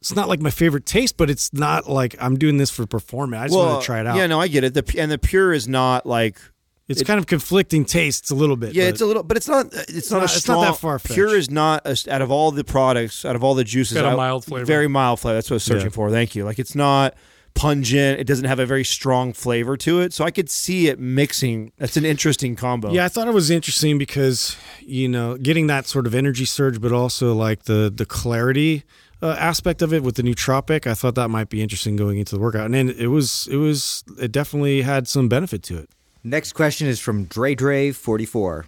it's 0.00 0.14
not 0.14 0.28
like 0.28 0.40
my 0.40 0.50
favorite 0.50 0.86
taste, 0.86 1.16
but 1.18 1.28
it's 1.28 1.52
not 1.52 1.86
like 1.88 2.16
I'm 2.18 2.36
doing 2.38 2.56
this 2.56 2.70
for 2.70 2.86
performance. 2.86 3.42
I 3.42 3.46
just 3.48 3.58
want 3.58 3.82
to 3.82 3.84
try 3.84 4.00
it 4.00 4.06
out. 4.06 4.16
Yeah, 4.16 4.26
no, 4.26 4.40
I 4.40 4.48
get 4.48 4.64
it. 4.64 4.72
The 4.72 4.94
and 4.98 5.10
the 5.10 5.18
pure 5.18 5.52
is 5.52 5.68
not 5.68 6.06
like 6.06 6.38
it's 6.88 7.02
kind 7.02 7.18
of 7.18 7.26
conflicting 7.26 7.84
tastes 7.84 8.30
a 8.30 8.34
little 8.34 8.56
bit. 8.56 8.74
yeah, 8.74 8.84
it's 8.84 9.00
a 9.00 9.06
little, 9.06 9.22
but 9.22 9.36
it's 9.36 9.48
not. 9.48 9.66
It's, 9.72 10.10
not, 10.10 10.18
not- 10.18 10.30
a 10.32 10.36
it's 10.36 10.46
not 10.48 10.60
that 10.62 10.76
far-fetched. 10.78 11.14
Pure 11.14 11.36
is 11.36 11.50
not 11.50 11.82
a, 11.86 11.96
out 12.10 12.22
of 12.22 12.30
all 12.30 12.50
the 12.52 12.64
products, 12.64 13.24
out 13.24 13.34
of 13.36 13.42
all 13.42 13.54
the 13.54 13.64
juices, 13.64 13.94
Got 13.96 14.04
a 14.04 14.08
I- 14.08 14.14
mild 14.16 14.44
flavor. 14.44 14.64
Very 14.64 14.88
mild 14.88 15.20
flavor. 15.20 15.34
That's 15.34 15.50
what 15.50 15.54
I 15.54 15.56
was 15.56 15.64
searching 15.64 15.86
Yeah. 15.86 15.90
for. 15.90 16.10
Thank 16.10 16.34
you. 16.34 16.44
Like 16.44 16.58
it's 16.58 16.74
not 16.74 17.14
pungent. 17.54 18.20
It 18.20 18.24
doesn't 18.26 18.44
have 18.44 18.58
a 18.58 18.66
very 18.66 18.84
strong 18.84 19.32
flavor 19.32 19.76
to 19.78 20.00
it. 20.00 20.12
So 20.12 20.24
I 20.24 20.30
could 20.30 20.50
see 20.50 20.88
it 20.88 20.98
mixing. 21.00 21.72
That's 21.78 21.96
an 21.96 22.04
interesting 22.04 22.54
combo. 22.54 22.92
Yeah, 22.92 23.04
I 23.04 23.08
thought 23.08 23.28
it 23.28 23.34
was 23.34 23.50
interesting 23.50 23.98
because 23.98 24.56
you 24.80 25.08
know 25.08 25.36
getting 25.38 25.66
that 25.68 25.86
sort 25.86 26.06
of 26.06 26.14
energy 26.14 26.44
surge, 26.44 26.80
but 26.80 26.92
also 26.92 27.34
like 27.34 27.64
the 27.64 27.92
the 27.94 28.06
clarity 28.06 28.84
uh, 29.22 29.34
aspect 29.38 29.80
of 29.80 29.92
it 29.94 30.02
with 30.02 30.16
the 30.16 30.22
nootropic. 30.22 30.86
I 30.86 30.92
thought 30.94 31.14
that 31.14 31.28
might 31.30 31.48
be 31.48 31.62
interesting 31.62 31.96
going 31.96 32.18
into 32.18 32.34
the 32.36 32.40
workout, 32.40 32.66
and 32.66 32.74
then 32.74 32.90
it 32.90 33.06
was 33.06 33.48
it 33.50 33.56
was 33.56 34.04
it 34.20 34.30
definitely 34.32 34.82
had 34.82 35.08
some 35.08 35.28
benefit 35.28 35.62
to 35.64 35.78
it. 35.78 35.88
Next 36.26 36.54
question 36.54 36.88
is 36.88 36.98
from 36.98 37.24
Dre 37.26 37.54
Dre 37.54 37.92
44. 37.92 38.66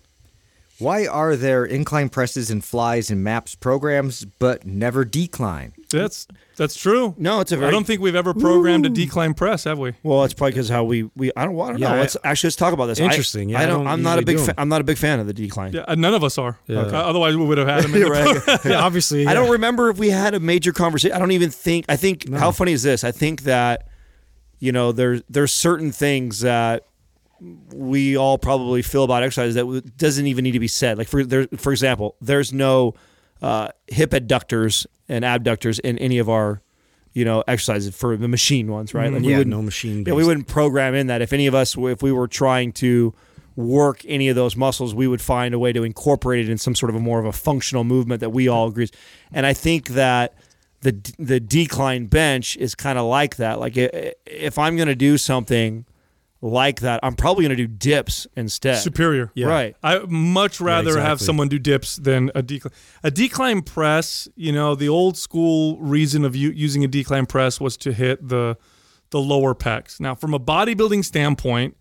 Why 0.79 1.09
are 1.09 1.35
there 1.35 1.65
incline 1.65 2.09
presses 2.09 2.53
and 2.53 2.65
flies 2.65 3.11
in 3.11 3.25
MAPS 3.25 3.57
programs 3.57 4.25
but 4.39 4.65
never 4.65 5.05
decline? 5.05 5.73
That's 5.91 6.29
that's 6.57 6.77
true. 6.77 7.17
No, 7.19 7.41
it's 7.41 7.51
a 7.51 7.57
I 7.57 7.59
very 7.59 7.73
don't 7.73 7.85
think 7.85 8.01
we've 8.01 8.15
ever 8.15 8.33
programmed 8.33 8.87
a 8.87 8.89
decline 8.89 9.35
press, 9.35 9.65
have 9.65 9.77
we? 9.81 9.95
Well, 10.05 10.23
it's 10.23 10.35
probably 10.35 10.53
because 10.53 10.69
how 10.69 10.85
we 10.85 11.11
we 11.17 11.33
I 11.37 11.47
don't, 11.47 11.59
I 11.61 11.71
don't 11.71 11.79
Yeah, 11.81 11.95
know. 11.95 11.99
Let's 12.01 12.17
actually 12.23 12.47
let's 12.49 12.57
talk 12.57 12.73
about 12.75 12.87
this. 12.87 13.01
Interesting. 13.01 13.49
Yeah, 13.49 13.59
I 13.59 13.63
I 13.65 13.67
don't. 13.67 13.79
don't 13.79 13.87
I'm 13.89 14.03
not 14.05 14.21
a 14.21 14.23
big. 14.23 14.37
do 14.37 14.45
Fa- 14.45 14.55
I'm 14.57 14.69
not 14.69 14.81
a 14.81 14.85
big 14.85 14.99
fan 14.99 15.19
of 15.19 15.27
the 15.27 15.33
decline. 15.33 15.73
Yeah, 15.73 15.85
uh, 15.89 15.97
none 15.97 16.15
of 16.15 16.23
us 16.23 16.39
are. 16.39 16.61
Yeah. 16.69 16.83
Okay, 16.83 16.95
Otherwise, 16.95 17.37
we 17.37 17.45
would 17.45 17.59
have 17.59 17.67
had 17.67 17.85
him. 17.85 17.93
In 17.97 18.01
the 18.05 18.09
right. 18.11 18.65
Yeah, 18.65 18.79
obviously. 18.85 19.27
I 19.27 19.35
don't 19.35 19.51
remember 19.51 19.91
if 19.91 19.99
we 19.99 20.11
had 20.11 20.33
a 20.35 20.39
major 20.41 20.73
conversation. 20.73 21.17
I 21.17 21.19
don't 21.19 21.33
even 21.33 21.51
think. 21.51 21.87
I 21.89 21.97
think 21.97 22.29
No. 22.29 22.39
how 22.39 22.53
funny 22.53 22.71
is 22.71 22.85
this? 22.85 23.03
I 23.03 23.11
think 23.11 23.43
that 23.43 23.89
you 24.61 24.71
know 24.71 24.93
there's 24.93 25.23
there's 25.29 25.53
certain 25.53 25.91
things 25.91 26.39
that 26.41 26.85
we 27.73 28.17
all 28.17 28.39
probably 28.39 28.83
feel 28.83 29.05
about 29.05 29.23
exercise 29.23 29.55
that 29.55 29.97
doesn't 29.97 30.27
even 30.27 30.43
need 30.45 30.53
to 30.53 30.61
be 30.61 30.69
said. 30.69 30.99
Like 30.99 31.09
for 31.09 31.25
there, 31.25 31.47
for 31.57 31.73
example, 31.73 32.17
there's 32.21 32.53
no 32.53 32.95
uh, 33.43 33.69
hip 33.87 34.11
adductors 34.11 34.87
and 35.09 35.25
abductors 35.25 35.79
in 35.79 35.99
any 35.99 36.19
of 36.19 36.29
our 36.29 36.61
you 37.15 37.25
know 37.25 37.43
exercises 37.49 37.95
for 37.97 38.17
the 38.17 38.29
machine 38.29 38.71
ones, 38.71 38.95
right? 38.95 39.13
Like 39.13 39.23
we 39.23 39.31
yeah, 39.31 39.39
wouldn't- 39.39 39.55
no 39.57 39.63
machine. 39.63 40.05
yeah, 40.07 40.15
we 40.15 40.25
wouldn't 40.25 40.49
program 40.49 40.95
in 40.95 41.07
that. 41.09 41.23
If 41.23 41.33
any 41.33 41.47
of 41.47 41.55
us, 41.55 41.77
if 41.77 42.03
we 42.03 42.13
were 42.13 42.29
trying 42.29 42.73
to 42.73 43.15
work 43.57 44.03
any 44.07 44.29
of 44.29 44.37
those 44.37 44.55
muscles, 44.55 44.95
we 44.95 45.09
would 45.09 45.21
find 45.21 45.53
a 45.53 45.59
way 45.59 45.73
to 45.73 45.83
incorporate 45.83 46.47
it 46.49 46.51
in 46.51 46.59
some 46.59 46.75
sort 46.77 46.91
of 46.91 46.97
a 46.97 47.01
more 47.01 47.19
of 47.19 47.25
a 47.25 47.33
functional 47.33 47.83
movement 47.83 48.21
that 48.21 48.31
we 48.31 48.47
all 48.47 48.69
agree. 48.69 48.89
And 49.33 49.47
I 49.47 49.53
think 49.53 49.89
that 49.91 50.35
the 50.83 50.93
the 51.19 51.41
decline 51.41 52.07
bench 52.07 52.57
is 52.57 52.75
kind 52.77 52.99
of 52.99 53.07
like 53.07 53.37
that. 53.37 53.59
Like 53.59 53.75
if 53.77 54.59
I'm 54.59 54.77
going 54.77 54.87
to 54.89 54.95
do 54.95 55.19
something 55.19 55.87
like 56.41 56.81
that, 56.81 57.01
I'm 57.03 57.15
probably 57.15 57.45
going 57.45 57.57
to 57.57 57.67
do 57.67 57.67
dips 57.67 58.27
instead. 58.37 58.79
superior. 58.79 59.33
Yeah. 59.35 59.47
Right. 59.47 59.77
I 59.83 59.99
much 60.09 60.61
rather 60.61 60.93
have 60.93 61.15
exactly. 61.15 61.27
someone 61.27 61.49
do 61.49 61.59
dips 61.59 61.97
than 61.97 62.31
a 62.35 62.43
decline. 62.43 62.73
A 63.03 63.11
decline 63.11 63.63
press, 63.63 64.29
you 64.37 64.53
know, 64.53 64.75
the 64.75 64.89
old 64.89 65.17
school 65.17 65.79
reason 65.79 66.25
of 66.25 66.37
u- 66.37 66.51
using 66.51 66.85
a 66.85 66.89
decline 66.89 67.27
press 67.27 67.61
was 67.61 67.77
to 67.79 67.93
hit 67.93 68.29
the 68.29 68.57
the 69.11 69.21
lower 69.21 69.55
pecs. 69.55 70.01
Now, 70.01 70.15
from 70.15 70.35
a 70.35 70.39
bodybuilding 70.39 71.05
standpoint, 71.05 71.77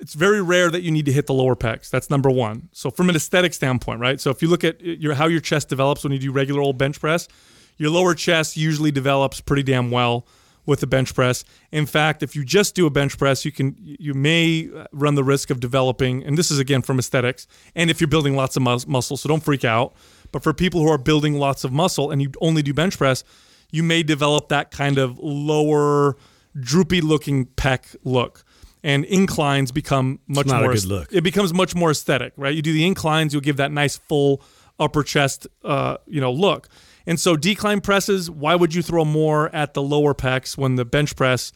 it's 0.00 0.14
very 0.14 0.42
rare 0.42 0.70
that 0.70 0.82
you 0.82 0.90
need 0.90 1.04
to 1.06 1.12
hit 1.12 1.26
the 1.26 1.34
lower 1.34 1.54
pecs. 1.54 1.90
That's 1.90 2.10
number 2.10 2.30
one. 2.30 2.68
So, 2.72 2.90
from 2.90 3.10
an 3.10 3.16
aesthetic 3.16 3.54
standpoint, 3.54 4.00
right? 4.00 4.20
So, 4.20 4.30
if 4.30 4.42
you 4.42 4.48
look 4.48 4.64
at 4.64 4.80
your 4.80 5.14
how 5.14 5.26
your 5.26 5.40
chest 5.40 5.68
develops 5.68 6.02
when 6.02 6.12
you 6.12 6.18
do 6.18 6.32
regular 6.32 6.60
old 6.60 6.78
bench 6.78 6.98
press, 6.98 7.28
your 7.76 7.90
lower 7.90 8.14
chest 8.14 8.56
usually 8.56 8.90
develops 8.90 9.40
pretty 9.40 9.62
damn 9.62 9.90
well 9.90 10.26
with 10.64 10.80
the 10.80 10.86
bench 10.86 11.14
press. 11.14 11.44
In 11.70 11.86
fact, 11.86 12.22
if 12.22 12.36
you 12.36 12.44
just 12.44 12.74
do 12.74 12.86
a 12.86 12.90
bench 12.90 13.18
press, 13.18 13.44
you 13.44 13.52
can 13.52 13.74
you 13.78 14.14
may 14.14 14.70
run 14.92 15.14
the 15.14 15.24
risk 15.24 15.50
of 15.50 15.60
developing, 15.60 16.24
and 16.24 16.38
this 16.38 16.50
is 16.50 16.58
again 16.58 16.82
from 16.82 16.98
aesthetics, 16.98 17.46
and 17.74 17.90
if 17.90 18.00
you're 18.00 18.08
building 18.08 18.36
lots 18.36 18.56
of 18.56 18.62
mus- 18.62 18.86
muscle, 18.86 19.16
so 19.16 19.28
don't 19.28 19.42
freak 19.42 19.64
out. 19.64 19.94
But 20.30 20.42
for 20.42 20.54
people 20.54 20.80
who 20.80 20.88
are 20.88 20.98
building 20.98 21.38
lots 21.38 21.62
of 21.62 21.72
muscle 21.72 22.10
and 22.10 22.22
you 22.22 22.30
only 22.40 22.62
do 22.62 22.72
bench 22.72 22.96
press, 22.96 23.22
you 23.70 23.82
may 23.82 24.02
develop 24.02 24.48
that 24.48 24.70
kind 24.70 24.98
of 24.98 25.18
lower, 25.18 26.16
droopy 26.58 27.00
looking 27.00 27.46
pec 27.46 27.94
look. 28.04 28.44
And 28.84 29.04
inclines 29.04 29.70
become 29.70 30.18
much 30.26 30.46
more 30.62 30.72
it 31.12 31.22
becomes 31.22 31.54
much 31.54 31.74
more 31.74 31.92
aesthetic, 31.92 32.32
right? 32.36 32.52
You 32.52 32.62
do 32.62 32.72
the 32.72 32.84
inclines, 32.84 33.32
you'll 33.32 33.42
give 33.42 33.58
that 33.58 33.70
nice 33.70 33.96
full 33.96 34.42
upper 34.80 35.04
chest, 35.04 35.46
uh, 35.62 35.98
you 36.06 36.20
know, 36.20 36.32
look. 36.32 36.68
And 37.06 37.18
so 37.18 37.36
decline 37.36 37.80
presses, 37.80 38.30
why 38.30 38.54
would 38.54 38.74
you 38.74 38.82
throw 38.82 39.04
more 39.04 39.54
at 39.54 39.74
the 39.74 39.82
lower 39.82 40.14
pecs 40.14 40.56
when 40.56 40.76
the 40.76 40.84
bench 40.84 41.16
press, 41.16 41.52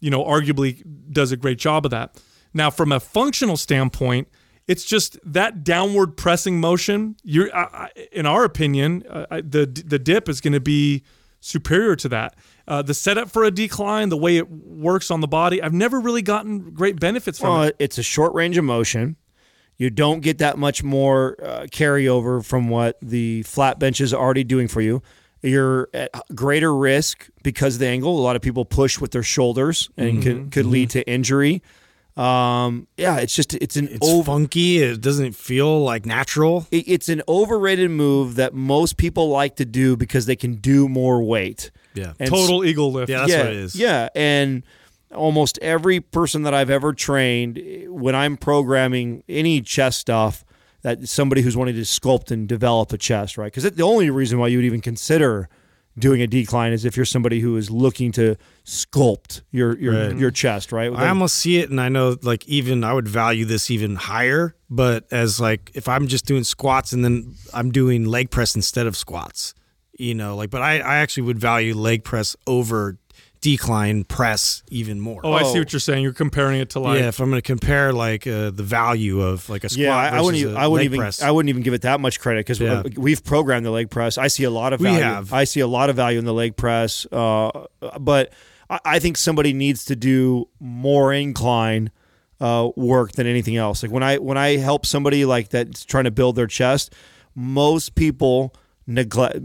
you 0.00 0.10
know, 0.10 0.24
arguably 0.24 0.82
does 1.10 1.32
a 1.32 1.36
great 1.36 1.58
job 1.58 1.84
of 1.86 1.90
that? 1.90 2.20
Now, 2.54 2.70
from 2.70 2.92
a 2.92 3.00
functional 3.00 3.56
standpoint, 3.56 4.28
it's 4.68 4.84
just 4.84 5.18
that 5.24 5.64
downward 5.64 6.16
pressing 6.16 6.60
motion. 6.60 7.16
You're, 7.24 7.54
I, 7.56 7.88
I- 7.96 8.06
in 8.12 8.26
our 8.26 8.44
opinion, 8.44 9.02
uh, 9.08 9.26
I- 9.30 9.40
the 9.40 9.66
the 9.66 9.98
dip 9.98 10.28
is 10.28 10.40
going 10.40 10.52
to 10.52 10.60
be 10.60 11.02
superior 11.40 11.96
to 11.96 12.08
that. 12.10 12.36
Uh, 12.68 12.80
the 12.82 12.94
setup 12.94 13.28
for 13.28 13.42
a 13.42 13.50
decline, 13.50 14.08
the 14.10 14.16
way 14.16 14.36
it 14.36 14.48
works 14.48 15.10
on 15.10 15.20
the 15.20 15.26
body, 15.26 15.60
I've 15.60 15.72
never 15.72 15.98
really 15.98 16.22
gotten 16.22 16.70
great 16.72 17.00
benefits 17.00 17.40
from 17.40 17.48
Well, 17.50 17.62
it. 17.64 17.76
it's 17.80 17.98
a 17.98 18.02
short 18.04 18.32
range 18.34 18.56
of 18.56 18.64
motion. 18.64 19.16
You 19.82 19.90
don't 19.90 20.20
get 20.20 20.38
that 20.38 20.58
much 20.58 20.84
more 20.84 21.36
uh, 21.42 21.62
carryover 21.66 22.44
from 22.44 22.68
what 22.68 22.98
the 23.02 23.42
flat 23.42 23.80
bench 23.80 24.00
is 24.00 24.14
already 24.14 24.44
doing 24.44 24.68
for 24.68 24.80
you. 24.80 25.02
You're 25.42 25.88
at 25.92 26.10
greater 26.36 26.72
risk 26.72 27.28
because 27.42 27.74
of 27.74 27.80
the 27.80 27.88
angle. 27.88 28.16
A 28.16 28.22
lot 28.22 28.36
of 28.36 28.42
people 28.42 28.64
push 28.64 29.00
with 29.00 29.10
their 29.10 29.24
shoulders 29.24 29.90
and 29.96 30.22
could, 30.22 30.52
could 30.52 30.66
lead 30.66 30.90
to 30.90 31.02
injury. 31.10 31.62
Um, 32.16 32.86
yeah, 32.96 33.16
it's 33.18 33.34
just 33.34 33.54
it's 33.54 33.74
an 33.76 33.88
It's 33.88 34.08
over, 34.08 34.22
funky. 34.30 34.78
It 34.78 35.00
doesn't 35.00 35.32
feel 35.34 35.82
like 35.82 36.06
natural. 36.06 36.68
it- 36.70 36.84
it's 36.86 37.08
an 37.08 37.22
overrated 37.26 37.90
move 37.90 38.36
that 38.36 38.54
most 38.54 38.98
people 38.98 39.30
like 39.30 39.56
to 39.56 39.64
do 39.64 39.96
because 39.96 40.26
they 40.26 40.36
can 40.36 40.54
do 40.56 40.88
more 40.88 41.24
weight. 41.24 41.72
Yeah. 41.94 42.12
And 42.20 42.30
Total 42.30 42.64
eagle 42.64 42.92
lift. 42.92 43.10
Yeah, 43.10 43.18
that's 43.20 43.32
yeah, 43.32 43.38
what 43.38 43.46
it 43.50 43.56
is. 43.56 43.74
Yeah, 43.74 44.08
and 44.14 44.62
almost 45.14 45.58
every 45.60 46.00
person 46.00 46.42
that 46.42 46.54
I've 46.54 46.70
ever 46.70 46.92
trained, 46.92 47.60
when 47.88 48.14
I'm 48.14 48.36
programming 48.36 49.22
any 49.28 49.60
chest 49.60 49.98
stuff, 49.98 50.44
that 50.82 51.08
somebody 51.08 51.42
who's 51.42 51.56
wanting 51.56 51.76
to 51.76 51.82
sculpt 51.82 52.30
and 52.30 52.48
develop 52.48 52.92
a 52.92 52.98
chest, 52.98 53.38
right? 53.38 53.52
Because 53.52 53.70
the 53.70 53.82
only 53.84 54.10
reason 54.10 54.38
why 54.38 54.48
you 54.48 54.58
would 54.58 54.64
even 54.64 54.80
consider 54.80 55.48
doing 55.98 56.22
a 56.22 56.26
decline 56.26 56.72
is 56.72 56.84
if 56.84 56.96
you're 56.96 57.04
somebody 57.04 57.40
who 57.40 57.56
is 57.56 57.70
looking 57.70 58.10
to 58.12 58.34
sculpt 58.64 59.42
your 59.50 59.78
your 59.78 60.08
Right. 60.08 60.16
your 60.16 60.30
chest, 60.30 60.72
right? 60.72 60.90
I 60.92 61.08
almost 61.08 61.36
see 61.36 61.58
it, 61.58 61.70
and 61.70 61.80
I 61.80 61.88
know 61.88 62.16
like 62.22 62.46
even 62.48 62.82
I 62.82 62.94
would 62.94 63.08
value 63.08 63.44
this 63.44 63.70
even 63.70 63.96
higher. 63.96 64.54
But 64.70 65.04
as 65.12 65.38
like 65.38 65.70
if 65.74 65.88
I'm 65.88 66.06
just 66.08 66.24
doing 66.24 66.44
squats 66.44 66.92
and 66.92 67.04
then 67.04 67.34
I'm 67.52 67.70
doing 67.70 68.06
leg 68.06 68.30
press 68.30 68.56
instead 68.56 68.86
of 68.86 68.96
squats, 68.96 69.54
you 69.98 70.14
know, 70.14 70.34
like 70.34 70.48
but 70.50 70.62
I 70.62 70.78
I 70.78 70.96
actually 70.96 71.24
would 71.24 71.38
value 71.38 71.74
leg 71.74 72.04
press 72.04 72.36
over 72.46 72.98
decline 73.42 74.04
press 74.04 74.62
even 74.70 74.98
more. 75.00 75.20
Oh, 75.22 75.32
I 75.34 75.42
see 75.42 75.56
Oh. 75.56 75.58
what 75.58 75.72
you're 75.74 75.80
saying. 75.80 76.02
You're 76.02 76.14
comparing 76.14 76.60
it 76.60 76.70
to 76.70 76.80
like 76.80 77.00
yeah, 77.00 77.08
if 77.08 77.20
I'm 77.20 77.28
going 77.28 77.42
to 77.42 77.46
compare 77.46 77.92
like 77.92 78.26
uh, 78.26 78.50
the 78.50 78.62
value 78.62 79.20
of 79.20 79.46
like 79.50 79.64
a 79.64 79.68
squat 79.68 79.82
yeah, 79.82 79.94
I, 79.94 80.16
I 80.16 80.20
wouldn't. 80.22 80.40
Even, 80.40 80.56
a 80.56 80.58
I 80.58 80.66
wouldn't 80.68 80.86
even. 80.86 80.98
press. 81.00 81.20
I 81.20 81.30
wouldn't 81.30 81.50
even 81.50 81.62
give 81.62 81.74
it 81.74 81.82
that 81.82 82.00
much 82.00 82.18
credit 82.20 82.40
because 82.46 82.58
Yeah. 82.60 82.82
we've 82.96 83.22
programmed 83.22 83.66
the 83.66 83.70
leg 83.70 83.90
press. 83.90 84.16
I 84.16 84.28
see 84.28 84.44
a 84.44 84.50
lot 84.50 84.72
of 84.72 84.80
We 84.80 84.84
value. 84.86 85.02
have. 85.02 85.32
I 85.32 85.44
see 85.44 85.60
a 85.60 85.66
lot 85.66 85.90
of 85.90 85.96
value 85.96 86.18
in 86.18 86.24
the 86.24 86.32
leg 86.32 86.56
press, 86.56 87.04
uh, 87.12 87.50
but 88.00 88.32
I, 88.70 88.78
I 88.84 88.98
think 89.00 89.18
somebody 89.18 89.52
needs 89.52 89.84
to 89.86 89.96
do 89.96 90.48
more 90.60 91.12
incline 91.12 91.90
uh, 92.40 92.70
work 92.76 93.12
than 93.12 93.26
anything 93.26 93.56
else. 93.56 93.82
Like 93.82 93.92
when 93.92 94.02
I 94.04 94.18
when 94.18 94.38
I 94.38 94.56
help 94.56 94.86
somebody 94.86 95.24
like 95.24 95.48
that's 95.50 95.84
trying 95.84 96.04
to 96.04 96.10
build 96.10 96.36
their 96.36 96.46
chest, 96.46 96.94
most 97.34 97.94
people 97.96 98.54
neglect 98.86 99.38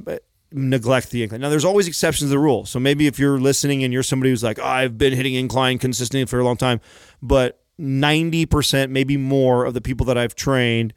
neglect 0.51 1.11
the 1.11 1.23
incline. 1.23 1.41
Now, 1.41 1.49
there's 1.49 1.65
always 1.65 1.87
exceptions 1.87 2.29
to 2.29 2.29
the 2.29 2.39
rule. 2.39 2.65
So 2.65 2.79
maybe 2.79 3.07
if 3.07 3.19
you're 3.19 3.39
listening 3.39 3.83
and 3.83 3.93
you're 3.93 4.03
somebody 4.03 4.29
who's 4.29 4.43
like, 4.43 4.59
oh, 4.59 4.65
I've 4.65 4.97
been 4.97 5.13
hitting 5.13 5.33
incline 5.33 5.77
consistently 5.77 6.25
for 6.25 6.39
a 6.39 6.43
long 6.43 6.57
time, 6.57 6.81
but 7.21 7.61
90%, 7.79 8.89
maybe 8.89 9.17
more 9.17 9.65
of 9.65 9.73
the 9.73 9.81
people 9.81 10.05
that 10.07 10.17
I've 10.17 10.35
trained, 10.35 10.93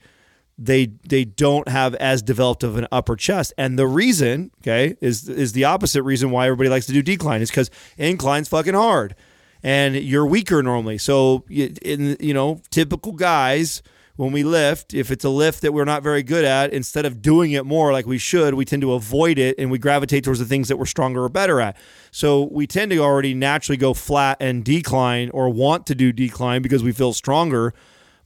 they 0.62 0.92
they 1.08 1.24
don't 1.24 1.68
have 1.68 1.94
as 1.94 2.20
developed 2.20 2.62
of 2.62 2.76
an 2.76 2.86
upper 2.92 3.16
chest. 3.16 3.54
And 3.56 3.78
the 3.78 3.86
reason, 3.86 4.50
okay, 4.60 4.94
is 5.00 5.26
is 5.26 5.52
the 5.52 5.64
opposite 5.64 6.02
reason 6.02 6.30
why 6.30 6.46
everybody 6.46 6.68
likes 6.68 6.84
to 6.86 6.92
do 6.92 7.02
decline 7.02 7.40
is 7.40 7.50
because 7.50 7.70
incline's 7.96 8.48
fucking 8.48 8.74
hard. 8.74 9.16
And 9.62 9.96
you're 9.96 10.26
weaker 10.26 10.62
normally. 10.62 10.98
So 10.98 11.44
in 11.48 12.16
you 12.20 12.34
know, 12.34 12.60
typical 12.70 13.12
guys 13.12 13.82
when 14.20 14.32
we 14.32 14.42
lift, 14.42 14.92
if 14.92 15.10
it's 15.10 15.24
a 15.24 15.30
lift 15.30 15.62
that 15.62 15.72
we're 15.72 15.86
not 15.86 16.02
very 16.02 16.22
good 16.22 16.44
at, 16.44 16.74
instead 16.74 17.06
of 17.06 17.22
doing 17.22 17.52
it 17.52 17.64
more 17.64 17.90
like 17.90 18.04
we 18.04 18.18
should, 18.18 18.52
we 18.52 18.66
tend 18.66 18.82
to 18.82 18.92
avoid 18.92 19.38
it 19.38 19.58
and 19.58 19.70
we 19.70 19.78
gravitate 19.78 20.24
towards 20.24 20.38
the 20.38 20.44
things 20.44 20.68
that 20.68 20.76
we're 20.76 20.84
stronger 20.84 21.24
or 21.24 21.30
better 21.30 21.58
at. 21.58 21.74
So 22.10 22.42
we 22.52 22.66
tend 22.66 22.90
to 22.90 22.98
already 22.98 23.32
naturally 23.32 23.78
go 23.78 23.94
flat 23.94 24.36
and 24.38 24.62
decline 24.62 25.30
or 25.30 25.48
want 25.48 25.86
to 25.86 25.94
do 25.94 26.12
decline 26.12 26.60
because 26.60 26.82
we 26.82 26.92
feel 26.92 27.14
stronger. 27.14 27.72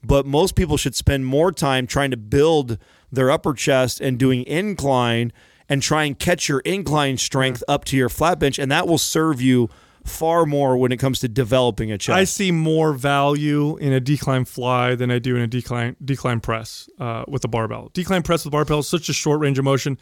But 0.02 0.26
most 0.26 0.56
people 0.56 0.76
should 0.76 0.96
spend 0.96 1.26
more 1.26 1.52
time 1.52 1.86
trying 1.86 2.10
to 2.10 2.16
build 2.16 2.76
their 3.12 3.30
upper 3.30 3.54
chest 3.54 4.00
and 4.00 4.18
doing 4.18 4.42
incline 4.46 5.32
and 5.68 5.80
try 5.80 6.02
and 6.02 6.18
catch 6.18 6.48
your 6.48 6.58
incline 6.60 7.18
strength 7.18 7.62
up 7.68 7.84
to 7.84 7.96
your 7.96 8.08
flat 8.08 8.40
bench. 8.40 8.58
And 8.58 8.68
that 8.72 8.88
will 8.88 8.98
serve 8.98 9.40
you 9.40 9.70
far 10.04 10.44
more 10.46 10.76
when 10.76 10.92
it 10.92 10.98
comes 10.98 11.20
to 11.20 11.28
developing 11.28 11.90
a 11.90 11.98
chest. 11.98 12.16
I 12.16 12.24
see 12.24 12.50
more 12.52 12.92
value 12.92 13.76
in 13.78 13.92
a 13.92 14.00
decline 14.00 14.44
fly 14.44 14.94
than 14.94 15.10
I 15.10 15.18
do 15.18 15.34
in 15.36 15.42
a 15.42 15.46
decline 15.46 15.96
decline 16.04 16.40
press 16.40 16.88
uh, 17.00 17.24
with 17.26 17.44
a 17.44 17.48
barbell. 17.48 17.90
Decline 17.94 18.22
press 18.22 18.44
with 18.44 18.52
barbell 18.52 18.80
is 18.80 18.88
such 18.88 19.08
a 19.08 19.12
short 19.12 19.40
range 19.40 19.58
of 19.58 19.64
motion. 19.64 19.98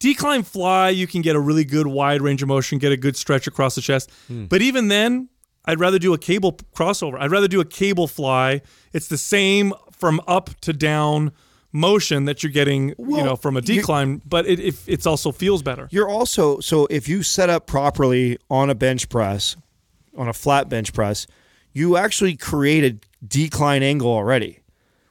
Decline 0.00 0.42
fly, 0.42 0.88
you 0.88 1.06
can 1.06 1.22
get 1.22 1.36
a 1.36 1.40
really 1.40 1.64
good 1.64 1.86
wide 1.86 2.20
range 2.20 2.42
of 2.42 2.48
motion, 2.48 2.78
get 2.78 2.90
a 2.90 2.96
good 2.96 3.16
stretch 3.16 3.46
across 3.46 3.76
the 3.76 3.80
chest. 3.80 4.10
But 4.28 4.60
even 4.60 4.88
then, 4.88 5.28
I'd 5.66 5.78
rather 5.80 5.98
do 5.98 6.12
a 6.12 6.18
cable 6.18 6.52
crossover. 6.74 7.16
I'd 7.18 7.30
rather 7.30 7.48
do 7.48 7.60
a 7.60 7.64
cable 7.64 8.08
fly. 8.08 8.60
It's 8.92 9.06
the 9.06 9.16
same 9.16 9.72
from 9.92 10.20
up 10.26 10.50
to 10.62 10.72
down 10.72 11.32
motion 11.74 12.24
that 12.26 12.42
you're 12.42 12.52
getting, 12.52 12.90
you 12.98 13.22
know, 13.22 13.36
from 13.36 13.56
a 13.56 13.60
decline, 13.60 14.22
but 14.24 14.46
it, 14.46 14.60
it 14.60 14.76
it's 14.86 15.06
also 15.06 15.32
feels 15.32 15.62
better. 15.62 15.88
You're 15.90 16.08
also 16.08 16.60
so 16.60 16.86
if 16.88 17.08
you 17.08 17.22
set 17.22 17.50
up 17.50 17.66
properly 17.66 18.38
on 18.48 18.70
a 18.70 18.74
bench 18.74 19.08
press, 19.10 19.56
on 20.16 20.28
a 20.28 20.32
flat 20.32 20.70
bench 20.70 20.94
press, 20.94 21.26
you 21.72 21.96
actually 21.96 22.36
create 22.36 22.84
a 22.84 23.26
decline 23.26 23.82
angle 23.82 24.08
already. 24.08 24.60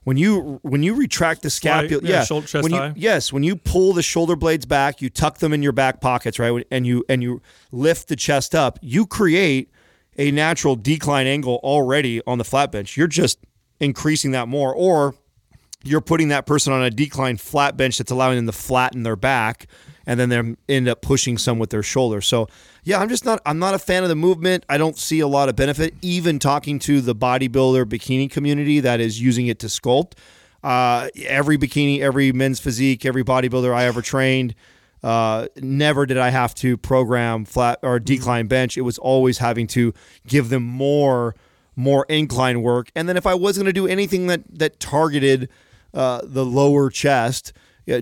When 0.05 0.17
you 0.17 0.59
when 0.63 0.83
you 0.83 0.95
retract 0.95 1.43
the 1.43 1.49
scapula, 1.49 2.01
yeah, 2.03 2.09
yeah, 2.09 2.23
shoulder- 2.23 2.47
chest 2.47 2.63
when 2.63 2.71
you, 2.71 2.77
high. 2.77 2.93
yes, 2.95 3.31
when 3.31 3.43
you 3.43 3.55
pull 3.55 3.93
the 3.93 4.01
shoulder 4.01 4.35
blades 4.35 4.65
back, 4.65 5.01
you 5.01 5.09
tuck 5.09 5.37
them 5.39 5.53
in 5.53 5.61
your 5.61 5.71
back 5.73 6.01
pockets, 6.01 6.39
right, 6.39 6.65
and 6.71 6.87
you 6.87 7.05
and 7.09 7.21
you 7.21 7.41
lift 7.71 8.07
the 8.07 8.15
chest 8.15 8.55
up, 8.55 8.79
you 8.81 9.05
create 9.05 9.69
a 10.17 10.31
natural 10.31 10.75
decline 10.75 11.27
angle 11.27 11.59
already 11.63 12.21
on 12.25 12.37
the 12.37 12.43
flat 12.43 12.71
bench. 12.71 12.95
You're 12.95 13.07
just 13.07 13.39
increasing 13.79 14.31
that 14.31 14.47
more, 14.47 14.73
or 14.73 15.15
you're 15.83 16.01
putting 16.01 16.29
that 16.29 16.45
person 16.45 16.73
on 16.73 16.81
a 16.81 16.89
decline 16.89 17.37
flat 17.37 17.77
bench 17.77 17.97
that's 17.97 18.11
allowing 18.11 18.37
them 18.37 18.45
to 18.45 18.51
flatten 18.51 19.03
their 19.03 19.15
back 19.15 19.67
and 20.05 20.19
then 20.19 20.29
they 20.29 20.75
end 20.75 20.87
up 20.87 21.01
pushing 21.01 21.37
some 21.37 21.59
with 21.59 21.69
their 21.69 21.83
shoulder. 21.83 22.21
So 22.21 22.47
yeah, 22.83 22.99
I'm 22.99 23.09
just 23.09 23.25
not 23.25 23.41
I'm 23.45 23.59
not 23.59 23.73
a 23.73 23.79
fan 23.79 24.03
of 24.03 24.09
the 24.09 24.15
movement. 24.15 24.65
I 24.69 24.77
don't 24.77 24.97
see 24.97 25.19
a 25.19 25.27
lot 25.27 25.49
of 25.49 25.55
benefit. 25.55 25.93
Even 26.01 26.39
talking 26.39 26.79
to 26.79 27.01
the 27.01 27.15
bodybuilder 27.15 27.85
bikini 27.85 28.29
community 28.29 28.79
that 28.81 28.99
is 28.99 29.21
using 29.21 29.47
it 29.47 29.59
to 29.59 29.67
sculpt. 29.67 30.13
Uh, 30.63 31.09
every 31.25 31.57
bikini, 31.57 31.99
every 31.99 32.31
men's 32.31 32.59
physique, 32.59 33.05
every 33.05 33.23
bodybuilder 33.23 33.73
I 33.73 33.85
ever 33.85 34.01
trained, 34.01 34.55
uh, 35.03 35.47
never 35.57 36.05
did 36.05 36.17
I 36.17 36.29
have 36.29 36.55
to 36.55 36.77
program 36.77 37.43
flat 37.43 37.79
or 37.81 37.99
decline 37.99 38.47
bench. 38.47 38.77
It 38.77 38.81
was 38.81 38.97
always 38.97 39.39
having 39.39 39.67
to 39.67 39.93
give 40.25 40.49
them 40.49 40.63
more 40.63 41.35
more 41.75 42.05
incline 42.07 42.61
work. 42.61 42.91
And 42.95 43.09
then 43.09 43.17
if 43.17 43.25
I 43.25 43.33
was 43.33 43.57
going 43.57 43.65
to 43.65 43.73
do 43.73 43.87
anything 43.87 44.27
that 44.27 44.41
that 44.59 44.79
targeted 44.79 45.49
uh, 45.93 46.21
the 46.23 46.45
lower 46.45 46.89
chest, 46.89 47.53
yeah, 47.85 47.99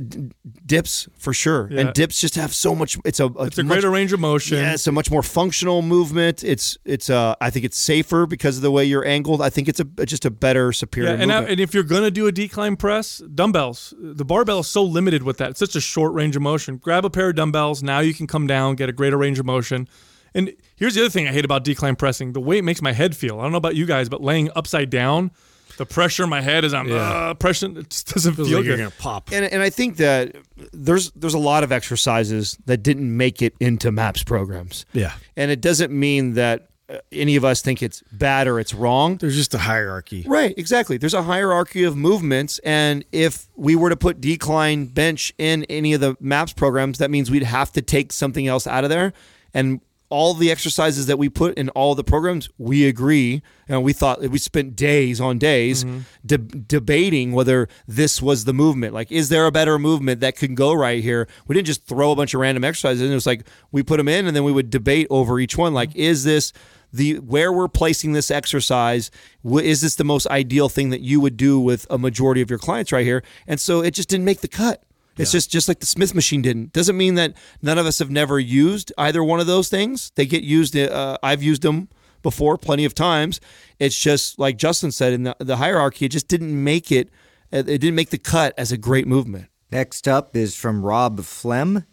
dips 0.65 1.07
for 1.17 1.33
sure. 1.33 1.67
Yeah. 1.71 1.81
And 1.81 1.93
dips 1.93 2.21
just 2.21 2.35
have 2.35 2.53
so 2.53 2.75
much. 2.75 2.97
It's 3.03 3.19
a 3.19 3.29
It's 3.39 3.57
a 3.57 3.63
greater 3.63 3.89
range 3.89 4.13
of 4.13 4.19
motion. 4.19 4.57
yeah, 4.59 4.73
it's 4.73 4.85
a 4.87 4.91
much 4.91 5.09
more 5.09 5.23
functional 5.23 5.81
movement. 5.81 6.43
It's 6.43 6.77
it's 6.85 7.09
uh 7.09 7.33
I 7.41 7.49
think 7.49 7.65
it's 7.65 7.77
safer 7.77 8.25
because 8.27 8.57
of 8.57 8.61
the 8.61 8.69
way 8.71 8.85
you're 8.85 9.05
angled. 9.05 9.41
I 9.41 9.49
think 9.49 9.67
it's 9.67 9.79
a 9.79 9.85
just 10.05 10.23
a 10.25 10.29
better 10.29 10.71
superior 10.71 11.15
Yeah, 11.15 11.21
and, 11.21 11.31
I- 11.33 11.43
and 11.43 11.59
if 11.59 11.73
you're 11.73 11.83
gonna 11.83 12.11
do 12.11 12.27
a 12.27 12.31
decline 12.31 12.75
press, 12.75 13.23
dumbbells. 13.33 13.93
The 13.97 14.23
barbell 14.25 14.59
is 14.59 14.67
so 14.67 14.83
limited 14.83 15.23
with 15.23 15.37
that. 15.37 15.51
It's 15.51 15.59
such 15.59 15.75
a 15.75 15.81
short 15.81 16.13
range 16.13 16.35
of 16.35 16.43
motion. 16.43 16.77
Grab 16.77 17.03
a 17.03 17.09
pair 17.09 17.29
of 17.29 17.35
dumbbells. 17.35 17.81
Now 17.81 17.99
you 18.01 18.13
can 18.13 18.27
come 18.27 18.45
down, 18.45 18.75
get 18.75 18.87
a 18.87 18.93
greater 18.93 19.17
range 19.17 19.39
of 19.39 19.45
motion. 19.47 19.87
And 20.33 20.53
here's 20.75 20.93
the 20.95 21.01
other 21.01 21.09
thing 21.09 21.27
I 21.27 21.31
hate 21.33 21.43
about 21.43 21.63
decline 21.63 21.95
pressing: 21.95 22.33
the 22.33 22.39
way 22.39 22.57
it 22.59 22.63
makes 22.63 22.81
my 22.83 22.93
head 22.93 23.15
feel. 23.17 23.39
I 23.39 23.43
don't 23.43 23.51
know 23.51 23.57
about 23.57 23.75
you 23.75 23.85
guys, 23.87 24.07
but 24.09 24.21
laying 24.21 24.49
upside 24.55 24.89
down, 24.91 25.31
the 25.77 25.85
pressure 25.85 26.23
in 26.23 26.29
my 26.29 26.41
head 26.41 26.63
is 26.63 26.73
on 26.73 26.91
uh, 26.91 27.33
pressure. 27.35 27.67
It 27.77 27.89
just 27.89 28.13
doesn't 28.13 28.35
Feels 28.35 28.49
feel 28.49 28.57
like 28.59 28.67
you're 28.67 28.77
gonna 28.77 28.91
pop. 28.91 29.31
and 29.31 29.45
and 29.45 29.61
I 29.61 29.69
think 29.69 29.97
that 29.97 30.35
there's 30.73 31.11
there's 31.11 31.33
a 31.33 31.39
lot 31.39 31.63
of 31.63 31.71
exercises 31.71 32.57
that 32.65 32.77
didn't 32.77 33.15
make 33.15 33.41
it 33.41 33.55
into 33.59 33.91
MAPS 33.91 34.23
programs. 34.23 34.85
Yeah. 34.93 35.13
And 35.35 35.51
it 35.51 35.61
doesn't 35.61 35.91
mean 35.91 36.33
that 36.33 36.69
uh, 36.89 36.97
any 37.11 37.35
of 37.35 37.45
us 37.45 37.61
think 37.61 37.81
it's 37.81 38.01
bad 38.11 38.47
or 38.47 38.59
it's 38.59 38.73
wrong. 38.73 39.17
There's 39.17 39.35
just 39.35 39.53
a 39.53 39.57
hierarchy. 39.59 40.23
Right, 40.27 40.53
exactly. 40.57 40.97
There's 40.97 41.13
a 41.13 41.23
hierarchy 41.23 41.83
of 41.83 41.95
movements, 41.95 42.59
and 42.59 43.05
if 43.11 43.47
we 43.55 43.75
were 43.75 43.89
to 43.89 43.97
put 43.97 44.19
decline 44.21 44.87
bench 44.87 45.33
in 45.37 45.63
any 45.65 45.93
of 45.93 46.01
the 46.01 46.17
MAPS 46.19 46.53
programs, 46.53 46.97
that 46.97 47.09
means 47.09 47.31
we'd 47.31 47.43
have 47.43 47.71
to 47.73 47.81
take 47.81 48.11
something 48.11 48.47
else 48.47 48.67
out 48.67 48.83
of 48.83 48.89
there. 48.89 49.13
And 49.53 49.81
all 50.11 50.33
the 50.33 50.51
exercises 50.51 51.07
that 51.07 51.17
we 51.17 51.29
put 51.29 51.57
in 51.57 51.69
all 51.69 51.95
the 51.95 52.03
programs, 52.03 52.49
we 52.57 52.87
agree. 52.87 53.41
And 53.67 53.83
we 53.83 53.93
thought 53.93 54.21
we 54.21 54.37
spent 54.37 54.75
days 54.75 55.21
on 55.21 55.37
days 55.37 55.83
mm-hmm. 55.83 55.99
de- 56.25 56.37
debating 56.37 57.31
whether 57.31 57.69
this 57.87 58.21
was 58.21 58.43
the 58.43 58.53
movement. 58.53 58.93
Like, 58.93 59.11
is 59.11 59.29
there 59.29 59.47
a 59.47 59.51
better 59.51 59.79
movement 59.79 60.19
that 60.19 60.35
could 60.35 60.55
go 60.55 60.73
right 60.73 61.01
here? 61.01 61.27
We 61.47 61.55
didn't 61.55 61.67
just 61.67 61.85
throw 61.85 62.11
a 62.11 62.15
bunch 62.15 62.33
of 62.33 62.41
random 62.41 62.63
exercises. 62.63 63.01
in. 63.01 63.11
It 63.11 63.15
was 63.15 63.25
like 63.25 63.47
we 63.71 63.81
put 63.81 63.97
them 63.97 64.09
in, 64.09 64.27
and 64.27 64.35
then 64.35 64.43
we 64.43 64.51
would 64.51 64.69
debate 64.69 65.07
over 65.09 65.39
each 65.39 65.57
one. 65.57 65.73
Like, 65.73 65.91
mm-hmm. 65.91 65.99
is 65.99 66.23
this 66.25 66.51
the 66.93 67.19
where 67.19 67.53
we're 67.53 67.69
placing 67.69 68.11
this 68.11 68.29
exercise 68.29 69.11
is 69.45 69.81
this 69.81 69.95
the 69.95 70.03
most 70.03 70.27
ideal 70.27 70.67
thing 70.67 70.89
that 70.89 70.99
you 70.99 71.21
would 71.21 71.37
do 71.37 71.59
with 71.59 71.87
a 71.89 71.97
majority 71.97 72.41
of 72.41 72.49
your 72.49 72.59
clients 72.59 72.91
right 72.91 73.05
here 73.05 73.23
and 73.47 73.61
so 73.61 73.81
it 73.81 73.93
just 73.93 74.09
didn't 74.09 74.25
make 74.25 74.41
the 74.41 74.47
cut 74.49 74.83
it's 75.17 75.31
just 75.31 75.51
just 75.51 75.67
like 75.67 75.79
the 75.79 75.85
smith 75.85 76.15
machine 76.15 76.41
didn't 76.41 76.73
doesn't 76.73 76.97
mean 76.97 77.15
that 77.15 77.33
none 77.61 77.77
of 77.77 77.85
us 77.85 77.99
have 77.99 78.09
never 78.09 78.39
used 78.39 78.91
either 78.97 79.23
one 79.23 79.39
of 79.39 79.47
those 79.47 79.69
things 79.69 80.11
they 80.15 80.25
get 80.25 80.43
used 80.43 80.75
uh, 80.77 81.17
i've 81.21 81.43
used 81.43 81.61
them 81.61 81.89
before 82.21 82.57
plenty 82.57 82.85
of 82.85 82.95
times 82.95 83.39
it's 83.79 83.99
just 83.99 84.39
like 84.39 84.57
justin 84.57 84.91
said 84.91 85.13
in 85.13 85.23
the, 85.23 85.35
the 85.39 85.57
hierarchy 85.57 86.05
it 86.05 86.09
just 86.09 86.27
didn't 86.27 86.63
make 86.63 86.91
it 86.91 87.09
it 87.51 87.65
didn't 87.65 87.95
make 87.95 88.09
the 88.09 88.17
cut 88.17 88.53
as 88.57 88.71
a 88.71 88.77
great 88.77 89.05
movement 89.05 89.47
Next 89.71 90.07
up 90.07 90.35
is 90.35 90.55
from 90.55 90.83
Rob 90.83 91.21
Flem. 91.21 91.85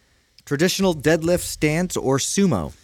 Traditional 0.45 0.95
deadlift 0.95 1.43
stance 1.43 1.97
or 1.97 2.19
sumo? 2.19 2.75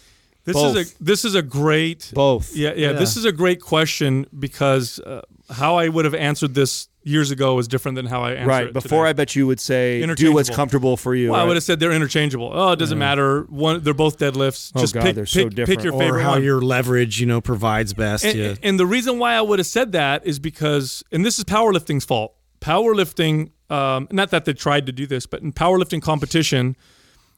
This 0.44 0.54
Both. 0.54 0.76
is 0.76 0.92
a 0.92 1.04
this 1.04 1.24
is 1.24 1.34
a 1.34 1.42
great 1.42 2.12
Both. 2.14 2.54
Yeah, 2.54 2.74
yeah, 2.76 2.92
This 2.92 3.16
is 3.16 3.24
a 3.24 3.32
great 3.32 3.60
question 3.60 4.26
because 4.38 5.00
uh, 5.00 5.22
how 5.50 5.76
I 5.76 5.88
would 5.88 6.04
have 6.04 6.14
answered 6.14 6.54
this 6.54 6.88
years 7.06 7.30
ago 7.30 7.58
is 7.58 7.68
different 7.68 7.96
than 7.96 8.06
how 8.06 8.22
I 8.22 8.32
answered 8.32 8.46
right 8.48 8.66
it 8.68 8.72
before 8.72 9.04
today. 9.04 9.10
i 9.10 9.12
bet 9.12 9.36
you 9.36 9.46
would 9.46 9.60
say 9.60 10.04
do 10.16 10.32
what's 10.32 10.48
comfortable 10.50 10.96
for 10.96 11.14
you 11.14 11.30
Well, 11.32 11.40
I 11.40 11.44
would 11.44 11.54
have 11.56 11.62
said 11.62 11.78
they're 11.78 11.92
interchangeable. 11.92 12.50
Oh, 12.52 12.72
it 12.72 12.78
doesn't 12.78 12.98
matter. 12.98 13.42
One, 13.42 13.82
they're 13.82 13.92
both 13.94 14.18
deadlifts. 14.18 14.72
Oh, 14.74 14.80
Just 14.80 14.94
God, 14.94 15.02
pick, 15.02 15.14
they're 15.14 15.26
so 15.26 15.44
pick, 15.44 15.54
different. 15.54 15.78
pick 15.80 15.84
your 15.84 15.94
Or 15.94 16.00
favorite 16.00 16.22
how 16.22 16.30
one. 16.30 16.42
your 16.42 16.60
leverage, 16.62 17.20
you 17.20 17.26
know, 17.26 17.40
provides 17.40 17.92
best. 17.92 18.24
and, 18.24 18.38
yeah. 18.38 18.54
and 18.62 18.80
the 18.80 18.86
reason 18.86 19.18
why 19.18 19.34
I 19.34 19.42
would 19.42 19.58
have 19.58 19.66
said 19.66 19.92
that 19.92 20.26
is 20.26 20.38
because, 20.38 21.04
and 21.12 21.24
this 21.26 21.38
is 21.38 21.44
powerlifting's 21.44 22.04
fault. 22.06 22.34
Powerlifting, 22.60 23.50
um, 23.70 24.08
not 24.10 24.30
that 24.30 24.46
they 24.46 24.52
tried 24.54 24.86
to 24.86 24.92
do 24.92 25.06
this, 25.06 25.26
but 25.26 25.42
in 25.42 25.52
powerlifting 25.52 26.00
competition, 26.02 26.74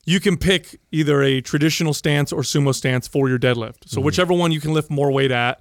you 0.04 0.20
can 0.20 0.36
pick 0.36 0.80
either 0.92 1.20
a 1.22 1.40
traditional 1.40 1.92
stance 1.92 2.32
or 2.32 2.42
sumo 2.42 2.72
stance 2.74 3.08
for 3.08 3.28
your 3.28 3.38
deadlift. 3.38 3.86
So 3.88 4.00
whichever 4.00 4.32
one 4.32 4.52
you 4.52 4.60
can 4.60 4.72
lift 4.72 4.88
more 4.90 5.10
weight 5.10 5.32
at, 5.32 5.60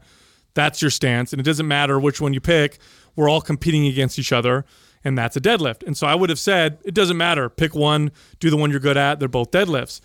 that's 0.55 0.81
your 0.81 0.91
stance, 0.91 1.31
and 1.31 1.39
it 1.39 1.43
doesn't 1.43 1.67
matter 1.67 1.99
which 1.99 2.19
one 2.19 2.33
you 2.33 2.41
pick. 2.41 2.79
We're 3.15 3.29
all 3.29 3.41
competing 3.41 3.85
against 3.85 4.17
each 4.17 4.31
other, 4.31 4.65
and 5.03 5.17
that's 5.17 5.37
a 5.37 5.41
deadlift. 5.41 5.83
And 5.85 5.95
so 5.95 6.07
I 6.07 6.15
would 6.15 6.29
have 6.29 6.39
said 6.39 6.79
it 6.83 6.93
doesn't 6.93 7.17
matter. 7.17 7.49
Pick 7.49 7.75
one, 7.75 8.11
do 8.39 8.49
the 8.49 8.57
one 8.57 8.71
you're 8.71 8.79
good 8.79 8.97
at. 8.97 9.19
They're 9.19 9.27
both 9.29 9.51
deadlifts. 9.51 10.01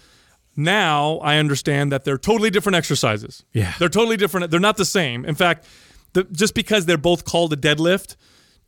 Now 0.56 1.18
I 1.18 1.38
understand 1.38 1.90
that 1.92 2.04
they're 2.04 2.18
totally 2.18 2.50
different 2.50 2.76
exercises. 2.76 3.44
Yeah. 3.52 3.72
they're 3.78 3.88
totally 3.88 4.16
different. 4.16 4.50
They're 4.50 4.60
not 4.60 4.76
the 4.76 4.84
same. 4.84 5.24
In 5.24 5.34
fact, 5.34 5.66
the, 6.12 6.24
just 6.24 6.54
because 6.54 6.86
they're 6.86 6.98
both 6.98 7.24
called 7.24 7.52
a 7.52 7.56
deadlift 7.56 8.16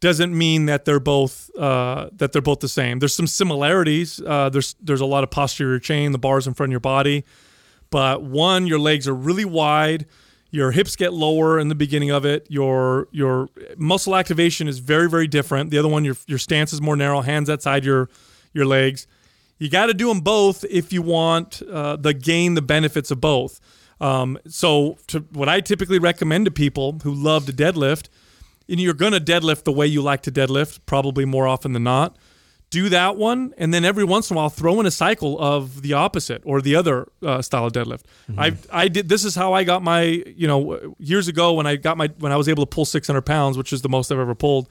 doesn't 0.00 0.36
mean 0.36 0.66
that 0.66 0.84
they're 0.84 1.00
both 1.00 1.50
uh, 1.56 2.08
that 2.14 2.32
they're 2.32 2.42
both 2.42 2.60
the 2.60 2.68
same. 2.68 2.98
There's 2.98 3.14
some 3.14 3.26
similarities. 3.26 4.20
Uh, 4.20 4.48
there's 4.48 4.74
there's 4.80 5.00
a 5.00 5.06
lot 5.06 5.24
of 5.24 5.30
posterior 5.30 5.78
chain. 5.78 6.12
The 6.12 6.18
bars 6.18 6.46
in 6.46 6.54
front 6.54 6.70
of 6.70 6.72
your 6.72 6.80
body, 6.80 7.24
but 7.90 8.22
one, 8.22 8.66
your 8.66 8.78
legs 8.78 9.06
are 9.06 9.14
really 9.14 9.44
wide. 9.44 10.06
Your 10.52 10.70
hips 10.70 10.96
get 10.96 11.14
lower 11.14 11.58
in 11.58 11.68
the 11.68 11.74
beginning 11.74 12.10
of 12.10 12.24
it. 12.26 12.46
Your 12.48 13.08
your 13.10 13.48
muscle 13.76 14.14
activation 14.14 14.68
is 14.68 14.78
very 14.78 15.08
very 15.08 15.26
different. 15.26 15.70
The 15.70 15.78
other 15.78 15.88
one, 15.88 16.04
your 16.04 16.16
your 16.26 16.38
stance 16.38 16.72
is 16.72 16.80
more 16.80 16.94
narrow, 16.94 17.22
hands 17.22 17.50
outside 17.50 17.84
your 17.84 18.08
your 18.52 18.66
legs. 18.66 19.06
You 19.58 19.70
got 19.70 19.86
to 19.86 19.94
do 19.94 20.08
them 20.08 20.20
both 20.20 20.64
if 20.64 20.92
you 20.92 21.02
want 21.02 21.62
uh, 21.62 21.96
the 21.96 22.12
gain 22.12 22.54
the 22.54 22.62
benefits 22.62 23.10
of 23.10 23.20
both. 23.20 23.60
Um, 24.00 24.38
so, 24.46 24.98
to, 25.06 25.20
what 25.30 25.48
I 25.48 25.60
typically 25.60 25.98
recommend 25.98 26.44
to 26.46 26.50
people 26.50 26.98
who 27.02 27.14
love 27.14 27.46
to 27.46 27.52
deadlift, 27.52 28.08
and 28.68 28.80
you're 28.80 28.94
going 28.94 29.12
to 29.12 29.20
deadlift 29.20 29.62
the 29.64 29.72
way 29.72 29.86
you 29.86 30.02
like 30.02 30.22
to 30.22 30.32
deadlift, 30.32 30.80
probably 30.84 31.24
more 31.24 31.46
often 31.46 31.72
than 31.72 31.84
not. 31.84 32.16
Do 32.72 32.88
that 32.88 33.16
one, 33.16 33.52
and 33.58 33.72
then 33.74 33.84
every 33.84 34.02
once 34.02 34.30
in 34.30 34.34
a 34.34 34.38
while, 34.38 34.48
throw 34.48 34.80
in 34.80 34.86
a 34.86 34.90
cycle 34.90 35.38
of 35.38 35.82
the 35.82 35.92
opposite 35.92 36.40
or 36.46 36.62
the 36.62 36.74
other 36.74 37.06
uh, 37.22 37.42
style 37.42 37.66
of 37.66 37.72
deadlift. 37.74 38.04
I 38.38 38.56
I 38.72 38.88
did. 38.88 39.10
This 39.10 39.26
is 39.26 39.34
how 39.34 39.52
I 39.52 39.64
got 39.64 39.82
my. 39.82 40.00
You 40.02 40.46
know, 40.46 40.94
years 40.98 41.28
ago 41.28 41.52
when 41.52 41.66
I 41.66 41.76
got 41.76 41.98
my 41.98 42.08
when 42.18 42.32
I 42.32 42.36
was 42.36 42.48
able 42.48 42.64
to 42.64 42.70
pull 42.74 42.86
600 42.86 43.20
pounds, 43.22 43.58
which 43.58 43.74
is 43.74 43.82
the 43.82 43.90
most 43.90 44.10
I've 44.10 44.18
ever 44.18 44.34
pulled. 44.34 44.70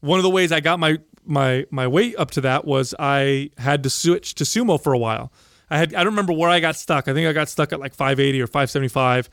One 0.00 0.20
of 0.20 0.22
the 0.22 0.30
ways 0.30 0.52
I 0.52 0.60
got 0.60 0.78
my 0.78 0.98
my 1.24 1.66
my 1.72 1.88
weight 1.88 2.14
up 2.18 2.30
to 2.32 2.40
that 2.42 2.64
was 2.64 2.94
I 3.00 3.50
had 3.58 3.82
to 3.82 3.90
switch 3.90 4.36
to 4.36 4.44
sumo 4.44 4.80
for 4.80 4.92
a 4.92 4.98
while. 4.98 5.32
I 5.70 5.78
had 5.78 5.94
I 5.94 6.04
don't 6.04 6.12
remember 6.12 6.32
where 6.34 6.50
I 6.50 6.60
got 6.60 6.76
stuck. 6.76 7.08
I 7.08 7.14
think 7.14 7.26
I 7.26 7.32
got 7.32 7.48
stuck 7.48 7.72
at 7.72 7.80
like 7.80 7.94
580 7.94 8.40
or 8.42 8.46
575. 8.46 9.28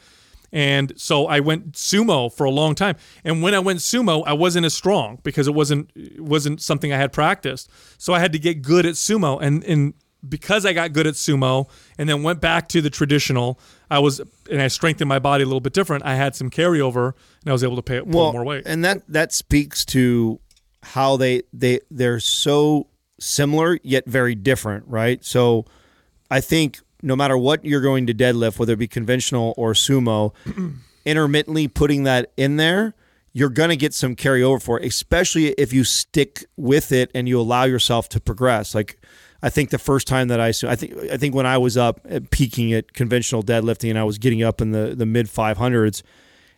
And 0.55 0.93
so 0.95 1.27
I 1.27 1.41
went 1.41 1.73
sumo 1.73 2.31
for 2.31 2.45
a 2.45 2.49
long 2.49 2.75
time. 2.75 2.95
And 3.25 3.43
when 3.43 3.53
I 3.53 3.59
went 3.59 3.79
sumo, 3.79 4.23
I 4.25 4.31
wasn't 4.31 4.65
as 4.65 4.73
strong 4.73 5.19
because 5.21 5.49
it 5.49 5.53
wasn't 5.53 5.91
it 5.95 6.21
wasn't 6.21 6.61
something 6.61 6.93
I 6.93 6.97
had 6.97 7.11
practiced. 7.11 7.69
So 7.97 8.13
I 8.13 8.19
had 8.19 8.31
to 8.31 8.39
get 8.39 8.61
good 8.61 8.85
at 8.85 8.93
sumo 8.93 9.37
and 9.41 9.65
and 9.65 9.93
because 10.27 10.65
I 10.65 10.71
got 10.71 10.93
good 10.93 11.07
at 11.07 11.15
sumo 11.15 11.69
and 11.97 12.07
then 12.07 12.23
went 12.23 12.39
back 12.39 12.69
to 12.69 12.81
the 12.81 12.89
traditional, 12.89 13.59
I 13.91 13.99
was 13.99 14.21
and 14.49 14.61
I 14.61 14.69
strengthened 14.69 15.09
my 15.09 15.19
body 15.19 15.43
a 15.43 15.45
little 15.45 15.59
bit 15.59 15.73
different. 15.73 16.05
I 16.05 16.15
had 16.15 16.37
some 16.37 16.49
carryover 16.49 17.11
and 17.41 17.49
I 17.49 17.51
was 17.51 17.61
able 17.61 17.75
to 17.75 17.83
pay 17.83 17.99
pull 17.99 18.31
more 18.31 18.45
weight. 18.45 18.63
And 18.65 18.85
that 18.85 19.01
that 19.09 19.33
speaks 19.33 19.83
to 19.87 20.39
how 20.83 21.17
they 21.17 21.41
they 21.51 21.81
they're 21.91 22.21
so 22.21 22.87
similar 23.19 23.77
yet 23.83 24.05
very 24.05 24.35
different, 24.35 24.87
right? 24.87 25.21
So 25.21 25.65
I 26.31 26.39
think 26.39 26.79
no 27.05 27.15
matter 27.15 27.37
what 27.37 27.63
you're 27.63 27.81
going 27.81 28.07
to 28.07 28.13
deadlift, 28.13 28.57
whether 28.59 28.73
it 28.73 28.79
be 28.79 28.87
conventional 28.87 29.53
or 29.57 29.73
sumo, 29.73 30.33
intermittently 31.05 31.67
putting 31.67 32.03
that 32.03 32.31
in 32.35 32.57
there, 32.57 32.95
you're 33.31 33.49
going 33.49 33.69
to 33.69 33.75
get 33.75 33.93
some 33.93 34.15
carryover 34.15 34.61
for 34.61 34.79
it, 34.79 34.85
especially 34.85 35.47
if 35.49 35.71
you 35.71 35.83
stick 35.83 36.45
with 36.57 36.91
it 36.91 37.11
and 37.13 37.29
you 37.29 37.39
allow 37.39 37.65
yourself 37.65 38.09
to 38.09 38.19
progress. 38.19 38.73
Like 38.73 38.99
I 39.43 39.49
think 39.49 39.69
the 39.69 39.77
first 39.77 40.07
time 40.07 40.29
that 40.29 40.39
I 40.39 40.47
I 40.47 40.75
think 40.75 40.97
I 41.11 41.17
think 41.17 41.35
when 41.35 41.45
I 41.45 41.57
was 41.57 41.77
up 41.77 41.99
at 42.09 42.31
peaking 42.31 42.73
at 42.73 42.93
conventional 42.93 43.43
deadlifting 43.43 43.89
and 43.89 43.99
I 43.99 44.03
was 44.03 44.17
getting 44.17 44.41
up 44.41 44.61
in 44.61 44.71
the 44.71 44.95
the 44.95 45.05
mid 45.05 45.27
500s 45.27 46.01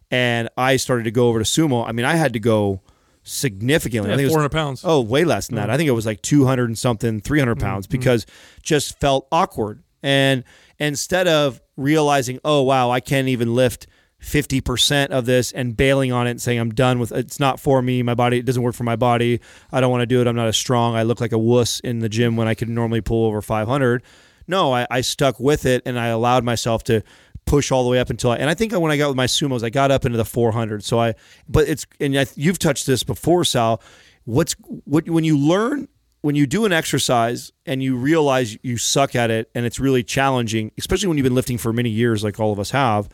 and 0.09 0.47
I 0.57 0.77
started 0.77 1.03
to 1.03 1.11
go 1.11 1.27
over 1.27 1.39
to 1.39 1.45
sumo, 1.45 1.85
I 1.87 1.91
mean 1.91 2.05
I 2.05 2.15
had 2.15 2.31
to 2.33 2.39
go 2.39 2.81
significantly. 3.23 4.09
I 4.09 4.13
Yeah, 4.13 4.17
think 4.17 4.23
it 4.23 4.27
was 4.27 4.33
400 4.33 4.49
pounds. 4.51 4.81
Oh, 4.85 5.01
way 5.01 5.25
less 5.25 5.47
than 5.47 5.57
that. 5.57 5.69
I 5.69 5.75
think 5.75 5.89
it 5.89 5.91
was 5.91 6.05
like 6.05 6.21
200 6.21 6.69
and 6.69 6.77
something, 6.77 7.19
300 7.19 7.55
mm-hmm. 7.55 7.65
pounds 7.65 7.87
mm-hmm. 7.87 7.97
because 7.97 8.25
just 8.61 8.99
felt 8.99 9.27
awkward. 9.31 9.83
And 10.03 10.43
instead 10.79 11.27
of 11.27 11.61
realizing, 11.75 12.39
oh, 12.43 12.63
wow, 12.63 12.91
I 12.91 12.99
can't 12.99 13.27
even 13.27 13.55
lift 13.55 13.87
50% 14.21 15.07
of 15.09 15.25
this 15.25 15.51
and 15.51 15.77
bailing 15.77 16.11
on 16.11 16.27
it 16.27 16.31
and 16.31 16.41
saying, 16.41 16.59
I'm 16.59 16.73
done 16.73 16.99
with 16.99 17.11
it's 17.11 17.39
not 17.39 17.59
for 17.59 17.81
me. 17.81 18.01
My 18.01 18.15
body, 18.15 18.39
it 18.39 18.45
doesn't 18.45 18.61
work 18.61 18.75
for 18.75 18.83
my 18.83 18.95
body. 18.95 19.39
I 19.71 19.79
don't 19.79 19.91
want 19.91 20.01
to 20.01 20.07
do 20.07 20.21
it. 20.21 20.27
I'm 20.27 20.35
not 20.35 20.47
as 20.47 20.57
strong. 20.57 20.95
I 20.95 21.03
look 21.03 21.21
like 21.21 21.31
a 21.31 21.37
wuss 21.37 21.79
in 21.81 21.99
the 21.99 22.09
gym 22.09 22.35
when 22.35 22.47
I 22.47 22.55
could 22.55 22.69
normally 22.69 23.01
pull 23.01 23.25
over 23.25 23.41
500. 23.41 24.03
No, 24.47 24.73
I, 24.73 24.87
I 24.89 25.01
stuck 25.01 25.39
with 25.39 25.65
it 25.65 25.83
and 25.85 25.99
I 25.99 26.07
allowed 26.07 26.43
myself 26.43 26.83
to 26.85 27.03
push 27.45 27.71
all 27.71 27.83
the 27.83 27.89
way 27.89 27.99
up 27.99 28.09
until 28.09 28.31
I, 28.31 28.37
and 28.37 28.49
I 28.49 28.53
think 28.53 28.73
when 28.73 28.91
I 28.91 28.97
got 28.97 29.07
with 29.07 29.17
my 29.17 29.25
sumos, 29.25 29.63
I 29.63 29.69
got 29.69 29.91
up 29.91 30.05
into 30.05 30.17
the 30.17 30.25
400. 30.25 30.83
So 30.83 30.99
I, 30.99 31.13
but 31.47 31.67
it's, 31.67 31.85
and 31.99 32.17
I, 32.17 32.25
you've 32.35 32.59
touched 32.59 32.85
this 32.87 33.03
before, 33.03 33.43
Sal. 33.45 33.81
What's, 34.25 34.53
what, 34.83 35.09
when 35.09 35.23
you 35.23 35.37
learn, 35.37 35.87
when 36.21 36.35
you 36.35 36.47
do 36.47 36.65
an 36.65 36.73
exercise 36.73 37.51
and 37.65 37.81
you 37.81 37.95
realize 37.95 38.57
you 38.63 38.77
suck 38.77 39.15
at 39.15 39.31
it 39.31 39.49
and 39.53 39.65
it's 39.65 39.79
really 39.79 40.03
challenging, 40.03 40.71
especially 40.77 41.07
when 41.07 41.17
you've 41.17 41.23
been 41.23 41.35
lifting 41.35 41.57
for 41.57 41.71
many 41.71 41.89
years, 41.89 42.23
like 42.23 42.39
all 42.39 42.51
of 42.51 42.59
us 42.59 42.71
have, 42.71 43.07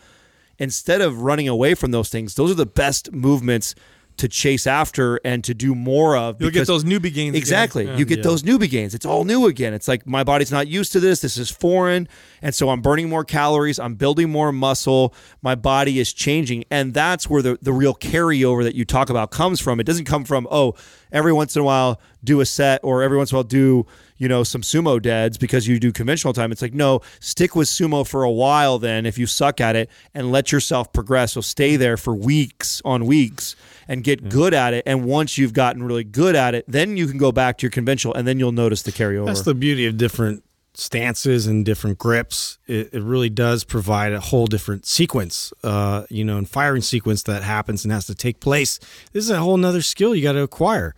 instead 0.58 1.02
of 1.02 1.22
running 1.22 1.48
away 1.48 1.76
from 1.76 1.92
those 1.92 2.10
things, 2.10 2.36
those 2.36 2.52
are 2.52 2.56
the 2.56 2.66
best 2.66 3.12
movements 3.12 3.76
to 4.16 4.28
chase 4.28 4.68
after 4.68 5.20
and 5.26 5.44
to 5.44 5.54
do 5.56 5.74
more 5.74 6.16
of. 6.16 6.40
You'll 6.40 6.52
get 6.52 6.68
those 6.68 6.84
newbie 6.84 7.14
gains. 7.14 7.36
Exactly. 7.36 7.86
Yeah. 7.86 7.98
You 7.98 8.06
get 8.06 8.22
those 8.22 8.44
newbie 8.44 8.70
gains. 8.70 8.94
It's 8.94 9.08
all 9.08 9.24
new 9.24 9.48
again. 9.48 9.74
It's 9.74 9.88
like 9.88 10.06
my 10.06 10.24
body's 10.24 10.52
not 10.52 10.68
used 10.68 10.92
to 10.94 11.00
this. 11.00 11.22
This 11.22 11.36
is 11.36 11.50
foreign. 11.50 12.08
And 12.42 12.54
so 12.54 12.70
I'm 12.70 12.82
burning 12.82 13.10
more 13.10 13.24
calories. 13.24 13.80
I'm 13.80 13.96
building 13.96 14.30
more 14.30 14.52
muscle. 14.52 15.16
My 15.42 15.56
body 15.56 16.00
is 16.00 16.14
changing. 16.14 16.66
And 16.70 16.94
that's 16.94 17.28
where 17.28 17.42
the, 17.42 17.58
the 17.62 17.74
real 17.74 17.96
carryover 17.96 18.64
that 18.64 18.76
you 18.76 18.86
talk 18.86 19.10
about 19.10 19.32
comes 19.32 19.60
from. 19.60 19.80
It 19.80 19.86
doesn't 19.86 20.06
come 20.06 20.26
from, 20.26 20.48
oh, 20.52 20.76
every 21.14 21.32
once 21.32 21.56
in 21.56 21.62
a 21.62 21.64
while 21.64 22.02
do 22.24 22.42
a 22.42 22.46
set 22.46 22.82
or 22.84 23.04
every 23.04 23.18
once 23.18 23.32
in 23.32 23.36
a 23.36 23.38
while 23.38 23.44
do, 23.44 23.86
you 24.18 24.28
know, 24.28 24.44
some 24.44 24.62
sumo 24.62 25.02
deads 25.02 25.38
because 25.38 25.68
you 25.68 25.80
do 25.80 25.92
conventional 25.92 26.34
time. 26.34 26.52
It's 26.52 26.62
like, 26.62 26.74
no, 26.74 27.02
stick 27.20 27.56
with 27.56 27.68
sumo 27.70 28.06
for 28.06 28.24
a 28.24 28.32
while 28.32 28.80
then 28.80 29.06
if 29.06 29.18
you 29.18 29.26
suck 29.26 29.62
at 29.62 29.76
it 29.76 29.90
and 30.14 30.32
let 30.32 30.52
yourself 30.52 30.92
progress. 30.92 31.34
So 31.34 31.42
stay 31.42 31.76
there 31.78 31.96
for 31.96 32.14
weeks 32.14 32.82
on 32.84 33.06
weeks 33.06 33.56
and 33.88 34.04
get 34.04 34.28
good 34.30 34.54
at 34.54 34.74
it. 34.74 34.84
And 34.86 35.06
once 35.06 35.38
you've 35.38 35.54
gotten 35.54 35.84
really 35.84 36.04
good 36.04 36.36
at 36.36 36.56
it, 36.56 36.66
then 36.68 36.98
you 36.98 37.08
can 37.08 37.18
go 37.18 37.32
back 37.32 37.58
to 37.60 37.64
your 37.64 37.72
conventional 37.72 38.14
and 38.14 38.28
then 38.28 38.40
you'll 38.40 38.52
notice 38.52 38.82
the 38.82 38.92
carryover. 38.92 39.28
That's 39.28 39.44
the 39.44 39.56
beauty 39.56 39.86
of 39.86 39.98
different 39.98 40.44
stances 40.76 41.46
and 41.48 41.66
different 41.66 41.98
grips. 41.98 42.58
It, 42.68 42.94
it 42.94 43.04
really 43.04 43.30
does 43.30 43.64
provide 43.64 44.14
a 44.14 44.20
whole 44.20 44.48
different 44.48 44.86
sequence, 44.86 45.54
uh, 45.64 46.06
you 46.10 46.24
know, 46.24 46.38
and 46.38 46.50
firing 46.50 46.82
sequence 46.82 47.24
that 47.24 47.44
happens 47.44 47.86
and 47.86 47.92
has 47.92 48.08
to 48.08 48.16
take 48.16 48.40
place. 48.40 48.80
This 49.12 49.26
is 49.26 49.30
a 49.30 49.40
whole 49.40 49.58
nother 49.58 49.82
skill 49.82 50.16
you 50.16 50.24
got 50.24 50.34
to 50.34 50.42
acquire. 50.42 50.96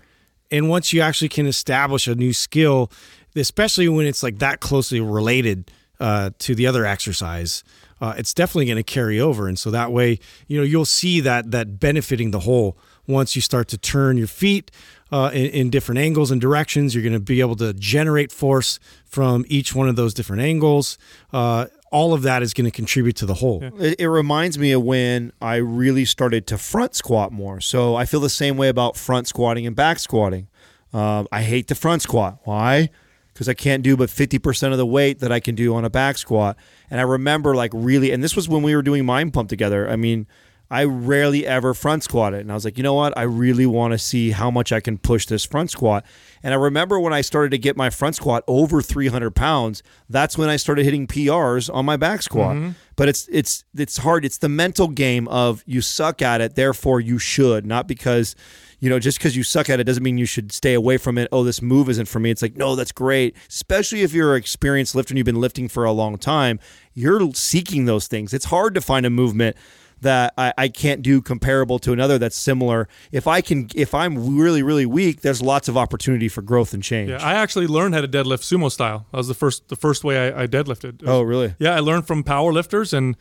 And 0.51 0.69
once 0.69 0.93
you 0.93 1.01
actually 1.01 1.29
can 1.29 1.45
establish 1.45 2.07
a 2.07 2.15
new 2.15 2.33
skill, 2.33 2.91
especially 3.35 3.87
when 3.89 4.05
it's 4.05 4.23
like 4.23 4.39
that 4.39 4.59
closely 4.59 4.99
related 4.99 5.71
uh, 5.99 6.31
to 6.39 6.55
the 6.55 6.67
other 6.67 6.85
exercise, 6.85 7.63
uh, 8.01 8.13
it's 8.17 8.33
definitely 8.33 8.65
going 8.65 8.77
to 8.77 8.83
carry 8.83 9.19
over. 9.19 9.47
And 9.47 9.57
so 9.57 9.71
that 9.71 9.91
way, 9.91 10.19
you 10.47 10.57
know, 10.57 10.63
you'll 10.63 10.85
see 10.85 11.21
that 11.21 11.51
that 11.51 11.79
benefiting 11.79 12.31
the 12.31 12.41
whole. 12.41 12.77
Once 13.07 13.35
you 13.35 13.41
start 13.41 13.67
to 13.69 13.77
turn 13.77 14.17
your 14.17 14.27
feet 14.27 14.71
uh, 15.11 15.29
in, 15.33 15.45
in 15.47 15.69
different 15.69 15.99
angles 15.99 16.31
and 16.31 16.41
directions, 16.41 16.93
you're 16.93 17.03
going 17.03 17.13
to 17.13 17.19
be 17.19 17.39
able 17.39 17.55
to 17.55 17.73
generate 17.73 18.31
force 18.31 18.79
from 19.05 19.45
each 19.47 19.75
one 19.75 19.87
of 19.87 19.95
those 19.95 20.13
different 20.13 20.41
angles. 20.41 20.97
Uh, 21.31 21.67
all 21.91 22.13
of 22.13 22.23
that 22.23 22.41
is 22.43 22.53
going 22.53 22.65
to 22.65 22.71
contribute 22.71 23.15
to 23.17 23.25
the 23.25 23.35
whole. 23.35 23.63
It, 23.79 23.99
it 23.99 24.09
reminds 24.09 24.57
me 24.57 24.71
of 24.71 24.83
when 24.83 25.31
I 25.41 25.55
really 25.55 26.05
started 26.05 26.47
to 26.47 26.57
front 26.57 26.95
squat 26.95 27.31
more. 27.31 27.61
So 27.61 27.95
I 27.95 28.05
feel 28.05 28.19
the 28.19 28.29
same 28.29 28.57
way 28.57 28.69
about 28.69 28.97
front 28.97 29.27
squatting 29.27 29.65
and 29.65 29.75
back 29.75 29.99
squatting. 29.99 30.47
Um, 30.93 31.27
I 31.31 31.41
hate 31.41 31.67
the 31.67 31.75
front 31.75 32.01
squat. 32.01 32.39
Why? 32.43 32.89
Because 33.33 33.49
I 33.49 33.53
can't 33.53 33.83
do 33.83 33.97
but 33.97 34.09
50% 34.09 34.71
of 34.71 34.77
the 34.77 34.85
weight 34.85 35.19
that 35.19 35.31
I 35.31 35.39
can 35.39 35.55
do 35.55 35.75
on 35.75 35.83
a 35.85 35.89
back 35.89 36.17
squat. 36.17 36.57
And 36.89 36.99
I 36.99 37.03
remember, 37.03 37.53
like, 37.55 37.71
really, 37.73 38.11
and 38.11 38.23
this 38.23 38.35
was 38.35 38.47
when 38.47 38.63
we 38.63 38.75
were 38.75 38.81
doing 38.81 39.05
Mind 39.05 39.33
Pump 39.33 39.49
together. 39.49 39.89
I 39.89 39.95
mean, 39.95 40.25
I 40.69 40.83
rarely 40.83 41.45
ever 41.45 41.73
front 41.73 42.03
squatted. 42.03 42.41
And 42.41 42.51
I 42.51 42.55
was 42.55 42.65
like, 42.65 42.77
you 42.77 42.83
know 42.83 42.95
what? 42.95 43.17
I 43.17 43.23
really 43.23 43.65
want 43.65 43.91
to 43.91 43.97
see 43.97 44.31
how 44.31 44.49
much 44.49 44.71
I 44.71 44.79
can 44.79 44.97
push 44.97 45.27
this 45.27 45.45
front 45.45 45.69
squat. 45.69 46.05
And 46.41 46.53
I 46.53 46.57
remember 46.57 46.99
when 46.99 47.13
I 47.13 47.21
started 47.21 47.51
to 47.51 47.57
get 47.57 47.77
my 47.77 47.89
front 47.89 48.15
squat 48.15 48.43
over 48.47 48.81
300 48.81 49.31
pounds, 49.31 49.83
that's 50.09 50.37
when 50.37 50.49
I 50.49 50.55
started 50.55 50.85
hitting 50.85 51.07
PRs 51.07 51.73
on 51.73 51.85
my 51.85 51.97
back 51.97 52.21
squat. 52.21 52.55
Mm-hmm. 52.55 52.69
But 52.95 53.09
it's 53.09 53.27
it's 53.29 53.65
it's 53.75 53.97
hard. 53.97 54.23
It's 54.23 54.37
the 54.37 54.49
mental 54.49 54.87
game 54.87 55.27
of 55.27 55.63
you 55.65 55.81
suck 55.81 56.21
at 56.21 56.39
it, 56.39 56.55
therefore 56.55 57.01
you 57.01 57.19
should, 57.19 57.65
not 57.65 57.87
because 57.87 58.35
you 58.79 58.89
know, 58.89 58.99
just 58.99 59.17
because 59.17 59.35
you 59.35 59.43
suck 59.43 59.69
at 59.69 59.79
it 59.79 59.85
doesn't 59.85 60.03
mean 60.03 60.17
you 60.17 60.25
should 60.25 60.51
stay 60.51 60.73
away 60.73 60.97
from 60.97 61.17
it. 61.17 61.27
Oh, 61.31 61.43
this 61.43 61.61
move 61.61 61.89
isn't 61.89 62.07
for 62.07 62.19
me. 62.19 62.29
It's 62.29 62.41
like, 62.41 62.55
no, 62.55 62.75
that's 62.75 62.91
great. 62.91 63.35
Especially 63.49 64.01
if 64.01 64.13
you're 64.13 64.35
an 64.35 64.39
experienced 64.39 64.95
lifter 64.95 65.13
and 65.13 65.17
you've 65.17 65.25
been 65.25 65.41
lifting 65.41 65.67
for 65.67 65.85
a 65.85 65.91
long 65.91 66.17
time, 66.17 66.59
you're 66.93 67.33
seeking 67.33 67.85
those 67.85 68.07
things. 68.07 68.33
It's 68.33 68.45
hard 68.45 68.75
to 68.75 68.81
find 68.81 69.05
a 69.05 69.09
movement 69.09 69.55
that 70.01 70.33
I, 70.37 70.53
I 70.57 70.67
can't 70.67 71.01
do 71.01 71.21
comparable 71.21 71.79
to 71.79 71.93
another 71.93 72.17
that's 72.17 72.35
similar. 72.35 72.87
If 73.11 73.27
I 73.27 73.41
can, 73.41 73.69
if 73.75 73.93
I'm 73.93 74.37
really, 74.37 74.63
really 74.63 74.85
weak, 74.85 75.21
there's 75.21 75.41
lots 75.41 75.67
of 75.67 75.77
opportunity 75.77 76.27
for 76.27 76.41
growth 76.41 76.73
and 76.73 76.83
change. 76.83 77.09
Yeah, 77.09 77.17
I 77.21 77.35
actually 77.35 77.67
learned 77.67 77.95
how 77.95 78.01
to 78.01 78.07
deadlift 78.07 78.43
sumo 78.43 78.71
style. 78.71 79.07
That 79.11 79.17
was 79.17 79.27
the 79.27 79.33
first 79.33 79.69
the 79.69 79.75
first 79.75 80.03
way 80.03 80.31
I, 80.31 80.43
I 80.43 80.47
deadlifted. 80.47 81.01
Oh, 81.03 81.05
was- 81.05 81.09
oh, 81.09 81.21
really? 81.21 81.55
Yeah, 81.59 81.75
I 81.75 81.79
learned 81.79 82.07
from 82.07 82.23
power 82.23 82.51
lifters, 82.53 82.93
and 82.93 83.15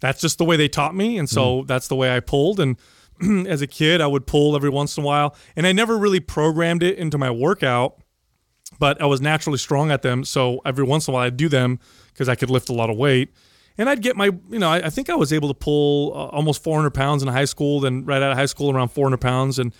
that's 0.00 0.20
just 0.20 0.38
the 0.38 0.44
way 0.44 0.56
they 0.56 0.68
taught 0.68 0.94
me, 0.94 1.18
and 1.18 1.28
so 1.28 1.62
mm. 1.62 1.66
that's 1.66 1.88
the 1.88 1.96
way 1.96 2.14
I 2.14 2.20
pulled. 2.20 2.60
And 2.60 2.76
as 3.46 3.62
a 3.62 3.66
kid, 3.66 4.00
I 4.00 4.06
would 4.06 4.26
pull 4.26 4.56
every 4.56 4.70
once 4.70 4.96
in 4.96 5.02
a 5.02 5.06
while, 5.06 5.36
and 5.56 5.66
I 5.66 5.72
never 5.72 5.98
really 5.98 6.20
programmed 6.20 6.82
it 6.82 6.98
into 6.98 7.18
my 7.18 7.30
workout, 7.30 8.02
but 8.78 9.00
I 9.00 9.06
was 9.06 9.20
naturally 9.20 9.58
strong 9.58 9.90
at 9.90 10.02
them. 10.02 10.24
So 10.24 10.60
every 10.64 10.84
once 10.84 11.06
in 11.06 11.12
a 11.12 11.14
while, 11.14 11.26
I'd 11.26 11.36
do 11.36 11.48
them 11.48 11.78
because 12.12 12.28
I 12.28 12.34
could 12.34 12.50
lift 12.50 12.68
a 12.68 12.72
lot 12.72 12.90
of 12.90 12.96
weight. 12.96 13.32
And 13.80 13.88
I'd 13.88 14.02
get 14.02 14.14
my, 14.14 14.26
you 14.26 14.58
know, 14.58 14.68
I, 14.68 14.86
I 14.86 14.90
think 14.90 15.08
I 15.08 15.14
was 15.14 15.32
able 15.32 15.48
to 15.48 15.54
pull 15.54 16.12
uh, 16.12 16.26
almost 16.26 16.62
400 16.62 16.90
pounds 16.90 17.22
in 17.22 17.28
high 17.30 17.46
school. 17.46 17.80
Then 17.80 18.04
right 18.04 18.22
out 18.22 18.30
of 18.30 18.36
high 18.36 18.44
school, 18.44 18.70
around 18.70 18.88
400 18.88 19.16
pounds, 19.16 19.58
and 19.58 19.72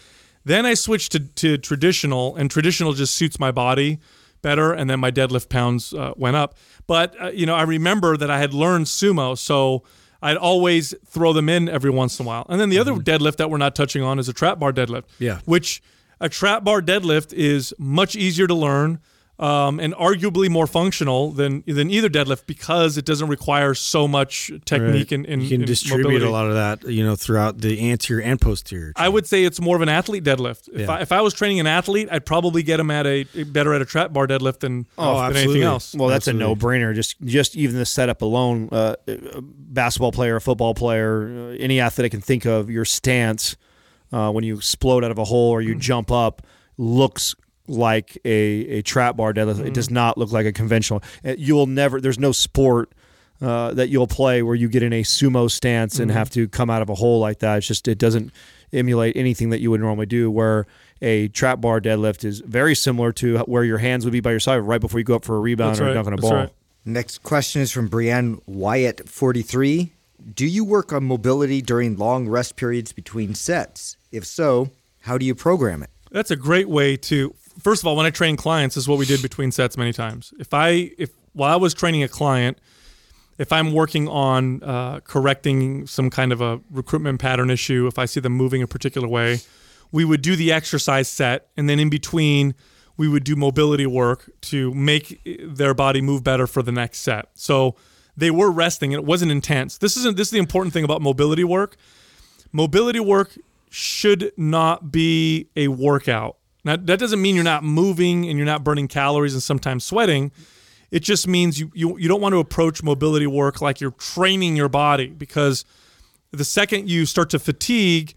then 0.42 0.64
I 0.64 0.72
switched 0.72 1.12
to, 1.12 1.20
to 1.20 1.58
traditional, 1.58 2.34
and 2.34 2.50
traditional 2.50 2.94
just 2.94 3.14
suits 3.14 3.38
my 3.38 3.50
body 3.50 4.00
better. 4.40 4.72
And 4.72 4.88
then 4.88 5.00
my 5.00 5.10
deadlift 5.10 5.50
pounds 5.50 5.92
uh, 5.92 6.14
went 6.16 6.34
up. 6.34 6.56
But 6.86 7.14
uh, 7.20 7.30
you 7.32 7.44
know, 7.44 7.54
I 7.54 7.62
remember 7.62 8.16
that 8.16 8.30
I 8.30 8.38
had 8.38 8.54
learned 8.54 8.86
sumo, 8.86 9.36
so 9.36 9.82
I'd 10.22 10.38
always 10.38 10.94
throw 11.06 11.34
them 11.34 11.50
in 11.50 11.68
every 11.68 11.90
once 11.90 12.18
in 12.18 12.24
a 12.24 12.26
while. 12.26 12.46
And 12.48 12.58
then 12.58 12.70
the 12.70 12.78
other 12.78 12.94
deadlift 12.94 13.36
that 13.36 13.50
we're 13.50 13.58
not 13.58 13.74
touching 13.74 14.02
on 14.02 14.18
is 14.18 14.30
a 14.30 14.32
trap 14.32 14.58
bar 14.58 14.72
deadlift. 14.72 15.04
Yeah. 15.18 15.40
which 15.44 15.82
a 16.20 16.30
trap 16.30 16.64
bar 16.64 16.80
deadlift 16.80 17.34
is 17.34 17.74
much 17.78 18.16
easier 18.16 18.46
to 18.46 18.54
learn. 18.54 19.00
Um, 19.40 19.80
and 19.80 19.94
arguably 19.94 20.50
more 20.50 20.66
functional 20.66 21.30
than 21.30 21.64
than 21.66 21.88
either 21.90 22.10
deadlift 22.10 22.42
because 22.46 22.98
it 22.98 23.06
doesn't 23.06 23.28
require 23.28 23.72
so 23.72 24.06
much 24.06 24.52
technique 24.66 25.12
and, 25.12 25.24
and 25.24 25.42
you 25.42 25.48
can 25.48 25.60
and 25.62 25.66
distribute 25.66 26.02
mobility. 26.04 26.26
a 26.26 26.30
lot 26.30 26.46
of 26.46 26.52
that, 26.52 26.86
you 26.86 27.02
know, 27.02 27.16
throughout 27.16 27.56
the 27.62 27.90
anterior 27.90 28.22
and 28.22 28.38
posterior. 28.38 28.92
I 28.96 29.08
would 29.08 29.26
say 29.26 29.44
it's 29.44 29.58
more 29.58 29.76
of 29.76 29.80
an 29.82 29.88
athlete 29.88 30.24
deadlift. 30.24 30.68
If, 30.68 30.80
Yeah. 30.80 30.92
I, 30.92 31.00
if 31.00 31.10
I 31.10 31.22
was 31.22 31.32
training 31.32 31.58
an 31.58 31.66
athlete, 31.66 32.08
I'd 32.12 32.26
probably 32.26 32.62
get 32.62 32.78
him 32.78 32.90
at 32.90 33.06
a 33.06 33.24
better 33.44 33.72
at 33.72 33.80
a 33.80 33.86
trap 33.86 34.12
bar 34.12 34.26
deadlift 34.26 34.58
than, 34.60 34.84
Oh, 34.98 35.14
than 35.16 35.24
absolutely. 35.30 35.42
anything 35.54 35.62
else. 35.62 35.94
Well, 35.94 36.08
that's 36.08 36.28
Absolutely. 36.28 36.44
a 36.44 36.48
no-brainer. 36.56 36.94
Just 36.94 37.18
just 37.22 37.56
even 37.56 37.76
the 37.76 37.86
setup 37.86 38.20
alone, 38.20 38.68
uh, 38.72 38.96
a 39.08 39.40
basketball 39.40 40.12
player, 40.12 40.36
a 40.36 40.40
football 40.42 40.74
player, 40.74 41.52
uh, 41.52 41.56
any 41.58 41.80
athlete 41.80 42.04
I 42.04 42.08
can 42.10 42.20
think 42.20 42.44
of, 42.44 42.68
your 42.68 42.84
stance 42.84 43.56
uh, 44.12 44.30
when 44.30 44.44
you 44.44 44.56
explode 44.56 45.02
out 45.02 45.10
of 45.10 45.16
a 45.18 45.24
hole 45.24 45.50
or 45.50 45.62
you 45.62 45.76
jump 45.76 46.10
up 46.12 46.42
looks 46.76 47.34
like 47.70 48.18
a, 48.24 48.78
a 48.78 48.82
trap 48.82 49.16
bar 49.16 49.32
deadlift. 49.32 49.64
It 49.64 49.74
does 49.74 49.90
not 49.90 50.18
look 50.18 50.32
like 50.32 50.46
a 50.46 50.52
conventional. 50.52 51.02
Uh, 51.24 51.34
You 51.38 51.54
will 51.54 51.66
never. 51.66 52.00
There's 52.00 52.18
no 52.18 52.32
sport. 52.32 52.92
Uh, 53.42 53.72
that 53.72 53.88
you'll 53.88 54.06
play 54.06 54.42
where 54.42 54.54
you 54.54 54.68
get 54.68 54.82
in 54.82 54.92
a 54.92 55.02
sumo 55.02 55.50
stance 55.50 55.98
and 55.98 56.10
have 56.10 56.28
to 56.28 56.46
come 56.46 56.68
out 56.68 56.82
of 56.82 56.90
a 56.90 56.94
hole 56.94 57.20
like 57.20 57.38
that. 57.38 57.56
It's 57.56 57.66
just 57.66 57.88
it 57.88 57.96
doesn't 57.96 58.30
emulate 58.70 59.16
anything 59.16 59.48
that 59.48 59.60
you 59.60 59.70
would 59.70 59.80
normally 59.80 60.04
do. 60.04 60.30
Where 60.30 60.66
a 61.00 61.28
trap 61.28 61.58
bar 61.62 61.80
deadlift 61.80 62.22
is 62.22 62.40
very 62.40 62.74
similar 62.74 63.12
to 63.12 63.38
where 63.44 63.64
your 63.64 63.78
hands 63.78 64.04
would 64.04 64.12
be 64.12 64.20
by 64.20 64.32
your 64.32 64.40
side 64.40 64.58
right 64.58 64.78
before 64.78 65.00
you 65.00 65.04
go 65.04 65.14
up 65.14 65.24
for 65.24 65.36
a 65.36 65.40
rebound 65.40 65.70
That's 65.70 65.80
or 65.80 65.84
right. 65.86 65.94
dunking 65.94 66.12
a 66.12 66.16
That's 66.16 66.28
ball. 66.28 66.34
right. 66.38 66.50
Next 66.84 67.22
question 67.22 67.62
is 67.62 67.70
from 67.72 67.88
Brianne 67.88 68.42
Wyatt, 68.46 69.08
43. 69.08 69.90
Do 70.34 70.46
you 70.46 70.62
work 70.62 70.92
on 70.92 71.04
mobility 71.04 71.62
during 71.62 71.96
long 71.96 72.28
rest 72.28 72.56
periods 72.56 72.92
between 72.92 73.34
sets? 73.34 73.96
If 74.12 74.26
so, 74.26 74.68
how 75.00 75.16
do 75.16 75.24
you 75.24 75.34
program 75.34 75.82
it? 75.82 75.88
That's 76.10 76.30
a 76.30 76.36
great 76.36 76.68
way 76.68 76.98
to. 76.98 77.34
First 77.60 77.82
of 77.82 77.86
all, 77.86 77.96
when 77.96 78.06
I 78.06 78.10
train 78.10 78.36
clients, 78.36 78.74
this 78.74 78.84
is 78.84 78.88
what 78.88 78.98
we 78.98 79.06
did 79.06 79.22
between 79.22 79.52
sets 79.52 79.76
many 79.76 79.92
times. 79.92 80.32
If 80.38 80.52
I 80.54 80.92
if 80.98 81.10
while 81.32 81.52
I 81.52 81.56
was 81.56 81.74
training 81.74 82.02
a 82.02 82.08
client, 82.08 82.58
if 83.38 83.52
I'm 83.52 83.72
working 83.72 84.08
on 84.08 84.62
uh, 84.62 85.00
correcting 85.00 85.86
some 85.86 86.10
kind 86.10 86.32
of 86.32 86.40
a 86.40 86.60
recruitment 86.70 87.20
pattern 87.20 87.50
issue, 87.50 87.86
if 87.86 87.98
I 87.98 88.04
see 88.04 88.20
them 88.20 88.32
moving 88.32 88.62
a 88.62 88.66
particular 88.66 89.08
way, 89.08 89.40
we 89.92 90.04
would 90.04 90.22
do 90.22 90.36
the 90.36 90.52
exercise 90.52 91.08
set, 91.08 91.48
and 91.56 91.68
then 91.68 91.78
in 91.78 91.90
between, 91.90 92.54
we 92.96 93.08
would 93.08 93.24
do 93.24 93.34
mobility 93.36 93.86
work 93.86 94.30
to 94.42 94.74
make 94.74 95.20
their 95.42 95.72
body 95.72 96.00
move 96.00 96.22
better 96.22 96.46
for 96.46 96.62
the 96.62 96.72
next 96.72 97.00
set. 97.00 97.30
So 97.34 97.76
they 98.16 98.30
were 98.30 98.50
resting, 98.50 98.92
and 98.92 99.02
it 99.02 99.06
wasn't 99.06 99.32
intense. 99.32 99.78
This 99.78 99.96
isn't. 99.96 100.16
This 100.16 100.28
is 100.28 100.32
the 100.32 100.38
important 100.38 100.74
thing 100.74 100.84
about 100.84 101.00
mobility 101.00 101.44
work. 101.44 101.76
Mobility 102.52 103.00
work 103.00 103.38
should 103.70 104.32
not 104.36 104.92
be 104.92 105.48
a 105.56 105.68
workout. 105.68 106.36
Now, 106.64 106.76
that 106.76 106.98
doesn't 106.98 107.20
mean 107.20 107.34
you're 107.34 107.44
not 107.44 107.64
moving 107.64 108.28
and 108.28 108.36
you're 108.36 108.46
not 108.46 108.64
burning 108.64 108.88
calories 108.88 109.34
and 109.34 109.42
sometimes 109.42 109.84
sweating. 109.84 110.30
It 110.90 111.00
just 111.00 111.26
means 111.26 111.58
you, 111.58 111.70
you, 111.74 111.98
you 111.98 112.08
don't 112.08 112.20
want 112.20 112.32
to 112.34 112.38
approach 112.38 112.82
mobility 112.82 113.26
work 113.26 113.60
like 113.60 113.80
you're 113.80 113.92
training 113.92 114.56
your 114.56 114.68
body 114.68 115.06
because 115.06 115.64
the 116.32 116.44
second 116.44 116.88
you 116.88 117.06
start 117.06 117.30
to 117.30 117.38
fatigue, 117.38 118.14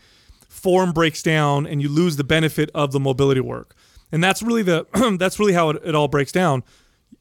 form 0.49 0.91
breaks 0.91 1.21
down 1.21 1.65
and 1.67 1.81
you 1.81 1.89
lose 1.89 2.15
the 2.15 2.23
benefit 2.23 2.69
of 2.73 2.91
the 2.91 2.99
mobility 2.99 3.41
work. 3.41 3.75
And 4.11 4.23
that's 4.23 4.41
really 4.41 4.63
the 4.63 4.85
that's 5.19 5.39
really 5.39 5.53
how 5.53 5.69
it, 5.69 5.81
it 5.83 5.95
all 5.95 6.07
breaks 6.07 6.31
down. 6.31 6.63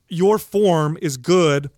Your 0.09 0.39
form 0.39 0.99
is 1.01 1.17
good 1.17 1.71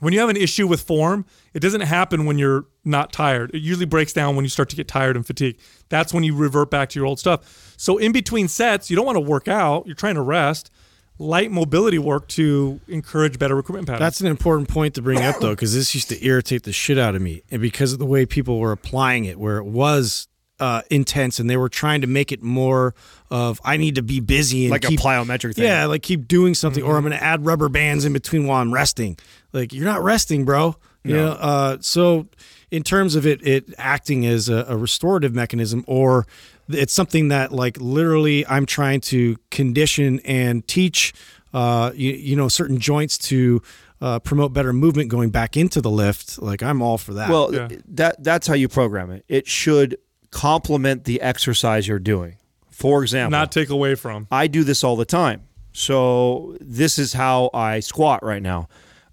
when 0.00 0.12
you 0.12 0.20
have 0.20 0.28
an 0.28 0.36
issue 0.36 0.66
with 0.66 0.80
form, 0.80 1.24
it 1.54 1.60
doesn't 1.60 1.82
happen 1.82 2.26
when 2.26 2.38
you're 2.38 2.66
not 2.84 3.12
tired. 3.12 3.54
It 3.54 3.62
usually 3.62 3.86
breaks 3.86 4.12
down 4.12 4.34
when 4.34 4.44
you 4.44 4.48
start 4.48 4.68
to 4.70 4.76
get 4.76 4.88
tired 4.88 5.16
and 5.16 5.26
fatigue. 5.26 5.58
That's 5.88 6.12
when 6.12 6.24
you 6.24 6.34
revert 6.34 6.70
back 6.70 6.88
to 6.90 6.98
your 6.98 7.06
old 7.06 7.18
stuff. 7.18 7.74
So 7.76 7.98
in 7.98 8.12
between 8.12 8.48
sets, 8.48 8.90
you 8.90 8.96
don't 8.96 9.06
want 9.06 9.16
to 9.16 9.20
work 9.20 9.48
out. 9.48 9.86
You're 9.86 9.94
trying 9.94 10.16
to 10.16 10.22
rest. 10.22 10.70
Light 11.18 11.50
mobility 11.50 11.98
work 11.98 12.28
to 12.28 12.80
encourage 12.88 13.38
better 13.38 13.54
recruitment 13.54 13.86
patterns. 13.86 14.00
That's 14.00 14.20
an 14.22 14.26
important 14.26 14.70
point 14.70 14.94
to 14.94 15.02
bring 15.02 15.18
up, 15.18 15.38
though, 15.38 15.50
because 15.50 15.74
this 15.74 15.94
used 15.94 16.08
to 16.08 16.24
irritate 16.24 16.62
the 16.62 16.72
shit 16.72 16.96
out 16.96 17.14
of 17.14 17.20
me, 17.20 17.42
and 17.50 17.60
because 17.60 17.92
of 17.92 17.98
the 17.98 18.06
way 18.06 18.24
people 18.24 18.58
were 18.58 18.72
applying 18.72 19.26
it, 19.26 19.38
where 19.38 19.58
it 19.58 19.66
was 19.66 20.28
uh, 20.60 20.80
intense, 20.90 21.38
and 21.38 21.50
they 21.50 21.56
were 21.56 21.68
trying 21.68 22.02
to 22.02 22.06
make 22.06 22.32
it 22.32 22.42
more 22.42 22.94
of 23.30 23.60
I 23.64 23.76
need 23.76 23.96
to 23.96 24.02
be 24.02 24.20
busy 24.20 24.64
and 24.64 24.70
like 24.70 24.82
keep, 24.82 24.98
a 24.98 25.02
plyometric 25.02 25.56
thing. 25.56 25.64
Yeah, 25.64 25.86
like 25.86 26.02
keep 26.02 26.28
doing 26.28 26.54
something, 26.54 26.82
or 26.82 26.96
I'm 26.96 27.02
going 27.02 27.12
to 27.12 27.22
add 27.22 27.44
rubber 27.44 27.68
bands 27.68 28.04
in 28.04 28.12
between 28.12 28.46
while 28.46 28.60
I'm 28.60 28.72
resting. 28.72 29.18
Like 29.52 29.72
you're 29.72 29.84
not 29.84 30.02
resting, 30.02 30.44
bro. 30.44 30.76
You 31.02 31.16
know. 31.16 31.30
Uh, 31.32 31.76
so 31.80 32.26
in 32.70 32.82
terms 32.82 33.14
of 33.14 33.26
it, 33.26 33.46
it 33.46 33.74
acting 33.78 34.26
as 34.26 34.48
a, 34.48 34.64
a 34.68 34.76
restorative 34.76 35.34
mechanism, 35.34 35.84
or 35.86 36.26
it's 36.68 36.92
something 36.92 37.28
that 37.28 37.52
like 37.52 37.78
literally 37.80 38.46
I'm 38.46 38.66
trying 38.66 39.00
to 39.02 39.36
condition 39.50 40.20
and 40.20 40.66
teach. 40.66 41.12
Uh, 41.52 41.90
you, 41.96 42.12
you 42.12 42.36
know, 42.36 42.46
certain 42.46 42.78
joints 42.78 43.18
to 43.18 43.60
uh, 44.00 44.20
promote 44.20 44.52
better 44.52 44.72
movement 44.72 45.08
going 45.08 45.30
back 45.30 45.56
into 45.56 45.80
the 45.80 45.90
lift. 45.90 46.40
Like 46.40 46.62
I'm 46.62 46.80
all 46.80 46.96
for 46.96 47.14
that. 47.14 47.28
Well, 47.28 47.52
Yeah. 47.52 47.68
that 47.88 48.22
that's 48.22 48.46
how 48.46 48.54
you 48.54 48.68
program 48.68 49.10
it. 49.10 49.24
It 49.26 49.48
should 49.48 49.96
complement 50.30 51.04
the 51.04 51.20
exercise 51.20 51.88
you're 51.88 51.98
doing. 51.98 52.36
For 52.70 53.02
example, 53.02 53.32
not 53.38 53.50
take 53.52 53.68
away 53.68 53.94
from. 53.96 54.28
I 54.30 54.46
do 54.46 54.62
this 54.64 54.84
all 54.84 54.94
the 54.96 55.04
time. 55.04 55.42
So 55.72 56.56
this 56.60 56.98
is 56.98 57.12
how 57.14 57.50
I 57.52 57.80
squat 57.80 58.22
right 58.22 58.42
now. 58.42 58.68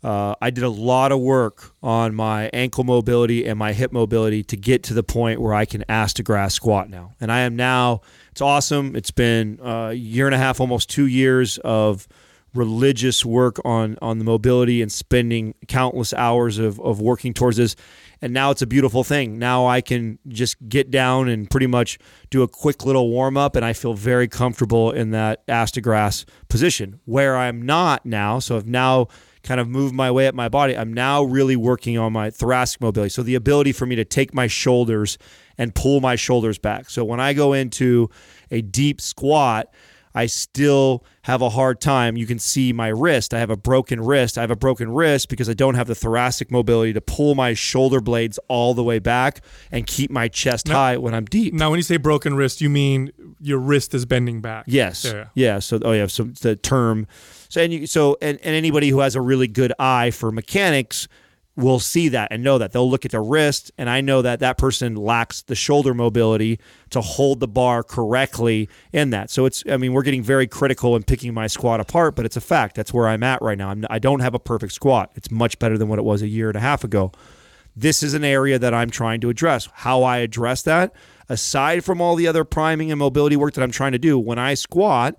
Uh, 0.07 0.35
I 0.41 0.51
did 0.51 0.63
a 0.63 0.69
lot 0.69 1.11
of 1.11 1.19
work 1.19 1.73
on 1.83 2.15
my 2.15 2.49
ankle 2.53 2.85
mobility 2.85 3.45
and 3.45 3.59
my 3.59 3.73
hip 3.73 3.91
mobility 3.91 4.41
to 4.45 4.55
get 4.55 4.83
to 4.83 4.93
the 4.93 5.03
point 5.03 5.41
where 5.41 5.53
I 5.53 5.65
can 5.65 5.83
ass 5.89 6.13
to 6.13 6.23
grass 6.23 6.53
squat 6.53 6.89
now. 6.89 7.11
And 7.19 7.29
I 7.29 7.41
am 7.41 7.57
now, 7.57 7.99
it's 8.31 8.39
awesome. 8.39 8.95
It's 8.95 9.11
been 9.11 9.59
a 9.61 9.91
year 9.91 10.25
and 10.25 10.33
a 10.33 10.37
half, 10.37 10.61
almost 10.61 10.89
two 10.89 11.07
years 11.07 11.57
of 11.57 12.07
religious 12.53 13.25
work 13.25 13.57
on, 13.65 13.97
on 14.01 14.17
the 14.17 14.23
mobility 14.23 14.81
and 14.81 14.89
spending 14.89 15.55
countless 15.67 16.13
hours 16.13 16.57
of, 16.57 16.79
of 16.79 17.01
working 17.01 17.33
towards 17.33 17.57
this. 17.57 17.75
And 18.21 18.31
now 18.31 18.49
it's 18.51 18.61
a 18.61 18.65
beautiful 18.65 19.03
thing. 19.03 19.37
Now 19.37 19.67
I 19.67 19.81
can 19.81 20.19
just 20.29 20.55
get 20.69 20.89
down 20.89 21.27
and 21.27 21.49
pretty 21.49 21.67
much 21.67 21.99
do 22.29 22.43
a 22.43 22.47
quick 22.47 22.85
little 22.85 23.09
warm 23.09 23.35
up, 23.35 23.57
and 23.57 23.65
I 23.65 23.73
feel 23.73 23.93
very 23.93 24.29
comfortable 24.29 24.89
in 24.89 25.11
that 25.11 25.43
ass 25.49 25.71
to 25.71 25.81
grass 25.81 26.25
position. 26.47 27.01
Where 27.03 27.35
I'm 27.35 27.61
not 27.61 28.05
now, 28.05 28.39
so 28.39 28.55
I've 28.55 28.67
now 28.67 29.09
kind 29.47 29.61
of 29.61 29.67
move 29.69 29.93
my 29.93 30.11
way 30.11 30.27
up 30.27 30.35
my 30.35 30.49
body. 30.49 30.77
I'm 30.77 30.93
now 30.93 31.23
really 31.23 31.55
working 31.55 31.97
on 31.97 32.11
my 32.11 32.29
thoracic 32.29 32.81
mobility. 32.81 33.09
So 33.09 33.23
the 33.23 33.35
ability 33.35 33.71
for 33.71 33.85
me 33.85 33.95
to 33.95 34.03
take 34.03 34.33
my 34.33 34.47
shoulders 34.47 35.17
and 35.57 35.73
pull 35.73 36.01
my 36.01 36.15
shoulders 36.15 36.59
back. 36.59 36.89
So 36.89 37.05
when 37.05 37.21
I 37.21 37.31
go 37.31 37.53
into 37.53 38.09
a 38.51 38.61
deep 38.61 38.99
squat, 38.99 39.73
I 40.13 40.25
still 40.25 41.05
have 41.21 41.41
a 41.41 41.49
hard 41.49 41.79
time. 41.79 42.17
You 42.17 42.25
can 42.25 42.39
see 42.39 42.73
my 42.73 42.87
wrist. 42.87 43.33
I 43.33 43.39
have 43.39 43.49
a 43.49 43.55
broken 43.55 44.01
wrist. 44.01 44.37
I 44.37 44.41
have 44.41 44.51
a 44.51 44.55
broken 44.55 44.91
wrist 44.91 45.29
because 45.29 45.47
I 45.47 45.53
don't 45.53 45.75
have 45.75 45.87
the 45.87 45.95
thoracic 45.95 46.51
mobility 46.51 46.91
to 46.93 47.01
pull 47.01 47.35
my 47.35 47.53
shoulder 47.53 48.01
blades 48.01 48.39
all 48.47 48.73
the 48.73 48.83
way 48.83 48.99
back 48.99 49.41
and 49.71 49.87
keep 49.87 50.11
my 50.11 50.27
chest 50.27 50.67
high 50.67 50.97
when 50.97 51.13
I'm 51.13 51.25
deep. 51.25 51.53
Now, 51.53 51.69
when 51.69 51.77
you 51.77 51.83
say 51.83 51.97
broken 51.97 52.35
wrist, 52.35 52.61
you 52.61 52.69
mean 52.69 53.11
your 53.39 53.59
wrist 53.59 53.93
is 53.93 54.05
bending 54.05 54.41
back. 54.41 54.65
Yes. 54.67 55.05
Yeah. 55.05 55.27
Yeah. 55.35 55.59
So 55.59 55.79
oh 55.85 55.93
yeah. 55.93 56.07
So 56.07 56.23
the 56.23 56.55
term. 56.55 57.07
So 57.49 57.61
and 57.61 57.73
you, 57.73 57.87
so 57.87 58.17
and, 58.21 58.39
and 58.43 58.55
anybody 58.55 58.89
who 58.89 58.99
has 58.99 59.15
a 59.15 59.21
really 59.21 59.47
good 59.47 59.73
eye 59.79 60.11
for 60.11 60.31
mechanics 60.31 61.07
will 61.55 61.79
see 61.79 62.07
that 62.09 62.27
and 62.31 62.43
know 62.43 62.59
that 62.59 62.71
they'll 62.71 62.89
look 62.89 63.03
at 63.03 63.11
the 63.11 63.19
wrist 63.19 63.71
and 63.79 63.89
I 63.89 63.99
know 63.99 64.21
that 64.21 64.39
that 64.41 64.59
person 64.59 64.95
lacks 64.95 65.41
the 65.41 65.55
shoulder 65.55 65.95
mobility 65.95 66.59
to 66.91 67.01
hold 67.01 67.39
the 67.39 67.47
bar 67.47 67.81
correctly 67.81 68.69
in 68.93 69.09
that. 69.09 69.31
So 69.31 69.45
it's 69.45 69.63
I 69.69 69.77
mean 69.77 69.93
we're 69.93 70.03
getting 70.03 70.23
very 70.23 70.47
critical 70.47 70.95
and 70.95 71.05
picking 71.05 71.33
my 71.33 71.47
squat 71.47 71.79
apart, 71.79 72.15
but 72.15 72.25
it's 72.25 72.37
a 72.37 72.41
fact. 72.41 72.75
That's 72.75 72.93
where 72.93 73.07
I'm 73.07 73.23
at 73.23 73.41
right 73.41 73.57
now. 73.57 73.69
I'm, 73.69 73.85
I 73.89 73.99
don't 73.99 74.19
have 74.19 74.33
a 74.33 74.39
perfect 74.39 74.73
squat. 74.73 75.11
It's 75.15 75.31
much 75.31 75.57
better 75.59 75.77
than 75.77 75.87
what 75.87 75.99
it 75.99 76.05
was 76.05 76.21
a 76.21 76.27
year 76.27 76.49
and 76.49 76.57
a 76.57 76.61
half 76.61 76.83
ago 76.83 77.11
this 77.77 78.01
is 78.01 78.15
an 78.15 78.23
area 78.23 78.57
that 78.57 78.73
I'm 78.73 78.89
trying 78.89 79.21
to 79.21 79.29
address. 79.29 79.69
How 79.71 80.01
I 80.01 80.17
address 80.17 80.63
that, 80.63 80.93
aside 81.29 81.85
from 81.85 82.01
all 82.01 82.15
the 82.15 82.27
other 82.27 82.43
priming 82.43 82.91
and 82.91 82.97
mobility 82.97 83.35
work 83.35 83.53
that 83.53 83.61
I'm 83.61 83.71
trying 83.71 83.91
to 83.91 83.99
do, 83.99 84.17
when 84.17 84.39
I 84.39 84.55
squat, 84.55 85.15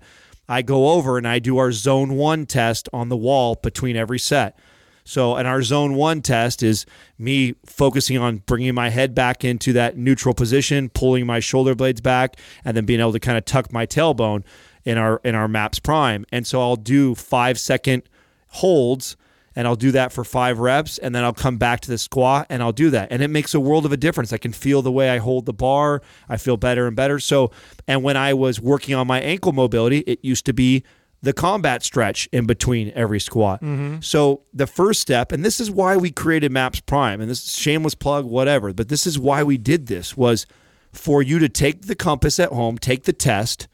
I 0.49 0.63
go 0.63 0.89
over 0.89 1.17
and 1.17 1.27
I 1.27 1.37
do 1.39 1.59
our 1.59 1.71
zone 1.71 2.15
one 2.15 2.47
test 2.47 2.89
on 2.91 3.09
the 3.09 3.15
wall 3.15 3.55
between 3.55 3.95
every 3.95 4.19
set. 4.19 4.57
So, 5.05 5.35
and 5.35 5.47
our 5.47 5.61
zone 5.61 5.95
one 5.95 6.21
test 6.21 6.61
is 6.61 6.85
me 7.17 7.55
focusing 7.65 8.17
on 8.17 8.37
bringing 8.45 8.75
my 8.75 8.89
head 8.89 9.15
back 9.15 9.45
into 9.45 9.73
that 9.73 9.97
neutral 9.97 10.35
position, 10.35 10.89
pulling 10.89 11.25
my 11.25 11.39
shoulder 11.39 11.73
blades 11.73 12.01
back, 12.01 12.35
and 12.65 12.75
then 12.75 12.85
being 12.85 12.99
able 12.99 13.13
to 13.13 13.19
kind 13.19 13.37
of 13.37 13.45
tuck 13.45 13.71
my 13.71 13.85
tailbone 13.85 14.43
in 14.85 14.97
our 14.97 15.21
in 15.23 15.35
our 15.35 15.47
maps 15.47 15.79
prime. 15.79 16.25
And 16.31 16.45
so 16.45 16.61
I'll 16.61 16.75
do 16.75 17.15
five 17.15 17.59
second 17.59 18.03
holds 18.49 19.15
and 19.59 19.67
I'll 19.67 19.75
do 19.75 19.91
that 19.91 20.13
for 20.13 20.23
five 20.23 20.59
reps 20.59 20.99
and 20.99 21.13
then 21.13 21.25
I'll 21.25 21.33
come 21.33 21.57
back 21.57 21.81
to 21.81 21.91
the 21.91 21.97
squat 21.97 22.47
and 22.49 22.63
I'll 22.63 22.71
do 22.71 22.91
that. 22.91 23.09
And 23.11 23.21
it 23.21 23.27
makes 23.27 23.53
a 23.53 23.59
world 23.59 23.85
of 23.85 23.91
a 23.91 23.97
difference. 23.97 24.31
I 24.31 24.37
can 24.37 24.53
feel 24.53 24.81
the 24.81 24.89
way 24.89 25.09
I 25.09 25.17
hold 25.17 25.45
the 25.45 25.51
bar. 25.51 26.01
I 26.29 26.37
feel 26.37 26.55
better 26.55 26.87
and 26.87 26.95
better. 26.95 27.19
So, 27.19 27.51
and 27.85 28.01
when 28.01 28.15
I 28.15 28.33
was 28.33 28.61
working 28.61 28.95
on 28.95 29.05
my 29.05 29.19
ankle 29.19 29.51
mobility, 29.51 29.97
it 30.07 30.19
used 30.23 30.45
to 30.45 30.53
be 30.53 30.85
the 31.21 31.33
combat 31.33 31.83
stretch 31.83 32.29
in 32.31 32.45
between 32.45 32.93
every 32.95 33.19
squat. 33.19 33.61
Mm-hmm. 33.61 33.99
So 33.99 34.43
the 34.53 34.65
first 34.65 35.01
step, 35.01 35.33
and 35.33 35.43
this 35.43 35.59
is 35.59 35.69
why 35.69 35.97
we 35.97 36.09
created 36.09 36.53
Maps 36.53 36.79
Prime, 36.79 37.19
and 37.19 37.29
this 37.29 37.43
is 37.43 37.57
shameless 37.57 37.95
plug, 37.95 38.23
whatever, 38.23 38.71
but 38.71 38.87
this 38.87 39.05
is 39.05 39.19
why 39.19 39.43
we 39.43 39.57
did 39.57 39.87
this 39.87 40.15
was 40.15 40.45
for 40.93 41.21
you 41.21 41.37
to 41.37 41.49
take 41.49 41.81
the 41.81 41.95
compass 41.95 42.39
at 42.39 42.53
home, 42.53 42.77
take 42.77 43.03
the 43.03 43.11
test, 43.11 43.67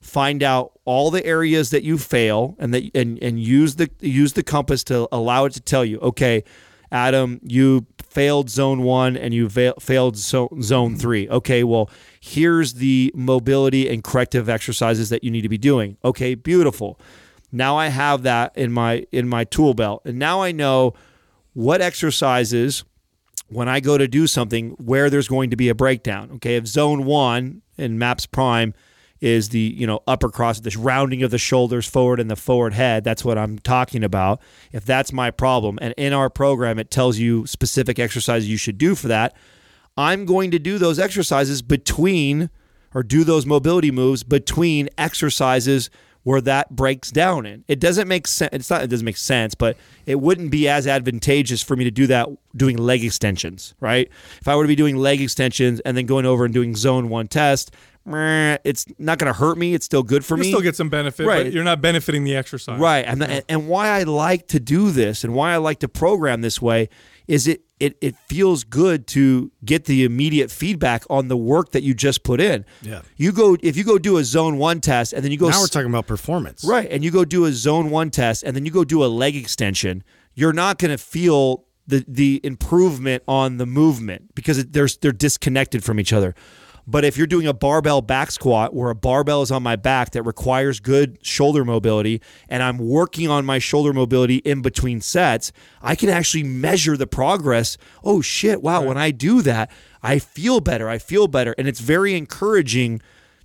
find 0.00 0.42
out 0.42 0.72
all 0.84 1.10
the 1.10 1.24
areas 1.24 1.70
that 1.70 1.82
you 1.82 1.98
fail 1.98 2.56
and 2.58 2.72
that 2.72 2.90
and, 2.94 3.22
and 3.22 3.40
use 3.40 3.76
the 3.76 3.90
use 4.00 4.34
the 4.34 4.42
compass 4.42 4.84
to 4.84 5.08
allow 5.10 5.44
it 5.44 5.52
to 5.52 5.60
tell 5.60 5.84
you 5.84 5.98
okay 5.98 6.44
adam 6.92 7.40
you 7.42 7.84
failed 8.08 8.48
zone 8.48 8.82
one 8.82 9.16
and 9.16 9.34
you 9.34 9.48
fa- 9.48 9.74
failed 9.78 10.16
zo- 10.16 10.48
zone 10.60 10.96
three. 10.96 11.28
Okay 11.28 11.62
well 11.62 11.90
here's 12.20 12.74
the 12.74 13.12
mobility 13.14 13.88
and 13.88 14.02
corrective 14.02 14.48
exercises 14.48 15.08
that 15.10 15.22
you 15.22 15.30
need 15.30 15.42
to 15.42 15.48
be 15.48 15.58
doing. 15.58 15.96
Okay 16.04 16.34
beautiful. 16.34 16.98
Now 17.52 17.76
i 17.76 17.88
have 17.88 18.22
that 18.24 18.56
in 18.56 18.72
my 18.72 19.06
in 19.12 19.28
my 19.28 19.44
tool 19.44 19.74
belt. 19.74 20.02
And 20.04 20.18
now 20.18 20.42
i 20.42 20.52
know 20.52 20.94
what 21.52 21.80
exercises 21.80 22.84
when 23.48 23.68
I 23.68 23.80
go 23.80 23.96
to 23.96 24.06
do 24.06 24.26
something 24.26 24.70
where 24.72 25.08
there's 25.08 25.28
going 25.28 25.50
to 25.50 25.56
be 25.56 25.68
a 25.68 25.74
breakdown. 25.74 26.30
Okay, 26.34 26.56
if 26.56 26.66
zone 26.66 27.04
one 27.04 27.62
in 27.76 27.98
Maps 27.98 28.26
Prime 28.26 28.74
is 29.20 29.50
the 29.50 29.74
you 29.76 29.86
know 29.86 30.00
upper 30.06 30.30
cross, 30.30 30.60
this 30.60 30.76
rounding 30.76 31.22
of 31.22 31.30
the 31.30 31.38
shoulders 31.38 31.86
forward 31.86 32.20
and 32.20 32.30
the 32.30 32.36
forward 32.36 32.74
head. 32.74 33.04
That's 33.04 33.24
what 33.24 33.38
I'm 33.38 33.58
talking 33.58 34.04
about. 34.04 34.40
If 34.72 34.84
that's 34.84 35.12
my 35.12 35.30
problem, 35.30 35.78
and 35.80 35.94
in 35.96 36.12
our 36.12 36.30
program 36.30 36.78
it 36.78 36.90
tells 36.90 37.18
you 37.18 37.46
specific 37.46 37.98
exercises 37.98 38.48
you 38.48 38.56
should 38.56 38.78
do 38.78 38.94
for 38.94 39.08
that, 39.08 39.34
I'm 39.96 40.24
going 40.24 40.50
to 40.52 40.58
do 40.58 40.78
those 40.78 40.98
exercises 40.98 41.62
between 41.62 42.50
or 42.94 43.02
do 43.02 43.24
those 43.24 43.46
mobility 43.46 43.90
moves 43.90 44.22
between 44.22 44.88
exercises 44.96 45.90
where 46.28 46.40
that 46.42 46.74
breaks 46.74 47.10
down 47.10 47.46
in. 47.46 47.64
It 47.68 47.80
doesn't 47.80 48.06
make 48.06 48.26
sense. 48.26 48.50
It's 48.52 48.70
not. 48.70 48.82
It 48.82 48.88
doesn't 48.88 49.04
make 49.04 49.16
sense, 49.16 49.54
but 49.54 49.76
it 50.04 50.20
wouldn't 50.20 50.50
be 50.50 50.68
as 50.68 50.86
advantageous 50.86 51.62
for 51.62 51.74
me 51.74 51.84
to 51.84 51.90
do 51.90 52.06
that 52.08 52.28
doing 52.54 52.76
leg 52.76 53.04
extensions, 53.04 53.74
right? 53.80 54.10
If 54.40 54.46
I 54.46 54.54
were 54.54 54.64
to 54.64 54.68
be 54.68 54.76
doing 54.76 54.96
leg 54.96 55.20
extensions 55.20 55.80
and 55.80 55.96
then 55.96 56.06
going 56.06 56.26
over 56.26 56.44
and 56.44 56.52
doing 56.52 56.76
zone 56.76 57.08
one 57.08 57.28
test, 57.28 57.74
it's 58.64 58.86
not 58.98 59.18
going 59.18 59.32
to 59.32 59.38
hurt 59.38 59.58
me. 59.58 59.74
It's 59.74 59.84
still 59.84 60.02
good 60.02 60.24
for 60.24 60.36
me. 60.36 60.46
You 60.46 60.48
me. 60.48 60.52
still 60.52 60.62
get 60.62 60.76
some 60.76 60.88
benefit, 60.88 61.26
Right. 61.26 61.44
but 61.44 61.52
you're 61.52 61.64
not 61.64 61.80
benefiting 61.80 62.24
the 62.24 62.36
exercise. 62.36 62.78
Right. 62.80 63.04
And, 63.04 63.22
and, 63.22 63.44
and 63.48 63.68
why 63.68 63.88
I 63.88 64.04
like 64.04 64.48
to 64.48 64.60
do 64.60 64.90
this 64.90 65.24
and 65.24 65.34
why 65.34 65.52
I 65.52 65.56
like 65.56 65.80
to 65.80 65.88
program 65.88 66.40
this 66.40 66.60
way 66.62 66.88
is 67.26 67.46
it, 67.46 67.62
it, 67.78 67.96
it 68.00 68.16
feels 68.28 68.64
good 68.64 69.06
to 69.08 69.52
get 69.64 69.84
the 69.84 70.04
immediate 70.04 70.50
feedback 70.50 71.04
on 71.10 71.28
the 71.28 71.36
work 71.36 71.72
that 71.72 71.82
you 71.82 71.94
just 71.94 72.22
put 72.22 72.40
in. 72.40 72.64
Yeah. 72.82 73.02
You 73.16 73.32
go, 73.32 73.56
if 73.62 73.76
you 73.76 73.84
go 73.84 73.98
do 73.98 74.16
a 74.16 74.24
zone 74.24 74.58
one 74.58 74.80
test 74.80 75.12
and 75.12 75.22
then 75.22 75.30
you 75.30 75.38
go, 75.38 75.48
now 75.48 75.60
we're 75.60 75.66
talking 75.66 75.90
about 75.90 76.06
performance. 76.06 76.64
right, 76.64 76.88
and 76.90 77.04
you 77.04 77.10
go 77.10 77.24
do 77.24 77.44
a 77.44 77.52
zone 77.52 77.90
one 77.90 78.10
test 78.10 78.42
and 78.42 78.56
then 78.56 78.64
you 78.64 78.70
go 78.72 78.82
do 78.84 79.04
a 79.04 79.06
leg 79.06 79.36
extension, 79.36 80.02
you're 80.34 80.52
not 80.52 80.78
going 80.78 80.90
to 80.90 80.98
feel 80.98 81.64
the, 81.86 82.04
the 82.08 82.40
improvement 82.44 83.22
on 83.28 83.58
the 83.58 83.66
movement 83.66 84.34
because 84.34 84.58
it, 84.58 84.72
they're, 84.72 84.88
they're 85.00 85.12
disconnected 85.12 85.84
from 85.84 86.00
each 86.00 86.12
other. 86.12 86.34
But 86.90 87.04
if 87.04 87.18
you're 87.18 87.26
doing 87.26 87.46
a 87.46 87.52
barbell 87.52 88.00
back 88.00 88.30
squat 88.30 88.72
where 88.72 88.88
a 88.88 88.94
barbell 88.94 89.42
is 89.42 89.50
on 89.50 89.62
my 89.62 89.76
back 89.76 90.12
that 90.12 90.22
requires 90.22 90.80
good 90.80 91.18
shoulder 91.20 91.62
mobility 91.62 92.22
and 92.48 92.62
I'm 92.62 92.78
working 92.78 93.28
on 93.28 93.44
my 93.44 93.58
shoulder 93.58 93.92
mobility 93.92 94.36
in 94.36 94.62
between 94.62 95.02
sets, 95.02 95.52
I 95.82 95.94
can 95.94 96.08
actually 96.08 96.44
measure 96.44 96.96
the 96.96 97.06
progress. 97.06 97.76
Oh 98.02 98.22
shit, 98.22 98.62
wow, 98.62 98.80
when 98.80 98.96
I 98.96 99.10
do 99.10 99.42
that, 99.42 99.70
I 100.02 100.18
feel 100.18 100.60
better. 100.60 100.88
I 100.88 100.96
feel 100.96 101.28
better. 101.28 101.54
And 101.58 101.68
it's 101.68 101.80
very 101.80 102.14
encouraging 102.16 103.02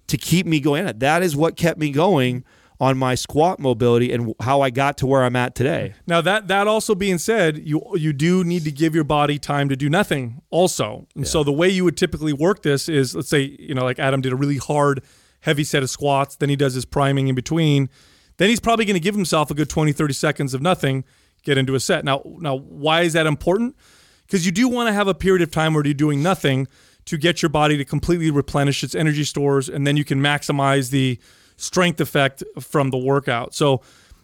to 0.07 0.17
keep 0.17 0.45
me 0.45 0.61
going. 0.61 0.85
That 0.99 1.21
is 1.21 1.35
what 1.35 1.57
kept 1.57 1.77
me 1.77 1.91
going 1.91 2.45
on 2.83 2.97
my 2.97 3.15
squat 3.15 3.59
mobility 3.59 4.11
and 4.11 4.33
how 4.41 4.59
I 4.59 4.69
got 4.69 4.97
to 4.97 5.07
where 5.07 5.23
I'm 5.23 5.37
at 5.37 5.55
today. 5.55 5.93
Now 6.05 6.19
that 6.19 6.49
that 6.49 6.67
also 6.67 6.93
being 6.93 7.17
said, 7.17 7.59
you 7.65 7.81
you 7.95 8.11
do 8.11 8.43
need 8.43 8.65
to 8.65 8.71
give 8.71 8.93
your 8.93 9.05
body 9.05 9.39
time 9.39 9.69
to 9.69 9.77
do 9.77 9.89
nothing 9.89 10.41
also. 10.49 11.07
And 11.15 11.25
so 11.25 11.45
the 11.45 11.53
way 11.53 11.69
you 11.69 11.85
would 11.85 11.95
typically 11.95 12.33
work 12.33 12.61
this 12.61 12.89
is 12.89 13.15
let's 13.15 13.29
say, 13.29 13.55
you 13.57 13.73
know, 13.73 13.85
like 13.85 13.99
Adam 13.99 14.19
did 14.19 14.33
a 14.33 14.35
really 14.35 14.57
hard 14.57 15.01
heavy 15.39 15.63
set 15.63 15.81
of 15.81 15.89
squats, 15.89 16.35
then 16.35 16.49
he 16.49 16.57
does 16.57 16.73
his 16.73 16.83
priming 16.83 17.29
in 17.29 17.35
between. 17.35 17.89
Then 18.35 18.49
he's 18.49 18.59
probably 18.59 18.83
going 18.83 18.95
to 18.95 18.99
give 18.99 19.15
himself 19.15 19.49
a 19.49 19.53
good 19.53 19.69
20 19.69 19.93
30 19.93 20.13
seconds 20.13 20.53
of 20.53 20.61
nothing, 20.61 21.05
get 21.43 21.57
into 21.57 21.75
a 21.75 21.79
set. 21.79 22.03
Now 22.03 22.21
now 22.25 22.57
why 22.57 23.03
is 23.03 23.13
that 23.13 23.25
important? 23.25 23.77
Because 24.23 24.45
you 24.45 24.51
do 24.51 24.67
want 24.67 24.87
to 24.89 24.93
have 24.93 25.07
a 25.07 25.13
period 25.13 25.41
of 25.41 25.51
time 25.51 25.73
where 25.73 25.85
you're 25.85 25.93
doing 25.93 26.21
nothing 26.21 26.67
to 27.05 27.17
get 27.17 27.41
your 27.41 27.49
body 27.49 27.77
to 27.77 27.85
completely 27.85 28.29
replenish 28.29 28.83
its 28.83 28.93
energy 28.93 29.23
stores 29.23 29.69
and 29.69 29.87
then 29.87 29.95
you 29.95 30.03
can 30.03 30.19
maximize 30.19 30.89
the 30.89 31.17
strength 31.57 32.01
effect 32.01 32.43
from 32.59 32.89
the 32.89 32.97
workout. 32.97 33.53
So, 33.53 33.81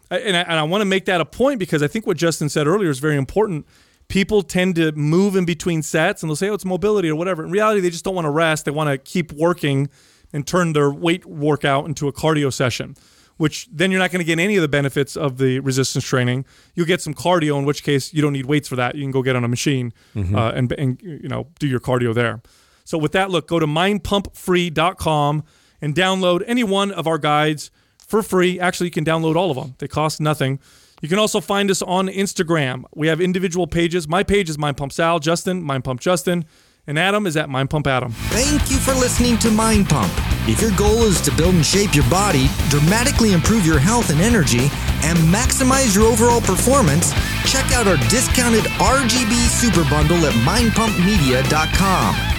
and 0.10 0.36
I, 0.36 0.42
and 0.42 0.54
I 0.54 0.64
want 0.64 0.82
to 0.82 0.86
make 0.86 1.06
that 1.06 1.22
a 1.22 1.26
point 1.26 1.60
because 1.60 1.84
I 1.84 1.88
think 1.88 2.08
what 2.08 2.18
Justin 2.18 2.50
said 2.50 2.68
earlier 2.68 2.90
is 2.90 3.00
very 3.00 3.16
important. 3.16 3.66
People 4.08 4.42
tend 4.42 4.76
to 4.76 4.92
move 4.94 5.36
in 5.36 5.46
between 5.46 5.84
sets 5.84 6.24
and 6.24 6.30
they'll 6.30 6.36
say, 6.36 6.50
oh, 6.50 6.56
it's 6.56 6.66
mobility 6.66 7.10
or 7.10 7.16
whatever. 7.16 7.44
In 7.44 7.52
reality, 7.52 7.80
they 7.80 7.92
just 7.92 8.04
don't 8.04 8.16
want 8.16 8.26
to 8.26 8.32
rest. 8.32 8.66
They 8.66 8.72
want 8.72 8.90
to 8.90 8.98
keep 8.98 9.32
working 9.34 9.90
and 10.34 10.46
turn 10.46 10.74
their 10.74 10.92
weight 10.92 11.26
workout 11.26 11.86
into 11.86 12.08
a 12.08 12.14
cardio 12.14 12.52
session, 12.52 12.96
which 13.38 13.68
then 13.72 13.92
you're 13.92 14.00
not 14.00 14.12
going 14.12 14.20
to 14.20 14.26
get 14.26 14.40
any 14.40 14.56
of 14.56 14.62
the 14.62 14.68
benefits 14.68 15.16
of 15.16 15.38
the 15.38 15.60
resistance 15.60 16.06
training. 16.06 16.46
You'll 16.76 16.88
get 16.88 17.02
some 17.02 17.14
cardio, 17.14 17.58
in 17.60 17.66
which 17.66 17.84
case 17.84 18.14
you 18.14 18.22
don't 18.22 18.34
need 18.34 18.46
weights 18.48 18.68
for 18.68 18.76
that. 18.76 18.96
You 18.96 19.04
can 19.04 19.12
go 19.12 19.22
get 19.22 19.36
on 19.36 19.44
a 19.44 19.48
machine 19.48 19.94
uh, 20.36 20.52
and, 20.56 20.72
and 20.74 21.00
you 21.02 21.28
know 21.30 21.48
do 21.60 21.68
your 21.68 21.80
cardio 21.80 22.14
there. 22.14 22.42
So 22.84 22.98
with 22.98 23.12
that, 23.12 23.30
look, 23.30 23.48
go 23.48 23.60
to 23.60 23.68
mindpumpfree.com 23.68 25.44
and 25.82 25.96
download 25.96 26.44
any 26.48 26.64
one 26.64 26.92
of 26.92 27.08
our 27.08 27.18
guides 27.18 27.72
for 27.98 28.24
free. 28.24 28.60
Actually, 28.60 28.88
you 28.88 28.92
can 28.92 29.06
download 29.06 29.36
all 29.36 29.52
of 29.52 29.58
them. 29.58 29.76
They 29.78 29.88
cost 29.88 30.20
nothing. 30.20 30.60
You 31.02 31.08
can 31.08 31.20
also 31.20 31.40
find 31.40 31.72
us 31.72 31.82
on 31.82 32.08
Instagram. 32.08 32.84
We 32.94 33.08
have 33.08 33.22
individual 33.22 33.68
pages. 33.68 34.08
My 34.08 34.24
page 34.24 34.50
is 34.50 34.58
Mind 34.58 34.78
Pump 34.78 34.92
Sal, 34.92 35.20
Justin, 35.20 35.64
Mind 35.64 35.84
Pump 35.84 36.02
Justin, 36.02 36.46
and 36.88 37.00
Adam 37.00 37.26
is 37.26 37.38
at 37.38 37.50
Mind 37.50 37.70
Pump 37.70 37.88
Adam. 37.88 38.12
Thank 38.12 38.72
you 38.72 38.78
for 38.78 38.94
listening 38.94 39.38
to 39.40 39.52
Mind 39.52 39.88
Pump. 39.88 40.12
If 40.48 40.60
your 40.60 40.76
goal 40.76 41.04
is 41.04 41.22
to 41.22 41.32
build 41.36 41.54
and 41.54 41.66
shape 41.66 41.94
your 41.94 42.10
body, 42.10 42.50
dramatically 42.70 43.34
improve 43.34 43.66
your 43.66 43.80
health 43.80 44.10
and 44.10 44.20
energy, 44.20 44.70
and 45.04 45.18
maximize 45.32 45.96
your 45.96 46.06
overall 46.06 46.42
performance, 46.42 47.14
check 47.46 47.72
out 47.72 47.88
our 47.88 47.98
discounted 48.10 48.64
RGB 48.64 49.48
Super 49.48 49.90
Bundle 49.90 50.26
at 50.26 50.34
mindpumpmedia.com. 50.34 52.39